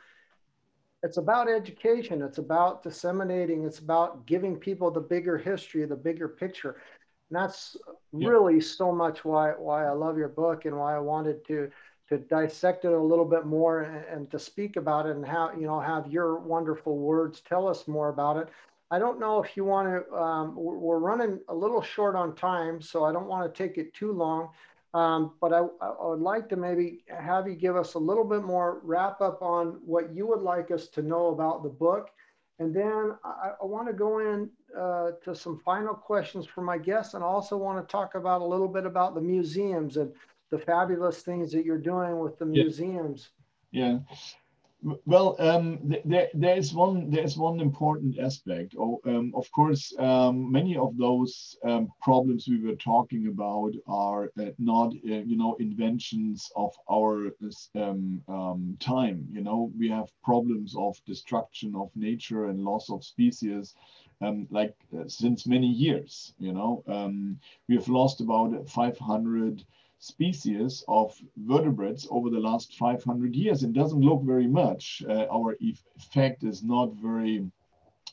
It's 1.04 1.18
about 1.18 1.48
education. 1.48 2.20
It's 2.22 2.38
about 2.38 2.82
disseminating. 2.82 3.64
It's 3.64 3.78
about 3.78 4.26
giving 4.26 4.56
people 4.56 4.90
the 4.90 5.00
bigger 5.00 5.38
history, 5.38 5.84
the 5.84 5.96
bigger 5.96 6.28
picture. 6.28 6.76
And 7.30 7.40
that's 7.40 7.76
yeah. 8.12 8.28
really 8.28 8.60
so 8.60 8.92
much 8.92 9.24
why 9.24 9.52
why 9.52 9.86
I 9.86 9.92
love 9.92 10.18
your 10.18 10.28
book 10.28 10.64
and 10.64 10.76
why 10.76 10.96
I 10.96 10.98
wanted 10.98 11.46
to 11.46 11.70
to 12.12 12.18
dissect 12.18 12.84
it 12.84 12.92
a 12.92 12.98
little 12.98 13.24
bit 13.24 13.46
more 13.46 13.80
and, 13.80 14.04
and, 14.04 14.30
to 14.30 14.38
speak 14.38 14.76
about 14.76 15.06
it 15.06 15.16
and 15.16 15.26
how 15.26 15.50
you 15.58 15.66
know 15.66 15.80
have 15.80 16.06
your 16.12 16.38
wonderful 16.38 16.98
words 16.98 17.40
tell 17.40 17.66
us 17.66 17.88
more 17.88 18.10
about 18.10 18.36
it. 18.36 18.48
I 18.90 18.98
don't 18.98 19.18
know 19.18 19.42
if 19.42 19.56
you 19.56 19.64
want 19.64 19.88
to 19.88 20.14
um, 20.14 20.54
we're 20.54 20.98
running 20.98 21.40
a 21.48 21.54
little 21.54 21.80
short 21.80 22.14
on 22.14 22.34
time 22.34 22.82
so 22.82 23.04
i 23.04 23.12
don't 23.12 23.26
want 23.26 23.42
to 23.52 23.62
take 23.62 23.78
it 23.78 23.94
too 23.94 24.12
long. 24.12 24.50
Um, 24.94 25.32
but 25.40 25.54
I, 25.54 25.60
I, 25.80 26.06
would 26.08 26.20
like 26.20 26.50
to 26.50 26.56
maybe 26.56 27.02
have 27.08 27.48
you 27.48 27.54
give 27.54 27.76
us 27.76 27.94
a 27.94 27.98
little 27.98 28.24
bit 28.24 28.42
more 28.42 28.80
wrap 28.82 29.22
up 29.22 29.40
on 29.40 29.80
what 29.86 30.14
you 30.14 30.26
would 30.26 30.42
like 30.42 30.70
us 30.70 30.88
to 30.88 31.00
know 31.00 31.28
about 31.28 31.62
the 31.62 31.70
book. 31.70 32.10
And 32.58 32.76
then 32.76 33.14
I, 33.24 33.52
I 33.62 33.64
want 33.64 33.86
to 33.86 33.94
go 33.94 34.18
in 34.18 34.50
uh, 34.78 35.12
to 35.24 35.34
some 35.34 35.62
final 35.64 35.94
questions 35.94 36.44
for 36.44 36.60
my 36.60 36.76
guests 36.76 37.14
and 37.14 37.24
also 37.24 37.56
want 37.56 37.78
to 37.80 37.90
talk 37.90 38.16
about 38.16 38.42
a 38.42 38.44
little 38.44 38.68
bit 38.68 38.84
about 38.84 39.14
the 39.14 39.20
museums 39.22 39.96
and 39.96 40.12
the 40.52 40.58
fabulous 40.58 41.22
things 41.22 41.50
that 41.50 41.64
you're 41.64 41.78
doing 41.78 42.20
with 42.20 42.38
the 42.38 42.44
museums. 42.44 43.30
Yeah. 43.72 44.00
Well, 45.06 45.36
um, 45.38 45.94
there, 46.04 46.28
there 46.34 46.56
is 46.56 46.74
one 46.74 47.08
there 47.08 47.24
is 47.24 47.38
one 47.38 47.60
important 47.60 48.18
aspect. 48.18 48.74
Oh, 48.78 49.00
um, 49.06 49.32
of 49.34 49.50
course, 49.52 49.94
um, 49.98 50.50
many 50.50 50.76
of 50.76 50.98
those 50.98 51.56
um, 51.64 51.88
problems 52.02 52.48
we 52.48 52.60
were 52.60 52.74
talking 52.74 53.28
about 53.28 53.72
are 53.86 54.24
uh, 54.38 54.50
not 54.58 54.88
uh, 54.88 55.22
you 55.30 55.36
know 55.38 55.54
inventions 55.60 56.50
of 56.54 56.72
our 56.90 57.30
um, 57.76 58.20
um, 58.28 58.76
time. 58.80 59.26
You 59.32 59.40
know, 59.40 59.72
we 59.78 59.88
have 59.88 60.10
problems 60.22 60.74
of 60.76 61.00
destruction 61.06 61.74
of 61.76 61.88
nature 61.94 62.46
and 62.46 62.64
loss 62.64 62.90
of 62.90 63.04
species, 63.04 63.74
like 64.50 64.74
uh, 64.98 65.06
since 65.06 65.46
many 65.46 65.68
years. 65.68 66.34
You 66.40 66.52
know, 66.52 66.72
we 67.68 67.76
have 67.76 67.88
lost 67.88 68.20
about 68.20 68.68
500 68.68 69.64
species 70.02 70.84
of 70.88 71.16
vertebrates 71.36 72.08
over 72.10 72.28
the 72.28 72.40
last 72.40 72.76
500 72.76 73.36
years. 73.36 73.62
It 73.62 73.72
doesn't 73.72 74.00
look 74.00 74.22
very 74.24 74.48
much. 74.48 75.02
Uh, 75.08 75.26
our 75.30 75.56
effect 75.60 76.42
is 76.42 76.64
not 76.64 76.94
very 76.94 77.46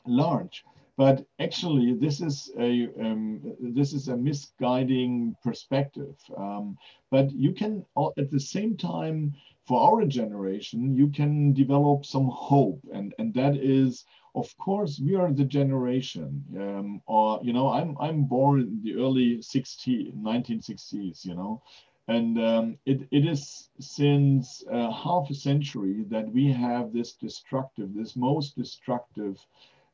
large, 0.06 0.64
but 0.96 1.26
actually 1.40 1.94
this 1.94 2.20
is 2.20 2.52
a 2.58 2.88
um, 3.00 3.56
this 3.58 3.92
is 3.92 4.06
a 4.06 4.16
misguiding 4.16 5.34
perspective. 5.42 6.14
Um, 6.36 6.78
but 7.10 7.32
you 7.32 7.52
can 7.52 7.84
at 8.16 8.30
the 8.30 8.38
same 8.38 8.76
time 8.76 9.34
for 9.66 9.80
our 9.80 10.06
generation 10.06 10.94
you 10.94 11.08
can 11.08 11.52
develop 11.52 12.06
some 12.06 12.28
hope, 12.28 12.80
and 12.94 13.12
and 13.18 13.34
that 13.34 13.56
is 13.56 14.04
of 14.34 14.56
course 14.58 15.00
we 15.04 15.14
are 15.14 15.32
the 15.32 15.44
generation 15.44 16.44
um, 16.58 17.02
or 17.06 17.40
you 17.42 17.52
know 17.52 17.68
i'm 17.68 17.96
i'm 18.00 18.24
born 18.24 18.60
in 18.60 18.80
the 18.82 18.94
early 18.94 19.40
60 19.42 20.12
1960s 20.16 21.24
you 21.24 21.34
know 21.34 21.62
and 22.08 22.40
um, 22.40 22.76
it, 22.86 23.06
it 23.12 23.24
is 23.24 23.70
since 23.78 24.64
uh, 24.72 24.90
half 24.90 25.30
a 25.30 25.34
century 25.34 26.04
that 26.08 26.28
we 26.32 26.50
have 26.50 26.92
this 26.92 27.12
destructive 27.12 27.94
this 27.94 28.16
most 28.16 28.56
destructive 28.56 29.38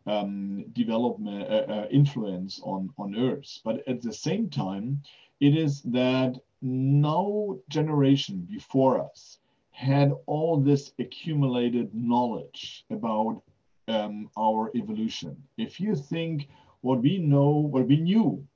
um, 0.07 0.65
development 0.73 1.43
uh, 1.51 1.73
uh, 1.73 1.87
influence 1.91 2.61
on 2.63 2.91
on 2.97 3.17
earth. 3.17 3.61
But 3.65 3.87
at 3.89 4.03
the 4.03 4.13
same 4.13 4.49
time 4.49 5.03
it 5.41 5.55
is 5.57 5.83
that 5.83 6.41
no 6.63 7.61
generation 7.69 8.47
before 8.51 9.01
us 9.01 9.39
had 9.71 10.11
all 10.25 10.59
this 10.59 10.93
accumulated 10.99 11.95
knowledge 11.95 12.87
about 12.91 13.43
um, 13.89 14.31
our 14.37 14.71
evolution. 14.75 15.37
If 15.57 15.81
you 15.81 15.95
think 15.95 16.49
what 16.81 17.03
we 17.03 17.19
know, 17.19 17.51
what 17.51 17.87
we 17.87 17.97
knew 18.01 18.47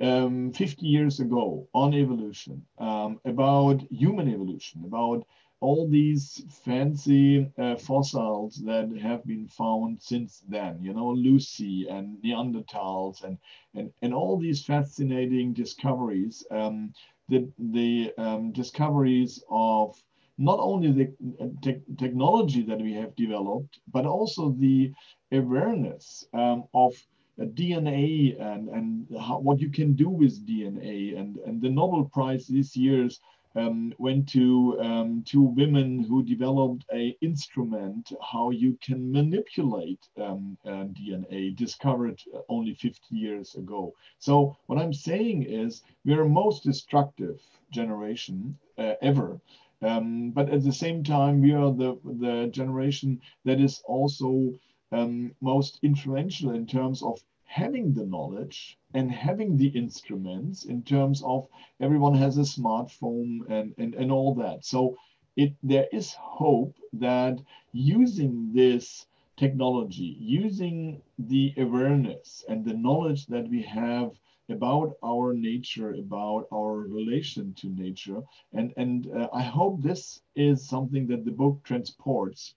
um, 0.00 0.52
50 0.52 0.86
years 0.86 1.20
ago 1.20 1.68
on 1.74 1.94
evolution, 1.94 2.64
um, 2.78 3.20
about 3.24 3.80
human 3.90 4.28
evolution, 4.28 4.84
about 4.84 5.26
all 5.60 5.88
these 5.88 6.44
fancy 6.50 7.50
uh, 7.58 7.76
fossils 7.76 8.56
that 8.64 8.90
have 9.00 9.24
been 9.24 9.46
found 9.48 10.02
since 10.02 10.42
then, 10.48 10.78
you 10.82 10.92
know, 10.92 11.10
Lucy 11.10 11.88
and 11.88 12.18
Neanderthals 12.22 13.24
and, 13.24 13.38
and, 13.74 13.90
and 14.02 14.12
all 14.12 14.38
these 14.38 14.64
fascinating 14.64 15.54
discoveries, 15.54 16.44
um, 16.50 16.92
the, 17.28 17.48
the 17.58 18.12
um, 18.18 18.52
discoveries 18.52 19.42
of 19.48 19.96
not 20.38 20.58
only 20.58 20.90
the 20.92 21.12
uh, 21.40 21.48
te 21.62 21.80
technology 21.98 22.62
that 22.62 22.78
we 22.78 22.92
have 22.94 23.14
developed, 23.16 23.78
but 23.92 24.04
also 24.06 24.50
the 24.58 24.92
awareness 25.32 26.26
um, 26.34 26.64
of 26.74 26.92
uh, 27.40 27.44
DNA 27.44 28.40
and, 28.40 28.68
and 28.68 29.06
how, 29.20 29.38
what 29.38 29.60
you 29.60 29.70
can 29.70 29.94
do 29.94 30.08
with 30.08 30.46
DNA. 30.46 31.18
And, 31.18 31.36
and 31.46 31.60
the 31.60 31.70
Nobel 31.70 32.04
Prize 32.12 32.46
this 32.46 32.76
year 32.76 33.08
um, 33.56 33.92
went 33.98 34.28
to 34.30 34.76
um, 34.80 35.22
two 35.26 35.42
women 35.42 36.02
who 36.02 36.22
developed 36.22 36.84
a 36.92 37.16
instrument 37.20 38.12
how 38.20 38.50
you 38.50 38.76
can 38.82 39.12
manipulate 39.12 40.08
um, 40.20 40.56
uh, 40.66 40.86
DNA, 40.96 41.54
discovered 41.56 42.20
only 42.48 42.74
50 42.74 43.00
years 43.14 43.54
ago. 43.54 43.94
So 44.18 44.56
what 44.66 44.78
I'm 44.78 44.92
saying 44.92 45.44
is 45.44 45.82
we're 46.04 46.24
most 46.24 46.64
destructive 46.64 47.40
generation 47.70 48.56
uh, 48.78 48.94
ever. 49.02 49.40
Um, 49.84 50.30
but 50.30 50.48
at 50.48 50.62
the 50.62 50.72
same 50.72 51.04
time, 51.04 51.42
we 51.42 51.52
are 51.52 51.72
the, 51.72 51.98
the 52.04 52.48
generation 52.50 53.20
that 53.44 53.60
is 53.60 53.82
also 53.84 54.52
um, 54.92 55.34
most 55.40 55.78
influential 55.82 56.50
in 56.50 56.66
terms 56.66 57.02
of 57.02 57.22
having 57.44 57.92
the 57.92 58.06
knowledge 58.06 58.78
and 58.94 59.10
having 59.10 59.56
the 59.56 59.68
instruments 59.68 60.64
in 60.64 60.82
terms 60.82 61.22
of 61.22 61.46
everyone 61.80 62.14
has 62.14 62.38
a 62.38 62.40
smartphone 62.40 63.40
and, 63.48 63.74
and, 63.78 63.94
and 63.94 64.10
all 64.10 64.34
that. 64.34 64.64
So 64.64 64.96
it 65.36 65.52
there 65.62 65.88
is 65.92 66.14
hope 66.14 66.74
that 66.94 67.38
using 67.72 68.52
this 68.52 69.06
technology, 69.36 70.16
using 70.20 71.02
the 71.18 71.52
awareness 71.56 72.44
and 72.48 72.64
the 72.64 72.74
knowledge 72.74 73.26
that 73.26 73.48
we 73.48 73.62
have 73.62 74.12
about 74.48 74.96
our 75.04 75.34
nature, 75.34 75.94
about 75.94 76.46
our 76.52 76.76
relation 76.76 77.54
to 77.54 77.68
nature. 77.68 78.20
And, 78.52 78.72
and 78.76 79.10
uh, 79.16 79.28
I 79.32 79.42
hope 79.42 79.82
this 79.82 80.20
is 80.36 80.68
something 80.68 81.06
that 81.08 81.24
the 81.24 81.30
book 81.30 81.60
transports, 81.64 82.54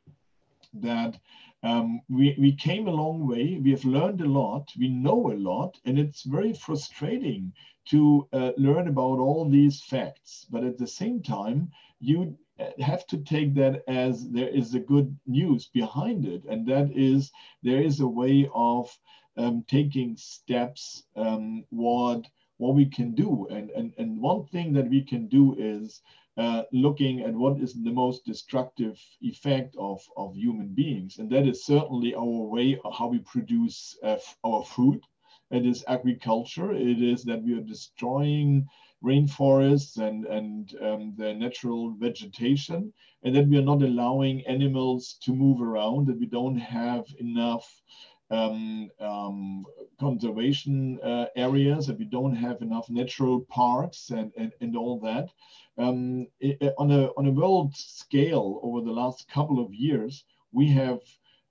that 0.74 1.18
um, 1.64 2.02
we, 2.10 2.36
we 2.40 2.52
came 2.54 2.88
a 2.88 2.92
long 2.92 3.26
way, 3.26 3.60
we 3.62 3.72
have 3.72 3.86
learned 3.86 4.22
a 4.22 4.30
lot, 4.30 4.72
we 4.78 4.90
know 4.90 5.32
a 5.32 5.38
lot, 5.38 5.80
and 5.86 5.98
it's 5.98 6.24
very 6.24 6.54
frustrating 6.54 7.52
to 7.86 8.28
uh, 8.34 8.52
learn 8.58 8.88
about 8.88 9.20
all 9.20 9.50
these 9.50 9.82
facts. 9.82 10.46
But 10.50 10.64
at 10.64 10.78
the 10.78 10.88
same 10.88 11.22
time, 11.22 11.72
you 12.00 12.38
have 12.80 13.06
to 13.08 13.18
take 13.18 13.54
that 13.56 13.84
as 13.88 14.30
there 14.30 14.50
is 14.50 14.74
a 14.74 14.80
good 14.80 15.16
news 15.26 15.68
behind 15.68 16.26
it, 16.26 16.44
and 16.46 16.66
that 16.68 16.92
is 16.96 17.32
there 17.64 17.82
is 17.82 18.00
a 18.00 18.08
way 18.08 18.50
of 18.54 18.90
um, 19.38 19.64
taking 19.68 20.16
steps 20.18 21.04
um, 21.16 21.64
what 21.70 22.26
what 22.58 22.74
we 22.74 22.86
can 22.86 23.14
do, 23.14 23.48
and, 23.52 23.70
and 23.72 23.94
and 23.98 24.20
one 24.20 24.46
thing 24.48 24.74
that 24.74 24.90
we 24.90 25.04
can 25.04 25.28
do 25.28 25.56
is 25.60 26.02
uh, 26.38 26.64
looking 26.72 27.22
at 27.22 27.34
what 27.34 27.60
is 27.60 27.74
the 27.74 27.92
most 27.92 28.26
destructive 28.26 29.00
effect 29.22 29.76
of 29.78 30.02
of 30.18 30.36
human 30.36 30.70
beings, 30.74 31.20
and 31.20 31.30
that 31.30 31.48
is 31.48 31.66
certainly 31.66 32.16
our 32.16 32.42
way 32.56 32.80
of 32.84 32.94
how 32.98 33.08
we 33.08 33.20
produce 33.20 33.98
uh, 34.04 34.18
our 34.44 34.64
food. 34.64 35.02
It 35.50 35.66
is 35.66 35.86
agriculture. 35.88 36.74
It 36.74 37.02
is 37.02 37.24
that 37.24 37.44
we 37.44 37.54
are 37.54 37.62
destroying 37.62 38.68
rainforests 39.04 39.98
and, 39.98 40.26
and 40.26 40.76
um, 40.82 41.14
the 41.16 41.34
natural 41.34 41.92
vegetation, 41.92 42.92
and 43.24 43.36
that 43.36 43.48
we 43.48 43.58
are 43.58 43.70
not 43.74 43.82
allowing 43.82 44.46
animals 44.48 45.18
to 45.24 45.34
move 45.34 45.62
around, 45.62 46.08
that 46.08 46.20
we 46.20 46.26
don't 46.26 46.58
have 46.58 47.06
enough 47.20 47.82
um, 48.30 48.90
um, 49.00 49.66
conservation 50.00 51.00
uh, 51.02 51.26
areas, 51.36 51.88
that 51.88 51.98
we 51.98 52.06
don't 52.06 52.36
have 52.36 52.62
enough 52.62 52.90
natural 52.90 53.42
parks 53.42 54.10
and, 54.10 54.32
and, 54.38 54.52
and 54.62 54.76
all 54.76 55.00
that. 55.00 55.30
Um, 55.78 56.28
it, 56.40 56.74
on, 56.78 56.92
a, 56.92 57.08
on 57.18 57.28
a 57.28 57.32
world 57.32 57.76
scale, 57.76 58.60
over 58.64 58.82
the 58.82 58.92
last 58.92 59.30
couple 59.30 59.64
of 59.64 59.74
years, 59.74 60.26
we 60.52 60.68
have 60.70 61.00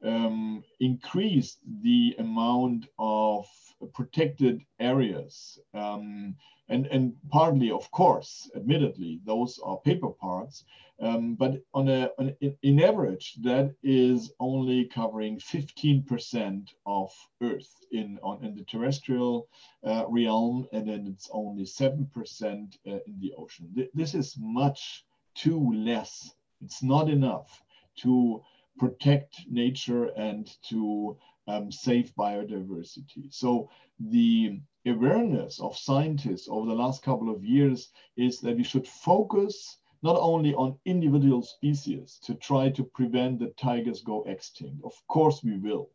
um, 0.04 0.62
increased 0.80 1.60
the 1.82 2.14
amount 2.18 2.86
of 2.98 3.46
protected 3.94 4.62
areas. 4.80 5.58
Um, 5.74 6.36
and, 6.68 6.86
and 6.86 7.14
partly, 7.30 7.70
of 7.70 7.90
course, 7.90 8.50
admittedly, 8.56 9.20
those 9.24 9.60
are 9.64 9.78
paper 9.78 10.08
parks, 10.08 10.64
um, 11.00 11.34
but 11.34 11.62
on 11.74 11.88
a, 11.88 12.10
on, 12.18 12.34
in 12.62 12.82
average, 12.82 13.34
that 13.42 13.74
is 13.82 14.32
only 14.40 14.86
covering 14.86 15.38
15% 15.38 16.68
of 16.86 17.12
Earth 17.42 17.84
in, 17.92 18.18
on, 18.22 18.42
in 18.42 18.54
the 18.54 18.64
terrestrial 18.64 19.48
uh, 19.84 20.04
realm, 20.08 20.66
and 20.72 20.88
then 20.88 21.06
it's 21.06 21.28
only 21.32 21.64
7% 21.64 22.08
uh, 22.86 22.90
in 23.06 23.20
the 23.20 23.32
ocean. 23.36 23.70
Th 23.74 23.90
this 23.94 24.14
is 24.14 24.36
much 24.38 25.04
too 25.34 25.72
less. 25.74 26.34
It's 26.64 26.82
not 26.82 27.10
enough 27.10 27.62
to 27.96 28.42
protect 28.78 29.44
nature 29.50 30.06
and 30.16 30.50
to 30.70 31.16
um, 31.48 31.70
save 31.70 32.14
biodiversity. 32.14 33.30
So 33.30 33.70
the 34.00 34.60
awareness 34.86 35.60
of 35.60 35.76
scientists 35.76 36.48
over 36.50 36.66
the 36.66 36.74
last 36.74 37.02
couple 37.02 37.30
of 37.30 37.44
years 37.44 37.90
is 38.16 38.40
that 38.40 38.56
we 38.56 38.64
should 38.64 38.86
focus 38.86 39.78
not 40.02 40.16
only 40.18 40.54
on 40.54 40.78
individual 40.84 41.42
species 41.42 42.18
to 42.24 42.34
try 42.34 42.70
to 42.70 42.84
prevent 42.84 43.38
that 43.40 43.56
tigers 43.56 44.02
go 44.02 44.22
extinct. 44.24 44.84
Of 44.84 44.94
course 45.08 45.42
we 45.42 45.58
will, 45.58 45.90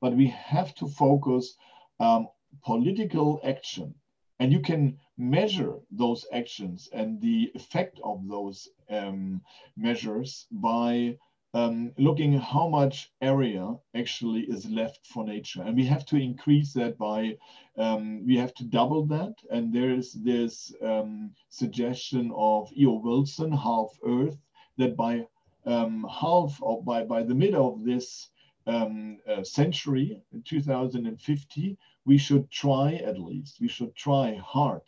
but 0.00 0.16
we 0.16 0.26
have 0.28 0.74
to 0.76 0.86
focus 0.86 1.56
um, 2.00 2.28
political 2.64 3.40
action 3.44 3.94
and 4.42 4.52
you 4.52 4.58
can 4.58 4.98
measure 5.16 5.74
those 5.92 6.26
actions 6.32 6.88
and 6.92 7.20
the 7.20 7.52
effect 7.54 8.00
of 8.02 8.26
those 8.26 8.68
um, 8.90 9.40
measures 9.76 10.46
by 10.50 11.16
um, 11.54 11.92
looking 11.98 12.32
how 12.38 12.66
much 12.66 13.12
area 13.20 13.74
actually 13.94 14.40
is 14.42 14.64
left 14.70 15.06
for 15.06 15.24
nature. 15.24 15.62
And 15.62 15.76
we 15.76 15.84
have 15.86 16.06
to 16.06 16.16
increase 16.16 16.72
that 16.74 16.96
by, 16.96 17.36
um, 17.76 18.26
we 18.26 18.36
have 18.38 18.54
to 18.54 18.64
double 18.64 19.04
that. 19.06 19.34
And 19.50 19.72
there 19.72 19.90
is 19.90 20.12
this 20.12 20.74
um, 20.82 21.32
suggestion 21.50 22.32
of 22.34 22.70
E.O. 22.76 22.94
Wilson, 22.94 23.52
Half 23.52 23.98
Earth, 24.06 24.38
that 24.78 24.96
by 24.96 25.26
um, 25.66 26.06
half 26.10 26.58
or 26.62 26.82
by, 26.82 27.04
by 27.04 27.22
the 27.22 27.34
middle 27.34 27.74
of 27.74 27.84
this 27.84 28.30
um, 28.66 29.18
uh, 29.28 29.44
century, 29.44 30.22
in 30.32 30.42
2050, 30.42 31.76
we 32.04 32.18
should 32.18 32.50
try 32.50 32.94
at 32.94 33.18
least, 33.18 33.60
we 33.60 33.68
should 33.68 33.94
try 33.94 34.34
hard 34.36 34.82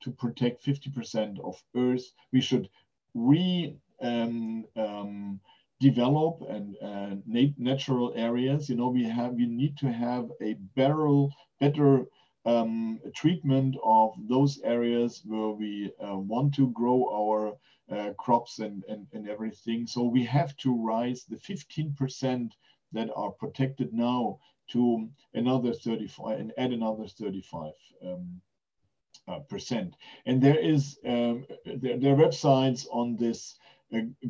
to 0.00 0.10
protect 0.10 0.64
50% 0.64 1.38
of 1.40 1.62
Earth. 1.76 2.12
We 2.32 2.40
should 2.40 2.68
re 3.14 3.76
um, 4.00 4.64
um, 4.76 5.40
develop 5.80 6.42
and 6.48 6.76
uh, 6.82 7.14
natural 7.56 8.12
areas. 8.16 8.68
You 8.68 8.76
know, 8.76 8.88
we 8.88 9.04
have 9.04 9.32
we 9.32 9.46
need 9.46 9.76
to 9.78 9.92
have 9.92 10.30
a 10.40 10.54
better 10.74 11.26
better 11.60 12.06
um, 12.44 13.00
treatment 13.14 13.76
of 13.84 14.14
those 14.28 14.60
areas 14.64 15.22
where 15.24 15.50
we 15.50 15.92
uh, 16.02 16.16
want 16.16 16.54
to 16.54 16.70
grow 16.70 17.08
our 17.12 17.52
uh, 17.94 18.12
crops 18.18 18.58
and, 18.58 18.84
and, 18.88 19.06
and 19.12 19.28
everything. 19.28 19.86
So 19.86 20.02
we 20.04 20.24
have 20.24 20.56
to 20.58 20.74
rise 20.74 21.24
the 21.24 21.36
15% 21.36 22.50
that 22.92 23.10
are 23.14 23.30
protected 23.30 23.92
now 23.92 24.38
to 24.70 25.08
another 25.34 25.72
35 25.72 26.38
and 26.38 26.52
add 26.58 26.72
another 26.72 27.06
35 27.06 27.72
um, 28.04 28.40
uh, 29.26 29.40
percent. 29.40 29.94
And 30.26 30.42
there 30.42 30.58
is 30.58 30.98
um, 31.06 31.46
there, 31.64 31.98
there, 31.98 32.12
are 32.14 32.16
websites 32.16 32.86
on 32.90 33.16
this 33.16 33.56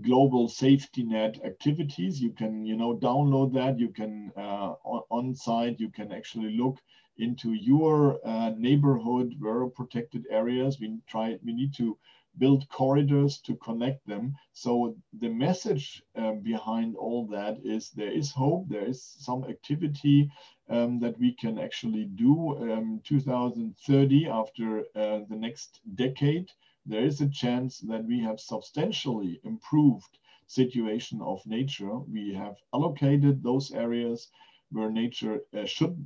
global 0.02 0.48
safety 0.48 1.02
net 1.02 1.38
activities. 1.44 2.20
You 2.20 2.32
can, 2.32 2.64
you 2.64 2.76
know, 2.76 2.96
download 2.96 3.52
that. 3.54 3.78
You 3.78 3.88
can 3.90 4.32
uh, 4.36 4.74
on, 5.10 5.34
site. 5.34 5.80
You 5.80 5.90
can 5.90 6.12
actually 6.12 6.56
look 6.56 6.78
into 7.16 7.52
your 7.52 8.20
uh, 8.26 8.50
neighborhood, 8.56 9.34
very 9.40 9.70
protected 9.70 10.26
areas. 10.30 10.78
We 10.80 10.98
try. 11.08 11.38
We 11.44 11.52
need 11.52 11.74
to 11.74 11.98
build 12.38 12.68
corridors 12.68 13.40
to 13.40 13.56
connect 13.56 14.06
them. 14.06 14.34
So 14.52 14.96
the 15.12 15.28
message 15.28 16.02
um, 16.14 16.40
behind 16.40 16.94
all 16.96 17.26
that 17.28 17.58
is 17.64 17.90
there 17.90 18.12
is 18.12 18.30
hope. 18.30 18.68
There 18.68 18.84
is 18.86 19.02
some 19.02 19.44
activity 19.44 20.30
um, 20.68 21.00
that 21.00 21.18
we 21.18 21.32
can 21.32 21.58
actually 21.58 22.04
do. 22.04 22.56
Um, 22.72 23.00
2030, 23.04 24.28
after 24.28 24.80
uh, 24.94 25.20
the 25.28 25.36
next 25.36 25.80
decade 25.94 26.48
there 26.88 27.04
is 27.04 27.20
a 27.20 27.28
chance 27.28 27.78
that 27.80 28.04
we 28.04 28.18
have 28.20 28.40
substantially 28.40 29.40
improved 29.44 30.18
situation 30.46 31.20
of 31.22 31.46
nature. 31.46 31.98
We 31.98 32.32
have 32.34 32.56
allocated 32.72 33.42
those 33.42 33.70
areas 33.72 34.28
where 34.70 34.90
nature 34.90 35.40
uh, 35.56 35.64
should 35.66 35.96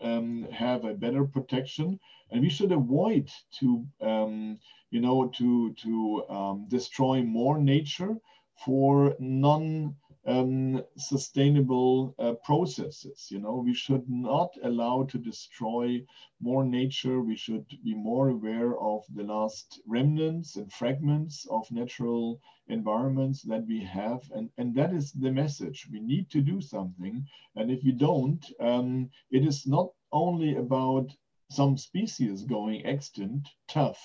um, 0.00 0.46
have 0.52 0.84
a 0.84 0.94
better 0.94 1.24
protection, 1.24 1.98
and 2.30 2.42
we 2.42 2.50
should 2.50 2.72
avoid 2.72 3.30
to, 3.60 3.86
um, 4.00 4.58
you 4.90 5.00
know, 5.00 5.28
to 5.38 5.72
to 5.84 6.28
um, 6.28 6.66
destroy 6.68 7.22
more 7.22 7.58
nature 7.58 8.16
for 8.64 9.16
non 9.18 9.96
um, 10.26 10.82
sustainable 10.96 12.14
uh, 12.18 12.32
processes. 12.44 13.28
You 13.30 13.38
know, 13.40 13.62
we 13.64 13.74
should 13.74 14.08
not 14.08 14.50
allow 14.62 15.04
to 15.04 15.18
destroy 15.18 16.04
more 16.40 16.64
nature. 16.64 17.20
We 17.20 17.36
should 17.36 17.66
be 17.84 17.94
more 17.94 18.30
aware 18.30 18.78
of 18.78 19.04
the 19.14 19.22
last 19.22 19.80
remnants 19.86 20.56
and 20.56 20.72
fragments 20.72 21.46
of 21.50 21.70
natural 21.70 22.40
environments 22.68 23.42
that 23.42 23.64
we 23.66 23.80
have. 23.84 24.22
And, 24.34 24.50
and 24.58 24.74
that 24.74 24.92
is 24.92 25.12
the 25.12 25.30
message. 25.30 25.86
We 25.90 26.00
need 26.00 26.30
to 26.30 26.40
do 26.40 26.60
something. 26.60 27.24
And 27.54 27.70
if 27.70 27.84
we 27.84 27.92
don't, 27.92 28.44
um, 28.60 29.10
it 29.30 29.46
is 29.46 29.66
not 29.66 29.90
only 30.12 30.56
about 30.56 31.10
some 31.50 31.76
species 31.76 32.42
going 32.42 32.84
extinct, 32.84 33.48
tough, 33.68 34.00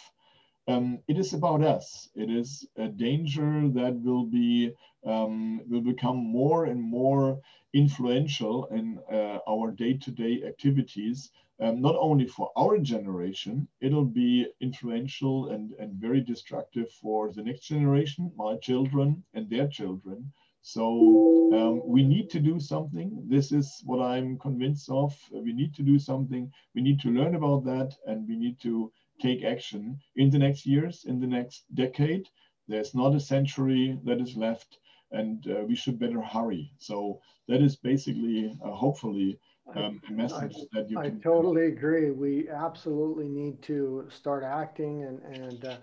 um, 0.68 1.00
it 1.08 1.18
is 1.18 1.34
about 1.34 1.64
us. 1.64 2.10
It 2.16 2.30
is 2.30 2.68
a 2.78 2.88
danger 2.88 3.68
that 3.70 4.00
will 4.04 4.26
be 4.26 4.74
um, 5.06 5.62
will 5.68 5.82
become 5.82 6.18
more 6.18 6.66
and 6.66 6.82
more 6.82 7.40
influential 7.74 8.66
in 8.68 9.00
uh, 9.12 9.40
our 9.50 9.72
day-to-day 9.72 10.44
activities. 10.46 11.32
Um, 11.60 11.82
not 11.82 11.96
only 11.96 12.28
for 12.28 12.52
our 12.56 12.78
generation, 12.80 13.68
it'll 13.82 14.06
be 14.06 14.48
influential 14.62 15.50
and, 15.50 15.74
and 15.80 15.94
very 15.94 16.22
destructive 16.22 16.92
for 16.92 17.32
the 17.32 17.44
next 17.44 17.62
generation, 17.62 18.32
my 18.36 18.58
children 18.58 19.24
and 19.34 19.50
their 19.50 19.68
children. 19.68 20.32
So 20.64 21.52
um, 21.54 21.82
we 21.86 22.04
need 22.04 22.30
to 22.32 22.40
do 22.40 22.60
something. 22.60 23.24
This 23.28 23.52
is 23.52 23.82
what 23.86 24.00
I'm 24.02 24.38
convinced 24.38 24.90
of. 24.90 25.16
We 25.32 25.54
need 25.54 25.74
to 25.76 25.84
do 25.84 25.98
something. 25.98 26.52
We 26.76 26.82
need 26.82 27.00
to 27.02 27.10
learn 27.10 27.36
about 27.36 27.66
that, 27.66 27.96
and 28.06 28.28
we 28.28 28.36
need 28.36 28.60
to 28.62 28.92
take 29.22 29.44
action 29.44 30.00
in 30.16 30.30
the 30.30 30.40
next 30.40 30.66
years, 30.66 31.06
in 31.06 31.20
the 31.20 31.28
next 31.28 31.66
decade. 31.74 32.28
There's 32.68 32.94
not 32.96 33.16
a 33.16 33.20
century 33.20 34.00
that 34.06 34.22
is 34.22 34.36
left, 34.36 34.80
and 35.12 35.46
uh, 35.48 35.64
we 35.68 35.76
should 35.76 36.00
better 36.00 36.22
hurry. 36.22 36.72
So 36.78 37.20
that 37.48 37.62
is 37.62 37.76
basically, 37.76 38.58
uh, 38.64 38.72
hopefully, 38.72 39.40
um, 39.76 40.02
a 40.10 40.12
message 40.12 40.56
I, 40.56 40.66
that 40.74 40.90
you 40.90 40.98
I 41.00 41.04
can. 41.04 41.22
totally 41.22 41.68
agree. 41.68 42.12
We 42.12 42.50
absolutely 42.50 43.28
need 43.28 43.62
to 43.64 44.08
start 44.10 44.44
acting, 44.44 45.04
and 45.04 45.20
and 45.44 45.66
uh, 45.66 45.78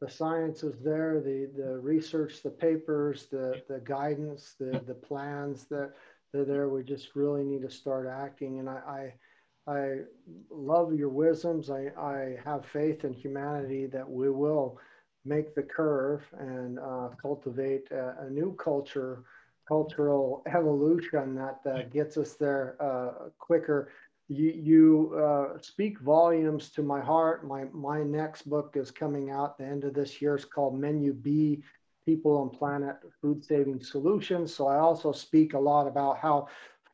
the 0.00 0.10
science 0.10 0.62
is 0.62 0.76
there, 0.82 1.20
the 1.20 1.50
the 1.56 1.78
research, 1.78 2.42
the 2.42 2.50
papers, 2.50 3.26
the 3.30 3.62
the 3.68 3.80
guidance, 3.80 4.54
the 4.58 4.82
the 4.86 4.94
plans 4.94 5.66
that 5.66 5.92
they're 6.32 6.44
there. 6.44 6.68
We 6.68 6.82
just 6.82 7.16
really 7.16 7.44
need 7.44 7.62
to 7.62 7.70
start 7.70 8.06
acting, 8.06 8.58
and 8.60 8.68
I. 8.68 8.80
I, 9.00 9.14
I 9.68 9.98
love 10.50 10.94
your 10.94 11.10
wisdoms. 11.10 11.70
I, 11.70 11.90
I 11.98 12.36
have 12.44 12.64
faith 12.64 13.04
in 13.04 13.12
humanity 13.12 13.86
that 13.86 14.08
we 14.08 14.30
will 14.30 14.78
make 15.24 15.54
the 15.54 15.62
curve 15.62 16.22
and 16.38 16.78
uh, 16.78 17.10
cultivate 17.20 17.90
a, 17.90 18.14
a, 18.22 18.30
new 18.30 18.56
culture, 18.56 19.24
cultural 19.66 20.42
evolution 20.46 21.34
that 21.34 21.60
uh, 21.70 21.82
gets 21.92 22.16
us 22.16 22.34
there 22.34 22.76
uh, 22.80 23.28
quicker. 23.38 23.92
You, 24.28 24.50
you 24.50 25.22
uh, 25.22 25.58
speak 25.60 26.00
volumes 26.00 26.70
to 26.70 26.82
my 26.82 27.00
heart. 27.00 27.46
My, 27.46 27.64
my 27.72 28.02
next 28.02 28.48
book 28.48 28.74
is 28.74 28.90
coming 28.90 29.30
out 29.30 29.58
the 29.58 29.66
end 29.66 29.84
of 29.84 29.92
this 29.92 30.22
year. 30.22 30.36
It's 30.36 30.44
called 30.46 30.78
Menu 30.78 31.12
B, 31.12 31.62
People 32.06 32.42
and 32.42 32.52
Planet 32.58 32.96
Food 33.20 33.44
Saving 33.44 33.82
Solutions. 33.82 34.54
So 34.54 34.66
I 34.66 34.78
also 34.78 35.12
speak 35.12 35.52
a 35.52 35.58
lot 35.58 35.86
about 35.86 36.18
how 36.18 36.48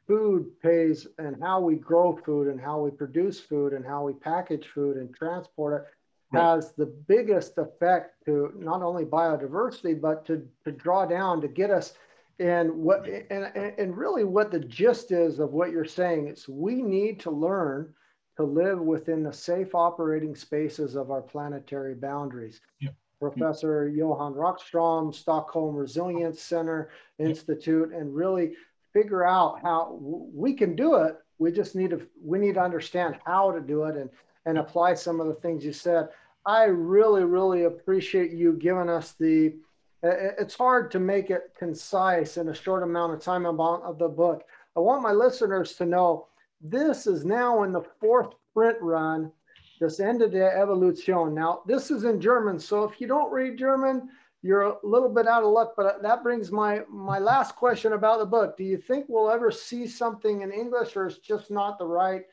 food 0.07 0.51
pays 0.61 1.07
and 1.19 1.37
how 1.41 1.61
we 1.61 1.77
grow 1.77 2.17
food 2.25 2.49
and 2.49 2.61
how 2.61 2.81
we 2.81 2.91
produce 2.91 3.41
food 3.41 3.73
and 3.73 3.85
how 3.85 4.05
we 4.05 4.13
package 4.13 4.67
food 4.75 4.97
and 4.97 5.15
transport 5.15 5.87
it 5.87 6.39
has 6.39 6.73
the 6.73 6.87
biggest 6.87 7.59
effect 7.59 8.25
to 8.25 8.53
not 8.57 8.83
only 8.83 9.05
biodiversity, 9.05 10.01
but 10.01 10.27
to, 10.27 10.47
to 10.65 10.73
draw 10.73 11.07
down, 11.07 11.41
to 11.41 11.49
get 11.49 11.71
us 11.71 11.95
and 12.41 12.73
what 12.73 13.07
and, 13.07 13.45
and 13.55 13.97
really 13.97 14.25
what 14.25 14.51
the 14.51 14.59
gist 14.59 15.13
is 15.13 15.39
of 15.39 15.53
what 15.53 15.71
you're 15.71 15.85
saying 15.85 16.27
is 16.27 16.49
we 16.49 16.83
need 16.83 17.21
to 17.21 17.31
learn 17.31 17.95
to 18.37 18.43
live 18.43 18.81
within 18.81 19.23
the 19.23 19.33
safe 19.33 19.73
operating 19.75 20.35
spaces 20.35 20.97
of 20.97 21.13
our 21.13 21.23
planetary 21.23 21.95
boundaries. 21.95 22.61
Yep. 22.81 22.95
Professor 23.21 23.87
yep. 23.87 23.99
Johan 23.99 24.35
Rockström, 24.35 25.15
Stockholm 25.15 25.77
Resilience 25.77 26.43
Center 26.43 26.91
Institute, 27.21 27.93
and 27.93 28.13
really 28.13 28.55
figure 28.95 29.27
out 29.27 29.61
how 29.61 29.99
we 30.01 30.55
can 30.55 30.75
do 30.75 30.95
it. 30.95 31.17
We 31.39 31.53
just 31.53 31.75
need 31.75 31.91
to 31.91 32.07
we 32.25 32.39
need 32.39 32.55
to 32.55 32.63
understand 32.63 33.17
how 33.27 33.53
to 33.53 33.61
do 33.61 33.85
it 33.85 33.97
and 33.97 34.09
and 34.47 34.59
apply 34.59 34.95
some 34.95 35.21
of 35.21 35.27
the 35.27 35.35
things 35.35 35.65
you 35.65 35.73
said. 35.73 36.09
I 36.47 36.65
really, 36.65 37.25
really 37.25 37.65
appreciate 37.65 38.33
you 38.33 38.55
giving 38.55 38.89
us 38.89 39.13
the. 39.13 39.55
It's 40.03 40.55
hard 40.55 40.91
to 40.91 40.99
make 40.99 41.31
it 41.31 41.55
concise 41.59 42.37
in 42.37 42.51
a 42.51 42.55
short 42.55 42.83
amount 42.83 43.15
of 43.15 43.21
time 43.21 43.47
about 43.47 43.83
of 43.83 43.99
the 43.99 44.09
book. 44.09 44.45
I 44.77 44.81
want 44.81 45.03
my 45.03 45.13
listeners 45.13 45.75
to 45.75 45.87
know 45.87 46.29
this 46.61 47.07
is 47.07 47.25
now 47.25 47.63
in 47.63 47.73
the 47.73 47.85
fourth 48.01 48.35
print 48.53 48.77
run. 48.81 49.33
This 49.81 50.01
Ende 50.01 50.31
der 50.31 50.51
Evolution. 50.51 51.35
Now, 51.35 51.63
this 51.67 51.91
is 51.91 52.05
in 52.05 52.21
German, 52.21 52.59
so 52.59 52.85
if 52.85 53.01
you 53.01 53.07
don't 53.07 53.33
read 53.33 53.59
German, 53.59 54.09
you're 54.45 54.61
a 54.61 54.77
little 54.83 55.09
bit 55.09 55.27
out 55.27 55.43
of 55.43 55.51
luck. 55.51 55.73
But 55.75 55.87
uh, 55.87 55.99
that 56.03 56.23
brings 56.23 56.53
my 56.53 56.83
my 56.89 57.19
last 57.19 57.57
question 57.57 57.95
about 57.95 58.19
the 58.19 58.27
book. 58.27 58.59
Do 58.59 58.63
you 58.63 58.77
think 58.77 59.07
we'll 59.09 59.31
ever 59.31 59.51
see 59.51 59.87
something 59.87 60.43
in 60.43 60.53
English, 60.53 60.95
or 60.97 61.07
it's 61.07 61.19
just 61.19 61.51
not 61.51 61.79
the 61.79 61.87
right 61.87 62.25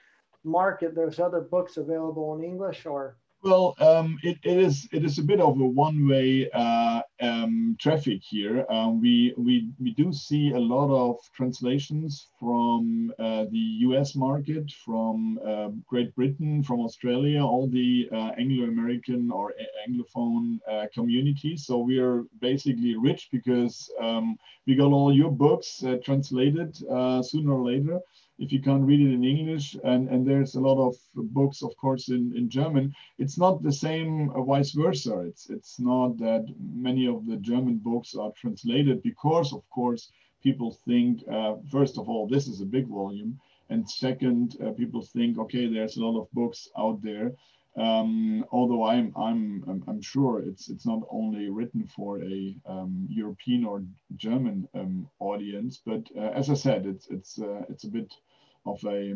market? 0.44 0.94
There's 0.94 1.20
other 1.20 1.40
books 1.40 1.78
available 1.78 2.36
in 2.36 2.44
English, 2.44 2.86
or 2.86 3.16
well, 3.44 3.76
um, 3.80 4.20
it, 4.24 4.38
it 4.44 4.58
is 4.58 4.88
it 4.92 5.04
is 5.04 5.18
a 5.18 5.24
bit 5.24 5.40
of 5.40 5.60
a 5.60 5.66
one-way 5.66 6.50
uh, 6.52 7.02
um, 7.22 7.76
traffic 7.80 8.22
here. 8.22 8.66
Um, 8.70 9.02
we 9.02 9.34
we 9.38 9.70
we 9.80 9.94
do 9.94 10.14
see 10.14 10.52
a 10.52 10.60
lot 10.60 10.90
of 10.92 11.18
translations 11.34 12.28
from 12.40 13.12
uh, 13.18 13.46
the 13.50 13.66
U.S. 13.88 14.16
market, 14.16 14.72
from 14.86 15.40
uh, 15.46 15.70
Great 15.88 16.14
Britain, 16.16 16.62
from 16.62 16.82
Australia, 16.82 17.44
all 17.44 17.68
the 17.68 18.08
uh, 18.12 18.32
Anglo-American 18.38 19.32
or 19.32 19.54
Anglophone 19.88 20.60
uh, 20.70 20.86
communities. 20.94 21.66
So 21.66 21.80
we 21.80 21.98
are 22.00 22.24
basically 22.42 22.96
rich 22.96 23.30
because 23.32 23.90
um, 24.00 24.38
we 24.68 24.76
got 24.76 24.92
all 24.92 25.14
your 25.14 25.32
books 25.32 25.84
uh, 25.84 25.98
translated 26.04 26.76
sooner 26.78 27.54
or 27.54 27.66
later 27.66 28.00
if 28.42 28.52
you 28.52 28.60
can't 28.60 28.84
read 28.84 29.00
it 29.00 29.14
in 29.14 29.24
English, 29.24 29.78
and, 29.84 30.10
and 30.10 30.26
there's 30.26 30.56
a 30.56 30.60
lot 30.60 30.80
of 30.84 30.96
books, 31.14 31.62
of 31.62 31.78
course, 31.78 32.10
in, 32.10 32.34
in 32.36 32.50
German, 32.50 32.92
it's 33.20 33.38
not 33.38 33.62
the 33.62 33.72
same 33.72 34.32
uh, 34.32 34.42
vice 34.42 34.72
versa. 34.72 35.20
It's, 35.20 35.52
it's 35.52 35.80
not 35.80 36.18
that 36.18 36.44
many 36.60 37.08
of 37.08 37.28
the 37.28 37.38
German 37.38 37.78
books 37.78 38.16
are 38.16 38.32
translated 38.32 39.04
because, 39.04 39.54
of 39.54 39.62
course, 39.70 40.12
people 40.42 40.72
think, 40.88 41.24
uh, 41.32 41.54
first 41.72 42.00
of 42.00 42.10
all, 42.10 42.28
this 42.28 42.48
is 42.48 42.62
a 42.62 42.66
big 42.66 42.88
volume. 42.88 43.40
And 43.70 43.88
second, 43.88 44.58
uh, 44.60 44.72
people 44.72 45.04
think, 45.04 45.38
okay, 45.38 45.72
there's 45.72 45.98
a 45.98 46.04
lot 46.04 46.20
of 46.20 46.32
books 46.32 46.68
out 46.76 47.00
there. 47.04 47.34
Um, 47.78 48.44
although 48.52 48.84
I'm, 48.84 49.14
I'm, 49.16 49.84
I'm, 49.88 50.02
sure 50.02 50.40
it's, 50.40 50.68
it's 50.68 50.86
not 50.86 51.04
only 51.10 51.50
written 51.50 51.88
for 51.96 52.22
a 52.22 52.56
um, 52.66 53.08
European 53.10 53.64
or 53.64 53.84
German 54.18 54.68
um, 54.74 55.08
audience, 55.20 55.80
but 55.86 56.04
uh, 56.18 56.32
as 56.32 56.50
I 56.50 56.56
said, 56.56 56.86
it's, 56.86 57.08
it's, 57.08 57.40
uh, 57.40 57.62
it's 57.70 57.86
a 57.86 57.88
bit 57.88 58.14
of 58.66 58.84
a 58.86 59.14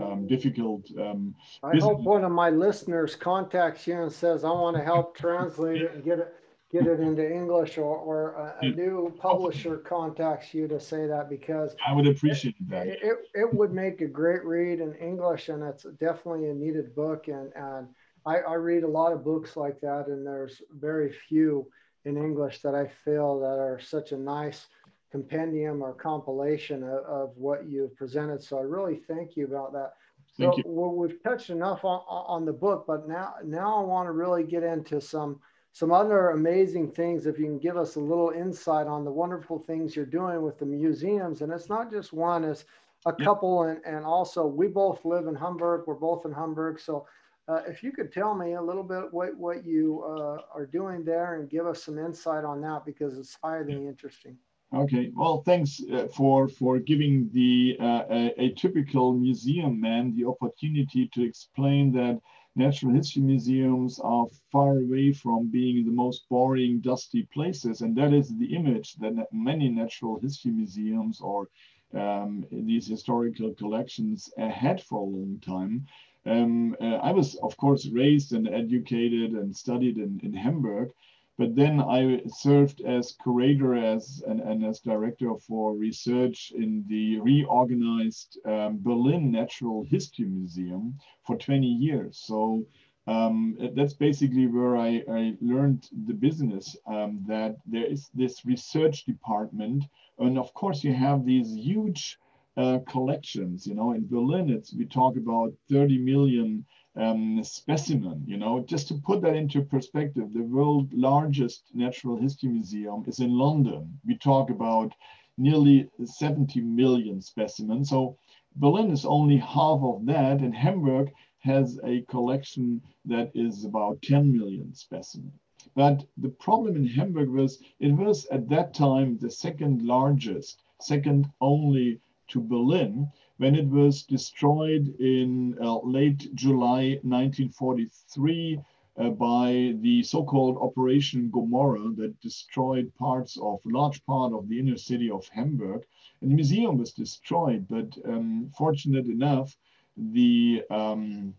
um, 0.00 0.26
difficult. 0.28 0.86
Um, 0.98 1.34
I 1.62 1.76
hope 1.78 2.00
one 2.00 2.24
of 2.24 2.32
my 2.32 2.50
listeners 2.50 3.16
contacts 3.16 3.86
you 3.86 4.02
and 4.02 4.12
says, 4.12 4.44
"I 4.44 4.50
want 4.50 4.76
to 4.76 4.82
help 4.82 5.16
translate 5.16 5.82
it 5.82 5.94
and 5.94 6.04
get 6.04 6.18
it." 6.18 6.34
Get 6.72 6.88
it 6.88 6.98
into 6.98 7.24
English, 7.24 7.78
or, 7.78 7.96
or 7.96 8.32
a, 8.60 8.66
a 8.66 8.70
new 8.70 9.14
publisher 9.20 9.76
contacts 9.76 10.52
you 10.52 10.66
to 10.66 10.80
say 10.80 11.06
that 11.06 11.30
because 11.30 11.76
I 11.86 11.92
would 11.92 12.08
appreciate 12.08 12.56
it, 12.58 12.68
that. 12.70 12.88
It, 12.88 13.18
it 13.34 13.54
would 13.54 13.72
make 13.72 14.00
a 14.00 14.08
great 14.08 14.44
read 14.44 14.80
in 14.80 14.92
English, 14.96 15.48
and 15.48 15.62
it's 15.62 15.84
definitely 16.00 16.50
a 16.50 16.54
needed 16.54 16.92
book. 16.96 17.28
And 17.28 17.52
and 17.54 17.86
I, 18.26 18.38
I 18.38 18.54
read 18.54 18.82
a 18.82 18.88
lot 18.88 19.12
of 19.12 19.22
books 19.22 19.56
like 19.56 19.80
that, 19.80 20.08
and 20.08 20.26
there's 20.26 20.60
very 20.72 21.12
few 21.28 21.68
in 22.04 22.16
English 22.16 22.62
that 22.62 22.74
I 22.74 22.88
feel 23.04 23.38
that 23.40 23.60
are 23.60 23.78
such 23.78 24.10
a 24.10 24.18
nice 24.18 24.66
compendium 25.10 25.82
or 25.82 25.92
compilation 25.92 26.82
of, 26.82 27.04
of 27.04 27.36
what 27.36 27.68
you've 27.68 27.96
presented. 27.96 28.42
So 28.42 28.58
I 28.58 28.62
really 28.62 28.96
thank 28.96 29.36
you 29.36 29.46
about 29.46 29.72
that. 29.72 29.92
So 30.36 30.52
we've 30.66 31.22
touched 31.22 31.50
enough 31.50 31.84
on, 31.84 32.02
on 32.08 32.44
the 32.44 32.52
book, 32.52 32.84
but 32.86 33.08
now 33.08 33.34
now 33.44 33.80
I 33.80 33.84
want 33.84 34.06
to 34.06 34.12
really 34.12 34.44
get 34.44 34.62
into 34.62 35.00
some 35.00 35.40
some 35.72 35.92
other 35.92 36.30
amazing 36.30 36.90
things. 36.90 37.26
If 37.26 37.38
you 37.38 37.46
can 37.46 37.58
give 37.58 37.76
us 37.76 37.96
a 37.96 38.00
little 38.00 38.30
insight 38.30 38.86
on 38.86 39.04
the 39.04 39.10
wonderful 39.10 39.58
things 39.58 39.94
you're 39.94 40.04
doing 40.04 40.42
with 40.42 40.58
the 40.58 40.66
museums, 40.66 41.40
and 41.40 41.52
it's 41.52 41.70
not 41.70 41.90
just 41.90 42.12
one, 42.12 42.44
it's 42.44 42.64
a 43.06 43.12
couple, 43.12 43.62
and 43.62 43.80
and 43.86 44.04
also 44.04 44.46
we 44.46 44.66
both 44.66 45.04
live 45.04 45.26
in 45.26 45.34
Hamburg. 45.34 45.84
We're 45.86 45.94
both 45.94 46.24
in 46.26 46.32
Hamburg, 46.32 46.80
so. 46.80 47.06
Uh, 47.48 47.62
if 47.68 47.80
you 47.80 47.92
could 47.92 48.12
tell 48.12 48.34
me 48.34 48.54
a 48.54 48.60
little 48.60 48.82
bit 48.82 49.04
what, 49.12 49.36
what 49.36 49.64
you 49.64 50.02
uh, 50.02 50.38
are 50.52 50.66
doing 50.66 51.04
there 51.04 51.34
and 51.36 51.48
give 51.48 51.64
us 51.64 51.84
some 51.84 51.96
insight 51.96 52.42
on 52.42 52.60
that 52.60 52.84
because 52.84 53.16
it's 53.16 53.38
highly 53.40 53.86
interesting. 53.86 54.36
Okay, 54.74 55.10
well, 55.14 55.42
thanks 55.42 55.80
uh, 55.92 56.08
for 56.08 56.48
for 56.48 56.80
giving 56.80 57.30
the 57.32 57.76
uh, 57.80 58.02
a, 58.10 58.34
a, 58.36 58.50
typical 58.54 59.12
museum 59.12 59.80
man 59.80 60.14
the 60.16 60.24
opportunity 60.24 61.08
to 61.14 61.22
explain 61.22 61.92
that 61.92 62.20
natural 62.56 62.92
history 62.92 63.22
museums 63.22 64.00
are 64.00 64.26
far 64.50 64.78
away 64.78 65.12
from 65.12 65.46
being 65.46 65.84
the 65.84 65.92
most 65.92 66.28
boring, 66.28 66.80
dusty 66.80 67.22
places, 67.32 67.80
and 67.80 67.94
that 67.96 68.12
is 68.12 68.36
the 68.38 68.54
image 68.56 68.94
that 68.96 69.14
many 69.32 69.68
natural 69.68 70.18
history 70.18 70.50
museums 70.50 71.20
or 71.20 71.48
um, 71.94 72.44
these 72.50 72.88
historical 72.88 73.54
collections 73.54 74.28
uh, 74.36 74.48
had 74.48 74.82
for 74.82 74.98
a 74.98 75.04
long 75.16 75.38
time. 75.40 75.86
Um, 76.26 76.76
uh, 76.80 76.96
I 76.96 77.12
was, 77.12 77.36
of 77.36 77.56
course, 77.56 77.86
raised 77.86 78.32
and 78.32 78.48
educated 78.48 79.30
and 79.32 79.56
studied 79.56 79.96
in, 79.96 80.20
in 80.24 80.32
Hamburg. 80.32 80.90
But 81.38 81.54
then 81.54 81.80
I 81.80 82.22
served 82.28 82.80
as 82.80 83.16
curator 83.22 83.74
as 83.74 84.22
and, 84.26 84.40
and 84.40 84.64
as 84.64 84.80
director 84.80 85.34
for 85.36 85.74
research 85.74 86.52
in 86.54 86.84
the 86.88 87.20
reorganized 87.20 88.38
um, 88.46 88.78
Berlin 88.80 89.30
Natural 89.30 89.84
History 89.84 90.24
Museum 90.24 90.98
for 91.26 91.36
20 91.36 91.66
years. 91.66 92.18
So 92.24 92.64
um, 93.06 93.56
that's 93.74 93.92
basically 93.92 94.46
where 94.46 94.76
I, 94.76 95.02
I 95.10 95.36
learned 95.40 95.88
the 96.06 96.14
business 96.14 96.74
um, 96.86 97.22
that 97.28 97.56
there 97.66 97.84
is 97.84 98.08
this 98.14 98.44
research 98.46 99.04
department. 99.04 99.84
And 100.18 100.38
of 100.38 100.52
course, 100.54 100.82
you 100.82 100.94
have 100.94 101.24
these 101.24 101.54
huge 101.54 102.18
uh, 102.56 102.78
collections. 102.88 103.66
You 103.66 103.74
know, 103.74 103.92
in 103.92 104.08
Berlin, 104.08 104.48
it's 104.50 104.74
we 104.74 104.86
talk 104.86 105.16
about 105.16 105.52
30 105.70 105.98
million 105.98 106.64
um, 106.96 107.42
specimen. 107.44 108.22
You 108.26 108.36
know, 108.36 108.60
just 108.60 108.88
to 108.88 108.94
put 108.94 109.20
that 109.22 109.36
into 109.36 109.62
perspective, 109.62 110.32
the 110.32 110.42
world 110.42 110.92
largest 110.92 111.64
natural 111.74 112.16
history 112.16 112.50
museum 112.50 113.04
is 113.06 113.20
in 113.20 113.36
London. 113.36 113.98
We 114.06 114.16
talk 114.16 114.50
about 114.50 114.92
nearly 115.38 115.88
70 116.02 116.60
million 116.62 117.20
specimens. 117.20 117.90
So 117.90 118.16
Berlin 118.56 118.90
is 118.90 119.04
only 119.04 119.36
half 119.36 119.80
of 119.82 120.06
that, 120.06 120.40
and 120.40 120.54
Hamburg 120.54 121.12
has 121.40 121.78
a 121.84 122.00
collection 122.02 122.80
that 123.04 123.30
is 123.34 123.64
about 123.64 124.00
10 124.02 124.32
million 124.32 124.74
specimens. 124.74 125.34
But 125.74 126.06
the 126.16 126.30
problem 126.30 126.76
in 126.76 126.86
Hamburg 126.86 127.28
was 127.28 127.62
it 127.80 127.92
was 127.92 128.24
at 128.26 128.48
that 128.48 128.72
time 128.72 129.18
the 129.18 129.30
second 129.30 129.82
largest, 129.82 130.62
second 130.80 131.26
only 131.40 132.00
to 132.28 132.40
Berlin, 132.40 133.10
when 133.38 133.54
it 133.54 133.66
was 133.66 134.02
destroyed 134.02 134.94
in 134.98 135.56
uh, 135.60 135.78
late 135.80 136.34
July 136.34 136.98
1943 137.02 138.60
uh, 138.98 139.10
by 139.10 139.74
the 139.80 140.02
so-called 140.02 140.56
Operation 140.58 141.30
Gomorrah 141.30 141.92
that 141.96 142.20
destroyed 142.20 142.90
parts 142.98 143.36
of 143.40 143.60
large 143.64 144.04
part 144.06 144.32
of 144.32 144.48
the 144.48 144.58
inner 144.58 144.78
city 144.78 145.10
of 145.10 145.28
Hamburg. 145.28 145.84
And 146.20 146.30
the 146.30 146.34
museum 146.34 146.78
was 146.78 146.92
destroyed, 146.92 147.66
but 147.68 147.96
um, 148.06 148.50
fortunate 148.56 149.06
enough, 149.06 149.54
the 149.96 150.62
um, 150.70 151.34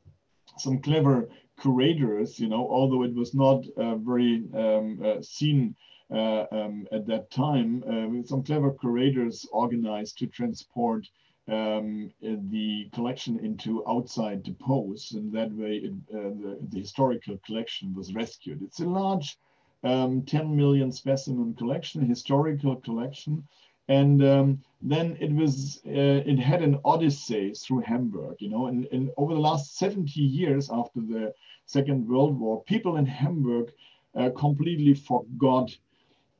some 0.57 0.79
clever 0.79 1.29
curators, 1.61 2.39
you 2.39 2.47
know, 2.47 2.67
although 2.69 3.03
it 3.03 3.13
was 3.13 3.33
not 3.33 3.65
uh, 3.75 3.95
very 3.95 4.43
um, 4.53 4.99
uh, 5.03 5.21
seen 5.21 5.75
um, 6.09 6.87
at 6.91 7.05
that 7.07 7.29
time, 7.31 7.83
uh, 7.83 8.27
some 8.27 8.43
clever 8.43 8.71
curators 8.71 9.45
organized 9.51 10.17
to 10.19 10.27
transport 10.27 11.05
um, 11.49 12.11
the 12.21 12.89
collection 12.93 13.39
into 13.39 13.87
outside 13.87 14.43
depots, 14.43 15.13
and 15.13 15.31
that 15.31 15.51
way 15.51 15.77
it, 15.77 15.93
uh, 16.13 16.29
the, 16.41 16.57
the, 16.69 16.79
historical 16.79 17.37
collection 17.45 17.93
was 17.93 18.13
rescued. 18.13 18.61
It's 18.61 18.81
a 18.81 18.85
large 18.85 19.37
um, 19.83 20.23
10 20.23 20.55
million 20.55 20.91
specimen 20.91 21.53
collection, 21.53 22.01
historical 22.01 22.75
collection, 22.75 23.47
and 23.87 24.21
um, 24.23 24.61
then 24.81 25.17
it 25.21 25.33
was 25.33 25.79
uh, 25.87 26.21
it 26.25 26.37
had 26.37 26.61
an 26.61 26.79
odyssey 26.83 27.53
through 27.53 27.79
Hamburg, 27.79 28.35
you 28.39 28.49
know, 28.49 28.67
and, 28.67 28.85
and 28.91 29.11
over 29.15 29.33
the 29.33 29.39
last 29.39 29.77
70 29.77 30.19
years 30.19 30.69
after 30.69 30.99
the 30.99 31.33
Second 31.65 32.07
World 32.07 32.37
War, 32.37 32.61
people 32.63 32.97
in 32.97 33.05
Hamburg 33.05 33.71
uh, 34.15 34.29
completely 34.35 34.93
forgot 34.93 35.75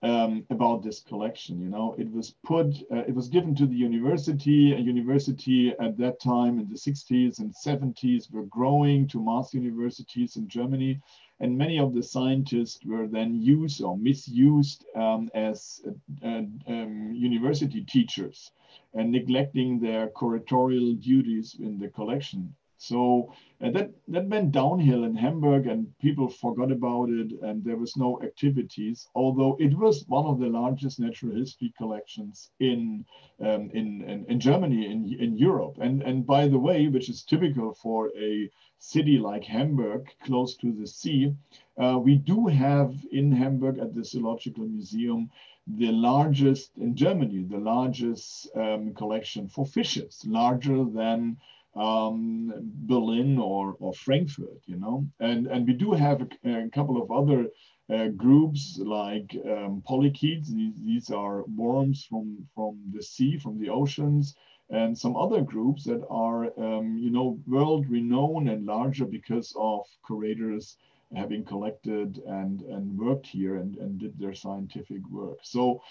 um, 0.03 0.45
about 0.49 0.84
this 0.84 0.99
collection. 0.99 1.60
You 1.60 1.69
know, 1.69 1.95
it 1.98 2.11
was 2.11 2.36
put, 2.45 2.68
uh, 2.91 3.03
it 3.07 3.15
was 3.15 3.30
given 3.30 3.56
to 3.56 3.65
the 3.65 3.76
university. 3.76 4.74
A 4.74 4.78
university 4.78 5.74
at 5.80 5.98
that 5.98 6.19
time 6.19 6.60
in 6.60 6.69
the 6.69 6.76
60s 6.76 7.40
and 7.40 7.53
70s 7.53 8.32
were 8.32 8.45
growing 8.45 9.07
to 9.10 9.24
mass 9.24 9.53
universities 9.53 10.36
in 10.36 10.48
Germany, 10.48 11.02
and 11.40 11.57
many 11.57 11.80
of 11.80 11.94
the 11.94 12.03
scientists 12.03 12.80
were 12.86 13.07
then 13.07 13.41
used 13.41 13.82
or 13.82 13.98
misused 13.98 14.86
um, 14.95 15.30
as 15.34 15.82
uh, 16.24 16.44
um, 16.68 17.11
university 17.15 17.84
teachers 17.84 18.52
and 18.94 19.11
neglecting 19.11 19.80
their 19.80 20.07
curatorial 20.10 20.99
duties 21.02 21.56
in 21.60 21.80
the 21.80 21.88
collection. 21.90 22.53
So 22.77 23.33
and 23.59 23.75
that, 23.75 23.89
that 24.09 24.27
went 24.27 24.51
downhill 24.51 25.03
in 25.03 25.15
Hamburg 25.15 25.65
and 25.65 25.97
people 25.97 26.29
forgot 26.29 26.71
about 26.71 27.09
it 27.09 27.31
and 27.41 27.63
there 27.63 27.75
was 27.75 27.97
no 27.97 28.21
activities, 28.21 29.07
although 29.15 29.57
it 29.59 29.75
was 29.75 30.05
one 30.07 30.27
of 30.27 30.39
the 30.39 30.47
largest 30.47 30.99
natural 30.99 31.35
history 31.35 31.73
collections 31.75 32.51
in, 32.59 33.03
um, 33.41 33.71
in, 33.73 34.03
in, 34.03 34.25
in, 34.25 34.39
Germany, 34.39 34.85
in, 34.91 35.11
in 35.19 35.37
Europe. 35.37 35.79
And, 35.81 36.03
and 36.03 36.23
by 36.23 36.47
the 36.47 36.59
way, 36.59 36.87
which 36.87 37.09
is 37.09 37.23
typical 37.23 37.73
for 37.73 38.11
a 38.15 38.47
city 38.77 39.17
like 39.17 39.43
Hamburg, 39.43 40.13
close 40.23 40.55
to 40.57 40.71
the 40.71 40.85
sea, 40.85 41.33
uh, 41.81 41.97
we 41.97 42.15
do 42.15 42.45
have 42.45 42.93
in 43.11 43.31
Hamburg 43.31 43.79
at 43.79 43.95
the 43.95 44.03
Zoological 44.03 44.65
Museum 44.65 45.31
the 45.65 45.91
largest 45.91 46.77
in 46.77 46.95
Germany, 46.95 47.43
the 47.43 47.57
largest 47.57 48.49
um, 48.55 48.93
collection 48.93 49.49
for 49.49 49.65
fishes, 49.65 50.23
larger 50.25 50.85
than 50.85 51.37
um, 51.77 52.51
Berlin 52.89 53.37
or, 53.37 53.75
or 53.79 53.93
Frankfurt, 53.93 54.61
you 54.65 54.77
know. 54.77 55.05
And, 55.19 55.47
and 55.47 55.67
we 55.67 55.73
do 55.73 55.91
have 55.91 56.21
a, 56.21 56.49
a 56.49 56.69
couple 56.69 57.01
of 57.01 57.11
other 57.11 57.47
uh, 57.93 58.07
groups 58.09 58.79
like 58.81 59.35
um, 59.45 59.83
polychaetes. 59.85 60.49
These, 60.53 60.81
these 60.83 61.09
are 61.09 61.43
worms 61.43 62.05
from, 62.09 62.47
from 62.55 62.79
the 62.93 63.03
sea, 63.03 63.37
from 63.37 63.59
the 63.59 63.69
oceans, 63.69 64.35
and 64.69 64.97
some 64.97 65.15
other 65.15 65.41
groups 65.41 65.83
that 65.85 66.03
are, 66.09 66.45
um, 66.59 66.97
you 66.97 67.11
know, 67.11 67.39
world 67.47 67.85
renowned 67.89 68.49
and 68.49 68.65
larger 68.65 69.05
because 69.05 69.53
of 69.57 69.85
curators 70.05 70.77
having 71.15 71.45
collected 71.45 72.21
and, 72.27 72.61
and 72.63 72.97
worked 72.97 73.27
here 73.27 73.55
and, 73.55 73.77
and 73.77 73.97
did 73.97 74.19
their 74.19 74.33
scientific 74.33 75.01
work. 75.09 75.37
So 75.41 75.81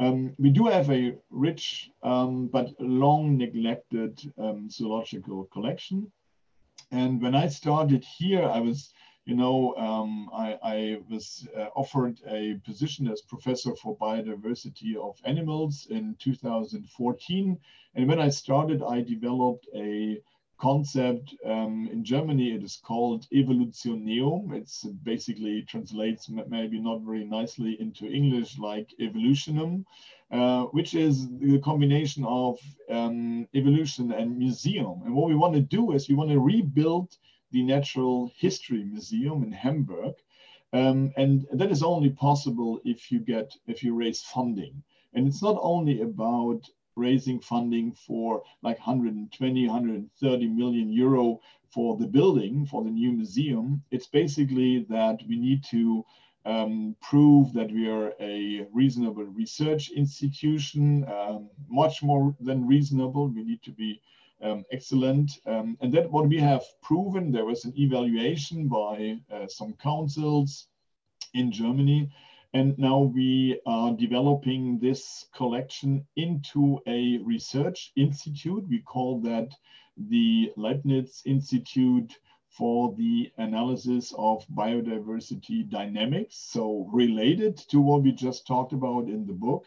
um, 0.00 0.34
we 0.38 0.48
do 0.48 0.64
have 0.64 0.90
a 0.90 1.14
rich 1.28 1.90
um, 2.02 2.46
but 2.46 2.68
long 2.80 3.36
neglected 3.36 4.18
um, 4.38 4.70
zoological 4.70 5.44
collection. 5.52 6.10
And 6.90 7.20
when 7.20 7.34
I 7.34 7.48
started 7.48 8.02
here, 8.02 8.42
I 8.42 8.60
was, 8.60 8.94
you 9.26 9.36
know, 9.36 9.74
um, 9.76 10.30
I, 10.32 10.58
I, 10.62 10.98
was 11.10 11.46
uh, 11.54 11.66
offered 11.76 12.18
a 12.26 12.54
position 12.64 13.08
as 13.08 13.20
professor 13.20 13.76
for 13.76 13.94
biodiversity 13.98 14.96
of 14.96 15.20
animals 15.26 15.86
in 15.90 16.16
2014. 16.18 17.58
And 17.94 18.08
when 18.08 18.20
I 18.20 18.30
started, 18.30 18.82
I 18.82 19.02
developed 19.02 19.68
a 19.74 20.18
concept. 20.60 21.34
Um, 21.44 21.88
in 21.92 22.04
Germany, 22.04 22.52
it 22.52 22.62
is 22.62 22.80
called 22.84 23.26
evolutioneum. 23.32 24.52
It's 24.52 24.84
basically 24.84 25.62
translates 25.62 26.28
maybe 26.48 26.78
not 26.78 27.00
very 27.00 27.24
nicely 27.24 27.76
into 27.80 28.06
English 28.06 28.58
like 28.58 28.88
evolutionum, 29.00 29.84
uh, 30.30 30.64
which 30.76 30.94
is 30.94 31.28
the 31.38 31.58
combination 31.58 32.24
of 32.24 32.58
um, 32.90 33.48
evolution 33.54 34.12
and 34.12 34.38
museum. 34.38 35.02
And 35.04 35.14
what 35.14 35.28
we 35.28 35.34
want 35.34 35.54
to 35.54 35.60
do 35.60 35.92
is 35.92 36.08
we 36.08 36.14
want 36.14 36.30
to 36.30 36.38
rebuild 36.38 37.16
the 37.52 37.62
Natural 37.62 38.30
History 38.36 38.84
Museum 38.84 39.42
in 39.42 39.52
Hamburg. 39.52 40.14
Um, 40.72 41.12
and 41.16 41.46
that 41.52 41.72
is 41.72 41.82
only 41.82 42.10
possible 42.10 42.80
if 42.84 43.10
you 43.10 43.18
get, 43.18 43.52
if 43.66 43.82
you 43.82 43.94
raise 43.94 44.22
funding. 44.22 44.82
And 45.14 45.26
it's 45.26 45.42
not 45.42 45.58
only 45.60 46.02
about 46.02 46.62
raising 47.00 47.40
funding 47.40 47.92
for 47.92 48.42
like 48.62 48.78
120, 48.78 49.66
130 49.66 50.48
million 50.48 50.92
euro 50.92 51.40
for 51.72 51.96
the 51.96 52.06
building, 52.06 52.66
for 52.66 52.84
the 52.84 52.90
new 52.90 53.12
museum. 53.12 53.82
It's 53.90 54.06
basically 54.06 54.86
that 54.90 55.18
we 55.28 55.36
need 55.38 55.64
to 55.70 56.04
um, 56.44 56.96
prove 57.00 57.52
that 57.52 57.70
we 57.70 57.88
are 57.88 58.12
a 58.20 58.66
reasonable 58.72 59.24
research 59.24 59.90
institution, 59.90 61.06
um, 61.08 61.50
much 61.68 62.02
more 62.02 62.34
than 62.40 62.66
reasonable. 62.66 63.28
We 63.28 63.44
need 63.44 63.62
to 63.62 63.72
be 63.72 64.00
um, 64.42 64.64
excellent. 64.72 65.30
Um, 65.46 65.76
and 65.80 65.92
that 65.94 66.10
what 66.10 66.28
we 66.28 66.38
have 66.38 66.64
proven, 66.82 67.30
there 67.30 67.44
was 67.44 67.64
an 67.64 67.74
evaluation 67.76 68.68
by 68.68 69.18
uh, 69.32 69.46
some 69.48 69.74
councils 69.74 70.68
in 71.34 71.52
Germany 71.52 72.10
and 72.52 72.76
now 72.78 72.98
we 73.00 73.60
are 73.64 73.92
developing 73.92 74.78
this 74.80 75.26
collection 75.34 76.04
into 76.16 76.80
a 76.86 77.18
research 77.18 77.92
institute. 77.96 78.64
We 78.68 78.80
call 78.80 79.20
that 79.20 79.54
the 79.96 80.50
Leibniz 80.56 81.22
Institute 81.26 82.12
for 82.48 82.92
the 82.96 83.30
Analysis 83.38 84.12
of 84.18 84.44
Biodiversity 84.48 85.68
Dynamics. 85.70 86.36
So 86.50 86.88
related 86.92 87.56
to 87.68 87.80
what 87.80 88.02
we 88.02 88.10
just 88.10 88.46
talked 88.46 88.72
about 88.72 89.08
in 89.08 89.26
the 89.26 89.32
book. 89.32 89.66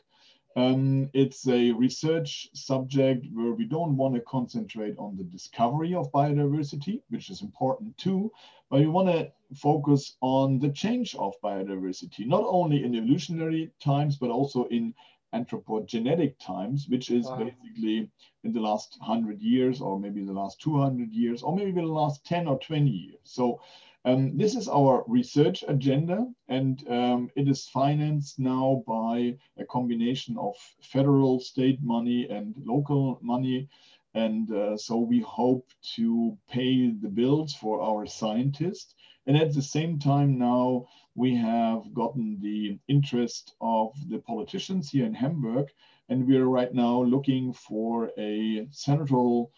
Um, 0.56 1.10
it's 1.14 1.48
a 1.48 1.72
research 1.72 2.48
subject 2.54 3.26
where 3.34 3.54
we 3.54 3.66
don't 3.66 3.98
want 3.98 4.14
to 4.16 4.22
concentrate 4.22 4.96
on 5.00 5.18
the 5.18 5.24
discovery 5.24 5.96
of 5.96 6.12
biodiversity, 6.12 7.02
which 7.10 7.30
is 7.30 7.42
important 7.42 7.98
too, 7.98 8.32
but 8.70 8.80
we 8.80 8.88
want 8.88 9.10
to 9.10 9.32
focus 9.56 10.16
on 10.22 10.60
the 10.60 10.70
change 10.70 11.16
of 11.16 11.34
biodiversity, 11.44 12.28
not 12.28 12.44
only 12.46 12.84
in 12.84 12.96
evolutionary 12.96 13.72
times, 13.80 14.18
but 14.18 14.30
also 14.30 14.66
in 14.66 14.94
anthropogenetic 15.34 16.36
times, 16.40 16.88
which 16.88 17.10
is 17.10 17.26
wow. 17.26 17.38
basically 17.38 18.10
in 18.44 18.54
the 18.54 18.60
last 18.60 18.98
100 19.00 19.42
years, 19.42 19.82
or 19.82 20.00
maybe 20.00 20.24
the 20.24 20.32
last 20.32 20.62
200 20.62 21.12
years, 21.12 21.42
or 21.42 21.56
maybe 21.56 21.72
the 21.72 21.82
last 21.82 22.24
10 22.26 22.48
or 22.48 22.60
20 22.60 22.90
years. 22.90 23.20
So 23.24 23.60
um, 24.06 24.38
this 24.38 24.56
is 24.56 24.68
our 24.68 25.06
research 25.08 25.64
agenda, 25.66 26.28
and 26.50 26.86
um, 26.90 27.30
it 27.38 27.48
is 27.48 27.70
financed 27.70 28.38
now 28.38 28.84
by 28.86 29.38
a 29.58 29.66
combination 29.66 30.38
of 30.38 30.56
federal, 30.82 31.40
state 31.40 31.82
money, 31.82 32.28
and 32.30 32.54
local 32.66 33.18
money. 33.22 33.70
And 34.14 34.52
uh, 34.52 34.76
so 34.76 34.98
we 34.98 35.22
hope 35.22 35.70
to 35.96 36.38
pay 36.50 36.92
the 36.92 37.08
bills 37.08 37.54
for 37.54 37.82
our 37.82 38.06
scientists. 38.06 38.94
And 39.26 39.38
at 39.38 39.54
the 39.54 39.62
same 39.62 39.98
time, 40.00 40.38
now 40.38 40.88
we 41.16 41.34
have 41.36 41.94
gotten 41.94 42.42
the 42.42 42.78
interest 42.90 43.56
of 43.62 43.94
the 44.10 44.20
politicians 44.20 44.90
here 44.90 45.06
in 45.06 45.14
Hamburg. 45.14 45.68
And 46.10 46.28
we 46.28 46.36
are 46.36 46.50
right 46.50 46.74
now 46.74 47.02
looking 47.02 47.54
for 47.54 48.12
a 48.18 48.68
central 48.70 49.52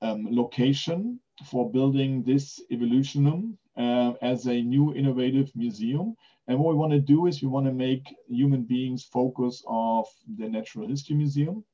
um, 0.00 0.26
location 0.30 1.20
for 1.44 1.70
building 1.70 2.22
this 2.22 2.58
evolutionum 2.70 3.58
uh, 3.76 4.12
as 4.22 4.46
a 4.46 4.62
new 4.62 4.94
innovative 4.94 5.50
museum. 5.54 6.16
And 6.48 6.58
what 6.58 6.74
we 6.74 6.78
want 6.78 6.92
to 6.92 7.00
do 7.00 7.26
is 7.26 7.42
we 7.42 7.48
want 7.48 7.66
to 7.66 7.72
make 7.72 8.14
human 8.28 8.62
beings 8.62 9.04
focus 9.04 9.62
of 9.66 10.06
the 10.38 10.48
Natural 10.48 10.88
History 10.88 11.16
Museum. 11.16 11.64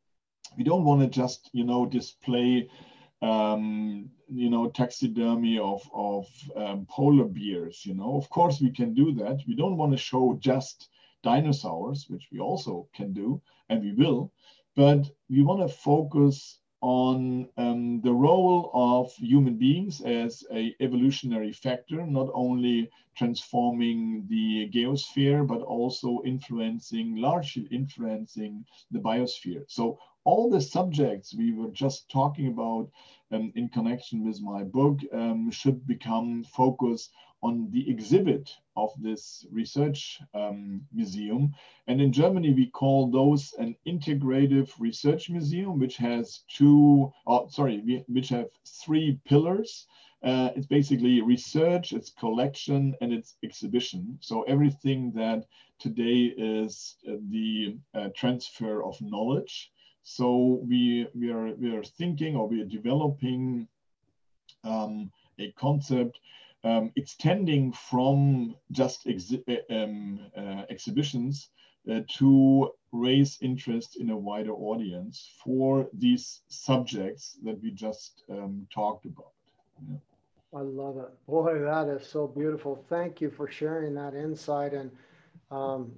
We 0.56 0.64
don't 0.64 0.84
want 0.84 1.00
to 1.00 1.08
just, 1.08 1.50
you 1.52 1.64
know, 1.64 1.86
display 1.86 2.68
um, 3.22 4.10
you 4.28 4.50
know, 4.50 4.70
taxidermy 4.70 5.58
of, 5.58 5.82
of 5.92 6.26
um, 6.56 6.86
polar 6.88 7.24
bears, 7.24 7.84
you 7.84 7.94
know, 7.94 8.16
of 8.16 8.28
course 8.30 8.60
we 8.60 8.70
can 8.70 8.94
do 8.94 9.12
that. 9.14 9.40
We 9.48 9.56
don't 9.56 9.76
want 9.76 9.92
to 9.92 9.98
show 9.98 10.38
just 10.40 10.88
dinosaurs, 11.22 12.06
which 12.08 12.28
we 12.30 12.38
also 12.38 12.88
can 12.94 13.12
do, 13.12 13.40
and 13.68 13.82
we 13.82 13.92
will, 13.92 14.32
but 14.76 15.10
we 15.28 15.42
want 15.42 15.68
to 15.68 15.74
focus 15.74 16.57
on 16.80 17.48
um, 17.56 18.00
the 18.02 18.12
role 18.12 18.70
of 18.72 19.12
human 19.14 19.56
beings 19.56 20.00
as 20.00 20.44
a 20.52 20.74
evolutionary 20.80 21.52
factor, 21.52 22.06
not 22.06 22.28
only 22.34 22.90
transforming 23.16 24.24
the 24.28 24.70
geosphere, 24.72 25.46
but 25.46 25.60
also 25.62 26.22
influencing, 26.24 27.16
largely 27.16 27.66
influencing 27.70 28.64
the 28.92 28.98
biosphere. 29.00 29.64
So 29.66 29.98
all 30.24 30.50
the 30.50 30.60
subjects 30.60 31.34
we 31.34 31.52
were 31.52 31.70
just 31.70 32.10
talking 32.10 32.48
about 32.48 32.88
um, 33.32 33.52
in 33.56 33.68
connection 33.70 34.24
with 34.24 34.40
my 34.40 34.62
book 34.62 34.98
um, 35.12 35.50
should 35.50 35.86
become 35.86 36.44
focused 36.44 37.10
on 37.42 37.68
the 37.70 37.88
exhibit 37.88 38.50
of 38.76 38.90
this 39.00 39.46
research 39.50 40.20
um, 40.34 40.80
museum. 40.92 41.54
And 41.86 42.00
in 42.00 42.12
Germany, 42.12 42.52
we 42.52 42.66
call 42.66 43.10
those 43.10 43.54
an 43.58 43.76
integrative 43.86 44.70
research 44.78 45.30
museum, 45.30 45.78
which 45.78 45.96
has 45.96 46.40
two, 46.48 47.12
oh, 47.26 47.48
sorry, 47.48 48.04
which 48.08 48.30
have 48.30 48.48
three 48.66 49.20
pillars. 49.24 49.86
Uh, 50.22 50.50
it's 50.56 50.66
basically 50.66 51.20
research, 51.20 51.92
its 51.92 52.10
collection, 52.10 52.94
and 53.00 53.12
its 53.12 53.36
exhibition. 53.44 54.18
So 54.20 54.42
everything 54.42 55.12
that 55.12 55.46
today 55.78 56.34
is 56.36 56.96
uh, 57.08 57.16
the 57.30 57.76
uh, 57.94 58.08
transfer 58.16 58.82
of 58.82 59.00
knowledge. 59.00 59.70
So 60.02 60.60
we, 60.66 61.06
we, 61.14 61.30
are, 61.30 61.54
we 61.54 61.76
are 61.76 61.84
thinking 61.84 62.34
or 62.34 62.48
we 62.48 62.62
are 62.62 62.64
developing 62.64 63.68
um, 64.64 65.12
a 65.38 65.52
concept 65.52 66.18
um, 66.64 66.92
extending 66.96 67.72
from 67.72 68.54
just 68.72 69.06
exhi 69.06 69.42
uh, 69.48 69.74
um, 69.74 70.20
uh, 70.36 70.62
exhibitions 70.70 71.50
uh, 71.90 72.00
to 72.08 72.70
raise 72.92 73.38
interest 73.40 73.96
in 74.00 74.10
a 74.10 74.16
wider 74.16 74.52
audience 74.52 75.30
for 75.44 75.88
these 75.92 76.42
subjects 76.48 77.38
that 77.44 77.60
we 77.62 77.70
just 77.70 78.24
um, 78.30 78.66
talked 78.74 79.04
about. 79.06 79.32
Yeah. 79.88 79.96
I 80.54 80.60
love 80.60 80.96
it. 80.96 81.10
Boy, 81.26 81.58
that 81.60 81.88
is 81.88 82.06
so 82.06 82.26
beautiful. 82.26 82.82
Thank 82.88 83.20
you 83.20 83.30
for 83.30 83.50
sharing 83.50 83.94
that 83.94 84.14
insight. 84.14 84.72
And 84.72 84.90
um, 85.50 85.92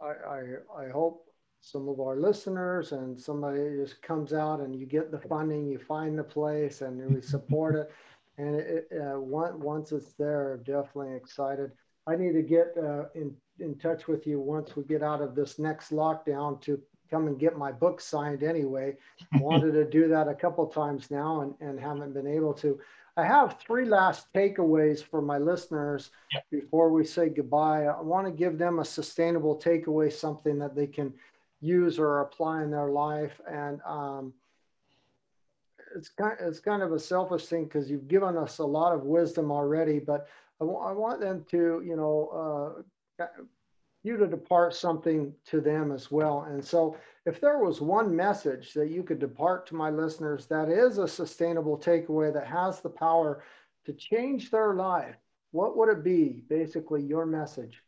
I, 0.00 0.06
I, 0.28 0.84
I 0.84 0.88
hope 0.88 1.26
some 1.60 1.88
of 1.88 1.98
our 1.98 2.16
listeners 2.16 2.92
and 2.92 3.20
somebody 3.20 3.76
just 3.76 4.00
comes 4.02 4.32
out 4.32 4.60
and 4.60 4.74
you 4.76 4.86
get 4.86 5.10
the 5.10 5.18
funding, 5.18 5.66
you 5.66 5.78
find 5.78 6.16
the 6.16 6.24
place 6.24 6.82
and 6.82 7.12
we 7.12 7.20
support 7.20 7.74
it 7.74 7.90
and 8.38 8.56
it, 8.56 8.88
uh, 8.92 9.18
once 9.18 9.92
it's 9.92 10.12
there, 10.14 10.58
definitely 10.58 11.14
excited. 11.14 11.72
I 12.06 12.16
need 12.16 12.32
to 12.32 12.42
get 12.42 12.74
uh, 12.76 13.04
in 13.14 13.34
in 13.58 13.76
touch 13.76 14.06
with 14.06 14.26
you 14.26 14.38
once 14.38 14.76
we 14.76 14.84
get 14.84 15.02
out 15.02 15.22
of 15.22 15.34
this 15.34 15.58
next 15.58 15.90
lockdown 15.90 16.60
to 16.62 16.80
come 17.10 17.26
and 17.26 17.38
get 17.38 17.56
my 17.56 17.72
book 17.72 18.00
signed. 18.00 18.42
Anyway, 18.42 18.96
wanted 19.40 19.72
to 19.72 19.84
do 19.88 20.08
that 20.08 20.28
a 20.28 20.34
couple 20.34 20.66
times 20.66 21.10
now 21.10 21.40
and 21.40 21.54
and 21.60 21.80
haven't 21.80 22.14
been 22.14 22.26
able 22.26 22.54
to. 22.54 22.78
I 23.18 23.24
have 23.24 23.58
three 23.58 23.86
last 23.86 24.30
takeaways 24.34 25.02
for 25.02 25.22
my 25.22 25.38
listeners 25.38 26.10
before 26.50 26.90
we 26.90 27.02
say 27.02 27.30
goodbye. 27.30 27.86
I 27.86 28.00
want 28.02 28.26
to 28.26 28.32
give 28.32 28.58
them 28.58 28.78
a 28.78 28.84
sustainable 28.84 29.58
takeaway, 29.58 30.12
something 30.12 30.58
that 30.58 30.76
they 30.76 30.86
can 30.86 31.14
use 31.62 31.98
or 31.98 32.20
apply 32.20 32.62
in 32.62 32.70
their 32.70 32.90
life, 32.90 33.40
and 33.50 33.80
um, 33.86 34.34
it's 35.96 36.10
kind 36.10 36.36
it's 36.40 36.60
kind 36.60 36.82
of 36.82 36.92
a 36.92 36.98
selfish 36.98 37.46
thing 37.46 37.64
because 37.64 37.90
you've 37.90 38.08
given 38.08 38.36
us 38.36 38.58
a 38.58 38.64
lot 38.64 38.94
of 38.94 39.04
wisdom 39.04 39.50
already, 39.50 39.98
but 39.98 40.28
I, 40.60 40.64
I 40.64 40.92
want 40.92 41.20
them 41.20 41.44
to 41.50 41.82
you 41.84 41.96
know 41.96 42.84
uh, 43.18 43.26
you 44.06 44.16
to 44.16 44.26
depart 44.26 44.74
something 44.74 45.34
to 45.46 45.60
them 45.60 45.90
as 45.90 46.10
well. 46.10 46.46
And 46.48 46.64
so, 46.64 46.96
if 47.24 47.40
there 47.40 47.58
was 47.58 47.80
one 47.80 48.14
message 48.14 48.72
that 48.74 48.90
you 48.90 49.02
could 49.02 49.18
depart 49.18 49.66
to 49.68 49.74
my 49.74 49.90
listeners 49.90 50.46
that 50.46 50.68
is 50.68 50.98
a 50.98 51.08
sustainable 51.08 51.76
takeaway 51.76 52.32
that 52.32 52.46
has 52.46 52.80
the 52.80 52.90
power 52.90 53.42
to 53.84 53.92
change 53.92 54.50
their 54.50 54.74
life, 54.74 55.16
what 55.50 55.76
would 55.76 55.88
it 55.88 56.04
be? 56.04 56.44
Basically, 56.48 57.02
your 57.02 57.26
message. 57.26 57.82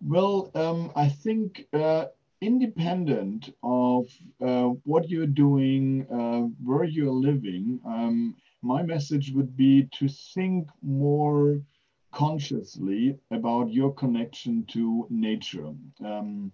Well, 0.00 0.50
um, 0.54 0.92
I 0.94 1.08
think 1.08 1.66
uh, 1.72 2.06
independent 2.40 3.50
of 3.62 4.06
uh, 4.40 4.68
what 4.84 5.08
you're 5.08 5.26
doing, 5.26 6.06
uh, 6.10 6.42
where 6.62 6.84
you're 6.84 7.10
living, 7.12 7.80
um, 7.86 8.36
my 8.62 8.82
message 8.82 9.32
would 9.32 9.56
be 9.56 9.88
to 9.98 10.08
think 10.08 10.68
more 10.82 11.60
consciously 12.12 13.18
about 13.30 13.72
your 13.72 13.92
connection 13.94 14.64
to 14.66 15.06
nature. 15.10 15.72
Um, 16.04 16.52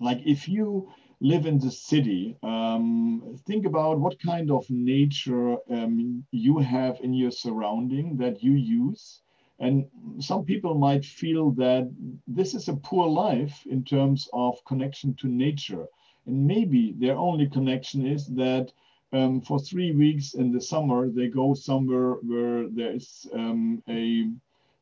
like 0.00 0.20
if 0.26 0.48
you 0.48 0.90
live 1.20 1.46
in 1.46 1.58
the 1.58 1.70
city, 1.70 2.36
um, 2.42 3.36
think 3.46 3.64
about 3.64 4.00
what 4.00 4.20
kind 4.20 4.50
of 4.50 4.68
nature 4.68 5.56
um, 5.70 6.24
you 6.32 6.58
have 6.58 6.98
in 7.00 7.14
your 7.14 7.30
surrounding 7.30 8.16
that 8.16 8.42
you 8.42 8.52
use 8.52 9.21
and 9.62 9.86
some 10.18 10.44
people 10.44 10.74
might 10.74 11.04
feel 11.04 11.52
that 11.52 11.88
this 12.26 12.52
is 12.52 12.66
a 12.68 12.80
poor 12.88 13.06
life 13.08 13.64
in 13.66 13.84
terms 13.84 14.28
of 14.32 14.64
connection 14.64 15.14
to 15.20 15.28
nature. 15.28 15.86
And 16.26 16.46
maybe 16.46 16.94
their 16.98 17.16
only 17.16 17.48
connection 17.48 18.04
is 18.04 18.26
that 18.34 18.72
um, 19.12 19.40
for 19.40 19.60
three 19.60 19.92
weeks 19.92 20.34
in 20.34 20.50
the 20.50 20.60
summer, 20.60 21.08
they 21.08 21.28
go 21.28 21.54
somewhere 21.54 22.14
where 22.22 22.68
there 22.70 22.92
is 22.96 23.28
um, 23.34 23.80
a, 23.88 24.00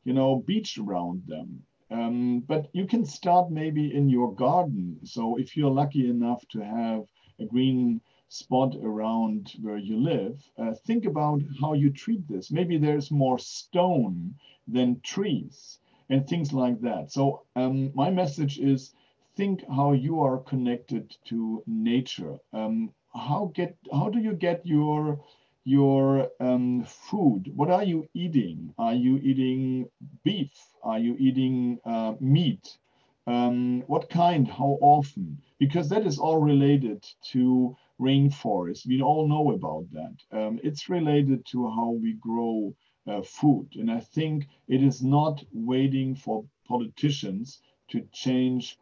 you 0.03 0.13
know, 0.13 0.43
beach 0.47 0.79
around 0.79 1.21
them. 1.27 1.61
Um, 1.91 2.39
but 2.47 2.67
you 2.73 2.87
can 2.87 3.05
start 3.05 3.51
maybe 3.51 3.93
in 3.93 4.09
your 4.09 4.33
garden. 4.33 4.97
So 5.03 5.37
if 5.37 5.55
you're 5.55 5.77
lucky 5.83 6.09
enough 6.09 6.43
to 6.53 6.59
have 6.59 7.03
a 7.39 7.45
green 7.45 8.01
spot 8.31 8.73
around 8.81 9.51
where 9.61 9.77
you 9.77 9.97
live, 9.97 10.41
uh, 10.57 10.73
think 10.87 11.05
about 11.05 11.41
how 11.59 11.73
you 11.73 11.89
treat 11.91 12.25
this. 12.29 12.49
Maybe 12.49 12.77
there's 12.77 13.11
more 13.11 13.37
stone 13.37 14.35
than 14.67 15.01
trees 15.01 15.79
and 16.09 16.25
things 16.25 16.53
like 16.53 16.79
that. 16.81 17.11
So 17.11 17.43
um, 17.57 17.91
my 17.93 18.09
message 18.09 18.57
is 18.57 18.93
think 19.35 19.65
how 19.67 19.91
you 19.91 20.21
are 20.21 20.37
connected 20.37 21.13
to 21.25 21.61
nature. 21.67 22.37
Um, 22.53 22.93
how 23.13 23.51
get 23.53 23.75
how 23.91 24.09
do 24.09 24.19
you 24.19 24.33
get 24.33 24.65
your 24.65 25.19
your 25.65 26.29
um, 26.39 26.85
food? 26.85 27.51
What 27.53 27.69
are 27.69 27.83
you 27.83 28.07
eating? 28.13 28.73
Are 28.77 28.93
you 28.93 29.17
eating 29.17 29.89
beef? 30.23 30.53
Are 30.83 30.99
you 30.99 31.17
eating 31.19 31.79
uh, 31.83 32.13
meat? 32.21 32.77
Um, 33.27 33.81
what 33.87 34.09
kind? 34.09 34.47
How 34.47 34.77
often? 34.81 35.41
Because 35.59 35.89
that 35.89 36.07
is 36.07 36.17
all 36.17 36.39
related 36.39 37.05
to 37.33 37.75
rainforest. 38.01 38.87
We 38.87 39.01
all 39.01 39.27
know 39.27 39.51
about 39.51 39.85
that. 39.91 40.15
Um, 40.31 40.59
it's 40.63 40.89
related 40.89 41.45
to 41.51 41.69
how 41.69 41.91
we 41.91 42.13
grow 42.13 42.73
uh, 43.07 43.21
food. 43.21 43.67
And 43.75 43.91
I 43.91 43.99
think 43.99 44.47
it 44.67 44.81
is 44.83 45.03
not 45.03 45.43
waiting 45.53 46.15
for 46.15 46.45
politicians 46.67 47.61
to 47.89 48.01
change 48.11 48.77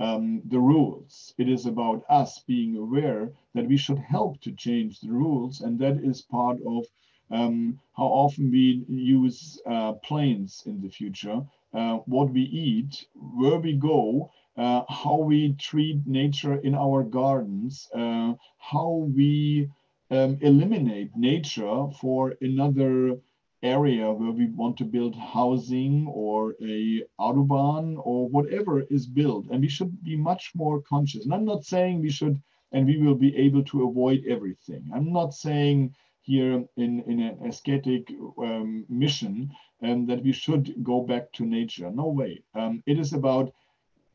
um, 0.00 0.42
the 0.44 0.58
rules. 0.60 1.34
It 1.38 1.48
is 1.48 1.66
about 1.66 2.04
us 2.08 2.40
being 2.46 2.76
aware 2.76 3.32
that 3.54 3.66
we 3.66 3.76
should 3.76 3.98
help 3.98 4.40
to 4.42 4.52
change 4.52 5.00
the 5.00 5.12
rules. 5.12 5.60
And 5.60 5.78
that 5.80 5.98
is 6.04 6.22
part 6.22 6.58
of 6.66 6.86
um, 7.30 7.78
how 7.96 8.06
often 8.06 8.50
we 8.50 8.84
use 8.88 9.60
uh, 9.66 9.92
planes 9.94 10.62
in 10.66 10.80
the 10.80 10.88
future, 10.88 11.42
uh, 11.74 11.96
what 12.06 12.30
we 12.30 12.42
eat, 12.42 13.06
where 13.14 13.58
we 13.58 13.74
go, 13.74 14.30
uh, 14.58 14.82
how 14.88 15.16
we 15.16 15.54
treat 15.54 16.06
nature 16.06 16.56
in 16.56 16.74
our 16.74 17.02
gardens, 17.04 17.88
uh, 17.94 18.34
how 18.58 19.08
we 19.14 19.68
um, 20.10 20.36
eliminate 20.40 21.10
nature 21.16 21.86
for 22.00 22.34
another 22.40 23.16
area 23.62 24.10
where 24.12 24.30
we 24.30 24.46
want 24.46 24.76
to 24.76 24.84
build 24.84 25.14
housing 25.16 26.06
or 26.08 26.54
a 26.62 27.02
autobahn 27.20 27.96
or 28.04 28.28
whatever 28.28 28.82
is 28.90 29.06
built. 29.06 29.46
And 29.50 29.60
we 29.60 29.68
should 29.68 30.02
be 30.04 30.16
much 30.16 30.52
more 30.54 30.80
conscious. 30.82 31.24
And 31.24 31.34
i'm 31.34 31.44
not 31.44 31.64
saying 31.64 32.00
we 32.00 32.10
should 32.10 32.40
and 32.72 32.86
we 32.86 32.98
will 32.98 33.14
be 33.14 33.34
able 33.36 33.64
to 33.64 33.84
avoid 33.88 34.24
everything. 34.28 34.90
I'm 34.94 35.12
not 35.12 35.34
saying 35.34 35.94
here 36.22 36.64
in, 36.76 37.02
in 37.06 37.20
an 37.20 37.38
ascetic 37.46 38.10
um, 38.38 38.84
mission 38.88 39.50
um, 39.82 40.06
that 40.06 40.22
we 40.22 40.32
should 40.32 40.74
go 40.82 41.00
back 41.00 41.32
to 41.32 41.46
nature. 41.46 41.90
No 41.90 42.08
way. 42.08 42.42
Um, 42.54 42.82
it 42.86 42.98
is 42.98 43.14
about 43.14 43.52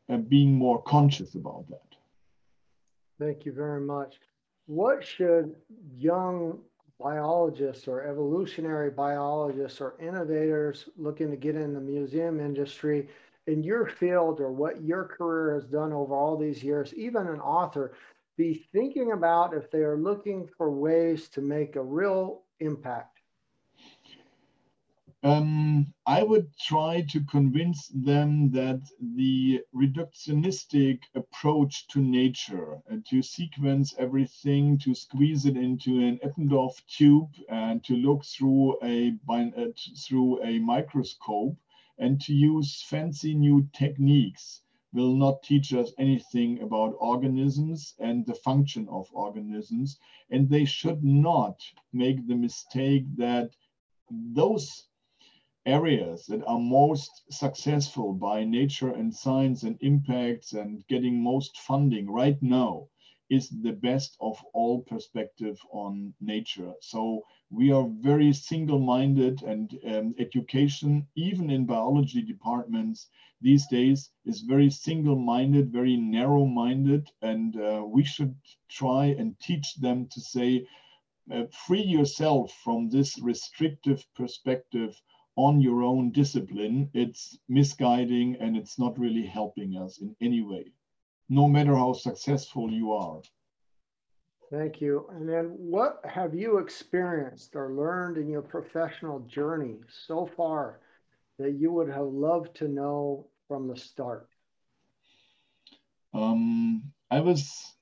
uh, 0.08 0.16
being 0.16 0.54
more 0.54 0.82
conscious 0.82 1.34
about 1.34 1.64
that 1.68 1.96
thank 3.18 3.44
you 3.44 3.52
very 3.52 3.80
much 3.80 4.16
what 4.66 5.04
should 5.04 5.54
young 5.94 6.58
biologists 7.00 7.88
or 7.88 8.02
evolutionary 8.02 8.90
biologists 8.90 9.80
or 9.80 9.94
innovators 10.00 10.88
looking 10.96 11.30
to 11.30 11.36
get 11.36 11.56
in 11.56 11.74
the 11.74 11.80
museum 11.80 12.40
industry 12.40 13.08
in 13.46 13.62
your 13.62 13.86
field 13.86 14.40
or 14.40 14.50
what 14.50 14.82
your 14.82 15.04
career 15.04 15.54
has 15.54 15.64
done 15.64 15.92
over 15.92 16.14
all 16.14 16.36
these 16.36 16.62
years, 16.62 16.94
even 16.94 17.26
an 17.26 17.40
author, 17.40 17.92
be 18.36 18.66
thinking 18.72 19.12
about 19.12 19.54
if 19.54 19.70
they 19.70 19.80
are 19.80 19.98
looking 19.98 20.48
for 20.56 20.70
ways 20.70 21.28
to 21.28 21.40
make 21.40 21.76
a 21.76 21.82
real 21.82 22.42
impact? 22.60 23.13
Um, 25.24 25.94
I 26.04 26.22
would 26.22 26.54
try 26.58 27.00
to 27.08 27.24
convince 27.24 27.88
them 27.88 28.50
that 28.50 28.82
the 29.00 29.62
reductionistic 29.74 30.98
approach 31.14 31.88
to 31.88 32.02
nature, 32.02 32.82
uh, 32.92 32.96
to 33.08 33.22
sequence 33.22 33.94
everything, 33.98 34.76
to 34.80 34.94
squeeze 34.94 35.46
it 35.46 35.56
into 35.56 35.98
an 35.98 36.18
Eppendorf 36.22 36.78
tube, 36.86 37.30
and 37.48 37.82
to 37.84 37.96
look 37.96 38.22
through 38.22 38.76
a 38.82 39.16
uh, 39.30 39.68
through 40.06 40.44
a 40.44 40.58
microscope, 40.58 41.56
and 41.96 42.20
to 42.20 42.34
use 42.34 42.82
fancy 42.82 43.32
new 43.34 43.66
techniques, 43.72 44.60
will 44.92 45.16
not 45.16 45.42
teach 45.42 45.72
us 45.72 45.90
anything 45.96 46.60
about 46.60 46.96
organisms 46.98 47.94
and 47.98 48.26
the 48.26 48.34
function 48.34 48.86
of 48.90 49.08
organisms, 49.14 49.98
and 50.28 50.50
they 50.50 50.66
should 50.66 51.02
not 51.02 51.62
make 51.94 52.28
the 52.28 52.36
mistake 52.36 53.06
that 53.16 53.48
those 54.10 54.84
areas 55.66 56.26
that 56.26 56.44
are 56.46 56.58
most 56.58 57.10
successful 57.30 58.12
by 58.12 58.44
nature 58.44 58.90
and 58.90 59.14
science 59.14 59.62
and 59.62 59.78
impacts 59.80 60.52
and 60.52 60.86
getting 60.88 61.22
most 61.22 61.58
funding 61.58 62.10
right 62.10 62.42
now 62.42 62.88
is 63.30 63.48
the 63.62 63.72
best 63.72 64.16
of 64.20 64.38
all 64.52 64.82
perspective 64.82 65.58
on 65.72 66.12
nature. 66.20 66.72
So 66.80 67.24
we 67.50 67.72
are 67.72 67.88
very 68.00 68.32
single-minded 68.32 69.42
and 69.42 69.78
um, 69.86 70.14
education, 70.18 71.06
even 71.16 71.50
in 71.50 71.64
biology 71.64 72.20
departments 72.22 73.08
these 73.40 73.66
days, 73.68 74.10
is 74.26 74.40
very 74.40 74.70
single-minded, 74.70 75.72
very 75.72 75.96
narrow-minded, 75.96 77.10
and 77.22 77.56
uh, 77.56 77.82
we 77.86 78.04
should 78.04 78.34
try 78.68 79.06
and 79.06 79.38
teach 79.40 79.74
them 79.76 80.06
to 80.12 80.20
say, 80.20 80.66
uh, 81.32 81.44
free 81.66 81.82
yourself 81.82 82.52
from 82.62 82.90
this 82.90 83.18
restrictive 83.18 84.04
perspective 84.14 85.00
on 85.36 85.60
your 85.60 85.82
own 85.82 86.10
discipline, 86.10 86.90
it's 86.94 87.38
misguiding 87.48 88.36
and 88.40 88.56
it's 88.56 88.78
not 88.78 88.98
really 88.98 89.26
helping 89.26 89.76
us 89.76 89.98
in 89.98 90.14
any 90.20 90.42
way, 90.42 90.72
no 91.28 91.48
matter 91.48 91.74
how 91.74 91.92
successful 91.92 92.70
you 92.70 92.92
are. 92.92 93.20
Thank 94.50 94.80
you. 94.80 95.08
And 95.10 95.28
then 95.28 95.46
what 95.58 96.00
have 96.04 96.34
you 96.34 96.58
experienced 96.58 97.56
or 97.56 97.72
learned 97.72 98.18
in 98.18 98.28
your 98.28 98.42
professional 98.42 99.20
journey 99.20 99.78
so 100.06 100.30
far 100.36 100.80
that 101.38 101.52
you 101.52 101.72
would 101.72 101.88
have 101.88 102.06
loved 102.06 102.54
to 102.56 102.68
know 102.68 103.26
from 103.48 103.66
the 103.66 103.76
start? 103.76 104.28
Um, 106.12 106.84
I 107.10 107.18
was 107.20 107.73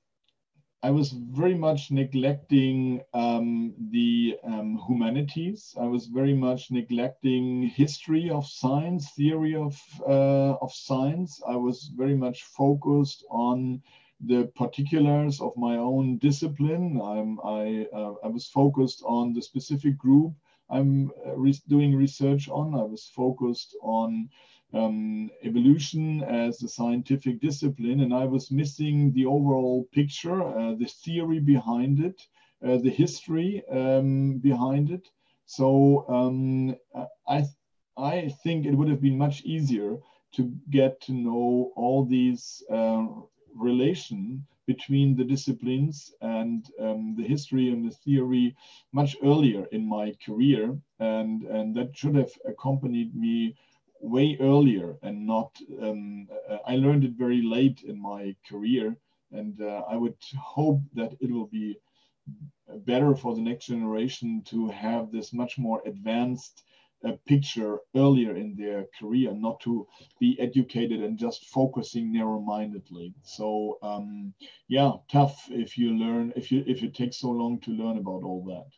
I 0.85 0.91
was 0.91 1.13
very 1.13 1.55
much 1.55 1.93
neglecting 1.93 3.03
um, 3.15 3.75
the 3.91 4.37
um, 4.43 4.81
humanities. 4.89 5.75
I 5.79 5.87
was 5.87 6.07
very 6.07 6.35
much 6.35 6.71
neglecting 6.73 7.69
history 7.69 8.31
of 8.31 8.47
science, 8.47 9.11
theory 9.13 9.55
of, 9.55 9.81
uh, 10.07 10.55
of 10.61 10.73
science. 10.73 11.41
I 11.47 11.57
was 11.57 11.91
very 11.97 12.17
much 12.17 12.43
focused 12.43 13.25
on 13.31 13.81
the 14.21 14.51
particulars 14.57 15.41
of 15.41 15.57
my 15.57 15.77
own 15.77 16.19
discipline. 16.19 17.01
I'm, 17.01 17.39
I, 17.45 17.87
uh, 17.95 18.15
I 18.25 18.29
was 18.29 18.49
focused 18.49 19.03
on 19.07 19.35
the 19.35 19.43
specific 19.43 19.97
group 19.97 20.35
I'm 20.73 21.11
uh, 21.27 21.37
re 21.37 21.53
doing 21.69 21.95
research 21.95 22.49
on. 22.49 22.75
I 22.75 22.83
was 22.83 23.11
focused 23.15 23.77
on 23.83 24.31
um, 24.73 25.31
evolution 25.43 26.23
as 26.23 26.63
a 26.63 26.69
scientific 26.69 27.41
discipline, 27.41 28.01
and 28.01 28.15
I 28.15 28.25
was 28.25 28.51
missing 28.51 29.13
the 29.13 29.27
overall 29.27 29.89
picture, 29.93 30.43
uh, 30.43 30.75
the 30.75 30.87
theory 31.05 31.41
behind 31.41 32.01
it, 32.01 32.21
uh, 32.67 32.79
the 32.79 32.91
history 32.91 33.63
um, 33.71 34.39
behind 34.39 34.91
it. 34.91 35.09
So 35.47 36.05
um, 36.09 36.77
I, 37.29 37.45
I 37.97 38.29
think 38.43 38.67
it 38.67 38.75
would 38.75 38.89
have 38.89 39.03
been 39.03 39.19
much 39.19 39.43
easier 39.45 39.99
to 40.33 40.51
get 40.71 41.01
to 41.03 41.13
know 41.13 41.73
all 41.77 42.05
these 42.05 42.63
uh, 42.71 43.07
relation 43.55 44.47
between 44.67 45.17
the 45.17 45.25
disciplines 45.25 46.15
and 46.23 46.71
um, 46.81 47.15
the 47.17 47.25
history 47.25 47.69
and 47.71 47.85
the 47.85 47.95
theory 47.95 48.55
much 48.93 49.17
earlier 49.23 49.67
in 49.73 49.87
my 49.87 50.15
career, 50.25 50.79
and 51.01 51.43
and 51.43 51.75
that 51.77 51.97
should 51.97 52.15
have 52.15 52.33
accompanied 52.47 53.15
me 53.15 53.55
way 54.03 54.37
earlier 54.41 54.97
and 55.03 55.27
not 55.27 55.51
um, 55.81 56.29
uh, 56.51 56.59
i 56.67 56.77
learned 56.77 57.05
it 57.05 57.13
very 57.17 57.43
late 57.43 57.83
in 57.85 58.01
my 58.01 58.35
career. 58.49 58.97
And 59.33 59.61
uh, 59.63 59.83
i 59.89 59.97
would 59.97 60.17
hope 60.57 60.81
that 60.95 61.13
it 61.21 61.31
will 61.31 61.47
be 61.47 61.77
better 62.87 63.15
for 63.15 63.35
the 63.35 63.41
next 63.41 63.67
generation 63.67 64.43
to 64.47 64.69
have 64.69 65.11
this 65.11 65.33
much 65.33 65.59
more 65.59 65.83
advanced 65.87 66.65
uh, 67.05 67.13
picture 67.27 67.79
earlier 67.97 68.37
in 68.37 68.55
their 68.57 68.87
career 68.99 69.33
not 69.35 69.61
to 69.61 69.87
be 70.21 70.39
educated 70.41 71.03
and 71.03 71.19
just 71.19 71.47
focusing 71.47 72.13
narrow-mindedly. 72.13 73.15
So 73.23 73.79
um, 73.83 74.35
yeah 74.69 74.93
tough 75.11 75.49
if 75.51 75.79
you 75.79 75.91
learn 75.97 76.33
if 76.37 76.53
you 76.53 76.65
if 76.67 76.83
it 76.83 76.95
takes 76.95 77.19
so 77.19 77.31
long 77.31 77.61
to 77.61 77.71
learn 77.71 77.99
about 77.99 78.23
all 78.25 78.45
that 78.47 78.71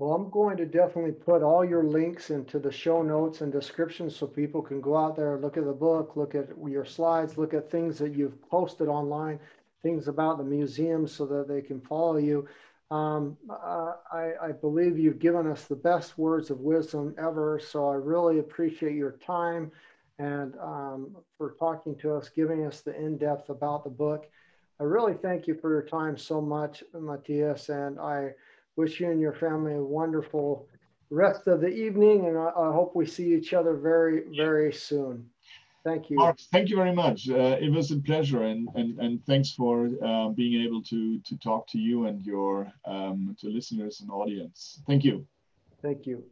well, 0.00 0.14
I'm 0.14 0.30
going 0.30 0.56
to 0.56 0.64
definitely 0.64 1.12
put 1.12 1.42
all 1.42 1.62
your 1.62 1.84
links 1.84 2.30
into 2.30 2.58
the 2.58 2.72
show 2.72 3.02
notes 3.02 3.42
and 3.42 3.52
descriptions 3.52 4.16
so 4.16 4.26
people 4.26 4.62
can 4.62 4.80
go 4.80 4.96
out 4.96 5.14
there, 5.14 5.36
look 5.36 5.58
at 5.58 5.66
the 5.66 5.74
book, 5.74 6.16
look 6.16 6.34
at 6.34 6.48
your 6.66 6.86
slides, 6.86 7.36
look 7.36 7.52
at 7.52 7.70
things 7.70 7.98
that 7.98 8.14
you've 8.14 8.40
posted 8.48 8.88
online, 8.88 9.38
things 9.82 10.08
about 10.08 10.38
the 10.38 10.44
museum 10.44 11.06
so 11.06 11.26
that 11.26 11.48
they 11.48 11.60
can 11.60 11.82
follow 11.82 12.16
you. 12.16 12.48
Um, 12.90 13.36
I, 13.50 14.32
I, 14.42 14.52
believe 14.52 14.98
you've 14.98 15.18
given 15.18 15.46
us 15.46 15.66
the 15.66 15.76
best 15.76 16.16
words 16.16 16.48
of 16.48 16.60
wisdom 16.60 17.14
ever. 17.18 17.60
So 17.62 17.86
I 17.86 17.94
really 17.96 18.38
appreciate 18.38 18.96
your 18.96 19.18
time 19.24 19.70
and 20.18 20.54
um, 20.60 21.14
for 21.36 21.54
talking 21.58 21.94
to 21.98 22.14
us, 22.14 22.30
giving 22.30 22.64
us 22.64 22.80
the 22.80 22.98
in 22.98 23.18
depth 23.18 23.50
about 23.50 23.84
the 23.84 23.90
book. 23.90 24.30
I 24.80 24.84
really 24.84 25.14
thank 25.14 25.46
you 25.46 25.54
for 25.54 25.70
your 25.70 25.82
time 25.82 26.16
so 26.16 26.40
much, 26.40 26.82
Matthias. 26.94 27.68
And 27.68 28.00
I 28.00 28.32
wish 28.80 28.98
you 28.98 29.10
and 29.10 29.20
your 29.20 29.34
family 29.34 29.74
a 29.74 29.82
wonderful 29.82 30.66
rest 31.10 31.46
of 31.46 31.60
the 31.60 31.68
evening, 31.68 32.26
and 32.26 32.38
I, 32.38 32.48
I 32.66 32.72
hope 32.72 32.96
we 32.96 33.06
see 33.06 33.34
each 33.34 33.52
other 33.52 33.74
very, 33.76 34.22
very 34.36 34.72
soon. 34.72 35.28
Thank 35.84 36.10
you. 36.10 36.16
Mark, 36.16 36.38
thank 36.52 36.68
you 36.70 36.76
very 36.76 36.94
much. 36.94 37.28
Uh, 37.28 37.56
it 37.60 37.70
was 37.70 37.90
a 37.90 37.98
pleasure, 37.98 38.42
and 38.44 38.68
and, 38.74 38.98
and 38.98 39.24
thanks 39.26 39.50
for 39.52 39.90
uh, 40.04 40.28
being 40.28 40.62
able 40.66 40.82
to 40.92 41.18
to 41.28 41.36
talk 41.38 41.66
to 41.68 41.78
you 41.78 42.06
and 42.06 42.24
your 42.24 42.72
um, 42.84 43.36
to 43.40 43.48
listeners 43.48 44.00
and 44.00 44.10
audience. 44.10 44.80
Thank 44.86 45.04
you. 45.04 45.26
Thank 45.82 46.06
you. 46.06 46.24